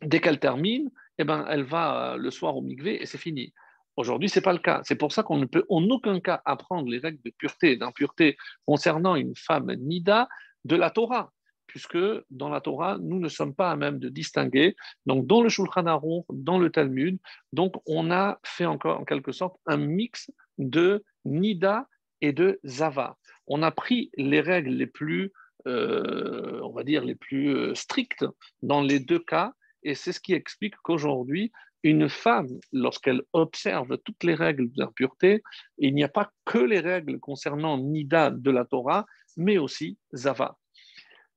dès 0.00 0.20
qu'elle 0.20 0.38
termine, 0.38 0.90
eh 1.18 1.24
ben, 1.24 1.44
elle 1.48 1.64
va 1.64 2.16
le 2.16 2.30
soir 2.30 2.56
au 2.56 2.62
migvé 2.62 3.02
et 3.02 3.06
c'est 3.06 3.18
fini. 3.18 3.52
Aujourd'hui, 3.96 4.28
ce 4.28 4.38
n'est 4.38 4.42
pas 4.42 4.52
le 4.52 4.58
cas. 4.58 4.80
C'est 4.84 4.96
pour 4.96 5.12
ça 5.12 5.22
qu'on 5.22 5.38
ne 5.38 5.44
peut 5.44 5.64
en 5.68 5.82
aucun 5.90 6.20
cas 6.20 6.40
apprendre 6.44 6.88
les 6.88 6.98
règles 6.98 7.20
de 7.24 7.30
pureté 7.30 7.72
et 7.72 7.76
d'impureté 7.76 8.36
concernant 8.66 9.16
une 9.16 9.34
femme 9.36 9.72
nida 9.74 10.28
de 10.64 10.76
la 10.76 10.90
Torah, 10.90 11.32
puisque 11.66 11.98
dans 12.30 12.48
la 12.48 12.60
Torah, 12.60 12.98
nous 13.00 13.18
ne 13.18 13.28
sommes 13.28 13.54
pas 13.54 13.70
à 13.70 13.76
même 13.76 13.98
de 13.98 14.08
distinguer. 14.08 14.76
Donc, 15.06 15.26
dans 15.26 15.42
le 15.42 15.48
Shulchan 15.48 15.86
Aruch, 15.86 16.24
dans 16.30 16.58
le 16.58 16.70
Talmud, 16.70 17.18
donc 17.52 17.74
on 17.86 18.10
a 18.10 18.38
fait 18.44 18.66
encore 18.66 19.00
en 19.00 19.04
quelque 19.04 19.32
sorte 19.32 19.56
un 19.66 19.76
mix 19.76 20.30
de 20.58 21.04
nida 21.24 21.86
et 22.20 22.32
de 22.32 22.60
zava. 22.64 23.16
On 23.46 23.62
a 23.62 23.70
pris 23.70 24.10
les 24.16 24.40
règles 24.40 24.70
les 24.70 24.86
plus 24.86 25.32
euh, 25.68 26.60
on 26.62 26.70
va 26.70 26.82
dire, 26.82 27.04
les 27.04 27.14
plus 27.14 27.74
strictes 27.76 28.26
dans 28.62 28.82
les 28.82 28.98
deux 28.98 29.18
cas. 29.20 29.52
Et 29.84 29.94
c'est 29.94 30.12
ce 30.12 30.20
qui 30.20 30.32
explique 30.32 30.74
qu'aujourd'hui, 30.82 31.52
une 31.82 32.08
femme, 32.08 32.48
lorsqu'elle 32.72 33.22
observe 33.32 33.98
toutes 34.04 34.24
les 34.24 34.34
règles 34.34 34.70
d'impureté, 34.72 35.42
il 35.78 35.94
n'y 35.94 36.04
a 36.04 36.08
pas 36.08 36.30
que 36.44 36.58
les 36.58 36.80
règles 36.80 37.18
concernant 37.18 37.78
Nida 37.78 38.30
de 38.30 38.50
la 38.50 38.64
Torah, 38.64 39.06
mais 39.36 39.58
aussi 39.58 39.98
Zava. 40.14 40.56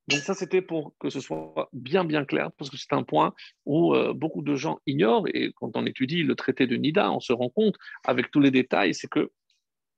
Donc 0.08 0.20
ça, 0.20 0.36
c'était 0.36 0.62
pour 0.62 0.94
que 1.00 1.10
ce 1.10 1.20
soit 1.20 1.70
bien, 1.74 2.06
bien 2.06 2.26
clair, 2.26 2.52
parce 2.58 2.70
que 2.70 2.78
c'est 2.78 2.94
un 2.94 3.02
point 3.02 3.34
où 3.66 3.96
euh, 3.96 4.14
beaucoup 4.14 4.44
de 4.44 4.56
gens 4.56 4.80
ignorent, 4.86 5.28
et 5.34 5.52
quand 5.56 5.76
on 5.76 5.86
étudie 5.86 6.22
le 6.22 6.36
traité 6.36 6.68
de 6.68 6.76
Nida, 6.76 7.12
on 7.12 7.20
se 7.20 7.34
rend 7.34 7.50
compte, 7.50 7.76
avec 8.04 8.30
tous 8.30 8.40
les 8.40 8.52
détails, 8.52 8.94
c'est 8.94 9.10
que 9.10 9.32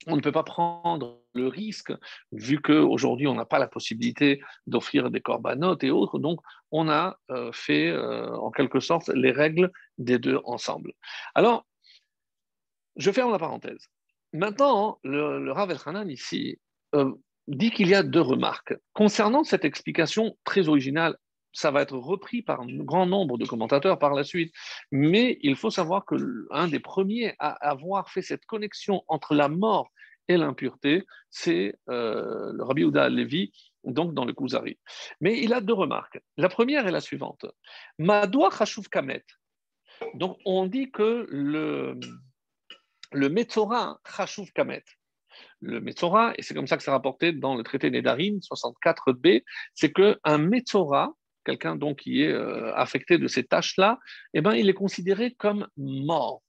on 0.07 0.15
ne 0.15 0.21
peut 0.21 0.31
pas 0.31 0.43
prendre 0.43 1.21
le 1.33 1.47
risque, 1.47 1.93
vu 2.31 2.61
qu'aujourd'hui, 2.61 3.27
on 3.27 3.35
n'a 3.35 3.45
pas 3.45 3.59
la 3.59 3.67
possibilité 3.67 4.41
d'offrir 4.65 5.11
des 5.11 5.21
corbanotes 5.21 5.83
et 5.83 5.91
autres. 5.91 6.17
Donc, 6.17 6.39
on 6.71 6.89
a 6.89 7.17
euh, 7.29 7.51
fait, 7.51 7.89
euh, 7.89 8.35
en 8.37 8.49
quelque 8.49 8.79
sorte, 8.79 9.09
les 9.09 9.31
règles 9.31 9.71
des 9.97 10.17
deux 10.17 10.39
ensemble. 10.45 10.93
Alors, 11.35 11.65
je 12.95 13.11
ferme 13.11 13.31
la 13.31 13.39
parenthèse. 13.39 13.87
Maintenant, 14.33 14.99
le, 15.03 15.43
le 15.43 15.51
Rav 15.51 15.69
Elchanan 15.69 16.09
ici 16.09 16.59
euh, 16.95 17.13
dit 17.47 17.71
qu'il 17.71 17.87
y 17.89 17.95
a 17.95 18.03
deux 18.03 18.21
remarques. 18.21 18.75
Concernant 18.93 19.43
cette 19.43 19.65
explication 19.65 20.37
très 20.43 20.67
originale 20.67 21.17
ça 21.53 21.71
va 21.71 21.81
être 21.81 21.97
repris 21.97 22.41
par 22.41 22.61
un 22.61 22.67
grand 22.67 23.05
nombre 23.05 23.37
de 23.37 23.45
commentateurs 23.45 23.99
par 23.99 24.13
la 24.13 24.23
suite. 24.23 24.53
Mais 24.91 25.39
il 25.41 25.55
faut 25.55 25.71
savoir 25.71 26.05
que 26.05 26.15
l'un 26.51 26.67
des 26.67 26.79
premiers 26.79 27.33
à 27.39 27.49
avoir 27.69 28.09
fait 28.09 28.21
cette 28.21 28.45
connexion 28.45 29.03
entre 29.07 29.33
la 29.33 29.47
mort 29.47 29.91
et 30.27 30.37
l'impureté, 30.37 31.05
c'est 31.29 31.75
euh, 31.89 32.51
le 32.53 32.63
Rabbi 32.63 32.83
Ouda 32.83 33.09
Levi, 33.09 33.51
donc 33.83 34.13
dans 34.13 34.25
le 34.25 34.33
Kuzari. 34.33 34.77
Mais 35.21 35.41
il 35.41 35.53
a 35.53 35.61
deux 35.61 35.73
remarques. 35.73 36.19
La 36.35 36.49
première 36.49 36.85
est 36.87 36.91
la 36.91 37.01
suivante. 37.01 37.45
Madoua 37.97 38.49
Chashuv 38.51 38.89
Kamet. 38.89 39.23
Donc 40.15 40.37
on 40.45 40.65
dit 40.65 40.91
que 40.91 41.25
le, 41.29 41.97
le 43.13 43.29
Metzora 43.29 43.99
Chashuv 44.05 44.51
Kamet, 44.51 44.83
le 45.61 45.79
Metzora, 45.79 46.33
et 46.37 46.41
c'est 46.41 46.53
comme 46.53 46.67
ça 46.67 46.77
que 46.77 46.83
c'est 46.83 46.91
rapporté 46.91 47.31
dans 47.31 47.55
le 47.55 47.63
traité 47.63 47.89
Nedarim 47.89 48.39
64b, 48.39 49.43
c'est 49.73 49.91
qu'un 49.91 50.37
Metzora, 50.37 51.13
quelqu'un 51.47 51.75
donc 51.75 51.99
qui 51.99 52.23
est 52.23 52.31
euh, 52.31 52.75
affecté 52.75 53.17
de 53.17 53.27
ces 53.27 53.43
tâches-là, 53.43 53.99
eh 54.33 54.41
ben, 54.41 54.53
il 54.53 54.69
est 54.69 54.73
considéré 54.73 55.33
comme 55.33 55.67
mort. 55.77 56.43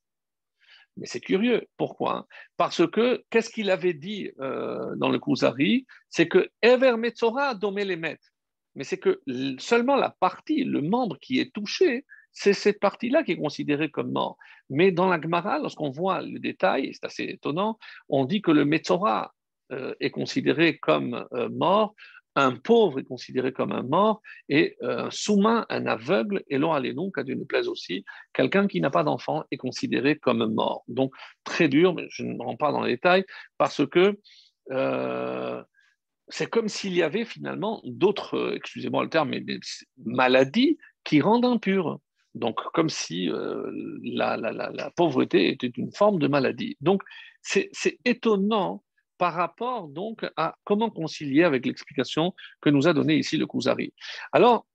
Mais 0.97 1.07
c'est 1.07 1.21
curieux. 1.21 1.67
Pourquoi? 1.77 2.27
Parce 2.57 2.85
que, 2.91 3.25
qu'est-ce 3.31 3.51
qu'il 3.51 3.71
avait 3.71 3.95
dit 3.95 4.31
euh, 4.41 4.97
dans 4.97 5.09
le 5.09 5.21
Kuzari 5.21 5.87
C'est 6.11 6.27
que 6.27 6.51
Ever 6.61 6.97
Metzora 6.97 7.55
domé 7.55 7.85
les 7.85 7.97
Mais 7.97 8.19
c'est 8.83 8.99
que 8.99 9.23
seulement 9.59 9.95
la 9.95 10.11
partie, 10.11 10.65
le 10.65 10.83
membre 10.83 11.17
qui 11.21 11.39
est 11.39 11.53
touché, 11.55 12.05
c'est 12.33 12.53
cette 12.53 12.81
partie-là 12.81 13.23
qui 13.23 13.33
est 13.33 13.39
considérée 13.39 13.91
comme 13.91 14.11
mort. 14.11 14.37
Mais 14.71 14.91
dans 14.91 15.09
la 15.09 15.21
Gemara, 15.21 15.61
lorsqu'on 15.61 15.91
voit 15.91 16.21
le 16.21 16.41
détail, 16.41 16.91
c'est 16.93 17.05
assez 17.05 17.25
étonnant, 17.25 17.79
on 18.09 18.25
dit 18.25 18.43
que 18.43 18.51
le 18.51 18.65
Metzora 18.65 19.33
euh, 19.71 19.95
est 20.01 20.11
considéré 20.11 20.79
comme 20.79 21.27
mort 21.51 21.95
un 22.45 22.57
pauvre 22.57 22.99
est 23.01 23.05
considéré 23.05 23.53
comme 23.53 23.73
un 23.73 23.83
mort 23.83 24.23
et 24.49 24.77
euh, 24.83 25.07
un 25.07 25.11
sous-main, 25.11 25.67
un 25.69 25.87
aveugle, 25.87 26.43
et 26.49 26.59
l'on 26.59 26.73
allait 26.73 26.95
donc 26.95 27.19
à 27.19 27.25
d'une 27.25 27.47
plaise 27.47 27.69
aussi, 27.69 28.05
quelqu'un 28.33 28.67
qui 28.67 28.81
n'a 28.81 28.91
pas 28.91 29.05
d'enfant 29.05 29.45
est 29.51 29.57
considéré 29.57 30.19
comme 30.19 30.47
mort. 30.53 30.85
Donc 30.89 31.13
très 31.45 31.69
dur, 31.69 31.95
mais 31.95 32.07
je 32.11 32.23
ne 32.23 32.41
rentre 32.43 32.59
pas 32.59 32.73
dans 32.73 32.83
les 32.83 32.95
détails, 32.95 33.25
parce 33.57 33.87
que 33.87 34.19
euh, 34.71 35.63
c'est 36.29 36.49
comme 36.49 36.69
s'il 36.69 36.95
y 36.95 37.03
avait 37.03 37.25
finalement 37.25 37.81
d'autres, 37.85 38.55
excusez-moi 38.55 39.03
le 39.03 39.11
terme, 39.11 39.31
mais 39.31 39.41
des 39.41 39.61
maladies 40.05 40.79
qui 41.05 41.21
rendent 41.21 41.47
impur. 41.47 42.01
Donc, 42.35 42.61
comme 42.75 42.91
si 42.91 43.29
euh, 43.31 43.71
la, 44.05 44.93
pauvreté 44.95 45.51
était 45.51 45.73
une 45.77 45.91
forme 45.91 46.19
de 46.19 46.29
maladie. 46.29 46.77
Donc, 46.81 47.03
c'est 47.41 47.71
étonnant 48.05 48.85
par 49.19 49.35
rapport 49.35 49.89
donc 49.89 50.25
à 50.37 50.57
comment 50.65 50.91
concilier 50.91 51.45
avec 51.45 51.67
l'explication 51.67 52.35
que 52.61 52.71
nous 52.71 52.89
a 52.89 52.95
donnée 52.95 53.17
ici 53.17 53.37
le 53.37 53.47
Kuzari. 53.47 53.93
Alors, 54.33 54.67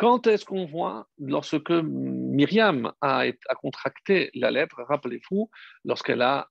quand 0.00 0.26
est-ce 0.26 0.46
qu'on 0.46 0.64
voit, 0.64 1.08
lorsque 1.18 1.70
Myriam 1.70 2.90
a, 3.02 3.24
contracté 3.60 4.30
la 4.32 4.50
lèpre, 4.50 4.80
rappelez-vous, 4.88 5.50
lorsqu'elle 5.84 6.22
a, 6.22 6.48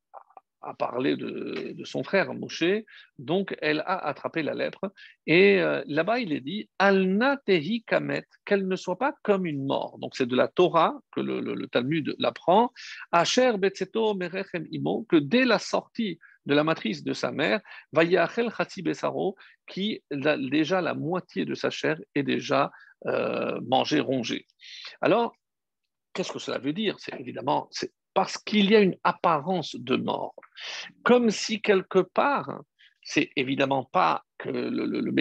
parlé 0.77 1.15
de, 1.15 1.83
son 1.83 2.03
frère 2.03 2.31
Moshe, 2.35 2.83
donc 3.17 3.57
elle 3.59 3.79
a 3.87 4.05
attrapé 4.05 4.43
la 4.43 4.53
lèpre, 4.53 4.91
et 5.25 5.59
euh, 5.61 5.81
là-bas 5.87 6.19
il 6.19 6.31
est 6.31 6.41
dit 6.41 6.69
Alna 6.77 7.41
kamet, 7.87 8.25
qu'elle 8.45 8.67
ne 8.67 8.75
soit 8.75 8.99
pas 8.99 9.15
comme 9.23 9.47
une 9.47 9.65
mort. 9.65 9.97
Donc 9.97 10.15
c'est 10.15 10.27
de 10.27 10.35
la 10.35 10.47
Torah 10.47 10.99
que 11.11 11.21
le, 11.21 11.65
Talmud 11.69 12.13
l'apprend, 12.19 12.71
Asher 13.11 13.53
que 13.59 15.15
dès 15.15 15.45
la 15.45 15.57
sortie 15.57 16.19
de 16.49 16.55
la 16.55 16.63
matrice 16.63 17.03
de 17.03 17.13
sa 17.13 17.31
mère, 17.31 17.61
Vayachel 17.93 18.49
Besaro, 18.83 19.37
qui 19.67 20.01
déjà 20.11 20.81
la 20.81 20.95
moitié 20.95 21.45
de 21.45 21.53
sa 21.53 21.69
chair 21.69 21.97
est 22.15 22.23
déjà 22.23 22.71
euh, 23.05 23.61
mangée, 23.67 23.99
rongée. 23.99 24.47
Alors, 24.99 25.35
qu'est-ce 26.13 26.31
que 26.31 26.39
cela 26.39 26.57
veut 26.57 26.73
dire? 26.73 26.95
C'est 26.99 27.17
évidemment, 27.19 27.67
c'est 27.69 27.93
parce 28.15 28.39
qu'il 28.39 28.71
y 28.71 28.75
a 28.75 28.79
une 28.79 28.97
apparence 29.03 29.75
de 29.75 29.95
mort. 29.95 30.33
Comme 31.03 31.29
si 31.29 31.61
quelque 31.61 31.99
part, 31.99 32.61
c'est 33.03 33.29
évidemment 33.35 33.83
pas 33.83 34.23
que 34.39 34.49
le, 34.49 34.85
le, 34.85 35.19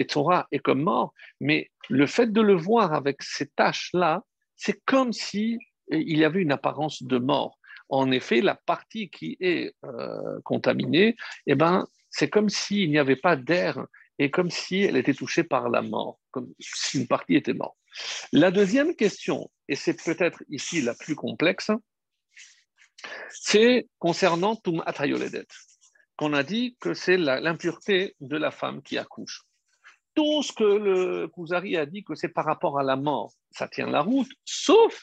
est 0.51 0.59
comme 0.59 0.81
mort, 0.81 1.13
mais 1.39 1.69
le 1.89 2.07
fait 2.07 2.31
de 2.31 2.41
le 2.41 2.55
voir 2.55 2.93
avec 2.93 3.21
ces 3.21 3.47
taches-là, 3.49 4.23
c'est 4.55 4.81
comme 4.85 5.13
si 5.13 5.59
il 5.91 6.17
y 6.17 6.25
avait 6.25 6.41
une 6.41 6.51
apparence 6.51 7.03
de 7.03 7.19
mort 7.19 7.58
en 7.89 8.11
effet, 8.11 8.41
la 8.41 8.55
partie 8.55 9.09
qui 9.09 9.35
est 9.39 9.73
euh, 9.83 10.39
contaminée, 10.43 11.15
eh 11.47 11.55
ben, 11.55 11.87
c'est 12.09 12.29
comme 12.29 12.49
s'il 12.49 12.89
n'y 12.89 12.99
avait 12.99 13.15
pas 13.15 13.35
d'air 13.35 13.85
et 14.19 14.29
comme 14.29 14.51
si 14.51 14.81
elle 14.81 14.97
était 14.97 15.13
touchée 15.13 15.43
par 15.43 15.69
la 15.69 15.81
mort, 15.81 16.19
comme 16.31 16.53
si 16.59 16.99
une 16.99 17.07
partie 17.07 17.35
était 17.35 17.53
morte. 17.53 17.77
La 18.31 18.51
deuxième 18.51 18.95
question, 18.95 19.49
et 19.67 19.75
c'est 19.75 20.01
peut-être 20.03 20.43
ici 20.49 20.81
la 20.81 20.93
plus 20.93 21.15
complexe, 21.15 21.71
c'est 23.29 23.87
concernant 23.97 24.55
Tum 24.55 24.83
Atayoledet, 24.85 25.47
qu'on 26.17 26.33
a 26.33 26.43
dit 26.43 26.75
que 26.79 26.93
c'est 26.93 27.17
l'impureté 27.17 28.15
de 28.19 28.37
la 28.37 28.51
femme 28.51 28.81
qui 28.83 28.97
accouche. 28.97 29.43
Tout 30.13 30.43
ce 30.43 30.51
que 30.51 30.63
le 30.63 31.27
Kuzari 31.29 31.77
a 31.77 31.85
dit 31.85 32.03
que 32.03 32.13
c'est 32.13 32.29
par 32.29 32.45
rapport 32.45 32.77
à 32.77 32.83
la 32.83 32.97
mort, 32.97 33.31
ça 33.51 33.67
tient 33.69 33.87
la 33.87 34.01
route, 34.01 34.29
sauf 34.43 35.01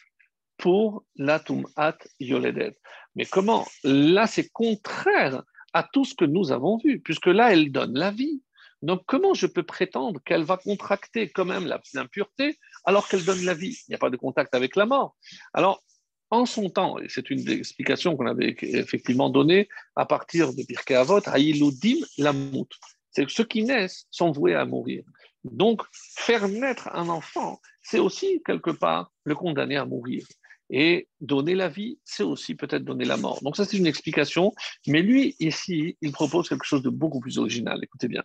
pour 0.59 1.05
la 1.17 1.41
Tum'at 1.41 1.99
Yoledet. 2.21 2.79
Mais 3.15 3.25
comment? 3.25 3.67
Là, 3.85 4.27
c'est 4.27 4.49
contraire 4.51 5.43
à 5.73 5.83
tout 5.83 6.05
ce 6.05 6.15
que 6.15 6.25
nous 6.25 6.53
avons 6.53 6.79
vu, 6.79 7.01
puisque 7.01 7.27
là, 7.27 7.53
elle 7.53 7.71
donne 7.71 7.99
la 7.99 8.11
vie. 8.11 8.43
Donc, 8.83 9.03
comment 9.07 9.35
je 9.35 9.47
peux 9.47 9.63
prétendre 9.63 10.21
qu'elle 10.25 10.45
va 10.45 10.57
contracter 10.57 11.29
quand 11.31 11.45
même 11.45 11.73
l'impureté 11.95 12.59
alors 12.85 13.09
qu'elle 13.09 13.25
donne 13.25 13.45
la 13.45 13.55
vie? 13.55 13.79
Il 13.87 13.91
n'y 13.91 13.95
a 13.95 13.99
pas 13.99 14.11
de 14.11 14.17
contact 14.17 14.55
avec 14.55 14.77
la 14.77 14.87
mort. 14.87 15.17
Alors, 15.55 15.83
en 16.31 16.45
son 16.45 16.69
temps, 16.71 16.99
et 16.99 17.09
c'est 17.09 17.31
une 17.31 17.45
des 17.45 17.55
explications 17.55 18.17
qu'on 18.17 18.27
avait 18.27 18.57
effectivement 18.61 19.31
donnée 19.31 19.69
à 19.95 20.07
partir 20.07 20.55
de 20.55 20.63
Pirkei 20.63 20.95
Avot, 20.95 21.21
Aïloudim 21.27 22.05
Lamout. 22.19 22.69
C'est 23.11 23.25
que 23.25 23.33
ceux 23.33 23.45
qui 23.45 23.63
naissent 23.63 24.07
sont 24.11 24.33
voués 24.33 24.55
à 24.55 24.65
mourir. 24.65 25.05
Donc, 25.45 25.83
faire 25.93 26.49
naître 26.49 26.89
un 26.93 27.09
enfant, 27.09 27.61
c'est 27.83 28.01
aussi 28.01 28.43
quelque 28.45 28.73
part 28.73 29.13
le 29.25 29.35
condamner 29.35 29.77
à 29.77 29.85
mourir. 29.85 30.27
Et 30.71 31.09
donner 31.21 31.55
la 31.55 31.69
vie, 31.69 31.99
c'est 32.05 32.25
aussi 32.25 32.55
peut-être 32.55 32.85
donner 32.85 33.05
la 33.05 33.17
mort. 33.17 33.41
Donc 33.43 33.57
ça, 33.57 33.65
c'est 33.65 33.77
une 33.77 33.87
explication. 33.87 34.53
Mais 34.87 35.03
lui, 35.03 35.37
ici, 35.39 35.97
il 36.01 36.13
propose 36.13 36.49
quelque 36.49 36.65
chose 36.65 36.83
de 36.83 36.91
beaucoup 36.91 37.21
plus 37.21 37.39
original. 37.39 37.79
Écoutez 37.83 38.09
bien. 38.09 38.25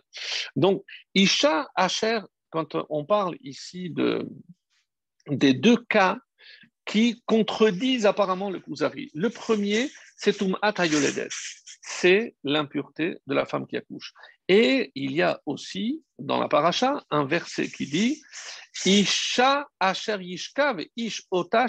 Donc, 0.56 0.82
Isha 1.14 1.70
Asher, 1.76 2.20
quand 2.50 2.76
on 2.90 3.04
parle 3.04 3.36
ici 3.42 3.90
de, 3.90 4.28
des 5.28 5.54
deux 5.54 5.76
cas 5.76 6.18
qui 6.84 7.22
contredisent 7.26 8.06
apparemment 8.06 8.50
le 8.50 8.60
Kuzari. 8.60 9.10
Le 9.14 9.30
premier, 9.30 9.90
c'est 10.16 10.36
Tum'at 10.36 10.74
c'est 11.82 12.36
l'impureté 12.44 13.18
de 13.26 13.34
la 13.34 13.44
femme 13.44 13.66
qui 13.66 13.76
accouche. 13.76 14.12
Et 14.48 14.92
il 14.94 15.12
y 15.12 15.22
a 15.22 15.40
aussi, 15.46 16.02
dans 16.18 16.40
la 16.40 16.48
paracha, 16.48 17.04
un 17.10 17.24
verset 17.24 17.68
qui 17.68 17.86
dit 17.86 18.22
Isha 18.86 19.68
asher 19.80 20.18
yishkav 20.20 20.84
ish 20.96 21.22
ota 21.30 21.66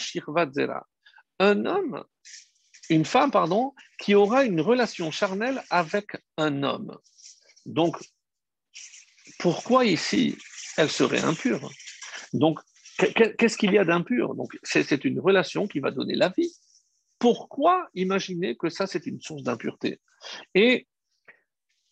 Un 1.39 1.65
homme, 1.65 2.03
une 2.89 3.05
femme, 3.05 3.31
pardon, 3.31 3.73
qui 3.99 4.15
aura 4.15 4.45
une 4.45 4.61
relation 4.61 5.11
charnelle 5.11 5.63
avec 5.69 6.17
un 6.37 6.63
homme. 6.63 6.97
Donc, 7.65 7.97
pourquoi 9.39 9.85
ici 9.85 10.37
elle 10.77 10.89
serait 10.89 11.21
impure? 11.21 11.69
Donc, 12.33 12.59
qu'est-ce 12.97 13.57
qu'il 13.57 13.73
y 13.73 13.77
a 13.77 13.85
d'impur? 13.85 14.35
Donc, 14.35 14.57
c'est 14.63 15.05
une 15.05 15.19
relation 15.19 15.67
qui 15.67 15.79
va 15.79 15.91
donner 15.91 16.15
la 16.15 16.29
vie. 16.29 16.53
Pourquoi 17.23 17.87
imaginer 17.93 18.57
que 18.57 18.67
ça, 18.67 18.85
c'est 18.85 19.05
une 19.05 19.21
source 19.21 19.43
d'impureté? 19.43 20.01
Et 20.55 20.89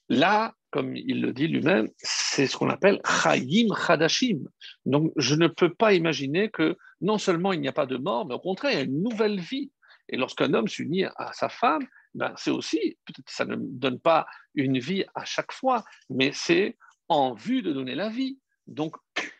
là, 0.09 0.53
comme 0.71 0.93
il 0.97 1.21
le 1.21 1.32
dit 1.32 1.47
lui-même, 1.47 1.88
c'est 1.99 2.47
ce 2.47 2.57
qu'on 2.57 2.69
appelle 2.69 2.99
Chayim 3.05 3.73
Chadashim. 3.73 4.39
Donc, 4.86 5.13
je 5.15 5.36
ne 5.36 5.47
peux 5.47 5.73
pas 5.73 5.93
imaginer 5.93 6.49
que 6.49 6.75
non 6.99 7.17
seulement 7.17 7.53
il 7.53 7.61
n'y 7.61 7.69
a 7.69 7.71
pas 7.71 7.86
de 7.86 7.95
mort, 7.95 8.27
mais 8.27 8.34
au 8.34 8.39
contraire, 8.39 8.73
il 8.73 8.77
y 8.77 8.82
a 8.82 8.84
une 8.84 9.01
nouvelle 9.01 9.39
vie. 9.39 9.71
Et 10.09 10.17
lorsqu'un 10.17 10.53
homme 10.53 10.67
s'unit 10.67 11.05
à 11.05 11.32
sa 11.32 11.47
femme, 11.47 11.88
ben, 12.13 12.34
c'est 12.36 12.51
aussi, 12.51 12.97
peut-être 13.05 13.29
ça 13.29 13.45
ne 13.45 13.55
donne 13.57 14.01
pas 14.01 14.27
une 14.53 14.79
vie 14.79 15.05
à 15.15 15.23
chaque 15.23 15.53
fois, 15.53 15.86
mais 16.09 16.32
c'est 16.34 16.77
en 17.07 17.36
vue 17.36 17.61
de 17.61 17.71
donner 17.71 17.95
la 17.95 18.09
vie. 18.09 18.38
Donc, 18.67 18.97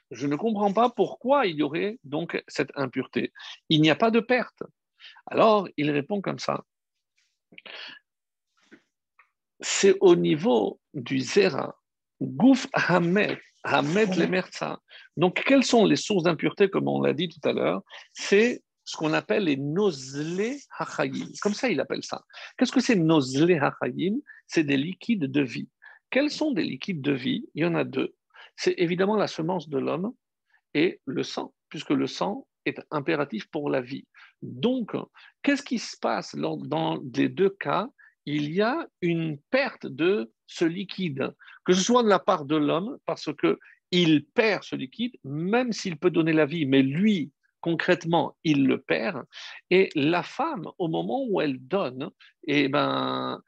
je 0.10 0.26
ne 0.26 0.38
comprends 0.38 0.72
pas 0.72 0.90
pourquoi 0.90 1.48
il 1.48 1.58
y 1.58 1.64
aurait 1.64 2.00
donc 2.06 2.42
cette 2.48 2.72
impureté. 2.76 3.34
Il 3.68 3.82
n'y 3.82 3.90
a 3.90 3.96
pas 3.98 4.10
de 4.10 4.22
perte. 4.22 4.64
Alors, 5.28 5.68
il 5.78 5.92
répond 5.92 6.22
comme 6.22 6.40
ça. 6.40 6.64
C'est 9.60 9.98
au 10.00 10.16
niveau 10.16 10.80
du 10.94 11.20
Zera, 11.20 11.78
Gouf 12.22 12.68
Hamed, 12.74 13.38
Hamed 13.64 14.16
le 14.16 14.42
Donc, 15.18 15.44
quelles 15.46 15.64
sont 15.64 15.86
les 15.86 15.96
sources 15.96 16.24
d'impureté, 16.24 16.70
comme 16.70 16.88
on 16.88 17.02
l'a 17.02 17.14
dit 17.14 17.30
tout 17.30 17.48
à 17.48 17.54
l'heure? 17.54 17.84
C'est 18.14 18.64
ce 18.84 18.98
qu'on 18.98 19.14
appelle 19.14 19.44
les 19.44 19.58
nozlé 19.58 20.60
hachayim. 20.78 21.30
Comme 21.42 21.54
ça, 21.54 21.70
il 21.70 21.80
appelle 21.80 22.04
ça. 22.04 22.24
Qu'est-ce 22.58 22.72
que 22.72 22.80
c'est 22.80 22.96
nozlé 22.96 23.60
hachayim? 23.60 24.20
C'est 24.48 24.64
des 24.64 24.78
liquides 24.78 25.32
de 25.32 25.42
vie. 25.42 25.70
Quels 26.10 26.32
sont 26.32 26.52
des 26.52 26.64
liquides 26.64 27.02
de 27.02 27.14
vie? 27.14 27.48
Il 27.54 27.64
y 27.64 27.66
en 27.66 27.76
a 27.76 27.84
deux. 27.84 28.16
C'est 28.56 28.76
évidemment 28.78 29.16
la 29.16 29.28
semence 29.28 29.70
de 29.70 29.78
l'homme 29.78 30.14
et 30.74 31.00
le 31.06 31.24
sang, 31.24 31.54
puisque 31.70 31.92
le 31.92 32.08
sang 32.08 32.48
est 32.66 32.80
impératif 32.92 33.50
pour 33.50 33.70
la 33.70 33.82
vie. 33.82 34.06
Donc, 34.42 34.96
qu'est-ce 35.44 35.64
qui 35.64 35.80
se 35.80 35.98
passe 35.98 36.36
dans 36.36 37.00
les 37.14 37.30
deux 37.30 37.50
cas? 37.50 37.88
Il 38.26 38.52
y 38.54 38.62
a 38.62 38.88
une 39.02 39.38
perte 39.50 39.88
de 39.88 40.32
ce 40.46 40.66
liquide, 40.66 41.34
que 41.66 41.74
ce 41.74 41.82
soit 41.82 42.04
de 42.04 42.10
la 42.10 42.20
part 42.20 42.46
de 42.46 42.56
l'homme, 42.56 42.98
parce 43.06 43.34
que 43.36 43.58
il 43.92 44.26
perd 44.26 44.64
ce 44.64 44.76
liquide, 44.76 45.16
même 45.24 45.74
s'il 45.74 45.98
peut 45.98 46.12
donner 46.12 46.34
la 46.34 46.46
vie, 46.46 46.66
mais 46.66 46.82
lui, 46.82 47.32
concrètement, 47.60 48.38
il 48.44 48.66
le 48.66 48.80
perd. 48.80 49.24
Et 49.70 49.90
la 49.96 50.24
femme, 50.24 50.66
au 50.78 50.88
moment 50.88 51.26
où 51.28 51.42
elle 51.42 51.60
donne, 51.60 52.10
eh 52.48 52.70
ben, 52.70 53.42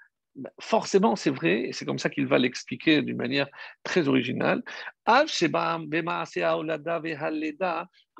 forcément, 0.59 1.15
c'est 1.15 1.29
vrai, 1.29 1.61
et 1.61 1.73
c'est 1.73 1.85
comme 1.85 1.99
ça 1.99 2.09
qu'il 2.09 2.27
va 2.27 2.37
l'expliquer 2.39 3.01
d'une 3.01 3.17
manière 3.17 3.47
très 3.83 4.07
originale, 4.07 4.63
que 5.05 5.25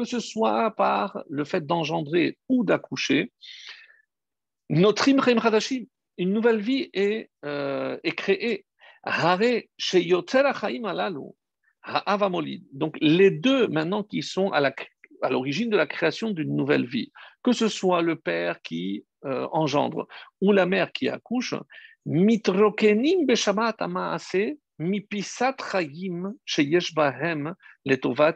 ce 0.05 0.20
soit 0.20 0.72
par 0.76 1.24
le 1.30 1.43
fait 1.43 1.66
d'engendrer 1.66 2.38
ou 2.49 2.64
d'accoucher, 2.64 3.32
notre 4.70 5.07
une 6.18 6.34
nouvelle 6.34 6.59
vie 6.59 6.89
est, 6.93 7.30
euh, 7.45 7.97
est 8.03 8.11
créée. 8.11 8.66
Donc 12.72 12.97
les 13.01 13.32
deux 13.32 13.68
maintenant 13.68 14.03
qui 14.03 14.22
sont 14.22 14.51
à 14.51 14.61
la 14.61 14.74
à 15.24 15.30
l'origine 15.30 15.70
de 15.70 15.78
la 15.78 15.88
création 15.88 16.32
d'une 16.32 16.55
nouvelle 16.55 16.86
vie, 16.86 17.11
que 17.43 17.53
ce 17.53 17.70
soit 17.70 18.01
le 18.01 18.18
père 18.18 18.61
qui 18.61 19.05
euh, 19.26 19.47
engendre 19.53 20.05
ou 20.41 20.51
la 20.51 20.66
mère 20.66 20.91
qui 20.91 21.07
accouche, 21.07 21.55
letovat. 27.86 28.36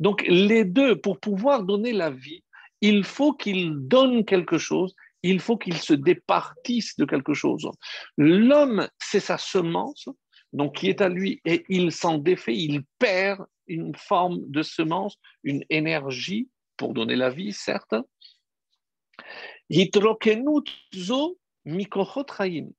Donc 0.00 0.24
les 0.26 0.64
deux, 0.64 1.00
pour 1.00 1.20
pouvoir 1.20 1.64
donner 1.64 1.92
la 1.92 2.10
vie, 2.10 2.42
il 2.80 3.04
faut 3.04 3.32
qu'ils 3.32 3.74
donnent 3.76 4.24
quelque 4.24 4.58
chose, 4.58 4.94
il 5.22 5.40
faut 5.40 5.56
qu'ils 5.56 5.78
se 5.78 5.94
départissent 5.94 6.96
de 6.96 7.04
quelque 7.04 7.34
chose. 7.34 7.68
L'homme, 8.16 8.88
c'est 8.98 9.20
sa 9.20 9.36
semence, 9.36 10.08
donc 10.52 10.76
qui 10.76 10.88
est 10.88 11.00
à 11.00 11.08
lui, 11.08 11.40
et 11.44 11.64
il 11.68 11.92
s'en 11.92 12.18
défait, 12.18 12.56
il 12.56 12.82
perd 12.98 13.44
une 13.66 13.94
forme 13.94 14.40
de 14.46 14.62
semence, 14.62 15.16
une 15.42 15.64
énergie 15.68 16.48
pour 16.76 16.94
donner 16.94 17.16
la 17.16 17.30
vie, 17.30 17.52
certes. 17.52 17.94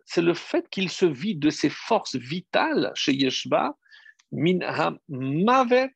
C'est 0.06 0.22
le 0.22 0.34
fait 0.34 0.70
qu'il 0.70 0.90
se 0.90 1.06
vide 1.06 1.40
de 1.40 1.50
ses 1.50 1.70
forces 1.70 2.16
vitales 2.16 2.92
chez 2.96 3.14
Yeshba, 3.14 3.76
mavet 4.32 5.90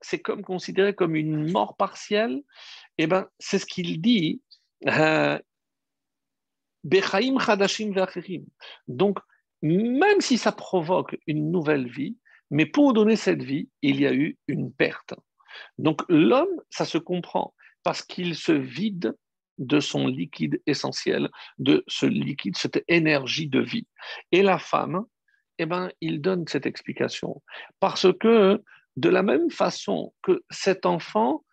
c'est 0.00 0.20
comme 0.20 0.42
considéré 0.42 0.94
comme 0.94 1.16
une 1.16 1.50
mort 1.50 1.76
partielle. 1.76 2.42
Et 2.98 3.04
eh 3.04 3.06
ben, 3.06 3.28
c'est 3.38 3.58
ce 3.58 3.66
qu'il 3.66 4.00
dit. 4.00 4.42
Euh, 4.86 5.38
Donc, 8.86 9.18
même 9.62 10.20
si 10.20 10.38
ça 10.38 10.52
provoque 10.52 11.16
une 11.26 11.50
nouvelle 11.50 11.88
vie, 11.88 12.16
mais 12.50 12.66
pour 12.66 12.92
donner 12.92 13.16
cette 13.16 13.42
vie, 13.42 13.68
il 13.82 14.00
y 14.00 14.06
a 14.06 14.12
eu 14.12 14.38
une 14.46 14.72
perte. 14.72 15.14
Donc 15.78 16.02
l'homme, 16.08 16.60
ça 16.70 16.84
se 16.84 16.98
comprend 16.98 17.54
parce 17.82 18.02
qu'il 18.02 18.34
se 18.36 18.52
vide 18.52 19.16
de 19.58 19.80
son 19.80 20.06
liquide 20.06 20.62
essentiel, 20.66 21.28
de 21.58 21.84
ce 21.86 22.06
liquide, 22.06 22.56
cette 22.56 22.82
énergie 22.88 23.48
de 23.48 23.60
vie. 23.60 23.86
Et 24.32 24.42
la 24.42 24.58
femme, 24.58 25.04
eh 25.58 25.66
ben, 25.66 25.90
il 26.00 26.20
donne 26.20 26.46
cette 26.46 26.66
explication. 26.66 27.42
Parce 27.80 28.06
que 28.18 28.62
de 28.96 29.08
la 29.08 29.22
même 29.22 29.50
façon 29.50 30.12
que 30.22 30.42
cet 30.50 30.86
enfant, 30.86 31.44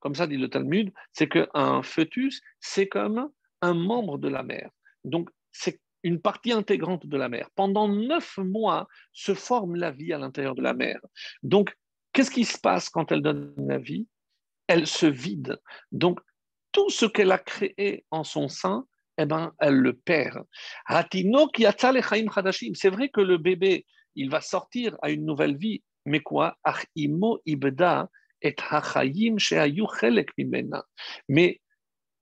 comme 0.00 0.14
ça 0.14 0.26
dit 0.26 0.36
le 0.36 0.48
Talmud, 0.48 0.92
c'est 1.12 1.28
qu'un 1.28 1.82
fœtus, 1.82 2.40
c'est 2.60 2.88
comme 2.88 3.30
un 3.60 3.74
membre 3.74 4.18
de 4.18 4.28
la 4.28 4.42
mère. 4.42 4.70
Donc, 5.04 5.30
c'est 5.50 5.80
une 6.02 6.20
partie 6.20 6.52
intégrante 6.52 7.06
de 7.06 7.16
la 7.16 7.28
mer. 7.28 7.48
Pendant 7.54 7.88
neuf 7.88 8.38
mois 8.38 8.88
se 9.12 9.34
forme 9.34 9.76
la 9.76 9.90
vie 9.90 10.12
à 10.12 10.18
l'intérieur 10.18 10.54
de 10.54 10.62
la 10.62 10.74
mer. 10.74 11.00
Donc, 11.42 11.76
qu'est-ce 12.12 12.30
qui 12.30 12.44
se 12.44 12.58
passe 12.58 12.88
quand 12.88 13.12
elle 13.12 13.22
donne 13.22 13.54
la 13.56 13.78
vie? 13.78 14.06
Elle 14.72 14.86
se 14.86 15.04
vide. 15.04 15.60
Donc, 15.92 16.18
tout 16.72 16.88
ce 16.88 17.04
qu'elle 17.04 17.30
a 17.30 17.38
créé 17.38 18.06
en 18.10 18.24
son 18.24 18.48
sein, 18.48 18.86
eh 19.18 19.26
ben, 19.26 19.52
elle 19.58 19.74
le 19.74 19.92
perd. 19.92 20.46
C'est 20.88 22.90
vrai 22.90 23.10
que 23.10 23.20
le 23.20 23.36
bébé, 23.36 23.84
il 24.14 24.30
va 24.30 24.40
sortir 24.40 24.96
à 25.02 25.10
une 25.10 25.26
nouvelle 25.26 25.58
vie, 25.58 25.82
mais 26.06 26.20
quoi? 26.20 26.56
Mais 31.28 31.60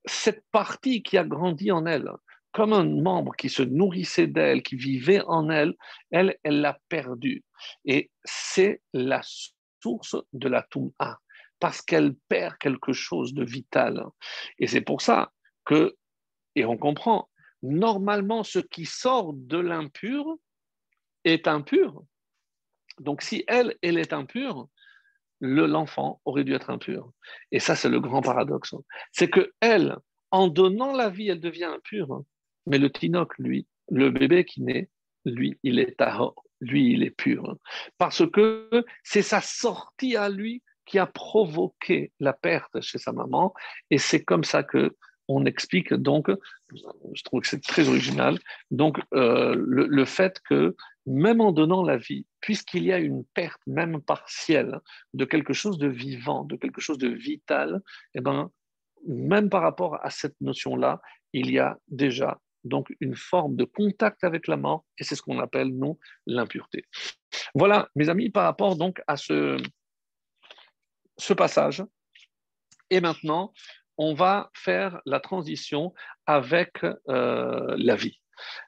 cette 0.05 0.43
partie 0.51 1.03
qui 1.03 1.17
a 1.17 1.23
grandi 1.23 1.71
en 1.71 1.85
elle, 1.85 2.11
comme 2.51 2.73
un 2.73 2.83
membre 2.83 3.33
qui 3.37 3.47
se 3.47 3.63
nourrissait 3.63 4.27
d'elle, 4.27 4.61
qui 4.61 4.75
vivait 4.75 5.21
en 5.21 5.49
elle, 5.49 5.73
elle, 6.11 6.35
elle 6.43 6.59
l'a 6.59 6.77
perdu. 6.89 7.45
Et 7.85 8.11
c'est 8.25 8.81
la 8.91 9.21
source 9.81 10.17
de 10.33 10.49
la 10.49 10.63
Touma, 10.63 11.17
parce 11.61 11.81
qu'elle 11.81 12.15
perd 12.27 12.57
quelque 12.57 12.91
chose 12.91 13.33
de 13.33 13.45
vital. 13.45 14.03
Et 14.59 14.67
c'est 14.67 14.81
pour 14.81 15.01
ça 15.01 15.31
que, 15.63 15.95
et 16.55 16.65
on 16.65 16.75
comprend, 16.75 17.29
normalement, 17.61 18.43
ce 18.43 18.59
qui 18.59 18.85
sort 18.85 19.31
de 19.33 19.59
l'impur 19.59 20.25
est 21.23 21.47
impur. 21.47 22.03
Donc 22.99 23.21
si 23.21 23.43
elle, 23.47 23.77
elle 23.83 23.99
est 23.99 24.11
impure, 24.11 24.67
l'enfant 25.39 26.19
aurait 26.25 26.43
dû 26.43 26.53
être 26.53 26.71
impur. 26.71 27.11
Et 27.51 27.59
ça, 27.59 27.75
c'est 27.75 27.89
le 27.89 27.99
grand 27.99 28.21
paradoxe. 28.21 28.75
C'est 29.11 29.29
que 29.29 29.53
elle, 29.59 29.95
en 30.31 30.47
donnant 30.47 30.93
la 30.93 31.09
vie, 31.09 31.29
elle 31.29 31.39
devient 31.39 31.65
impure. 31.65 32.23
Mais 32.65 32.79
le 32.79 32.91
tinoc, 32.91 33.37
lui, 33.37 33.67
le 33.89 34.09
bébé 34.09 34.45
qui 34.45 34.63
naît, 34.63 34.89
lui, 35.25 35.59
il 35.61 35.77
est 35.77 35.95
lui, 36.59 36.93
il 36.93 37.03
est 37.03 37.11
pur. 37.11 37.55
Parce 37.99 38.27
que 38.31 38.67
c'est 39.03 39.21
sa 39.21 39.41
sortie 39.41 40.15
à 40.15 40.27
lui 40.27 40.63
qui 40.91 40.99
a 40.99 41.05
provoqué 41.05 42.11
la 42.19 42.33
perte 42.33 42.81
chez 42.81 42.97
sa 42.97 43.13
maman. 43.13 43.53
Et 43.91 43.97
c'est 43.97 44.25
comme 44.25 44.43
ça 44.43 44.61
que 44.61 44.97
on 45.29 45.45
explique 45.45 45.93
donc, 45.93 46.29
je 46.69 47.23
trouve 47.23 47.39
que 47.39 47.47
c'est 47.47 47.63
très 47.63 47.87
original, 47.87 48.37
donc 48.69 48.99
euh, 49.13 49.55
le, 49.55 50.03
fait 50.03 50.41
que 50.49 50.75
même 51.05 51.39
en 51.39 51.53
donnant 51.53 51.83
la 51.83 51.95
vie, 51.95 52.25
puisqu'il 52.41 52.83
y 52.83 52.91
a 52.91 52.97
une 52.97 53.23
perte 53.33 53.61
même 53.65 54.01
partielle 54.01 54.81
de 55.13 55.23
quelque 55.23 55.53
chose 55.53 55.77
de 55.77 55.87
vivant, 55.87 56.43
de 56.43 56.57
quelque 56.57 56.81
chose 56.81 56.97
de 56.97 57.07
vital, 57.07 57.79
eh 58.13 58.19
ben, 58.19 58.51
même 59.07 59.49
par 59.49 59.61
rapport 59.61 60.03
à 60.03 60.09
cette 60.09 60.35
notion-là, 60.41 60.99
il 61.31 61.49
y 61.49 61.59
a 61.59 61.77
déjà 61.87 62.37
donc 62.65 62.93
une 62.99 63.15
forme 63.15 63.55
de 63.55 63.63
contact 63.63 64.25
avec 64.25 64.47
la 64.47 64.57
mort, 64.57 64.83
et 64.97 65.05
c'est 65.05 65.15
ce 65.15 65.21
qu'on 65.21 65.39
appelle, 65.39 65.69
nous, 65.69 65.97
l'impureté. 66.27 66.83
Voilà, 67.55 67.87
mes 67.95 68.09
amis, 68.09 68.29
par 68.29 68.43
rapport 68.43 68.75
donc 68.75 69.01
à 69.07 69.15
ce, 69.15 69.57
ce 71.21 71.33
passage. 71.33 71.83
Et 72.89 72.99
maintenant, 72.99 73.53
on 73.97 74.13
va 74.13 74.49
faire 74.53 74.99
la 75.05 75.19
transition 75.19 75.93
avec 76.25 76.83
euh, 76.83 77.75
la 77.77 77.95
vie. 77.95 78.19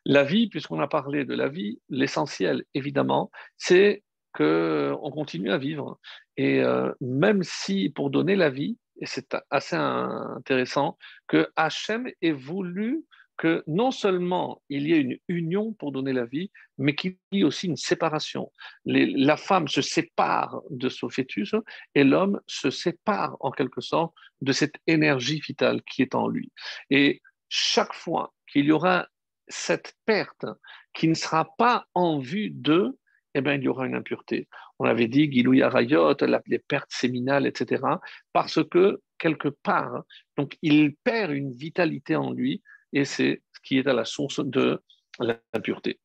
La 0.06 0.24
vie, 0.24 0.48
puisqu'on 0.50 0.80
a 0.80 0.88
parlé 0.88 1.26
de 1.26 1.34
la 1.34 1.50
vie, 1.50 1.82
l'essentiel, 1.90 2.64
évidemment, 2.76 3.32
c'est 3.58 4.04
qu'on 4.34 5.12
continue 5.12 5.52
à 5.52 5.58
vivre. 5.58 6.00
Et 6.38 6.62
euh, 6.62 6.92
même 7.02 7.42
si 7.42 7.90
pour 7.90 8.12
donner 8.12 8.36
la 8.36 8.52
vie, 8.52 8.78
et 9.02 9.08
c'est 9.08 9.36
assez 9.50 9.76
intéressant, 9.76 10.98
que 11.28 11.50
Hachem 11.56 12.08
ait 12.22 12.32
voulu 12.32 13.04
que 13.44 13.62
non 13.68 13.92
seulement 13.92 14.62
il 14.70 14.88
y 14.88 14.94
a 14.94 14.96
une 14.96 15.18
union 15.28 15.74
pour 15.74 15.92
donner 15.92 16.14
la 16.14 16.24
vie, 16.24 16.50
mais 16.78 16.96
qu'il 16.96 17.18
y 17.34 17.42
ait 17.42 17.44
aussi 17.44 17.68
une 17.68 17.76
séparation. 17.76 18.50
la 18.86 19.36
femme 19.36 19.68
se 19.68 19.82
sépare 19.82 20.62
de 20.70 20.88
son 20.88 21.10
fœtus 21.10 21.54
et 21.94 22.06
l'homme 22.06 22.40
se 22.48 22.70
sépare 22.70 23.36
en 23.42 23.52
quelque 23.52 23.82
sorte 23.82 24.14
de 24.40 24.54
cette 24.54 24.76
énergie 24.88 25.42
vitale 25.42 25.82
qui 25.84 26.04
est 26.04 26.16
en 26.16 26.30
lui. 26.30 26.54
Et 26.90 27.22
chaque 27.50 27.94
fois 27.94 28.34
qu'il 28.50 28.64
y 28.64 28.72
aura 28.72 29.10
cette 29.50 29.94
perte 30.06 30.46
qui 30.94 31.10
ne 31.10 31.14
sera 31.14 31.54
pas 31.58 31.86
en 31.94 32.20
vue 32.20 32.50
d'eux, 32.50 32.98
eh 33.34 33.42
bien, 33.42 33.56
il 33.56 33.64
y 33.64 33.68
aura 33.68 33.88
une 33.88 33.96
impureté. 33.96 34.48
On 34.80 34.86
avait 34.86 35.10
dit 35.10 35.30
Gilouya 35.30 35.68
Rayot, 35.68 36.16
les 36.48 36.60
pertes 36.60 36.92
séminales, 36.94 37.46
etc. 37.46 37.84
Parce 38.32 38.64
que, 38.70 39.02
quelque 39.18 39.50
part, 39.50 40.04
donc, 40.38 40.56
il 40.62 40.96
perd 41.04 41.32
une 41.32 41.52
vitalité 41.52 42.16
en 42.16 42.32
lui 42.32 42.62
et 42.94 43.06
c'est 43.06 43.42
ce 43.54 43.60
qui 43.62 43.78
est 43.78 43.88
à 43.88 43.94
la 43.94 44.06
source 44.06 44.40
de 44.40 44.82
l'impureté. 45.20 46.00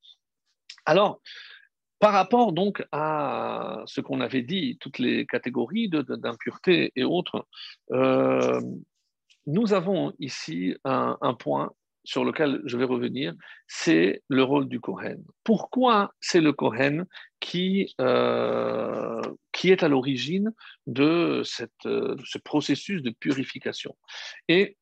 Alors, 0.85 1.21
par 1.99 2.13
rapport 2.13 2.53
donc 2.53 2.85
à 2.93 3.83
ce 3.87 4.01
qu'on 4.01 4.21
avait 4.21 4.43
dit, 4.43 4.79
toutes 4.81 4.99
les 4.99 5.27
catégories 5.27 5.89
d'impureté 5.89 6.93
et 6.95 7.05
autres, 7.05 7.47
euh, 7.91 8.61
nous 9.47 9.73
avons 9.73 10.13
ici 10.19 10.77
un, 10.85 11.35
point 11.39 11.73
sur 12.05 12.25
lequel 12.25 12.63
je 12.65 12.77
vais 12.77 12.85
revenir, 12.85 13.35
c'est 13.67 14.23
le 14.29 14.43
rôle 14.43 14.69
du 14.69 14.81
Kohen. 14.81 15.23
Pourquoi 15.43 16.13
c'est 16.21 16.41
le 16.41 16.53
Kohen 16.53 17.07
qui, 17.41 17.95
euh, 18.01 19.21
qui 19.53 19.71
est 19.71 19.83
à 19.83 19.89
l'origine 19.89 20.53
de, 20.87 21.43
cette, 21.45 21.83
ce 21.83 22.39
processus 22.39 23.03
de 23.03 23.11
purification? 23.11 23.97
Et 24.49 24.77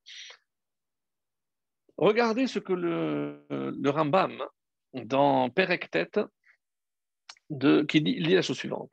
regardez 1.98 2.46
ce 2.46 2.58
que 2.58 2.72
le, 2.72 3.44
le 3.50 3.90
Rambam, 3.90 4.42
dans 4.94 5.50
Perektet, 5.50 6.10
qui 7.88 8.00
dit, 8.00 8.20
dit 8.20 8.34
la 8.34 8.42
chose 8.42 8.56
suivante 8.56 8.92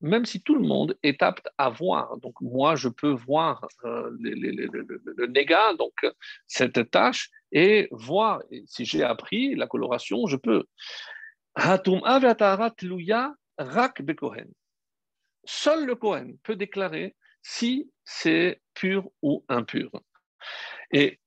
même 0.00 0.24
si 0.24 0.42
tout 0.42 0.54
le 0.54 0.66
monde 0.66 0.96
est 1.02 1.22
apte 1.22 1.48
à 1.58 1.70
voir, 1.70 2.16
donc 2.18 2.40
moi 2.40 2.76
je 2.76 2.88
peux 2.88 3.10
voir 3.10 3.66
euh, 3.84 4.10
le 4.20 5.26
néga, 5.26 5.74
donc 5.74 6.06
cette 6.46 6.88
tâche, 6.92 7.30
et 7.50 7.88
voir, 7.90 8.42
si 8.66 8.84
j'ai 8.84 9.02
appris 9.02 9.56
la 9.56 9.66
coloration, 9.66 10.28
je 10.28 10.36
peux. 10.36 10.64
Seul 15.44 15.84
le 15.84 15.96
Kohen 15.96 16.38
peut 16.44 16.54
déclarer 16.54 17.16
si 17.42 17.90
c'est 18.04 18.60
pur 18.74 19.10
ou 19.20 19.44
impur. 19.48 19.90
Et 20.92 21.18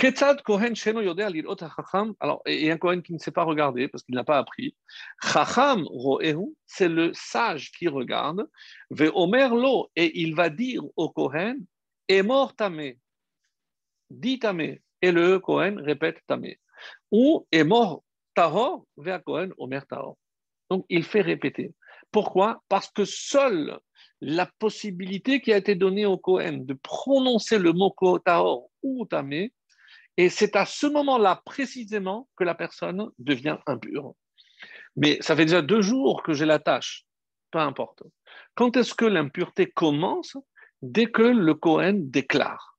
Ketzad 0.00 0.42
Kohen 0.42 0.74
Sheno 0.74 1.02
Yodea 1.02 1.28
Chacham. 1.76 2.14
Alors, 2.20 2.40
et 2.46 2.70
un 2.70 2.78
Kohen 2.78 3.02
qui 3.02 3.12
ne 3.12 3.18
sait 3.18 3.30
pas 3.30 3.44
regarder 3.44 3.86
parce 3.86 4.02
qu'il 4.02 4.14
n'a 4.14 4.24
pas 4.24 4.38
appris. 4.38 4.74
Chacham 5.22 5.84
Roehu, 5.84 6.56
c'est 6.66 6.88
le 6.88 7.12
sage 7.12 7.70
qui 7.72 7.86
regarde. 7.86 8.48
Ve 8.90 9.10
Omer 9.14 9.54
Lo, 9.54 9.90
et 9.94 10.18
il 10.20 10.34
va 10.34 10.48
dire 10.48 10.82
au 10.96 11.10
Kohen, 11.10 11.58
est 12.08 12.22
mort 12.22 12.56
tamé. 12.56 12.98
Dit 14.08 14.38
tamé. 14.38 14.80
Et 15.02 15.12
le 15.12 15.38
Kohen 15.38 15.78
répète 15.78 16.20
tamé. 16.26 16.58
Ou 17.10 17.46
est 17.52 17.64
mort 17.64 18.02
tahor, 18.34 18.86
ve 18.96 19.18
Kohen 19.18 19.52
Omer 19.58 19.86
tahor. 19.86 20.16
Donc, 20.70 20.86
il 20.88 21.04
fait 21.04 21.20
répéter. 21.20 21.74
Pourquoi? 22.10 22.62
Parce 22.68 22.90
que 22.90 23.04
seule 23.04 23.78
la 24.20 24.46
possibilité 24.58 25.40
qui 25.40 25.52
a 25.52 25.56
été 25.56 25.74
donnée 25.74 26.06
au 26.06 26.18
Kohen 26.18 26.64
de 26.64 26.74
prononcer 26.74 27.58
le 27.58 27.72
mot 27.72 27.94
tahor 28.24 28.70
ou 28.82 29.06
tamé, 29.06 29.52
et 30.16 30.28
c'est 30.28 30.56
à 30.56 30.66
ce 30.66 30.86
moment-là 30.86 31.40
précisément 31.44 32.28
que 32.36 32.44
la 32.44 32.54
personne 32.54 33.10
devient 33.18 33.56
impure. 33.66 34.14
Mais 34.96 35.18
ça 35.22 35.34
fait 35.34 35.46
déjà 35.46 35.62
deux 35.62 35.80
jours 35.80 36.22
que 36.22 36.34
j'ai 36.34 36.44
la 36.44 36.58
tâche, 36.58 37.06
peu 37.50 37.58
importe. 37.58 38.02
Quand 38.54 38.76
est-ce 38.76 38.94
que 38.94 39.06
l'impureté 39.06 39.66
commence? 39.70 40.36
Dès 40.82 41.06
que 41.06 41.22
le 41.22 41.54
Cohen 41.54 41.94
déclare. 41.96 42.78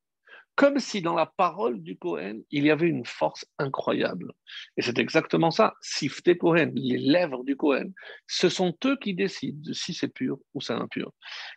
Comme 0.62 0.78
si 0.78 1.02
dans 1.02 1.16
la 1.16 1.26
parole 1.26 1.82
du 1.82 1.98
Cohen, 1.98 2.42
il 2.52 2.66
y 2.66 2.70
avait 2.70 2.88
une 2.88 3.04
force 3.04 3.48
incroyable. 3.58 4.32
Et 4.78 4.84
c'est 4.84 5.00
exactement 5.00 5.50
ça. 5.50 5.74
Sifte 5.82 6.38
Cohen, 6.38 6.70
les 6.76 7.00
lèvres 7.00 7.44
du 7.44 7.56
Cohen, 7.56 7.90
ce 8.28 8.48
sont 8.48 8.78
eux 8.86 8.96
qui 9.02 9.16
décident 9.16 9.74
si 9.74 9.96
c'est 9.96 10.14
pur 10.14 10.38
ou 10.54 10.62
c'est 10.62 10.74
impur. 10.74 11.14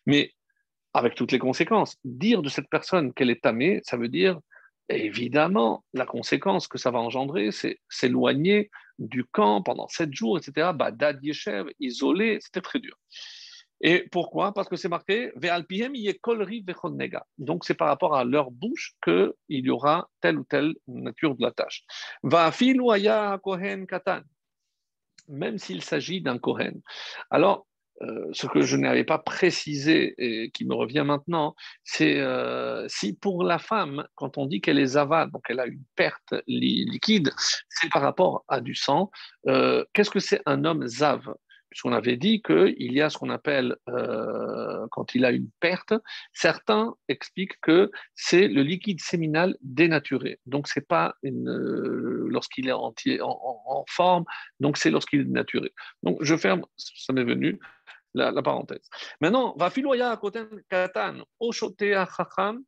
Mais 0.07 0.33
avec 0.95 1.17
toutes 1.17 1.33
les 1.33 1.39
conséquences, 1.39 1.99
dire 2.03 2.41
de 2.41 2.49
cette 2.49 2.71
personne 2.71 3.13
qu'elle 3.13 3.29
est 3.29 3.43
tamée, 3.43 3.83
ça 3.85 3.99
veut 3.99 4.09
dire 4.09 4.41
évidemment, 4.89 5.85
la 5.93 6.07
conséquence 6.07 6.67
que 6.67 6.79
ça 6.79 6.91
va 6.91 6.99
engendrer, 6.99 7.53
c'est 7.53 7.81
s'éloigner 7.91 8.71
du 8.99 9.25
camp 9.27 9.61
pendant 9.61 9.87
sept 9.89 10.15
jours, 10.15 10.39
etc. 10.39 10.71
Badad 10.75 11.23
Yeshev, 11.23 11.71
isolé, 11.79 12.39
c'était 12.41 12.63
très 12.63 12.81
dur. 12.81 12.97
Et 13.87 14.09
pourquoi? 14.11 14.55
Parce 14.55 14.71
que 14.71 14.77
c'est 14.77 14.89
marqué 14.89 15.31
Donc 17.37 17.65
c'est 17.67 17.75
par 17.75 17.89
rapport 17.89 18.17
à 18.17 18.25
leur 18.25 18.51
bouche 18.51 18.95
qu'il 19.05 19.35
y 19.49 19.69
aura 19.69 20.09
telle 20.23 20.39
ou 20.39 20.45
telle 20.45 20.75
nature 20.89 21.37
de 21.37 21.43
la 21.43 21.51
tâche. 21.51 21.85
Va 22.23 22.51
kohen 22.51 23.87
katan, 23.87 24.23
même 25.29 25.59
s'il 25.59 25.83
s'agit 25.83 26.23
d'un 26.23 26.39
kohen. 26.39 26.81
Alors 27.29 27.67
euh, 28.01 28.29
ce 28.33 28.47
que 28.47 28.63
je 28.63 28.79
n'avais 28.79 29.05
pas 29.05 29.19
précisé 29.19 30.15
et 30.17 30.51
qui 30.51 30.65
me 30.65 30.75
revient 30.75 31.05
maintenant, 31.07 31.55
c'est 31.83 32.21
euh, 32.21 32.89
si 32.89 33.13
pour 33.13 33.45
la 33.45 33.59
femme, 33.59 34.09
quand 34.15 34.39
on 34.39 34.47
dit 34.47 34.63
qu'elle 34.63 34.79
est 34.79 34.87
zava, 34.97 35.27
donc 35.27 35.43
elle 35.51 35.61
a 35.61 35.67
une 35.67 35.85
perte 35.95 36.35
liquide, 36.47 37.31
c'est 37.69 37.91
par 37.91 38.01
rapport 38.01 38.45
à 38.49 38.63
du 38.63 38.75
sang. 38.75 39.11
Euh, 39.47 39.85
qu'est-ce 39.93 40.11
que 40.11 40.21
c'est 40.21 40.41
un 40.47 40.65
homme 40.65 40.87
zav 40.87 41.35
Puisqu'on 41.75 41.93
avait 41.93 42.17
dit 42.17 42.41
qu'il 42.41 42.93
y 42.93 43.01
a 43.01 43.11
ce 43.11 43.19
qu'on 43.19 43.31
appelle, 43.31 43.75
quand 44.93 45.17
il 45.17 45.25
a 45.25 45.33
une 45.33 45.51
perte, 45.59 45.93
certains 46.33 46.95
expliquent 47.09 47.61
que 47.61 47.91
c'est 48.15 48.47
le 48.47 48.63
liquide 48.63 49.01
séminal 49.01 49.57
dénaturé. 49.61 50.39
Donc, 50.47 50.69
c'est 50.69 50.87
pas 50.87 51.17
une, 51.25 51.51
lorsqu'il 52.29 52.69
est 52.69 52.73
entier, 52.73 53.21
en, 53.21 53.85
forme, 53.89 54.25
donc 54.61 54.77
c'est 54.77 54.93
lorsqu'il 54.93 55.23
est 55.23 55.25
dénaturé. 55.25 55.73
Donc, 56.05 56.19
je 56.21 56.37
ferme, 56.37 56.65
ça 56.77 57.13
m'est 57.13 57.25
venu 57.25 57.59
la, 58.15 58.31
parenthèse. 58.41 58.89
Maintenant, 59.21 59.57
va 59.57 59.69
filoya 59.69 60.17
katan, 60.71 61.25
oshotea 61.41 62.07
chacham, 62.17 62.63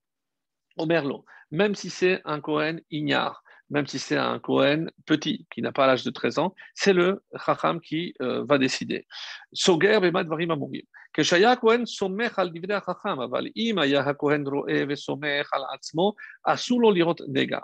omerlo, 0.77 1.25
même 1.53 1.77
si 1.77 1.91
c'est 1.91 2.23
un 2.25 2.41
Kohen 2.41 2.81
ignare, 2.91 3.45
même 3.70 3.88
si 3.88 4.00
c'est 4.00 4.18
un 4.18 4.40
Kohen 4.40 4.92
petit, 5.06 5.48
qui 5.52 5.62
n'a 5.62 5.72
pas 5.72 5.88
l'âge 5.88 6.04
de 6.04 6.12
13 6.12 6.40
ans, 6.40 6.56
c'est 6.74 6.94
le 6.94 7.24
Chacham 7.46 7.80
qui 7.80 8.14
euh, 8.22 8.44
va 8.44 8.58
décider. 8.58 9.08
Soger 9.54 10.00
bemad 10.00 10.28
varim 10.28 10.52
amurim. 10.52 10.86
כשהיה 11.14 11.56
Kohen 11.56 11.86
סומך 11.86 12.40
al 12.40 12.50
דברי 12.54 12.74
החכם, 12.74 13.20
אבל 13.22 13.48
אם 13.56 13.76
היה 13.78 14.00
הכהן 14.00 14.48
רואה 14.48 14.84
וסומך 14.90 15.54
על 15.54 15.62
עצמו, 15.74 16.14
אסור 16.46 16.82
לו 16.82 16.92
לראות 16.92 17.22
נגע. 17.28 17.60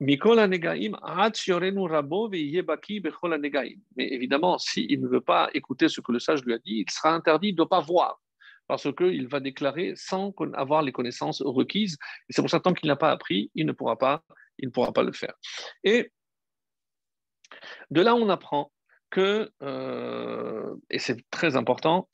Mais 0.00 0.14
évidemment, 3.98 4.58
s'il 4.58 5.00
ne 5.00 5.08
veut 5.08 5.20
pas 5.20 5.48
écouter 5.54 5.88
ce 5.88 6.00
que 6.00 6.10
le 6.10 6.18
sage 6.18 6.44
lui 6.44 6.52
a 6.52 6.58
dit, 6.58 6.84
il 6.86 6.90
sera 6.90 7.14
interdit 7.14 7.52
de 7.52 7.62
ne 7.62 7.66
pas 7.66 7.80
voir, 7.80 8.20
parce 8.66 8.92
qu'il 8.94 9.28
va 9.28 9.38
déclarer 9.38 9.92
sans 9.94 10.34
avoir 10.54 10.82
les 10.82 10.90
connaissances 10.90 11.42
requises. 11.42 11.96
Et 12.28 12.32
c'est 12.32 12.42
pour 12.42 12.50
ça, 12.50 12.58
tant 12.58 12.74
qu'il 12.74 12.88
n'a 12.88 12.96
pas 12.96 13.12
appris, 13.12 13.52
il 13.54 13.66
ne 13.66 13.72
pourra 13.72 13.96
pas, 13.96 14.24
il 14.59 14.67
ne 14.67 14.71
pourra 14.71 14.93
pas 14.93 15.03
le 15.03 15.11
faire. 15.11 15.33
Et 15.83 16.11
de 17.89 18.01
là, 18.01 18.15
on 18.15 18.29
apprend 18.29 18.71
que, 19.09 19.51
euh, 19.63 20.75
et 20.89 20.99
c'est 20.99 21.17
très 21.31 21.55
important, 21.55 22.09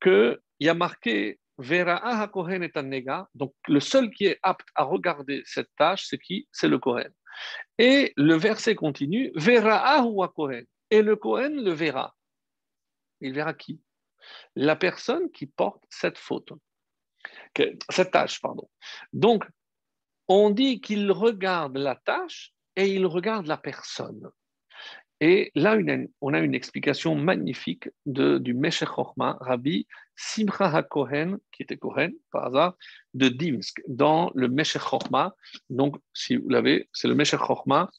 qu'il 0.00 0.38
y 0.60 0.68
a 0.68 0.74
marqué 0.74 1.38
Vera 1.58 2.28
Kohen 2.28 2.62
et 2.62 2.72
donc 3.34 3.52
le 3.66 3.80
seul 3.80 4.10
qui 4.10 4.26
est 4.26 4.38
apte 4.42 4.68
à 4.76 4.84
regarder 4.84 5.42
cette 5.44 5.70
tâche, 5.76 6.06
c'est 6.06 6.18
qui? 6.18 6.48
C'est 6.52 6.68
le 6.68 6.78
Kohen. 6.78 7.12
Et 7.78 8.12
le 8.16 8.34
verset 8.36 8.76
continue, 8.76 9.32
verra 9.34 10.00
Kohen. 10.34 10.64
Et 10.90 11.02
le 11.02 11.16
Kohen 11.16 11.62
le 11.62 11.72
verra. 11.72 12.14
Il 13.20 13.32
verra 13.34 13.54
qui? 13.54 13.80
La 14.54 14.76
personne 14.76 15.30
qui 15.32 15.46
porte 15.46 15.82
cette 15.90 16.18
faute, 16.18 16.52
cette 17.90 18.12
tâche, 18.12 18.40
pardon. 18.40 18.68
Donc, 19.12 19.44
on 20.28 20.50
dit 20.50 20.80
qu'il 20.80 21.10
regarde 21.10 21.76
la 21.76 21.96
tâche 21.96 22.52
et 22.76 22.88
il 22.88 23.06
regarde 23.06 23.46
la 23.46 23.56
personne. 23.56 24.30
Et 25.20 25.50
là, 25.56 25.76
on 26.20 26.32
a 26.32 26.38
une 26.38 26.54
explication 26.54 27.16
magnifique 27.16 27.88
du 28.06 28.54
Meshech 28.54 28.88
Chochma, 28.88 29.36
Rabbi 29.40 29.86
Simcha 30.14 30.66
HaKohen, 30.66 31.38
qui 31.50 31.64
était 31.64 31.76
Kohen 31.76 32.12
par 32.30 32.46
hasard, 32.46 32.76
de 33.14 33.28
Dimsk, 33.28 33.82
dans 33.88 34.30
le 34.34 34.48
Meshech 34.48 34.82
Chochma. 34.82 35.34
Donc, 35.70 35.96
si 36.12 36.36
vous 36.36 36.48
l'avez, 36.48 36.88
c'est 36.92 37.08
le 37.08 37.16
Meshech 37.16 37.40
Chochma. 37.40 37.90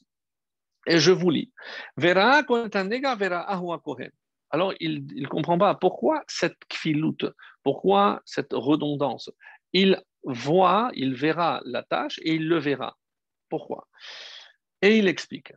Et 0.87 0.97
je 0.97 1.11
vous 1.11 1.29
lis. 1.29 1.51
Vera 1.97 2.43
Kohen. 2.43 2.69
Alors, 4.51 4.73
il 4.79 5.05
ne 5.05 5.27
comprend 5.27 5.57
pas 5.57 5.75
pourquoi 5.75 6.23
cette 6.27 6.57
kfilut, 6.69 7.17
pourquoi 7.63 8.21
cette 8.23 8.53
redondance. 8.53 9.29
Il 9.73 10.01
voit, 10.23 10.91
il 10.93 11.15
verra 11.15 11.61
la 11.65 11.83
tâche 11.83 12.19
et 12.23 12.33
il 12.35 12.47
le 12.47 12.57
verra. 12.57 12.97
Pourquoi? 13.49 13.87
Et 14.81 14.97
il 14.97 15.07
explique. 15.07 15.53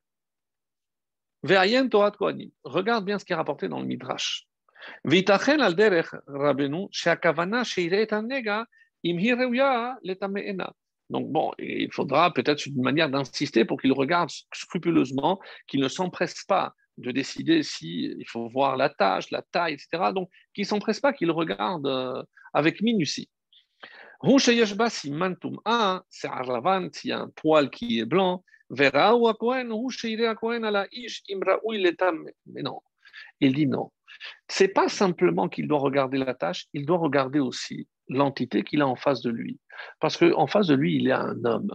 Regarde 2.65 3.05
bien 3.05 3.19
ce 3.19 3.25
qui 3.25 3.33
est 3.33 3.37
rapporté 3.37 3.69
dans 3.69 3.81
le 3.81 3.87
Midrash. 3.87 4.47
Donc 11.11 11.31
bon, 11.31 11.53
il 11.59 11.93
faudra 11.93 12.33
peut-être 12.33 12.67
une 12.67 12.81
manière 12.81 13.11
d'insister 13.11 13.65
pour 13.65 13.81
qu'il 13.81 13.93
regarde 13.93 14.31
scrupuleusement, 14.53 15.41
qu'il 15.67 15.81
ne 15.81 15.89
s'empresse 15.89 16.45
pas 16.45 16.75
de 16.99 17.11
décider 17.11 17.63
s'il 17.63 18.17
il 18.19 18.29
faut 18.29 18.49
voir 18.49 18.77
la 18.77 18.89
tâche, 18.89 19.31
la 19.31 19.43
taille, 19.43 19.75
etc. 19.75 20.13
Donc, 20.15 20.31
qu'il 20.55 20.67
s'empresse 20.67 21.01
pas, 21.01 21.13
qu'il 21.13 21.31
regarde 21.31 21.87
euh, 21.87 22.23
avec 22.53 22.81
minutie. 22.83 23.31
S'il 26.93 27.09
y 27.09 27.13
a 27.13 27.21
un 27.21 27.29
poil 27.29 27.71
qui 27.71 27.99
est 27.99 28.05
blanc, 28.05 28.45
mais 28.71 28.91
non, 32.63 32.81
il 33.41 33.55
dit 33.55 33.67
non. 33.67 33.93
C'est 34.49 34.69
pas 34.69 34.89
simplement 34.89 35.49
qu'il 35.49 35.69
doit 35.69 35.79
regarder 35.79 36.19
la 36.19 36.35
tâche, 36.35 36.67
il 36.73 36.87
doit 36.87 36.99
regarder 36.99 37.39
aussi 37.39 37.89
l'entité 38.09 38.63
qu'il 38.63 38.81
a 38.83 38.87
en 38.87 38.97
face 38.97 39.21
de 39.23 39.31
lui. 39.31 39.59
Parce 40.01 40.17
qu'en 40.17 40.47
face 40.47 40.69
de 40.69 40.75
lui, 40.75 40.97
il 40.97 41.03
y 41.03 41.11
a 41.11 41.21
un 41.21 41.45
homme. 41.45 41.75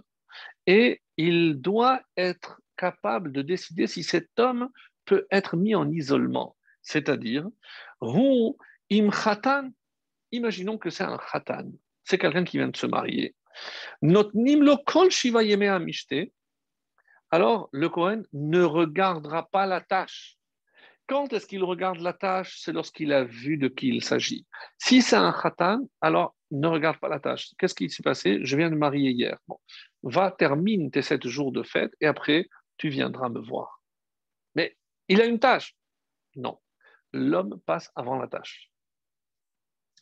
Et 0.66 1.02
il 1.18 1.62
doit 1.62 2.02
être 2.16 2.62
capable 2.78 3.32
de 3.32 3.42
décider 3.42 3.88
si 3.88 4.04
cet 4.04 4.40
homme 4.40 4.70
peut 5.06 5.28
être 5.32 5.56
mis 5.56 5.76
en 5.76 5.90
isolement. 5.92 6.56
C'est-à-dire, 6.82 7.48
im 8.02 9.10
khatan, 9.10 9.70
imaginons 10.32 10.78
que 10.78 10.90
c'est 10.90 11.04
un 11.04 11.18
khatan, 11.18 11.72
c'est 12.08 12.18
quelqu'un 12.18 12.46
qui 12.46 12.58
vient 12.58 12.70
de 12.70 12.78
se 12.78 12.88
marier. 12.88 13.36
Alors, 17.32 17.68
le 17.74 17.90
Kohen 17.90 18.26
ne 18.32 18.64
regardera 18.64 19.50
pas 19.50 19.66
la 19.66 19.82
tâche. 19.82 20.38
Quand 21.08 21.34
est-ce 21.34 21.48
qu'il 21.48 21.64
regarde 21.64 22.00
la 22.00 22.14
tâche? 22.14 22.60
C'est 22.60 22.72
lorsqu'il 22.72 23.12
a 23.12 23.26
vu 23.26 23.58
de 23.58 23.68
qui 23.68 23.90
il 23.90 24.04
s'agit. 24.04 24.46
Si 24.78 25.02
c'est 25.02 25.18
un 25.18 25.34
khatan, 25.34 25.90
alors 26.00 26.34
ne 26.52 26.68
regarde 26.68 26.98
pas 27.00 27.10
la 27.10 27.20
tâche. 27.20 27.50
Qu'est-ce 27.58 27.76
qui 27.76 27.90
s'est 27.90 28.04
passé? 28.04 28.40
Je 28.42 28.56
viens 28.56 28.70
de 28.70 28.76
marier 28.76 29.12
hier. 29.12 29.38
Bon. 29.48 29.60
Va, 30.04 30.32
termine 30.32 30.90
tes 30.90 31.02
sept 31.02 31.28
jours 31.28 31.52
de 31.52 31.64
fête 31.64 31.92
et 32.00 32.08
après, 32.08 32.48
tu 32.78 32.88
viendras 32.88 33.28
me 33.28 33.42
voir. 33.42 33.82
Mais 34.56 34.78
il 35.10 35.22
a 35.22 35.26
une 35.26 35.40
tâche. 35.40 35.76
Non. 36.38 36.58
L'homme 37.12 37.60
passe 37.66 37.92
avant 37.96 38.18
la 38.18 38.28
tâche. 38.28 38.70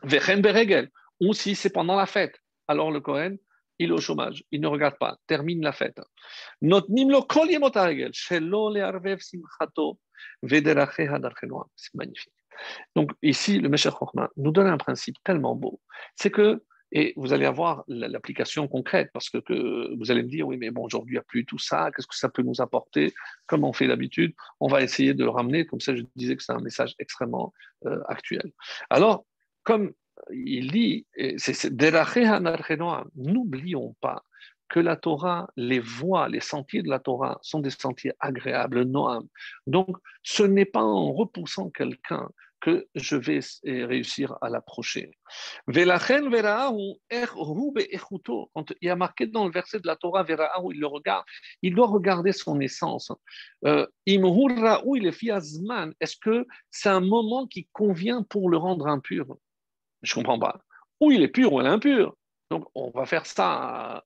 Vechen 0.03 0.41
beregel. 0.41 0.91
Ou 1.21 1.33
si 1.33 1.55
c'est 1.55 1.69
pendant 1.69 1.95
la 1.95 2.05
fête, 2.05 2.39
alors 2.67 2.91
le 2.91 2.99
Kohen, 2.99 3.37
il 3.79 3.89
est 3.89 3.93
au 3.93 3.99
chômage, 3.99 4.43
il 4.51 4.61
ne 4.61 4.67
regarde 4.67 4.97
pas, 4.97 5.17
termine 5.27 5.61
la 5.61 5.71
fête. 5.71 5.99
C'est 11.75 11.95
magnifique. 11.95 12.33
Donc 12.95 13.11
ici, 13.21 13.59
le 13.59 13.67
Meshach 13.67 13.95
nous 14.37 14.51
donne 14.51 14.67
un 14.67 14.77
principe 14.77 15.17
tellement 15.23 15.55
beau. 15.55 15.81
C'est 16.15 16.31
que 16.31 16.63
et 16.91 17.13
vous 17.17 17.33
allez 17.33 17.45
avoir 17.45 17.83
l'application 17.87 18.69
concrète 18.69 19.09
parce 19.11 19.29
que, 19.29 19.93
vous 19.97 20.11
allez 20.11 20.23
me 20.23 20.29
dire, 20.29 20.47
oui, 20.47 20.55
mais 20.55 20.71
bon, 20.71 20.83
aujourd'hui, 20.83 21.15
il 21.15 21.17
n'y 21.17 21.19
a 21.19 21.23
plus 21.23 21.45
tout 21.45 21.57
ça, 21.57 21.91
qu'est-ce 21.93 22.07
que 22.07 22.15
ça 22.15 22.29
peut 22.29 22.41
nous 22.41 22.61
apporter? 22.61 23.13
Comme 23.47 23.65
on 23.65 23.73
fait 23.73 23.87
d'habitude, 23.87 24.33
on 24.61 24.67
va 24.67 24.81
essayer 24.81 25.13
de 25.13 25.23
le 25.23 25.29
ramener, 25.29 25.65
comme 25.65 25.81
ça 25.81 25.93
je 25.93 26.03
disais 26.15 26.37
que 26.37 26.43
c'est 26.43 26.53
un 26.53 26.61
message 26.61 26.95
extrêmement 26.99 27.53
euh, 27.85 27.99
actuel. 28.07 28.49
Alors, 28.89 29.25
comme 29.63 29.93
il 30.31 30.71
dit, 30.71 31.05
n'oublions 33.15 33.95
pas 34.01 34.23
que 34.69 34.79
la 34.79 34.95
Torah, 34.95 35.47
les 35.57 35.79
voies, 35.79 36.27
les 36.27 36.39
sentiers 36.39 36.81
de 36.81 36.89
la 36.89 36.97
Torah 36.99 37.37
sont 37.41 37.59
des 37.59 37.69
sentiers 37.69 38.13
agréables, 38.19 38.81
noam. 38.83 39.27
Donc, 39.67 39.95
ce 40.23 40.41
n'est 40.43 40.65
pas 40.65 40.83
en 40.83 41.13
repoussant 41.13 41.69
quelqu'un 41.69 42.27
que 42.61 42.87
je 42.95 43.15
vais 43.15 43.41
réussir 43.63 44.37
à 44.41 44.49
l'approcher. 44.49 45.11
Quand 45.67 45.73
il 48.81 48.81
y 48.81 48.89
a 48.89 48.95
marqué 48.95 49.27
dans 49.27 49.45
le 49.45 49.51
verset 49.51 49.79
de 49.79 49.85
la 49.85 49.95
Torah, 49.95 50.25
il 50.27 50.79
le 50.79 50.87
regarde, 50.87 51.23
il 51.61 51.75
doit 51.75 51.85
regarder 51.85 52.31
son 52.31 52.59
essence. 52.59 53.11
Euh, 53.65 53.85
est-ce 54.07 54.17
que 56.17 56.47
c'est 56.71 56.89
un 56.89 57.01
moment 57.01 57.45
qui 57.45 57.67
convient 57.71 58.23
pour 58.23 58.49
le 58.49 58.57
rendre 58.57 58.87
impur? 58.87 59.37
Je 60.01 60.13
ne 60.13 60.15
comprends 60.15 60.39
pas. 60.39 60.59
Ou 60.99 61.11
il 61.11 61.21
est 61.21 61.27
pur 61.27 61.53
ou 61.53 61.61
il 61.61 61.67
est 61.67 61.69
impur. 61.69 62.15
Donc 62.51 62.67
on 62.75 62.91
va 62.91 63.05
faire 63.05 63.25
ça 63.25 64.03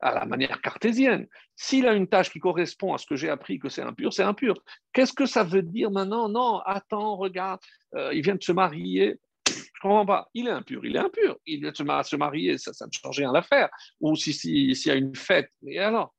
à 0.00 0.14
la 0.14 0.26
manière 0.26 0.60
cartésienne. 0.60 1.26
S'il 1.54 1.86
a 1.86 1.94
une 1.94 2.08
tâche 2.08 2.30
qui 2.30 2.38
correspond 2.38 2.94
à 2.94 2.98
ce 2.98 3.06
que 3.06 3.16
j'ai 3.16 3.30
appris 3.30 3.58
que 3.58 3.68
c'est 3.68 3.82
impur, 3.82 4.12
c'est 4.12 4.22
impur. 4.22 4.54
Qu'est-ce 4.92 5.12
que 5.12 5.26
ça 5.26 5.42
veut 5.42 5.62
dire 5.62 5.90
maintenant? 5.90 6.28
Non, 6.28 6.58
attends, 6.60 7.16
regarde, 7.16 7.60
euh, 7.94 8.12
il 8.12 8.22
vient 8.22 8.34
de 8.34 8.42
se 8.42 8.52
marier. 8.52 9.18
Je 9.46 9.52
ne 9.52 9.80
comprends 9.80 10.06
pas. 10.06 10.28
Il 10.34 10.48
est 10.48 10.52
impur, 10.52 10.84
il 10.84 10.96
est 10.96 11.00
impur. 11.00 11.36
Il 11.46 11.60
vient 11.60 11.70
de 11.70 11.76
se 11.76 12.16
marier, 12.16 12.58
ça, 12.58 12.72
ne 12.86 12.90
change 12.92 13.18
rien 13.18 13.30
à 13.30 13.32
l'affaire. 13.32 13.68
Ou 14.00 14.16
s'il 14.16 14.34
si, 14.34 14.88
y 14.88 14.90
a 14.90 14.94
une 14.94 15.14
fête, 15.14 15.50
et 15.66 15.78
alors? 15.78 16.14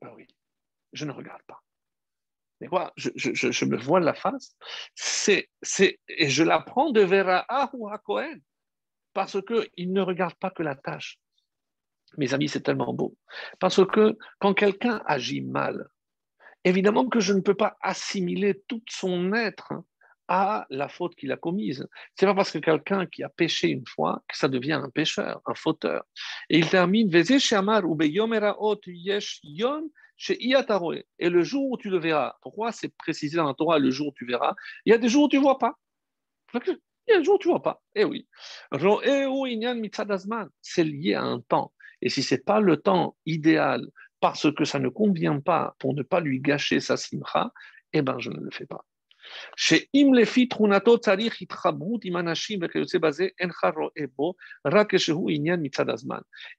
Ben 0.00 0.12
oui, 0.16 0.26
je 0.92 1.04
ne 1.04 1.12
regarde 1.12 1.42
pas. 1.46 1.61
Mais 2.62 2.68
quoi, 2.68 2.92
je, 2.94 3.10
je, 3.16 3.64
me 3.64 3.76
vois 3.76 3.98
la 3.98 4.14
face, 4.14 4.54
c'est, 4.94 5.48
c'est, 5.62 5.98
et 6.06 6.28
je 6.28 6.44
l'apprends 6.44 6.92
de 6.92 7.00
Vera 7.00 7.44
ou 7.72 7.88
à 7.88 8.00
parce 9.14 9.36
qu'il 9.42 9.92
ne 9.92 10.00
regarde 10.00 10.36
pas 10.36 10.50
que 10.50 10.62
la 10.62 10.76
tâche. 10.76 11.18
Mes 12.18 12.34
amis, 12.34 12.48
c'est 12.48 12.60
tellement 12.60 12.94
beau. 12.94 13.16
Parce 13.58 13.84
que 13.84 14.16
quand 14.38 14.54
quelqu'un 14.54 15.02
agit 15.06 15.40
mal, 15.40 15.88
évidemment 16.62 17.08
que 17.08 17.18
je 17.18 17.32
ne 17.32 17.40
peux 17.40 17.56
pas 17.56 17.76
assimiler 17.80 18.62
tout 18.68 18.84
son 18.88 19.32
être 19.32 19.72
à 20.28 20.64
la 20.70 20.88
faute 20.88 21.16
qu'il 21.16 21.32
a 21.32 21.36
commise. 21.36 21.88
C'est 22.14 22.26
pas 22.26 22.34
parce 22.34 22.52
que 22.52 22.58
quelqu'un 22.58 23.06
qui 23.06 23.24
a 23.24 23.28
péché 23.28 23.70
une 23.70 23.88
fois 23.88 24.22
que 24.28 24.36
ça 24.36 24.46
devient 24.46 24.74
un 24.74 24.88
pécheur, 24.88 25.42
un 25.46 25.54
fauteur. 25.54 26.04
Et 26.48 26.58
il 26.58 26.70
termine 26.70 27.10
Et 30.30 31.28
le 31.28 31.42
jour 31.42 31.70
où 31.70 31.76
tu 31.76 31.90
le 31.90 31.98
verras, 31.98 32.36
pourquoi 32.42 32.72
c'est 32.72 32.94
précisé 32.96 33.36
dans 33.36 33.46
la 33.46 33.54
Torah 33.54 33.78
le 33.78 33.90
jour 33.90 34.08
où 34.08 34.14
tu 34.16 34.26
verras 34.26 34.54
Il 34.84 34.90
y 34.90 34.92
a 34.92 34.98
des 34.98 35.08
jours 35.08 35.24
où 35.24 35.28
tu 35.28 35.36
ne 35.36 35.42
vois 35.42 35.58
pas. 35.58 35.74
Il 36.54 36.60
y 37.08 37.12
a 37.12 37.18
des 37.18 37.24
jours 37.24 37.36
où 37.36 37.38
tu 37.38 37.48
ne 37.48 37.52
vois 37.52 37.62
pas. 37.62 37.82
Eh 37.94 38.04
oui. 38.04 38.28
C'est 40.62 40.84
lié 40.84 41.14
à 41.14 41.22
un 41.22 41.40
temps. 41.40 41.72
Et 42.00 42.08
si 42.08 42.22
ce 42.22 42.34
n'est 42.34 42.40
pas 42.40 42.60
le 42.60 42.76
temps 42.76 43.16
idéal 43.26 43.86
parce 44.20 44.52
que 44.54 44.64
ça 44.64 44.78
ne 44.78 44.88
convient 44.88 45.40
pas 45.40 45.74
pour 45.78 45.94
ne 45.94 46.02
pas 46.02 46.20
lui 46.20 46.40
gâcher 46.40 46.78
sa 46.78 46.96
simcha, 46.96 47.52
eh 47.92 48.02
bien, 48.02 48.18
je 48.18 48.30
ne 48.30 48.38
le 48.38 48.50
fais 48.50 48.66
pas. 48.66 48.84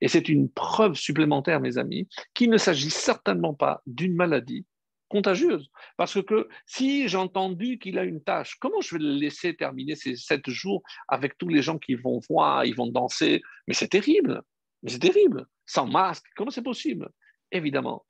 Et 0.00 0.08
c'est 0.08 0.28
une 0.28 0.50
preuve 0.50 0.94
supplémentaire, 0.94 1.60
mes 1.60 1.78
amis, 1.78 2.08
qu'il 2.34 2.50
ne 2.50 2.58
s'agit 2.58 2.90
certainement 2.90 3.54
pas 3.54 3.82
d'une 3.86 4.14
maladie 4.14 4.66
contagieuse. 5.08 5.70
Parce 5.96 6.22
que 6.22 6.48
si 6.66 7.08
j'ai 7.08 7.18
entendu 7.18 7.78
qu'il 7.78 7.98
a 7.98 8.04
une 8.04 8.22
tâche, 8.22 8.56
comment 8.60 8.80
je 8.80 8.96
vais 8.96 9.02
le 9.02 9.12
laisser 9.12 9.54
terminer 9.54 9.94
ces 9.94 10.16
sept 10.16 10.48
jours 10.50 10.82
avec 11.08 11.38
tous 11.38 11.48
les 11.48 11.62
gens 11.62 11.78
qui 11.78 11.94
vont 11.94 12.20
voir, 12.28 12.64
ils 12.64 12.74
vont 12.74 12.88
danser? 12.88 13.42
Mais 13.68 13.74
c'est 13.74 13.88
terrible. 13.88 14.42
Mais 14.82 14.90
c'est 14.90 14.98
terrible, 14.98 15.46
sans 15.64 15.86
masque, 15.86 16.24
comment 16.36 16.50
c'est 16.50 16.62
possible? 16.62 17.08
Évidemment, 17.50 18.04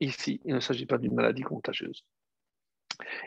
ici, 0.00 0.40
il 0.44 0.54
ne 0.54 0.60
s'agit 0.60 0.86
pas 0.86 0.98
d'une 0.98 1.14
maladie 1.14 1.42
contagieuse. 1.42 2.04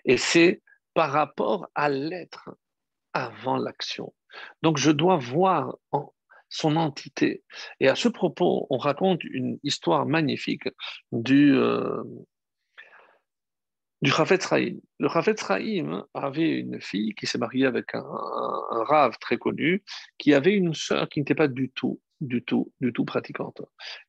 Et 0.05 0.17
c'est 0.17 0.61
par 0.93 1.11
rapport 1.11 1.69
à 1.76 1.89
l'être 1.89 2.49
avant 3.13 3.57
l'action. 3.57 4.13
Donc 4.61 4.78
je 4.78 4.91
dois 4.91 5.17
voir 5.17 5.76
son 6.49 6.76
entité. 6.76 7.43
Et 7.80 7.88
à 7.88 7.95
ce 7.95 8.07
propos, 8.07 8.67
on 8.69 8.78
raconte 8.78 9.24
une 9.24 9.59
histoire 9.63 10.05
magnifique 10.05 10.69
du, 11.11 11.55
euh, 11.55 12.03
du. 14.01 14.11
Le 14.11 15.09
Chafetz 15.09 15.45
Chaim 15.47 16.05
avait 16.13 16.59
une 16.59 16.80
fille 16.80 17.15
qui 17.15 17.26
s'est 17.26 17.39
mariée 17.39 17.65
avec 17.65 17.95
un, 17.95 18.05
un, 18.05 18.84
rave 18.84 19.17
très 19.19 19.38
connu, 19.38 19.84
qui 20.19 20.34
avait 20.34 20.53
une 20.53 20.76
sœur 20.76 21.09
qui 21.09 21.19
n'était 21.19 21.36
pas 21.36 21.47
du 21.47 21.71
tout 21.71 21.99
du 22.28 22.43
tout, 22.43 22.71
du 22.82 22.93
tout 22.93 23.05
pratiquante. 23.05 23.61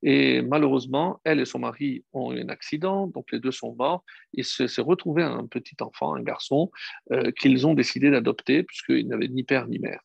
Et 0.03 0.43
malheureusement, 0.43 1.21
elle 1.25 1.41
et 1.41 1.45
son 1.45 1.59
mari 1.59 2.05
ont 2.13 2.33
eu 2.33 2.41
un 2.41 2.49
accident, 2.49 3.07
donc 3.09 3.31
les 3.33 3.41
deux 3.41 3.53
sont 3.53 3.75
morts. 3.75 4.05
Ils 4.33 4.45
se 4.45 4.67
sont 4.67 4.85
retrouvés 4.85 5.23
un 5.23 5.47
petit 5.47 5.77
enfant, 5.81 6.15
un 6.15 6.23
garçon, 6.23 6.71
euh, 7.13 7.31
qu'ils 7.33 7.67
ont 7.67 7.75
décidé 7.75 8.11
d'adopter, 8.11 8.63
puisqu'il 8.63 9.09
n'avait 9.09 9.29
ni 9.29 9.43
père 9.43 9.67
ni 9.67 9.79
mère. 9.79 10.01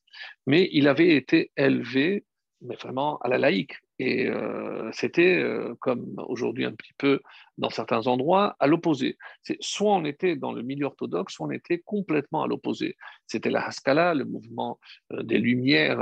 Mais 0.47 0.69
il 0.71 0.87
avait 0.87 1.15
été 1.15 1.51
élevé, 1.55 2.25
mais 2.61 2.75
vraiment 2.75 3.17
à 3.19 3.29
la 3.29 3.37
laïque. 3.37 3.75
Et 3.99 4.27
euh, 4.27 4.89
c'était 4.93 5.37
euh, 5.37 5.75
comme 5.81 6.15
aujourd'hui 6.27 6.63
un 6.63 6.71
petit 6.71 6.93
peu 6.97 7.19
dans 7.57 7.69
certains 7.69 8.07
endroits 8.07 8.55
à 8.59 8.67
l'opposé. 8.67 9.17
Soit 9.59 9.93
on 9.93 10.05
était 10.05 10.37
dans 10.37 10.53
le 10.53 10.61
milieu 10.61 10.85
orthodoxe, 10.85 11.33
soit 11.33 11.47
on 11.47 11.51
était 11.51 11.79
complètement 11.79 12.43
à 12.43 12.47
l'opposé. 12.47 12.95
C'était 13.27 13.49
la 13.49 13.65
Haskalah, 13.65 14.13
le 14.13 14.23
mouvement 14.23 14.79
euh, 15.11 15.21
des 15.23 15.37
Lumières, 15.37 15.99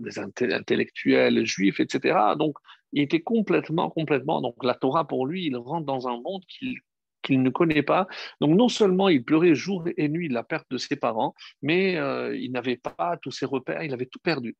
des 0.00 0.18
intellectuels 0.18 1.46
juifs, 1.46 1.80
etc. 1.80 2.18
Donc 2.38 2.58
il 2.92 3.02
était 3.02 3.22
complètement, 3.22 3.88
complètement. 3.88 4.42
Donc 4.42 4.62
la 4.62 4.74
Torah 4.74 5.06
pour 5.06 5.26
lui, 5.26 5.46
il 5.46 5.56
rentre 5.56 5.86
dans 5.86 6.08
un 6.08 6.20
monde 6.20 6.44
qu'il 6.46 6.76
qu'il 7.22 7.42
ne 7.42 7.50
connaît 7.50 7.82
pas. 7.82 8.06
Donc 8.40 8.56
non 8.56 8.68
seulement 8.68 9.08
il 9.08 9.24
pleurait 9.24 9.54
jour 9.54 9.84
et 9.96 10.08
nuit 10.08 10.28
la 10.28 10.42
perte 10.42 10.66
de 10.70 10.78
ses 10.78 10.96
parents, 10.96 11.34
mais 11.62 11.96
euh, 11.96 12.36
il 12.36 12.52
n'avait 12.52 12.76
pas 12.76 13.16
tous 13.20 13.30
ses 13.30 13.46
repères, 13.46 13.82
il 13.82 13.92
avait 13.92 14.06
tout 14.06 14.18
perdu. 14.18 14.56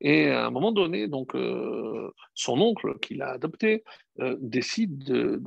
Et 0.00 0.30
à 0.30 0.46
un 0.46 0.50
moment 0.50 0.72
donné, 0.72 1.08
donc 1.08 1.34
euh, 1.34 2.10
son 2.34 2.60
oncle 2.60 2.98
qu'il 3.00 3.22
a 3.22 3.30
adopté 3.30 3.84
euh, 4.20 4.36
décide 4.40 4.98
de, 5.04 5.42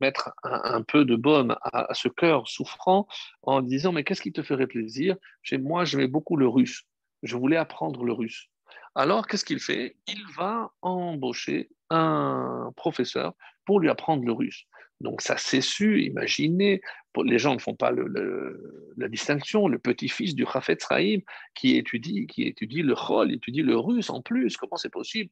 mettre 0.00 0.32
un, 0.42 0.82
peu 0.82 1.04
de 1.04 1.16
baume 1.16 1.56
à, 1.62 1.92
ce 1.94 2.08
cœur 2.08 2.48
souffrant 2.48 3.06
en 3.42 3.62
disant 3.62 3.92
mais 3.92 4.04
qu'est-ce 4.04 4.22
qui 4.22 4.32
te 4.32 4.42
ferait 4.42 4.66
plaisir? 4.66 5.16
Moi, 5.52 5.84
j'aimais 5.84 6.06
beaucoup 6.06 6.36
le 6.36 6.48
russe. 6.48 6.84
Je 7.22 7.36
voulais 7.36 7.56
apprendre 7.56 8.04
le 8.04 8.12
russe. 8.12 8.48
Alors, 8.94 9.26
qu'est-ce 9.26 9.44
qu'il 9.44 9.60
fait? 9.60 9.96
Il 10.06 10.22
va 10.36 10.70
embaucher 10.82 11.68
un 11.90 12.72
professeur 12.76 13.34
pour 13.64 13.80
lui 13.80 13.90
apprendre 13.90 14.24
le 14.24 14.32
russe. 14.32 14.64
Donc 15.00 15.22
ça 15.22 15.36
s'est 15.36 15.60
su, 15.60 16.02
imaginez, 16.02 16.80
les 17.24 17.38
gens 17.38 17.54
ne 17.54 17.60
font 17.60 17.74
pas 17.74 17.92
la 17.92 19.08
distinction, 19.08 19.68
le 19.68 19.78
petit-fils 19.78 20.34
du 20.34 20.44
Chafetz 20.44 20.86
Chaim 20.88 21.20
qui 21.54 21.76
étudie, 21.76 22.26
qui 22.26 22.42
étudie 22.42 22.82
le 22.82 22.94
Chol, 22.94 23.32
étudie 23.32 23.62
le 23.62 23.76
russe 23.76 24.10
en 24.10 24.22
plus, 24.22 24.56
comment 24.56 24.76
c'est 24.76 24.92
possible? 24.92 25.30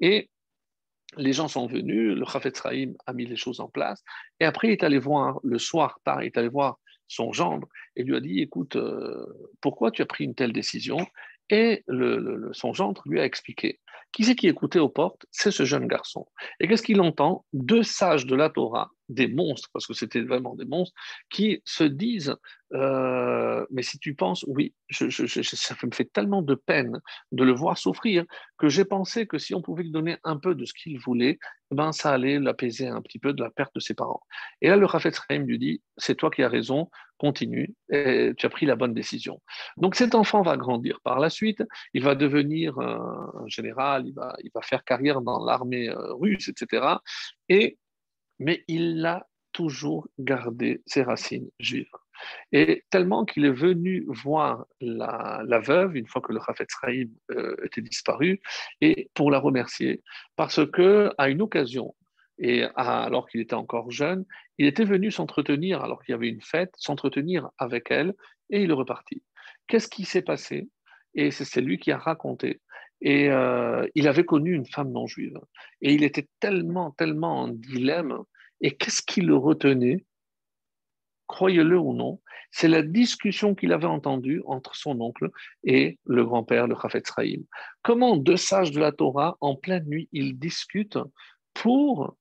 Et 0.00 0.30
les 1.16 1.32
gens 1.32 1.48
sont 1.48 1.66
venus, 1.66 2.16
le 2.16 2.24
Chafetz 2.24 2.62
Chaim 2.62 2.92
a 3.06 3.12
mis 3.12 3.26
les 3.26 3.36
choses 3.36 3.60
en 3.60 3.68
place, 3.68 4.02
et 4.40 4.44
après 4.44 4.68
il 4.68 4.72
est 4.72 4.84
allé 4.84 4.98
voir, 4.98 5.40
le 5.42 5.58
soir 5.58 6.00
tard, 6.04 6.22
il 6.22 6.26
est 6.26 6.38
allé 6.38 6.48
voir 6.48 6.78
son 7.08 7.32
gendre 7.32 7.66
et 7.96 8.04
lui 8.04 8.14
a 8.14 8.20
dit, 8.20 8.40
écoute, 8.40 8.76
euh, 8.76 9.26
pourquoi 9.60 9.90
tu 9.90 10.02
as 10.02 10.06
pris 10.06 10.24
une 10.24 10.34
telle 10.34 10.52
décision? 10.52 10.98
Et 11.50 11.82
son 12.52 12.74
gendre 12.74 13.02
lui 13.06 13.18
a 13.20 13.24
expliqué. 13.24 13.80
Qui 14.12 14.24
c'est 14.24 14.36
qui 14.36 14.48
écoutait 14.48 14.80
aux 14.80 14.90
portes? 14.90 15.24
C'est 15.30 15.50
ce 15.50 15.64
jeune 15.64 15.86
garçon. 15.86 16.26
Et 16.60 16.68
qu'est-ce 16.68 16.82
qu'il 16.82 17.00
entend? 17.00 17.46
Deux 17.54 17.82
sages 17.82 18.26
de 18.26 18.36
la 18.36 18.50
Torah, 18.50 18.90
des 19.08 19.28
monstres, 19.28 19.68
parce 19.72 19.86
que 19.86 19.94
c'était 19.94 20.22
vraiment 20.22 20.54
des 20.54 20.64
monstres, 20.64 20.94
qui 21.30 21.62
se 21.64 21.84
disent 21.84 22.34
euh, 22.74 23.64
Mais 23.70 23.82
si 23.82 23.98
tu 23.98 24.14
penses, 24.14 24.44
oui, 24.48 24.74
je, 24.88 25.08
ça 25.08 25.74
me 25.84 25.90
fait 25.90 26.10
tellement 26.12 26.42
de 26.42 26.54
peine 26.54 27.00
de 27.32 27.44
le 27.44 27.52
voir 27.52 27.78
souffrir 27.78 28.24
que 28.58 28.68
j'ai 28.68 28.84
pensé 28.84 29.26
que 29.26 29.38
si 29.38 29.54
on 29.54 29.62
pouvait 29.62 29.84
lui 29.84 29.90
donner 29.90 30.18
un 30.24 30.36
peu 30.36 30.54
de 30.54 30.64
ce 30.64 30.74
qu'il 30.74 30.98
voulait, 30.98 31.38
eh 31.70 31.74
ben, 31.74 31.92
ça 31.92 32.12
allait 32.12 32.38
l'apaiser 32.38 32.86
un 32.86 33.00
petit 33.00 33.18
peu 33.18 33.32
de 33.32 33.42
la 33.42 33.50
perte 33.50 33.74
de 33.74 33.80
ses 33.80 33.94
parents. 33.94 34.22
Et 34.60 34.68
là, 34.68 34.76
le 34.76 34.86
Rafet 34.86 35.12
Sraim 35.12 35.44
lui 35.44 35.58
dit 35.58 35.82
C'est 35.96 36.14
toi 36.14 36.30
qui 36.30 36.42
as 36.42 36.48
raison, 36.48 36.90
continue, 37.18 37.74
et 37.90 38.32
tu 38.36 38.46
as 38.46 38.50
pris 38.50 38.66
la 38.66 38.76
bonne 38.76 38.94
décision. 38.94 39.40
Donc 39.76 39.94
cet 39.94 40.14
enfant 40.14 40.42
va 40.42 40.56
grandir 40.56 41.00
par 41.02 41.18
la 41.18 41.30
suite, 41.30 41.62
il 41.94 42.02
va 42.02 42.14
devenir 42.14 42.78
un 42.78 43.48
général, 43.48 44.06
il 44.06 44.14
va, 44.14 44.36
il 44.42 44.50
va 44.54 44.62
faire 44.62 44.84
carrière 44.84 45.20
dans 45.20 45.44
l'armée 45.44 45.88
euh, 45.88 46.14
russe, 46.14 46.48
etc. 46.48 46.98
Et 47.48 47.78
mais 48.38 48.64
il 48.68 49.04
a 49.04 49.26
toujours 49.52 50.08
gardé 50.18 50.82
ses 50.86 51.02
racines 51.02 51.50
juives. 51.58 51.90
Et 52.52 52.84
tellement 52.90 53.24
qu'il 53.24 53.44
est 53.44 53.52
venu 53.52 54.04
voir 54.08 54.66
la, 54.80 55.60
veuve, 55.60 55.96
une 55.96 56.06
fois 56.06 56.20
que 56.20 56.32
le 56.32 56.38
Rafet 56.38 56.66
Sraïm 56.68 57.10
euh, 57.30 57.56
était 57.64 57.80
disparu, 57.80 58.40
et 58.80 59.10
pour 59.14 59.30
la 59.30 59.38
remercier, 59.38 60.02
parce 60.36 60.60
que 60.70 61.12
à 61.18 61.28
une 61.28 61.42
occasion, 61.42 61.94
et 62.38 62.64
alors 62.76 63.28
qu'il 63.28 63.40
était 63.40 63.54
encore 63.54 63.90
jeune, 63.90 64.24
il 64.58 64.66
était 64.66 64.84
venu 64.84 65.10
s'entretenir, 65.10 65.82
alors 65.82 66.02
qu'il 66.02 66.12
y 66.12 66.14
avait 66.14 66.28
une 66.28 66.42
fête, 66.42 66.72
s'entretenir 66.76 67.48
avec 67.58 67.90
elle, 67.90 68.14
et 68.50 68.62
il 68.62 68.70
est 68.70 68.74
reparti. 68.74 69.22
Qu'est-ce 69.66 69.88
qui 69.88 70.04
s'est 70.04 70.22
passé? 70.22 70.68
Et 71.14 71.30
c'est 71.30 71.60
lui 71.60 71.78
qui 71.78 71.90
a 71.90 71.98
raconté. 71.98 72.60
Et 73.00 73.30
euh, 73.30 73.86
il 73.94 74.08
avait 74.08 74.24
connu 74.24 74.54
une 74.54 74.66
femme 74.66 74.90
non 74.90 75.06
juive. 75.06 75.38
Et 75.80 75.94
il 75.94 76.02
était 76.02 76.28
tellement, 76.40 76.90
tellement 76.92 77.42
en 77.42 77.48
dilemme. 77.48 78.18
Et 78.60 78.76
qu'est-ce 78.76 79.02
qui 79.02 79.20
le 79.20 79.36
retenait? 79.36 80.04
Croyez-le 81.28 81.78
ou 81.78 81.92
non, 81.92 82.22
c'est 82.50 82.68
la 82.68 82.80
discussion 82.80 83.54
qu'il 83.54 83.74
avait 83.74 83.86
entendue 83.86 84.42
entre 84.46 84.74
son 84.74 84.98
oncle 85.02 85.28
et 85.62 85.98
le 86.06 86.24
grand-père, 86.24 86.66
le 86.66 86.74
Chafetz 86.74 87.12
Chaim. 87.14 87.42
Comment 87.82 88.16
deux 88.16 88.38
sages 88.38 88.70
de 88.70 88.80
la 88.80 88.92
Torah, 88.92 89.36
en 89.42 89.54
pleine 89.54 89.84
nuit, 89.84 90.08
ils 90.12 90.38
discutent 90.38 90.98
pour 91.52 92.16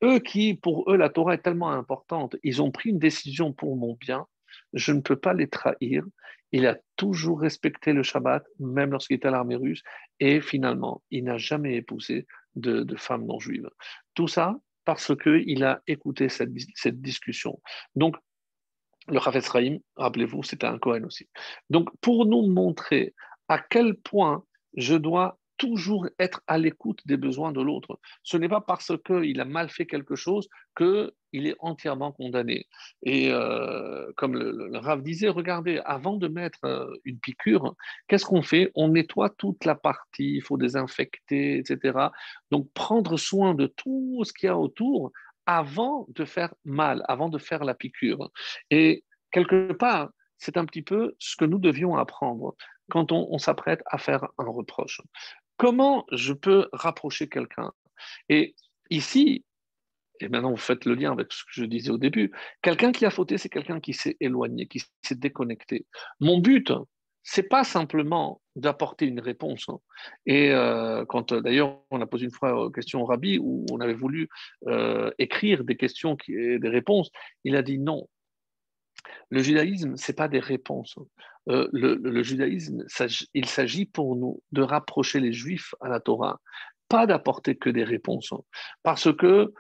eux 0.03 0.19
qui, 0.19 0.55
pour 0.55 0.91
eux, 0.91 0.97
la 0.97 1.09
Torah 1.09 1.35
est 1.35 1.43
tellement 1.43 1.71
importante, 1.71 2.37
ils 2.43 2.63
ont 2.63 2.71
pris 2.71 2.91
une 2.91 2.99
décision 2.99 3.53
pour 3.53 3.77
mon 3.77 3.95
bien, 3.95 4.27
je 4.73 4.93
ne 4.93 5.01
peux 5.01 5.17
pas 5.17 5.35
les 5.35 5.49
trahir. 5.49 6.05
Il 6.53 6.67
a 6.67 6.79
toujours 6.97 7.41
respecté 7.41 7.93
le 7.93 8.03
Shabbat, 8.03 8.45
même 8.61 8.93
lorsqu'il 8.93 9.17
était 9.17 9.29
à 9.29 9.33
l'armée 9.33 9.57
russe, 9.57 9.83
et 10.21 10.41
finalement, 10.41 11.03
il 11.11 11.25
n'a 11.25 11.39
jamais 11.39 11.77
épousé 11.77 12.27
de, 12.55 12.83
de 12.83 12.97
femme 12.97 13.27
non 13.27 13.39
juive. 13.39 13.69
Tout 14.15 14.29
ça 14.29 14.57
parce 14.85 15.13
qu'il 15.17 15.65
a 15.65 15.83
écouté 15.89 16.29
cette, 16.29 16.53
cette 16.75 17.03
discussion. 17.03 17.61
Donc, 17.97 18.17
le 19.09 19.19
Chafetz 19.21 19.51
Chaim, 19.53 19.79
rappelez-vous, 19.97 20.43
c'était 20.43 20.67
un 20.67 20.79
Cohen 20.79 21.05
aussi. 21.05 21.29
Donc, 21.71 21.91
pour 22.01 22.25
nous 22.27 22.47
montrer 22.47 23.15
à 23.49 23.59
quel 23.59 23.97
point 23.97 24.45
je 24.77 24.95
dois 24.95 25.39
toujours 25.57 26.09
être 26.19 26.43
à 26.47 26.59
l'écoute 26.59 27.01
des 27.07 27.17
besoins 27.17 27.53
de 27.53 27.61
l'autre. 27.61 27.99
Ce 28.23 28.37
n'est 28.37 28.49
pas 28.49 28.61
parce 28.61 28.93
qu'il 29.05 29.41
a 29.41 29.45
mal 29.45 29.69
fait 29.69 29.87
quelque 29.87 30.15
chose 30.15 30.49
qu'il 30.77 31.13
est 31.33 31.57
entièrement 31.59 32.13
condamné. 32.13 32.67
Et 33.03 33.31
euh, 33.31 34.11
comme 34.17 34.35
le, 34.35 34.79
Rav 34.79 35.03
disait, 35.03 35.29
regardez, 35.29 35.81
avant 35.85 36.17
de 36.17 36.29
mettre 36.29 36.65
euh, 36.65 36.87
une 37.05 37.19
piqûre, 37.19 37.75
qu'est-ce 38.09 38.27
qu'on 38.27 38.43
fait? 38.43 38.71
On 38.75 38.89
nettoie 38.89 39.31
toute 39.31 39.65
la 39.65 39.75
partie, 39.75 40.35
il 40.37 40.43
faut 40.43 40.57
désinfecter, 40.57 41.59
etc. 41.59 41.99
Donc 42.51 42.71
prendre 42.73 43.17
soin 43.17 43.55
de 43.55 43.67
tout 43.67 44.23
ce 44.25 44.33
qu'il 44.33 44.49
y 44.49 44.51
a 44.51 44.59
autour 44.59 45.13
avant 45.47 46.07
de 46.09 46.25
faire 46.25 46.53
mal, 46.65 47.03
avant 47.09 47.29
de 47.29 47.39
faire 47.39 47.65
la 47.65 47.75
piqûre. 47.75 48.31
Et 48.71 49.05
quelque 49.31 49.73
part, 49.73 50.11
c'est 50.39 50.57
un 50.57 50.67
petit 50.67 50.83
peu 50.83 51.15
ce 51.19 51.37
que 51.37 51.45
nous 51.45 51.59
devions 51.59 51.97
apprendre 51.97 52.55
quand 52.91 53.11
on 53.11 53.39
s'apprête 53.39 53.83
à 53.87 53.99
faire 53.99 54.29
un 54.39 54.45
reproche. 54.45 55.01
Comment 55.57 56.05
je 56.13 56.33
peux 56.33 56.69
rapprocher 56.73 57.29
quelqu'un? 57.29 57.73
Et 58.29 58.55
ici, 58.91 59.45
et 60.21 60.29
maintenant 60.29 60.51
vous 60.51 60.57
faites 60.57 60.85
le 60.85 60.95
lien 60.95 61.13
avec 61.13 61.33
ce 61.33 61.45
que 61.45 61.51
je 61.53 61.65
disais 61.65 61.91
au 61.91 61.99
début, 61.99 62.33
quelqu'un 62.63 62.93
qui 62.93 63.05
a 63.05 63.11
fauté, 63.11 63.39
c'est 63.39 63.49
quelqu'un 63.49 63.81
qui 63.81 63.95
s'est 63.95 64.17
éloigné, 64.21 64.67
qui 64.67 64.83
s'est 65.03 65.15
déconnecté. 65.15 65.87
Mon 66.21 66.39
but, 66.39 66.73
c'est 67.23 67.43
pas 67.43 67.65
simplement 67.65 68.41
d'apporter 68.55 69.07
une 69.07 69.21
réponse. 69.21 69.67
Et 70.27 70.53
euh, 70.53 71.05
quand 71.07 71.35
d'ailleurs 71.35 71.81
on 71.91 72.01
a 72.01 72.07
posé 72.07 72.25
une 72.25 72.31
fois 72.31 72.51
une 72.51 72.73
question 72.73 73.03
au 73.03 73.05
rabbi 73.05 73.39
où 73.39 73.67
on 73.73 73.81
avait 73.81 73.95
voulu 73.95 74.29
euh, 74.69 75.11
écrire 75.19 75.65
des 75.65 75.77
questions 75.77 76.17
et 76.29 76.59
des 76.59 76.69
réponses, 76.69 77.11
il 77.45 77.57
a 77.57 77.63
dit 77.63 77.79
non. 77.79 78.09
Le 79.31 79.43
judaïsme, 79.43 79.97
c'est 79.97 80.17
pas 80.17 80.29
des 80.29 80.41
réponses. 80.41 80.97
Euh, 81.49 81.69
le, 81.73 82.23
judaïsme, 82.23 82.85
il 83.35 83.47
s'agit 83.47 83.87
pour 83.87 84.17
nous 84.17 84.43
de 84.53 84.63
rapprocher 84.63 85.21
les 85.21 85.33
juifs 85.33 85.75
à 85.81 85.89
la 85.89 86.01
Torah, 86.01 86.41
pas 86.89 87.07
d'apporter 87.07 87.57
que 87.57 87.71
des 87.71 87.85
réponses. 87.85 88.33
Parce 88.83 89.15
que 89.15 89.53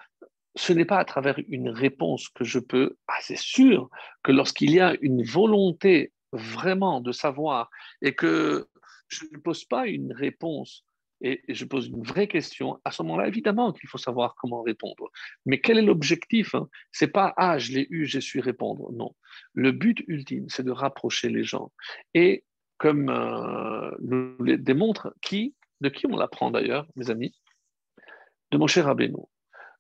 ce 0.57 0.73
n'est 0.73 0.85
pas 0.85 0.99
à 0.99 1.05
travers 1.05 1.39
une 1.49 1.69
réponse 1.69 2.29
que 2.31 2.45
je 2.45 2.59
peux, 2.59 2.97
ah, 3.09 3.19
c'est 3.21 3.39
sûr 3.39 3.91
que 4.23 4.33
lorsqu'il 4.33 4.71
y 4.71 4.81
a 4.81 4.97
une 5.01 5.23
volonté 5.23 6.13
vraiment 6.33 7.01
de 7.01 7.13
savoir 7.13 7.71
et 8.03 8.15
que 8.15 8.67
je 9.09 9.25
ne 9.33 9.39
pose 9.39 9.65
pas 9.65 9.87
une 9.87 10.13
réponse 10.13 10.86
et 11.21 11.43
je 11.49 11.65
pose 11.65 11.89
une 11.89 12.03
vraie 12.03 12.29
question, 12.29 12.79
à 12.85 12.91
ce 12.91 13.03
moment-là, 13.03 13.29
évidemment 13.29 13.73
qu'il 13.73 13.89
faut 13.89 13.99
savoir 13.99 14.35
comment 14.37 14.63
répondre. 14.63 15.11
Mais 15.47 15.61
quel 15.61 15.79
est 15.79 15.83
l'objectif 15.83 16.55
hein? 16.55 16.69
C'est 16.93 17.09
pas 17.09 17.33
ah 17.37 17.59
je 17.59 17.73
l'ai 17.73 17.87
eu, 17.91 18.07
j'ai 18.07 18.21
su 18.21 18.41
répondre. 18.41 18.93
Non. 18.93 19.15
Le 19.55 19.73
but 19.73 20.03
ultime, 20.09 20.49
c'est 20.49 20.65
de 20.65 20.71
rapprocher 20.71 21.29
les 21.29 21.45
gens. 21.45 21.73
Et 22.15 22.45
comme 22.79 23.09
euh, 23.09 23.91
nous 24.01 24.37
le 24.39 24.59
démontre 24.59 25.15
qui, 25.23 25.55
de 25.81 25.89
qui 25.89 26.07
on 26.07 26.17
l'apprend 26.17 26.51
d'ailleurs, 26.51 26.87
mes 26.97 27.11
amis, 27.11 27.35
de 28.51 28.59
mon 28.59 28.67
cher 28.67 28.85
Rabbeinu. 28.85 29.17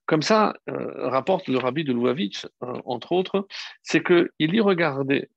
Comme 0.06 0.22
ça, 0.22 0.54
euh, 0.70 1.08
rapporte 1.08 1.48
le 1.48 1.58
rabbi 1.58 1.82
de 1.82 1.92
Louavitch, 1.92 2.46
euh, 2.62 2.80
entre 2.84 3.10
autres, 3.10 3.46
c'est 3.82 4.04
qu'il 4.04 4.28
y 4.38 4.60
regardait 4.60 5.30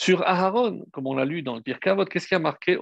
sur 0.00 0.26
Aharon, 0.26 0.86
comme 0.92 1.06
on 1.06 1.14
l'a 1.14 1.26
lu 1.26 1.42
dans 1.42 1.56
le 1.56 1.60
Pirkavot, 1.60 2.06
qu'est-ce 2.06 2.26
qui 2.26 2.34
a 2.34 2.38
marqué? 2.38 2.78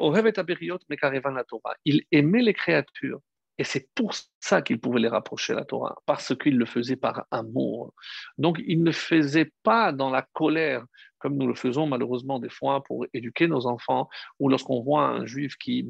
Il 1.85 2.03
aimait 2.13 2.43
les 2.43 2.55
créatures. 2.55 3.19
Et 3.59 3.65
c'est 3.65 3.89
pour 3.97 4.15
ça 4.39 4.63
qu'il 4.63 4.79
pouvait 4.79 5.01
les 5.01 5.09
rapprocher 5.09 5.53
à 5.53 5.57
la 5.57 5.65
Torah, 5.65 5.97
parce 6.07 6.33
qu'il 6.37 6.57
le 6.57 6.65
faisait 6.65 6.95
par 6.95 7.27
amour. 7.33 7.93
Donc, 8.39 8.61
il 8.65 8.85
ne 8.85 8.93
faisait 8.93 9.51
pas 9.65 9.91
dans 9.91 10.11
la 10.11 10.23
colère, 10.33 10.85
comme 11.19 11.37
nous 11.37 11.49
le 11.49 11.57
faisons 11.57 11.89
malheureusement 11.89 12.39
des 12.39 12.51
fois 12.51 12.85
pour 12.85 13.05
éduquer 13.13 13.49
nos 13.49 13.67
enfants, 13.67 14.09
ou 14.39 14.49
lorsqu'on 14.49 14.81
voit 14.81 15.03
un 15.03 15.27
juif 15.27 15.57
qui 15.57 15.89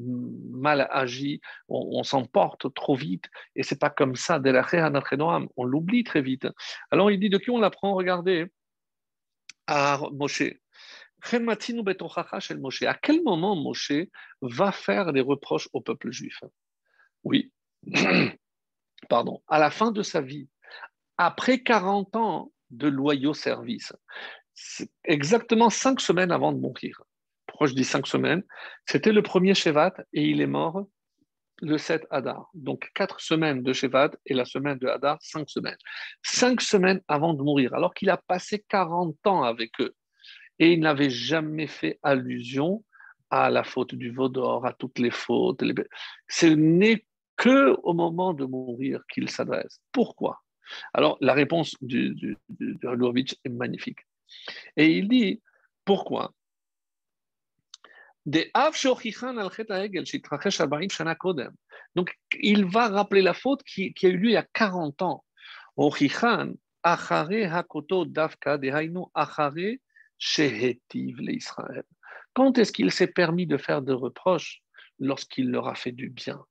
mal 0.50 0.88
agit, 0.90 1.42
on, 1.68 2.02
s'emporte 2.04 2.72
trop 2.72 2.94
vite, 2.94 3.26
et 3.54 3.62
c'est 3.62 3.78
pas 3.78 3.90
comme 3.90 4.16
ça, 4.16 4.40
on 5.58 5.64
l'oublie 5.64 6.04
très 6.04 6.22
vite. 6.22 6.48
Alors, 6.90 7.10
il 7.10 7.20
dit 7.20 7.28
de 7.28 7.36
qui 7.36 7.50
on 7.50 7.58
l'apprend? 7.58 7.92
Regardez, 7.92 8.46
à 9.68 10.00
Moshe. 10.12 10.54
À 11.22 12.94
quel 12.94 13.22
moment 13.22 13.56
Moshe 13.56 13.92
va 14.40 14.72
faire 14.72 15.12
des 15.12 15.20
reproches 15.20 15.68
au 15.72 15.80
peuple 15.80 16.10
juif? 16.10 16.42
Oui, 17.24 17.52
pardon, 19.08 19.42
à 19.48 19.58
la 19.58 19.70
fin 19.70 19.90
de 19.90 20.02
sa 20.02 20.20
vie, 20.20 20.48
après 21.16 21.62
40 21.62 22.16
ans 22.16 22.52
de 22.70 22.88
loyaux 22.88 23.34
services, 23.34 23.92
exactement 25.04 25.70
cinq 25.70 26.00
semaines 26.00 26.32
avant 26.32 26.52
de 26.52 26.58
mourir. 26.58 27.02
Pourquoi 27.46 27.66
je 27.66 27.74
dis 27.74 27.84
cinq 27.84 28.06
semaines? 28.06 28.42
C'était 28.86 29.12
le 29.12 29.22
premier 29.22 29.54
Shevat 29.54 29.94
et 30.12 30.24
il 30.24 30.40
est 30.40 30.46
mort 30.46 30.86
le 31.60 31.76
7 31.76 32.06
Hadar. 32.10 32.48
Donc 32.54 32.90
quatre 32.94 33.20
semaines 33.20 33.62
de 33.62 33.72
Shevat 33.72 34.10
et 34.26 34.34
la 34.34 34.44
semaine 34.44 34.78
de 34.78 34.86
Hadar, 34.86 35.18
cinq 35.20 35.50
semaines. 35.50 35.76
Cinq 36.22 36.60
semaines 36.60 37.00
avant 37.08 37.34
de 37.34 37.42
mourir, 37.42 37.74
alors 37.74 37.94
qu'il 37.94 38.10
a 38.10 38.16
passé 38.16 38.64
40 38.68 39.16
ans 39.26 39.42
avec 39.42 39.72
eux 39.80 39.94
et 40.58 40.72
il 40.72 40.80
n'avait 40.80 41.10
jamais 41.10 41.66
fait 41.66 41.98
allusion 42.02 42.84
à 43.30 43.50
la 43.50 43.64
faute 43.64 43.94
du 43.94 44.10
Vaudor, 44.10 44.66
à 44.66 44.72
toutes 44.72 44.98
les 44.98 45.10
fautes. 45.10 45.62
Ce 46.28 46.46
n'est 46.46 47.04
que 47.36 47.76
au 47.82 47.94
moment 47.94 48.34
de 48.34 48.44
mourir 48.44 49.02
qu'il 49.12 49.30
s'adresse. 49.30 49.80
Pourquoi? 49.92 50.42
Alors, 50.92 51.16
la 51.20 51.32
réponse 51.34 51.76
du, 51.80 52.14
du, 52.14 52.36
est 52.48 53.48
magnifique. 53.48 54.00
Et 54.76 54.90
il 54.98 55.08
dit 55.08 55.40
pourquoi? 55.84 56.34
Donc, 61.94 62.14
il 62.38 62.66
va 62.66 62.88
rappeler 62.88 63.22
la 63.22 63.32
faute 63.32 63.62
qui, 63.62 63.94
qui 63.94 64.06
a 64.06 64.10
eu 64.10 64.18
lieu 64.18 64.28
il 64.28 64.32
y 64.32 64.36
a 64.36 64.46
40 64.52 65.00
ans. 65.00 65.24
Quand 72.34 72.58
est-ce 72.58 72.72
qu'il 72.72 72.90
s'est 72.90 73.06
permis 73.06 73.46
de 73.46 73.56
faire 73.56 73.82
des 73.82 73.92
reproches 73.92 74.62
Lorsqu'il 75.00 75.50
leur 75.50 75.68
a 75.68 75.76
fait 75.76 75.92
du 75.92 76.10
bien? 76.10 76.44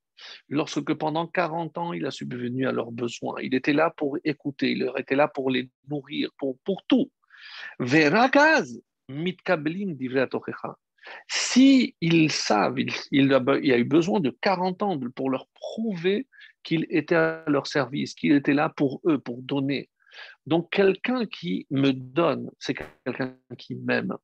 Lorsque 0.49 0.93
pendant 0.93 1.27
40 1.27 1.77
ans, 1.77 1.93
il 1.93 2.05
a 2.05 2.11
subvenu 2.11 2.67
à 2.67 2.71
leurs 2.71 2.91
besoins. 2.91 3.35
Il 3.41 3.53
était 3.53 3.73
là 3.73 3.93
pour 3.95 4.17
écouter, 4.23 4.71
il 4.71 4.89
était 4.97 5.15
là 5.15 5.27
pour 5.27 5.51
les 5.51 5.69
nourrir, 5.89 6.29
pour, 6.37 6.57
pour 6.59 6.83
tout. 6.87 7.11
Si 11.27 11.95
ils 12.01 12.31
savent, 12.31 12.79
il, 12.79 12.91
il, 13.11 13.33
a, 13.33 13.77
eu 13.77 13.83
besoin 13.83 14.19
de 14.19 14.35
40 14.41 14.83
ans 14.83 14.99
pour 15.15 15.29
leur 15.29 15.47
prouver 15.53 16.27
qu'il 16.63 16.85
était 16.89 17.15
à 17.15 17.43
leur 17.47 17.67
service, 17.67 18.13
qu'il 18.13 18.33
était 18.33 18.53
là 18.53 18.69
pour 18.69 19.01
eux, 19.05 19.19
pour 19.19 19.41
donner. 19.41 19.89
Donc 20.47 20.71
quelqu'un 20.71 21.25
qui 21.27 21.67
me 21.69 21.91
donne, 21.91 22.49
c'est 22.57 22.73
quelqu'un 22.73 23.37
qui 23.57 23.75
m'aime. 23.75 24.15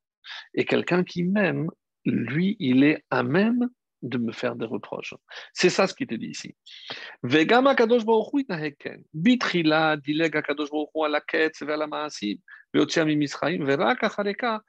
Et 0.54 0.64
quelqu'un 0.64 1.04
qui 1.04 1.22
m'aime, 1.22 1.70
lui, 2.04 2.56
il 2.58 2.82
est 2.82 3.04
à 3.10 3.22
même 3.22 3.68
de 4.02 4.18
me 4.18 4.32
faire 4.32 4.56
des 4.56 4.66
reproches. 4.66 5.14
C'est 5.52 5.70
ça 5.70 5.86
ce 5.86 5.94
qui 5.94 6.06
te 6.06 6.14
dit 6.14 6.26
ici. 6.26 6.56
Vegama 7.22 7.74
kadosh 7.74 8.04
Bitrila 9.14 9.96
dilega 9.96 10.42
kadosh 10.42 10.68
ala 10.94 11.20
ketz 11.20 11.62
ma'asim 11.62 12.36
ve'rak 12.74 14.02
achareka 14.02 14.62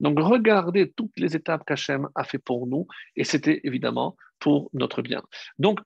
donc 0.00 0.18
regardez 0.18 0.92
toutes 0.92 1.12
les 1.16 1.36
étapes 1.36 1.64
qu'Hachem 1.64 2.08
a 2.14 2.24
fait 2.24 2.38
pour 2.38 2.66
nous 2.66 2.88
et 3.14 3.22
c'était 3.24 3.60
évidemment 3.62 4.16
pour 4.40 4.68
notre 4.72 5.00
bien. 5.00 5.22
Donc 5.58 5.78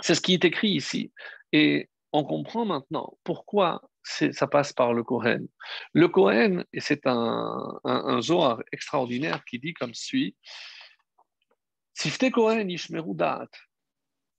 c'est 0.00 0.14
ce 0.14 0.20
qui 0.20 0.34
est 0.34 0.44
écrit 0.44 0.70
ici. 0.70 1.12
Et 1.52 1.88
on 2.12 2.24
comprend 2.24 2.64
maintenant 2.64 3.16
pourquoi 3.24 3.82
ça 4.04 4.46
passe 4.46 4.72
par 4.72 4.92
le 4.92 5.02
Kohen. 5.02 5.48
Le 5.92 6.08
Kohen, 6.08 6.64
et 6.72 6.80
c'est 6.80 7.06
un, 7.06 7.80
un, 7.84 8.20
Zohar 8.20 8.62
extraordinaire 8.70 9.44
qui 9.44 9.58
dit 9.58 9.72
comme 9.72 9.94
suit 9.94 10.36
Sifte 11.94 12.30
Kohen 12.30 12.70
Ishmeru 12.70 13.14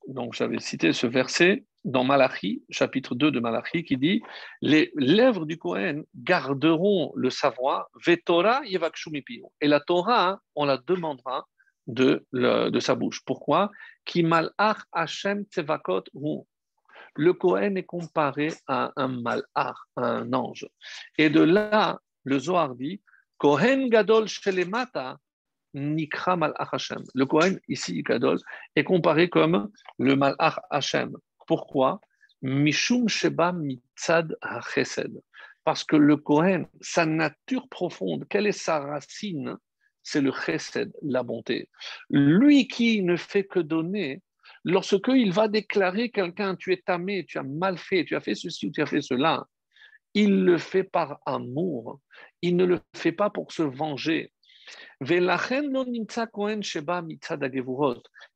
Donc 0.07 0.34
j'avais 0.34 0.60
cité 0.60 0.94
ce 0.94 1.07
verset 1.07 1.65
dans 1.84 2.03
Malachi, 2.03 2.64
chapitre 2.69 3.15
2 3.15 3.32
de 3.32 3.40
Malachi, 3.40 3.84
qui 3.84 3.98
dit 3.98 4.22
Les 4.61 4.91
lèvres 4.95 5.45
du 5.45 5.57
Kohen 5.57 6.03
garderont 6.15 7.11
le 7.15 7.30
savoir, 7.30 7.88
Vetora 8.06 8.61
Et 8.65 9.68
la 9.68 9.80
Torah, 9.80 10.41
on 10.56 10.65
la 10.65 10.77
demandera 10.77 11.48
de, 11.88 12.26
de 12.34 12.80
sa 12.80 12.95
bouche. 12.95 13.22
Pourquoi? 13.26 13.72
Hashem 14.91 15.45
Le 17.16 17.34
Kohen 17.34 17.78
est 17.78 17.84
comparé 17.84 18.53
à 18.68 18.91
un 18.95 19.07
malach, 19.07 19.78
un 19.95 20.34
ange. 20.34 20.68
Et 21.18 21.30
de 21.30 21.41
là, 21.41 21.99
le 22.24 22.40
Zohar 22.40 22.76
dit 22.76 23.02
Kohen 23.38 23.90
Gadol 23.90 24.28
Shelemata 24.28 25.18
Nikra 25.74 26.36
Malach 26.36 26.70
Hashem. 26.72 27.03
Le 27.14 27.26
Kohen, 27.26 27.60
ici, 27.68 28.02
Gadol, 28.02 28.40
est 28.76 28.84
comparé 28.84 29.30
comme 29.30 29.70
le 29.99 30.16
Malach 30.16 30.60
Hashem. 30.70 31.16
Pourquoi? 31.48 31.99
Mishum 32.41 33.07
Sheba 33.07 33.52
Mitzad 33.52 34.36
HaChesed. 34.41 35.22
Parce 35.64 35.84
que 35.84 35.95
le 35.95 36.18
Kohen, 36.18 36.68
sa 36.80 37.06
nature 37.06 37.68
profonde, 37.70 38.26
quelle 38.30 38.48
est 38.48 38.52
sa 38.52 38.80
racine? 38.80 39.57
C'est 40.06 40.22
le 40.22 40.32
chesed, 40.32 40.94
la 41.02 41.23
bonté. 41.23 41.68
Lui 42.10 42.68
qui 42.68 43.02
ne 43.02 43.18
fait 43.18 43.44
que 43.44 43.60
donner, 43.60 44.22
lorsque 44.64 45.07
il 45.07 45.34
va 45.34 45.48
déclarer 45.48 46.11
quelqu'un, 46.11 46.56
tu 46.56 46.72
es 46.72 46.77
tamé, 46.77 47.26
tu 47.26 47.40
as 47.40 47.44
mal 47.44 47.80
fait, 47.80 48.06
tu 48.06 48.15
as 48.15 48.22
fait 48.22 48.36
ceci 48.36 48.68
ou 48.68 48.72
tu 48.72 48.84
as 48.84 48.86
fait 48.86 49.02
cela, 49.02 49.48
il 50.14 50.45
le 50.45 50.60
fait 50.60 50.84
par 50.84 51.19
amour. 51.26 51.99
Il 52.44 52.56
ne 52.56 52.65
le 52.65 52.80
fait 52.95 53.11
pas 53.11 53.32
pour 53.32 53.52
se 53.52 53.64
venger. 53.64 54.32
Et 55.02 55.19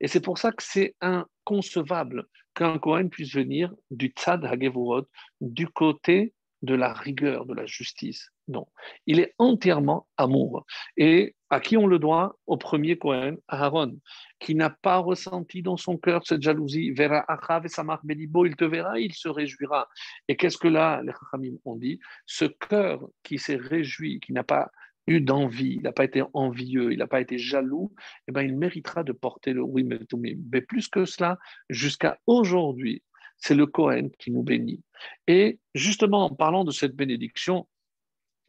c'est 0.07 0.21
pour 0.21 0.37
ça 0.37 0.51
que 0.51 0.63
c'est 0.63 0.95
inconcevable 1.01 2.27
qu'un 2.55 2.79
Kohen 2.79 3.09
puisse 3.09 3.33
venir 3.33 3.73
du 3.91 4.07
tzad 4.07 4.43
hagevurot, 4.43 5.07
du 5.39 5.67
côté 5.67 6.33
de 6.61 6.73
la 6.73 6.93
rigueur, 6.93 7.45
de 7.45 7.53
la 7.53 7.65
justice. 7.65 8.31
Non, 8.49 8.65
il 9.05 9.19
est 9.19 9.35
entièrement 9.37 10.07
amour. 10.17 10.65
Et 10.97 11.35
à 11.51 11.59
qui 11.59 11.77
on 11.77 11.85
le 11.85 11.99
doit? 11.99 12.35
Au 12.47 12.57
premier 12.57 12.97
Cohen, 12.97 13.35
Aaron, 13.47 13.95
qui 14.39 14.55
n'a 14.55 14.71
pas 14.71 14.97
ressenti 14.97 15.61
dans 15.61 15.77
son 15.77 15.97
cœur 15.97 16.25
cette 16.25 16.41
jalousie. 16.41 16.89
Verra 16.89 17.23
Achav 17.27 17.67
et 17.67 17.69
Samar 17.69 17.99
Belibo, 18.03 18.47
il 18.47 18.55
te 18.55 18.65
verra, 18.65 18.99
il 18.99 19.13
se 19.13 19.29
réjouira. 19.29 19.87
Et 20.27 20.35
qu'est-ce 20.35 20.57
que 20.57 20.67
là, 20.67 21.03
les 21.03 21.11
Chachamim 21.11 21.57
ont 21.63 21.75
dit? 21.75 21.99
Ce 22.25 22.45
cœur 22.45 23.07
qui 23.21 23.37
s'est 23.37 23.55
réjoui, 23.55 24.19
qui 24.19 24.33
n'a 24.33 24.43
pas 24.43 24.71
eu 25.05 25.21
d'envie, 25.21 25.75
il 25.75 25.83
n'a 25.83 25.91
pas 25.91 26.05
été 26.05 26.23
envieux, 26.33 26.91
il 26.91 26.97
n'a 26.97 27.07
pas 27.07 27.21
été 27.21 27.37
jaloux, 27.37 27.93
eh 28.27 28.31
ben, 28.31 28.41
il 28.41 28.57
méritera 28.57 29.03
de 29.03 29.11
porter 29.11 29.53
le 29.53 29.61
oui, 29.61 29.83
mais 29.83 30.61
plus 30.61 30.87
que 30.87 31.05
cela, 31.05 31.37
jusqu'à 31.69 32.17
aujourd'hui, 32.25 33.03
c'est 33.37 33.55
le 33.55 33.67
Cohen 33.67 34.09
qui 34.19 34.31
nous 34.31 34.43
bénit. 34.43 34.83
Et 35.27 35.59
justement, 35.73 36.25
en 36.25 36.35
parlant 36.35 36.63
de 36.63 36.71
cette 36.71 36.95
bénédiction, 36.95 37.67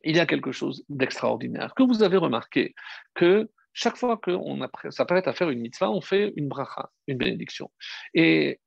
il 0.05 0.17
y 0.17 0.21
a 0.21 0.27
quelque 0.27 0.53
chose 0.53 0.85
d'extraordinaire. 0.89 1.75
Que 1.75 1.83
vous 1.83 2.03
avez 2.03 2.17
remarqué 2.17 2.75
que 3.15 3.51
chaque 3.73 3.97
fois 3.97 4.17
qu'on 4.17 4.59
s'apprête 4.91 5.29
à 5.29 5.33
faire 5.33 5.51
une 5.51 5.61
mitzvah, 5.61 5.91
on 5.91 6.01
fait 6.01 6.33
une 6.37 6.49
bracha, 6.49 6.91
une 7.07 7.19
bénédiction. 7.19 7.71
Et 8.15 8.61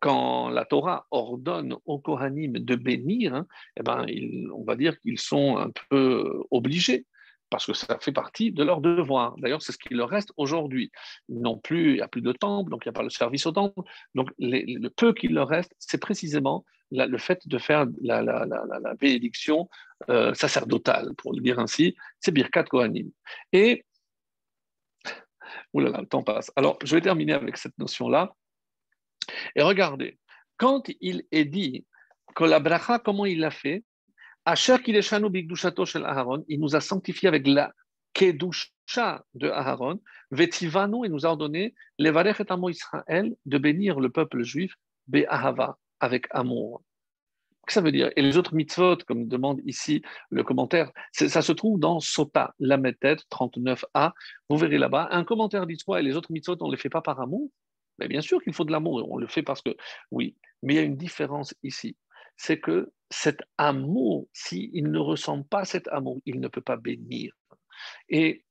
quand 0.00 0.48
la 0.48 0.64
Torah 0.64 1.06
ordonne 1.10 1.76
aux 1.84 1.98
Kohanim 1.98 2.52
de 2.52 2.74
bénir, 2.74 3.34
hein, 3.34 3.46
eh 3.76 3.82
ben, 3.82 4.06
on 4.54 4.64
va 4.64 4.74
dire 4.74 4.98
qu'ils 5.00 5.20
sont 5.20 5.58
un 5.58 5.70
peu 5.90 6.42
obligés 6.50 7.06
parce 7.50 7.66
que 7.66 7.72
ça 7.72 7.98
fait 8.00 8.12
partie 8.12 8.52
de 8.52 8.62
leur 8.62 8.80
devoir. 8.80 9.36
D'ailleurs, 9.38 9.62
c'est 9.62 9.72
ce 9.72 9.78
qui 9.78 9.94
leur 9.94 10.08
reste 10.08 10.32
aujourd'hui. 10.36 10.90
Non 11.28 11.58
plus, 11.58 11.90
il 11.90 11.94
n'y 11.96 12.00
a 12.00 12.08
plus 12.08 12.22
de 12.22 12.32
temple, 12.32 12.70
donc 12.70 12.84
il 12.84 12.88
n'y 12.88 12.90
a 12.90 12.98
pas 12.98 13.02
le 13.02 13.10
service 13.10 13.44
au 13.46 13.52
temple. 13.52 13.80
Donc, 14.14 14.30
le 14.38 14.88
peu 14.88 15.12
qu'il 15.12 15.34
leur 15.34 15.48
reste, 15.48 15.74
c'est 15.78 16.00
précisément 16.00 16.64
le 16.90 17.18
fait 17.18 17.46
de 17.46 17.58
faire 17.58 17.86
la, 18.02 18.94
bénédiction 18.98 19.68
euh, 20.08 20.34
sacerdotale, 20.34 21.14
pour 21.16 21.32
le 21.32 21.40
dire 21.40 21.58
ainsi, 21.58 21.96
c'est 22.20 22.32
Birkat 22.32 22.64
Kohanim. 22.64 23.10
Et, 23.52 23.84
oulala, 25.72 26.00
le 26.00 26.06
temps 26.06 26.22
passe. 26.22 26.50
Alors, 26.56 26.78
je 26.84 26.94
vais 26.94 27.00
terminer 27.00 27.34
avec 27.34 27.56
cette 27.56 27.78
notion-là. 27.78 28.34
Et 29.54 29.62
regardez, 29.62 30.18
quand 30.56 30.88
il 31.00 31.24
est 31.30 31.44
dit 31.44 31.86
que 32.34 32.44
la 32.44 32.60
bracha, 32.60 32.98
comment 32.98 33.26
il 33.26 33.40
l'a 33.40 33.50
fait? 33.50 33.84
Il 36.48 36.60
nous 36.60 36.76
a 36.76 36.80
sanctifié 36.80 37.28
avec 37.28 37.46
la 37.46 37.72
Kedusha 38.12 39.24
de 39.34 39.48
Aaron, 39.48 40.00
Vetivanu, 40.30 41.06
et 41.06 41.08
nous 41.08 41.26
a 41.26 41.30
ordonné, 41.30 41.74
Levarech 41.98 42.40
et 42.40 42.70
Israël, 42.70 43.34
de 43.46 43.58
bénir 43.58 44.00
le 44.00 44.10
peuple 44.10 44.42
juif, 44.42 44.74
Be'ahava, 45.06 45.78
avec 46.00 46.26
amour. 46.30 46.82
Que 47.66 47.72
ça 47.74 47.82
veut 47.82 47.92
dire? 47.92 48.10
Et 48.16 48.22
les 48.22 48.36
autres 48.36 48.54
mitzvot, 48.54 48.96
comme 49.06 49.28
demande 49.28 49.60
ici 49.64 50.02
le 50.30 50.42
commentaire, 50.42 50.90
ça 51.12 51.42
se 51.42 51.52
trouve 51.52 51.78
dans 51.78 52.00
Sota, 52.00 52.54
la 52.58 52.78
méthode 52.78 53.20
39a. 53.30 54.12
Vous 54.48 54.56
verrez 54.56 54.78
là-bas, 54.78 55.08
un 55.12 55.24
commentaire 55.24 55.66
dit 55.66 55.76
quoi? 55.78 56.00
Et 56.00 56.02
les 56.02 56.16
autres 56.16 56.32
mitzvot, 56.32 56.56
on 56.60 56.66
ne 56.66 56.72
les 56.72 56.78
fait 56.78 56.88
pas 56.88 57.02
par 57.02 57.20
amour? 57.20 57.50
Mais 57.98 58.08
bien 58.08 58.22
sûr 58.22 58.42
qu'il 58.42 58.54
faut 58.54 58.64
de 58.64 58.72
l'amour, 58.72 59.06
on 59.10 59.18
le 59.18 59.26
fait 59.26 59.42
parce 59.42 59.60
que, 59.60 59.76
oui, 60.10 60.36
mais 60.62 60.74
il 60.74 60.76
y 60.76 60.80
a 60.80 60.82
une 60.82 60.96
différence 60.96 61.54
ici. 61.62 61.96
C'est 62.36 62.58
que 62.58 62.90
cet 63.10 63.42
amour, 63.58 64.28
s'il 64.32 64.90
ne 64.90 64.98
ressent 64.98 65.42
pas 65.42 65.64
cet 65.64 65.88
amour, 65.88 66.20
il 66.24 66.40
ne 66.40 66.48
peut 66.48 66.60
pas 66.60 66.76
bénir. 66.76 67.32
Et 68.08 68.44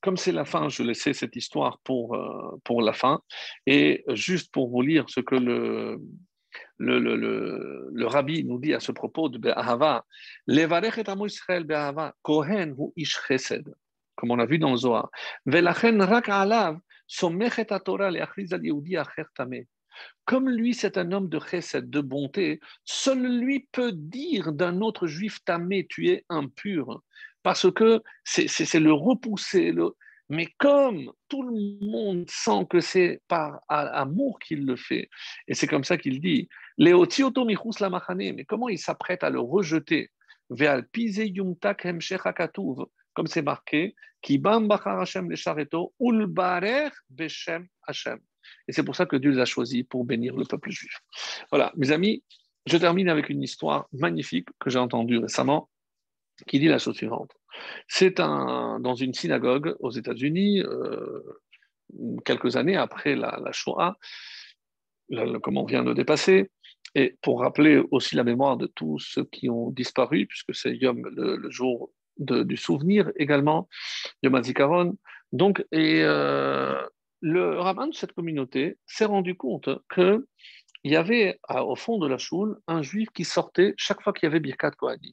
comme 0.00 0.16
c'est 0.16 0.32
la 0.32 0.44
fin, 0.44 0.68
je 0.68 0.82
laissais 0.82 1.12
cette 1.12 1.36
histoire 1.36 1.78
pour, 1.80 2.14
euh, 2.14 2.56
pour 2.64 2.82
la 2.82 2.92
fin. 2.92 3.20
Et 3.66 4.04
juste 4.08 4.52
pour 4.52 4.70
vous 4.70 4.82
lire 4.82 5.04
ce 5.08 5.20
que 5.20 5.34
le, 5.34 6.00
le, 6.78 8.06
rabbi 8.06 8.44
nous 8.44 8.58
dit 8.58 8.74
à 8.74 8.80
ce 8.80 8.92
propos 8.92 9.28
de 9.28 9.38
Be'ahava, 9.38 10.04
Israël 10.48 11.64
Be'ahava, 11.64 12.14
Kohen 12.22 12.74
hu 12.78 12.92
ish 12.96 13.18
chesed, 13.26 13.74
comme 14.16 14.30
on 14.30 14.38
a 14.38 14.46
vu 14.46 14.58
dans 14.58 14.76
Zohar. 14.76 15.10
Velachen 15.46 16.00
rak 16.00 16.28
alav, 16.28 16.78
Torah. 17.84 18.10
Comme 20.24 20.48
lui, 20.48 20.74
c'est 20.74 20.98
un 20.98 21.12
homme 21.12 21.28
de 21.28 21.38
chesed, 21.38 21.90
de 21.90 22.00
bonté, 22.00 22.60
seul 22.84 23.40
lui 23.40 23.68
peut 23.72 23.92
dire 23.92 24.52
d'un 24.52 24.80
autre 24.80 25.06
juif 25.06 25.38
tamé, 25.44 25.86
tu 25.88 26.08
es 26.08 26.24
impur 26.28 27.02
parce 27.42 27.70
que 27.72 28.02
c'est 28.24 28.80
le 28.80 28.92
repousser. 28.92 29.72
Le... 29.72 29.96
Mais 30.28 30.46
comme 30.58 31.10
tout 31.28 31.42
le 31.42 31.84
monde 31.86 32.28
sent 32.28 32.66
que 32.68 32.80
c'est 32.80 33.20
par 33.28 33.60
amour 33.68 34.38
qu'il 34.38 34.64
le 34.64 34.76
fait, 34.76 35.08
et 35.48 35.54
c'est 35.54 35.66
comme 35.66 35.84
ça 35.84 35.96
qu'il 35.96 36.20
dit, 36.20 36.48
mais 36.78 36.92
comment 38.46 38.68
il 38.68 38.78
s'apprête 38.78 39.24
à 39.24 39.30
le 39.30 39.40
rejeter? 39.40 40.10
Comme 43.14 43.26
c'est 43.26 43.42
marqué, 43.42 43.94
et 48.68 48.72
c'est 48.72 48.84
pour 48.84 48.96
ça 48.96 49.06
que 49.06 49.16
Dieu 49.16 49.30
les 49.30 49.40
a 49.40 49.44
choisis 49.44 49.84
pour 49.88 50.04
bénir 50.04 50.36
le 50.36 50.44
peuple 50.44 50.70
juif. 50.70 51.00
Voilà, 51.50 51.72
mes 51.76 51.90
amis, 51.90 52.22
je 52.66 52.76
termine 52.76 53.08
avec 53.08 53.28
une 53.28 53.42
histoire 53.42 53.88
magnifique 53.92 54.48
que 54.58 54.70
j'ai 54.70 54.78
entendue 54.78 55.18
récemment 55.18 55.68
qui 56.46 56.58
dit 56.58 56.68
la 56.68 56.78
chose 56.78 56.96
suivante. 56.96 57.32
C'est 57.88 58.20
un, 58.20 58.80
dans 58.80 58.94
une 58.94 59.14
synagogue 59.14 59.76
aux 59.80 59.90
États-Unis, 59.90 60.62
euh, 60.62 61.22
quelques 62.24 62.56
années 62.56 62.76
après 62.76 63.16
la, 63.16 63.40
Shoah, 63.52 63.96
comme 65.42 65.58
on 65.58 65.64
vient 65.64 65.84
de 65.84 65.92
dépasser, 65.92 66.50
et 66.94 67.16
pour 67.22 67.40
rappeler 67.40 67.82
aussi 67.90 68.16
la 68.16 68.24
mémoire 68.24 68.56
de 68.56 68.66
tous 68.66 68.98
ceux 68.98 69.24
qui 69.24 69.48
ont 69.48 69.70
disparu, 69.70 70.26
puisque 70.26 70.54
c'est 70.54 70.76
Yom 70.76 71.06
le, 71.06 71.50
jour 71.50 71.90
du 72.16 72.56
souvenir 72.56 73.10
également, 73.16 73.68
Yom 74.22 74.34
HaZikaron. 74.34 74.96
Donc, 75.32 75.64
et 75.72 76.02
euh, 76.02 76.80
le 77.20 77.58
rabbin 77.58 77.88
de 77.88 77.94
cette 77.94 78.12
communauté 78.12 78.78
s'est 78.86 79.04
rendu 79.04 79.34
compte 79.36 79.68
qu'il 79.94 80.22
y 80.84 80.96
avait 80.96 81.38
au 81.48 81.76
fond 81.76 81.98
de 81.98 82.08
la 82.08 82.18
choule 82.18 82.58
un 82.66 82.82
juif 82.82 83.08
qui 83.14 83.24
sortait 83.24 83.74
chaque 83.76 84.02
fois 84.02 84.12
qu'il 84.12 84.26
y 84.26 84.30
avait 84.30 84.40
Birkat 84.40 84.72
Kohanim. 84.72 85.12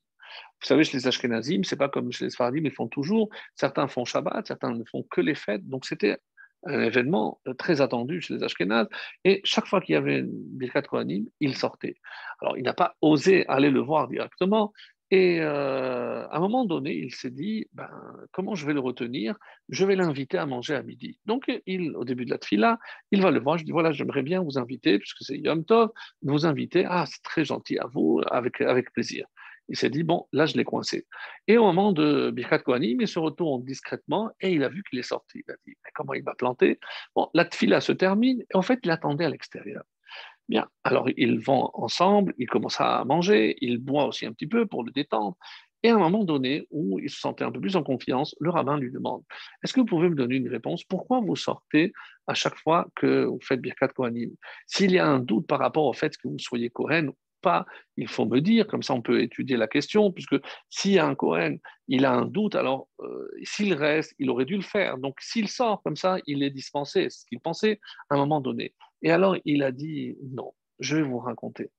Vous 0.62 0.68
savez, 0.68 0.84
chez 0.84 0.98
les 0.98 1.08
Ashkenazim, 1.08 1.64
c'est 1.64 1.76
pas 1.76 1.90
comme 1.90 2.12
chez 2.12 2.26
les 2.26 2.32
Sfaradim, 2.32 2.66
ils 2.66 2.72
font 2.72 2.88
toujours. 2.88 3.30
Certains 3.56 3.88
font 3.88 4.06
Shabbat, 4.06 4.48
certains 4.48 4.72
ne 4.72 4.84
font 4.84 5.04
que 5.04 5.22
les 5.22 5.36
fêtes. 5.36 5.68
Donc 5.68 5.86
c'était 5.86 6.18
un 6.66 6.82
événement 6.82 7.40
euh, 7.48 7.54
très 7.54 7.82
attendu 7.82 8.22
chez 8.22 8.36
les 8.36 8.44
Ashkenazes. 8.44 8.88
Et 9.24 9.42
chaque 9.44 9.68
fois 9.68 9.82
qu'il 9.82 9.94
y 9.94 9.96
avait 9.96 10.24
Birkat 10.26 10.84
Kohanim, 10.84 11.28
il 11.40 11.56
sortait. 11.56 11.96
Alors 12.42 12.58
il 12.58 12.64
n'a 12.64 12.74
pas 12.74 12.96
osé 13.02 13.46
aller 13.48 13.70
le 13.70 13.82
voir 13.82 14.08
directement. 14.08 14.74
Et 15.10 15.40
euh, 15.40 16.28
à 16.28 16.36
un 16.36 16.40
moment 16.40 16.66
donné, 16.66 16.94
il 16.94 17.16
s'est 17.16 17.32
dit, 17.32 17.68
ben, 17.74 17.90
comment 18.34 18.56
je 18.56 18.66
vais 18.66 18.74
le 18.74 18.82
retenir? 18.82 19.38
Je 19.70 19.86
vais 19.86 19.96
l'inviter 19.96 20.38
à 20.38 20.46
manger 20.46 20.76
à 20.76 20.84
midi. 20.84 21.18
Donc, 21.26 21.50
il, 21.66 21.96
au 21.96 22.04
début 22.04 22.26
de 22.26 22.32
la 22.32 22.38
tfila, 22.38 22.78
il 23.12 23.22
va 23.22 23.32
le 23.32 23.40
voir. 23.40 23.58
Je 23.58 23.64
dis, 23.64 23.72
voilà, 23.72 23.94
j'aimerais 23.94 24.24
bien 24.24 24.42
vous 24.42 24.58
inviter, 24.58 25.00
puisque 25.00 25.22
c'est 25.22 25.38
Yom 25.38 25.64
Tov, 25.64 25.92
vous 26.24 26.46
inviter. 26.46 26.86
Ah, 26.86 27.06
c'est 27.08 27.24
très 27.24 27.46
gentil 27.46 27.78
à 27.80 27.88
vous, 27.88 28.22
avec, 28.30 28.60
avec 28.60 28.92
plaisir. 28.92 29.26
Il 29.70 29.78
s'est 29.78 29.90
dit, 29.90 30.04
bon, 30.04 30.28
là, 30.32 30.46
je 30.46 30.56
l'ai 30.56 30.64
coincé. 30.64 31.08
Et 31.48 31.58
au 31.58 31.64
moment 31.64 31.92
de 31.92 32.32
Birkat 32.32 32.60
Kohanim, 32.60 33.02
il 33.02 33.08
se 33.08 33.20
retourne 33.20 33.64
discrètement 33.64 34.32
et 34.40 34.52
il 34.54 34.64
a 34.64 34.70
vu 34.70 34.84
qu'il 34.90 35.00
est 35.00 35.04
sorti. 35.04 35.44
Il 35.46 35.52
a 35.52 35.56
dit, 35.66 35.76
mais 35.84 35.92
comment 35.94 36.14
il 36.14 36.24
m'a 36.24 36.36
planté? 36.36 36.80
Bon, 37.16 37.30
la 37.34 37.46
tfila 37.46 37.82
se 37.82 37.92
termine 37.92 38.42
et 38.42 38.56
en 38.56 38.62
fait, 38.62 38.80
il 38.84 38.92
attendait 38.92 39.26
à 39.26 39.30
l'extérieur. 39.30 39.84
Bien, 40.50 40.68
alors 40.84 41.10
ils 41.18 41.40
vont 41.40 41.70
ensemble, 41.74 42.34
ils 42.38 42.48
commencent 42.48 42.80
à 42.80 43.04
manger, 43.04 43.58
il 43.62 43.80
boit 43.80 44.06
aussi 44.06 44.26
un 44.26 44.32
petit 44.32 44.48
peu 44.48 44.66
pour 44.66 44.84
le 44.84 44.92
détendre. 44.92 45.38
Et 45.84 45.90
à 45.90 45.96
un 45.96 46.00
moment 46.00 46.24
donné, 46.24 46.66
où 46.72 47.00
il 47.00 47.10
se 47.10 47.20
sentait 47.20 47.44
un 47.44 47.52
peu 47.52 47.60
plus 47.60 47.76
en 47.76 47.84
confiance, 47.84 48.36
le 48.40 48.50
rabbin 48.50 48.78
lui 48.78 48.92
demande 48.92 49.24
Est-ce 49.64 49.74
que 49.74 49.82
vous 49.82 49.86
pouvez 49.86 50.10
me 50.10 50.16
donner 50.16 50.38
une 50.38 50.50
réponse? 50.50 50.84
Pourquoi 50.84 51.20
vous 51.20 51.36
sortez 51.36 51.94
à 52.28 52.34
chaque 52.34 52.56
fois 52.56 52.88
que 52.96 53.26
vous 53.26 53.40
faites 53.42 53.62
Birkat 53.62 53.90
Kohanim? 53.90 54.32
S'il 54.66 54.92
y 54.92 55.00
a 55.00 55.08
un 55.08 55.20
doute 55.20 55.48
par 55.48 55.60
rapport 55.60 55.86
au 55.86 55.94
fait 55.94 56.18
que 56.18 56.28
vous 56.28 56.40
soyez 56.40 56.70
Kohen 56.70 57.12
pas, 57.42 57.66
il 57.98 58.08
faut 58.08 58.26
me 58.26 58.42
dire, 58.42 58.66
comme 58.68 58.82
ça 58.84 58.94
on 58.94 59.02
peut 59.02 59.22
étudier 59.22 59.58
la 59.58 59.68
question, 59.68 60.12
puisque 60.12 60.36
s'il 60.70 61.00
un 61.00 61.14
Cohen, 61.14 61.58
il 61.88 62.06
a 62.06 62.12
un 62.12 62.26
doute, 62.26 62.56
alors 62.56 62.88
euh, 63.02 63.28
s'il 63.44 63.74
reste, 63.74 64.16
il 64.18 64.30
aurait 64.30 64.46
dû 64.46 64.56
le 64.56 64.64
faire. 64.64 64.98
Donc 64.98 65.18
s'il 65.22 65.48
sort 65.48 65.82
comme 65.84 65.96
ça, 65.96 66.18
il 66.26 66.42
est 66.44 66.50
dispensé, 66.50 67.10
c'est 67.10 67.20
ce 67.20 67.26
qu'il 67.26 67.40
pensait 67.40 67.80
à 68.10 68.16
un 68.16 68.18
moment 68.18 68.42
donné. 68.42 68.74
Et 69.02 69.12
alors 69.12 69.38
il 69.46 69.64
a 69.64 69.72
dit, 69.72 70.18
non, 70.22 70.54
je 70.80 70.98
vais 70.98 71.04
vous 71.04 71.20
raconter. 71.20 71.72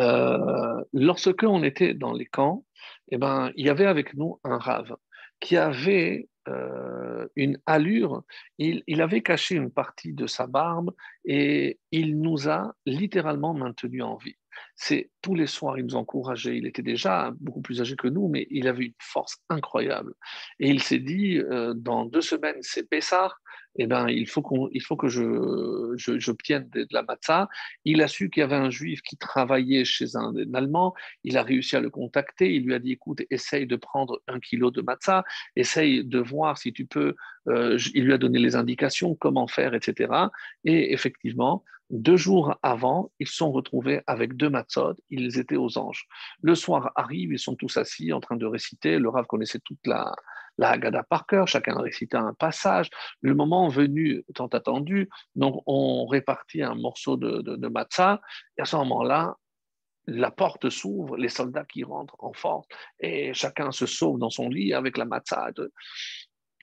Euh, 0.00 0.84
lorsque 0.92 1.44
on 1.44 1.62
était 1.62 1.94
dans 1.94 2.12
les 2.12 2.26
camps, 2.26 2.64
eh 3.08 3.18
ben, 3.18 3.52
il 3.56 3.66
y 3.66 3.70
avait 3.70 3.86
avec 3.86 4.14
nous 4.14 4.40
un 4.44 4.58
rave 4.58 4.96
qui 5.40 5.56
avait 5.56 6.28
euh, 6.48 7.26
une 7.36 7.58
allure, 7.64 8.22
il, 8.58 8.82
avait 9.00 9.22
caché 9.22 9.54
une 9.54 9.70
partie 9.70 10.12
de 10.12 10.26
sa 10.26 10.46
barbe 10.46 10.94
et 11.24 11.78
il 11.90 12.20
nous 12.20 12.48
a 12.48 12.74
littéralement 12.86 13.54
maintenus 13.54 14.02
en 14.02 14.16
vie. 14.16 14.36
C'est 14.76 15.10
tous 15.22 15.34
les 15.34 15.46
soirs, 15.46 15.78
il 15.78 15.86
nous 15.86 15.96
encourageait. 15.96 16.56
Il 16.56 16.66
était 16.66 16.82
déjà 16.82 17.32
beaucoup 17.40 17.62
plus 17.62 17.80
âgé 17.80 17.96
que 17.96 18.08
nous, 18.08 18.28
mais 18.28 18.46
il 18.50 18.68
avait 18.68 18.84
une 18.86 18.94
force 19.00 19.38
incroyable. 19.48 20.14
Et 20.60 20.68
il 20.68 20.82
s'est 20.82 20.98
dit, 20.98 21.38
euh, 21.38 21.72
dans 21.74 22.04
deux 22.04 22.20
semaines, 22.20 22.58
c'est 22.60 22.88
Pessar, 22.88 23.40
eh 23.76 23.86
ben, 23.86 24.08
il 24.08 24.28
faut, 24.28 24.42
qu'on, 24.42 24.68
il 24.72 24.82
faut 24.82 24.96
que 24.96 25.08
je, 25.08 25.94
j'obtienne 25.96 26.68
de, 26.72 26.86
la 26.90 27.02
matzah. 27.02 27.48
Il 27.84 28.02
a 28.02 28.08
su 28.08 28.30
qu'il 28.30 28.40
y 28.40 28.44
avait 28.44 28.54
un 28.54 28.70
juif 28.70 29.02
qui 29.02 29.16
travaillait 29.16 29.84
chez 29.84 30.16
un, 30.16 30.32
Allemand. 30.54 30.94
Il 31.24 31.36
a 31.36 31.42
réussi 31.42 31.74
à 31.76 31.80
le 31.80 31.90
contacter. 31.90 32.54
Il 32.54 32.64
lui 32.64 32.74
a 32.74 32.78
dit, 32.78 32.92
écoute, 32.92 33.22
essaye 33.30 33.66
de 33.66 33.76
prendre 33.76 34.22
un 34.28 34.38
kilo 34.38 34.70
de 34.70 34.80
matzah, 34.82 35.24
essaye 35.56 36.04
de 36.04 36.18
voir 36.20 36.58
si 36.58 36.72
tu 36.72 36.86
peux. 36.86 37.14
Euh, 37.48 37.78
il 37.94 38.04
lui 38.04 38.12
a 38.12 38.18
donné 38.18 38.38
les 38.38 38.56
indications, 38.56 39.14
comment 39.14 39.46
faire, 39.48 39.74
etc. 39.74 40.12
Et 40.64 40.92
effectivement, 40.92 41.64
deux 41.90 42.16
jours 42.16 42.56
avant, 42.62 43.10
ils 43.18 43.28
sont 43.28 43.52
retrouvés 43.52 44.00
avec 44.06 44.36
deux 44.36 44.48
matzot, 44.48 44.94
ils 45.10 45.38
étaient 45.38 45.56
aux 45.56 45.76
anges. 45.76 46.06
Le 46.42 46.54
soir 46.54 46.92
arrive, 46.96 47.32
ils 47.32 47.38
sont 47.38 47.56
tous 47.56 47.76
assis 47.76 48.12
en 48.12 48.20
train 48.20 48.36
de 48.36 48.46
réciter. 48.46 48.98
Le 48.98 49.08
Rav 49.08 49.26
connaissait 49.26 49.60
toute 49.62 49.86
la, 49.86 50.14
la 50.58 50.70
Haggadah 50.70 51.02
par 51.04 51.26
cœur, 51.26 51.48
chacun 51.48 51.76
récitait 51.78 52.16
un 52.16 52.34
passage. 52.34 52.90
Le 53.20 53.34
moment 53.34 53.68
venu, 53.68 54.24
tant 54.34 54.46
attendu, 54.48 55.08
donc 55.34 55.62
on 55.66 56.06
répartit 56.06 56.62
un 56.62 56.74
morceau 56.74 57.16
de, 57.16 57.42
de, 57.42 57.68
matzah, 57.68 58.20
et 58.56 58.62
à 58.62 58.64
ce 58.64 58.76
moment-là, 58.76 59.36
la 60.06 60.30
porte 60.30 60.68
s'ouvre, 60.68 61.16
les 61.16 61.28
soldats 61.28 61.64
qui 61.64 61.82
rentrent 61.82 62.16
en 62.18 62.32
force, 62.32 62.66
et 63.00 63.32
chacun 63.34 63.70
se 63.72 63.86
sauve 63.86 64.18
dans 64.18 64.30
son 64.30 64.48
lit 64.48 64.74
avec 64.74 64.96
la 64.96 65.06
matzah. 65.06 65.50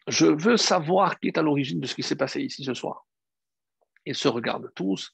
Je 0.07 0.25
veux 0.25 0.57
savoir 0.57 1.19
qui 1.19 1.27
est 1.27 1.37
à 1.37 1.41
l'origine 1.41 1.79
de 1.79 1.87
ce 1.87 1.95
qui 1.95 2.03
s'est 2.03 2.15
passé 2.15 2.41
ici 2.41 2.63
ce 2.63 2.73
soir. 2.73 3.05
Ils 4.05 4.15
se 4.15 4.27
regardent 4.27 4.71
tous. 4.73 5.11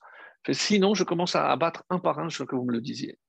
Sinon, 0.51 0.93
je 0.93 1.03
commence 1.03 1.35
à 1.35 1.51
abattre 1.51 1.83
un 1.89 1.99
par 1.99 2.19
un 2.19 2.29
ce 2.29 2.43
que 2.43 2.55
vous 2.55 2.63
me 2.63 2.71
le 2.71 2.79
disiez. 2.79 3.19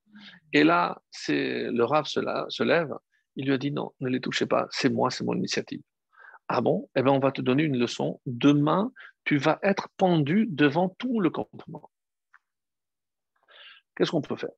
Et 0.53 0.63
là, 0.63 1.01
c'est 1.11 1.65
le 1.71 1.85
Rav 1.85 2.07
se 2.07 2.63
lève 2.63 2.95
il 3.39 3.47
lui 3.47 3.55
a 3.55 3.59
dit 3.59 3.71
non, 3.71 3.93
ne 4.01 4.09
les 4.09 4.21
touchez 4.21 4.47
pas, 4.47 4.67
c'est 4.71 4.91
moi, 4.91 5.11
c'est 5.11 5.25
mon 5.25 5.35
initiative. 5.35 5.81
Ah 6.49 6.61
bon? 6.61 6.91
Eh 6.97 7.03
bien, 7.03 7.13
on 7.13 7.21
va 7.21 7.31
te 7.31 7.41
donner 7.41 7.63
une 7.63 7.79
leçon. 7.79 8.21
Demain, 8.27 8.93
tu 9.25 9.37
vas 9.37 9.59
être 9.63 9.89
pendu 9.97 10.47
devant 10.51 10.89
tout 10.99 11.21
le 11.21 11.31
campement. 11.31 11.91
Qu'est-ce 13.95 14.11
qu'on 14.11 14.23
peut 14.23 14.37
faire? 14.37 14.51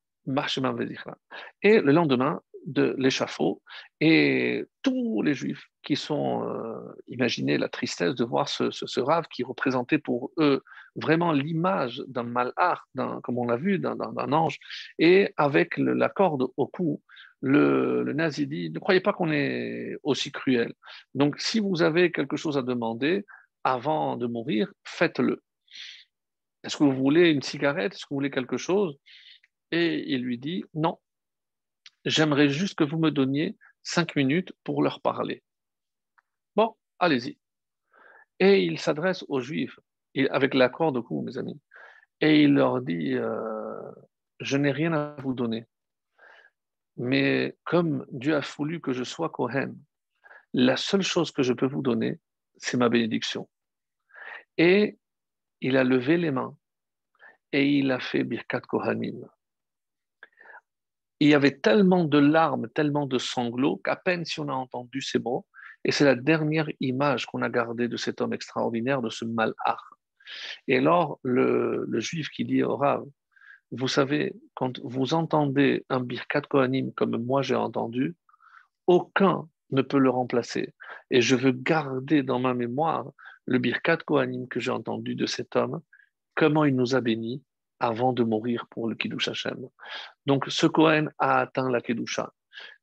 Et 1.61 1.79
le 1.79 1.91
lendemain 1.91 2.41
de 2.65 2.95
l'échafaud, 2.97 3.61
et 3.99 4.65
tous 4.83 5.21
les 5.23 5.33
juifs 5.33 5.67
qui 5.83 5.95
sont, 5.95 6.47
euh, 6.47 6.95
imaginez 7.07 7.57
la 7.57 7.69
tristesse 7.69 8.15
de 8.15 8.23
voir 8.23 8.47
ce, 8.47 8.99
rave 8.99 9.25
qui 9.31 9.43
représentait 9.43 9.97
pour 9.97 10.31
eux 10.37 10.63
vraiment 10.95 11.31
l'image 11.31 12.03
d'un 12.07 12.23
malheur, 12.23 12.87
comme 13.23 13.39
on 13.39 13.45
l'a 13.45 13.57
vu, 13.57 13.79
d'un 13.79 13.97
ange, 14.31 14.59
et 14.99 15.33
avec 15.37 15.77
la 15.77 16.09
corde 16.09 16.47
au 16.55 16.67
cou, 16.67 17.01
le, 17.41 18.13
nazi 18.13 18.47
dit, 18.47 18.69
ne 18.69 18.79
croyez 18.79 19.01
pas 19.01 19.13
qu'on 19.13 19.31
est 19.31 19.97
aussi 20.03 20.31
cruel. 20.31 20.73
Donc, 21.15 21.39
si 21.39 21.59
vous 21.59 21.81
avez 21.81 22.11
quelque 22.11 22.37
chose 22.37 22.57
à 22.57 22.61
demander 22.61 23.25
avant 23.63 24.17
de 24.17 24.27
mourir, 24.27 24.71
faites-le. 24.83 25.43
Est-ce 26.63 26.77
que 26.77 26.83
vous 26.83 26.95
voulez 26.95 27.29
une 27.31 27.41
cigarette? 27.41 27.93
Est-ce 27.93 28.05
que 28.05 28.09
vous 28.11 28.17
voulez 28.17 28.31
quelque 28.31 28.57
chose? 28.57 28.97
Et 29.71 30.13
il 30.13 30.21
lui 30.21 30.37
dit, 30.37 30.63
non, 30.73 30.99
j'aimerais 32.05 32.49
juste 32.49 32.75
que 32.75 32.83
vous 32.83 32.99
me 32.99 33.09
donniez 33.09 33.57
cinq 33.83 34.15
minutes 34.15 34.53
pour 34.63 34.83
leur 34.83 35.01
parler. 35.01 35.43
Bon, 36.55 36.75
allez-y. 36.99 37.37
Et 38.39 38.63
il 38.63 38.79
s'adresse 38.79 39.23
aux 39.27 39.39
Juifs, 39.39 39.79
avec 40.29 40.53
l'accord 40.53 40.91
de 40.91 40.99
coup, 40.99 41.21
mes 41.21 41.37
amis, 41.37 41.59
et 42.19 42.43
il 42.43 42.53
leur 42.53 42.81
dit, 42.81 43.13
euh, 43.13 43.91
je 44.39 44.57
n'ai 44.57 44.71
rien 44.71 44.93
à 44.93 45.15
vous 45.21 45.33
donner, 45.33 45.67
mais 46.97 47.55
comme 47.63 48.05
Dieu 48.11 48.35
a 48.35 48.41
voulu 48.41 48.81
que 48.81 48.93
je 48.93 49.03
sois 49.03 49.29
Kohen, 49.29 49.77
la 50.53 50.77
seule 50.77 51.01
chose 51.01 51.31
que 51.31 51.43
je 51.43 51.53
peux 51.53 51.67
vous 51.67 51.81
donner, 51.81 52.19
c'est 52.57 52.77
ma 52.77 52.89
bénédiction. 52.89 53.49
Et 54.57 54.97
il 55.61 55.77
a 55.77 55.83
levé 55.83 56.17
les 56.17 56.31
mains 56.31 56.55
et 57.51 57.67
il 57.67 57.91
a 57.91 57.99
fait 57.99 58.23
Birkat 58.23 58.61
Kohanim. 58.61 59.27
Il 61.19 61.29
y 61.29 61.35
avait 61.35 61.59
tellement 61.59 62.03
de 62.03 62.17
larmes, 62.17 62.67
tellement 62.69 63.05
de 63.05 63.17
sanglots 63.17 63.77
qu'à 63.77 63.95
peine 63.95 64.25
si 64.25 64.39
on 64.39 64.49
a 64.49 64.53
entendu 64.53 65.01
ces 65.01 65.19
mots, 65.19 65.45
et 65.83 65.91
c'est 65.91 66.05
la 66.05 66.15
dernière 66.15 66.67
image 66.79 67.25
qu'on 67.25 67.41
a 67.41 67.49
gardée 67.49 67.87
de 67.87 67.97
cet 67.97 68.21
homme 68.21 68.33
extraordinaire, 68.33 69.01
de 69.01 69.09
ce 69.09 69.25
malach. 69.25 69.81
Et 70.67 70.77
alors, 70.77 71.19
le, 71.23 71.87
juif 71.99 72.29
qui 72.29 72.45
dit 72.45 72.63
au 72.63 72.77
Rav, 72.77 73.03
vous 73.71 73.87
savez, 73.87 74.35
quand 74.53 74.79
vous 74.83 75.13
entendez 75.13 75.85
un 75.89 76.01
Birkat 76.01 76.41
Kohanim 76.41 76.91
comme 76.93 77.17
moi 77.17 77.41
j'ai 77.41 77.55
entendu, 77.55 78.15
aucun 78.87 79.47
ne 79.71 79.81
peut 79.81 79.99
le 79.99 80.09
remplacer. 80.09 80.73
Et 81.09 81.21
je 81.21 81.35
veux 81.35 81.51
garder 81.51 82.23
dans 82.23 82.39
ma 82.39 82.53
mémoire 82.53 83.11
le 83.45 83.59
Birkat 83.59 83.97
Kohanim 83.97 84.47
que 84.47 84.59
j'ai 84.59 84.71
entendu 84.71 85.15
de 85.15 85.25
cet 85.25 85.55
homme, 85.55 85.81
comment 86.35 86.65
il 86.65 86.75
nous 86.75 86.95
a 86.95 87.01
bénis 87.01 87.41
avant 87.79 88.13
de 88.13 88.23
mourir 88.23 88.67
pour 88.69 88.87
le 88.87 88.95
Kiddush 88.95 89.29
Hashem. 89.29 89.67
Donc 90.25 90.45
ce 90.47 90.67
Kohen 90.67 91.11
a 91.17 91.39
atteint 91.39 91.69
la 91.69 91.81
Kiddusha. 91.81 92.31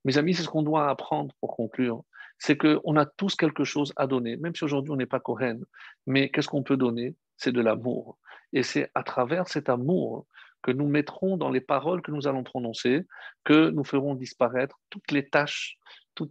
Mes 0.04 0.18
amis, 0.18 0.34
c'est 0.34 0.42
ce 0.42 0.48
qu'on 0.48 0.62
doit 0.62 0.88
apprendre 0.88 1.34
pour 1.40 1.54
conclure. 1.54 2.02
C'est 2.38 2.56
qu'on 2.56 2.96
a 2.96 3.06
tous 3.06 3.34
quelque 3.36 3.64
chose 3.64 3.92
à 3.96 4.06
donner, 4.06 4.36
même 4.36 4.54
si 4.54 4.64
aujourd'hui 4.64 4.92
on 4.92 4.96
n'est 4.96 5.06
pas 5.06 5.20
Kohen. 5.20 5.64
Mais 6.06 6.30
qu'est-ce 6.30 6.48
qu'on 6.48 6.62
peut 6.62 6.76
donner? 6.76 7.14
C'est 7.36 7.52
de 7.52 7.60
l'amour. 7.60 8.18
Et 8.52 8.62
c'est 8.62 8.90
à 8.94 9.02
travers 9.02 9.48
cet 9.48 9.68
amour 9.68 10.26
que 10.62 10.70
nous 10.70 10.88
mettrons 10.88 11.36
dans 11.36 11.50
les 11.50 11.60
paroles 11.60 12.02
que 12.02 12.10
nous 12.10 12.26
allons 12.26 12.44
prononcer, 12.44 13.02
que 13.44 13.70
nous 13.70 13.84
ferons 13.84 14.14
disparaître 14.14 14.78
toutes 14.90 15.10
les 15.12 15.28
tâches, 15.28 15.78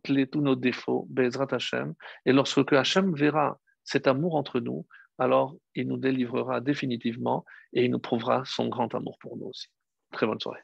les, 0.09 0.27
tous 0.27 0.41
nos 0.41 0.55
défauts, 0.55 1.07
Bezrat 1.09 1.47
Hashem. 1.51 1.93
Et 2.25 2.33
lorsque 2.33 2.73
Hashem 2.73 3.15
verra 3.15 3.57
cet 3.83 4.07
amour 4.07 4.35
entre 4.35 4.59
nous, 4.59 4.85
alors 5.17 5.55
il 5.75 5.87
nous 5.87 5.97
délivrera 5.97 6.61
définitivement 6.61 7.45
et 7.73 7.85
il 7.85 7.91
nous 7.91 7.99
prouvera 7.99 8.43
son 8.45 8.67
grand 8.67 8.93
amour 8.93 9.17
pour 9.19 9.37
nous 9.37 9.47
aussi. 9.47 9.67
Très 10.11 10.27
bonne 10.27 10.39
soirée. 10.39 10.61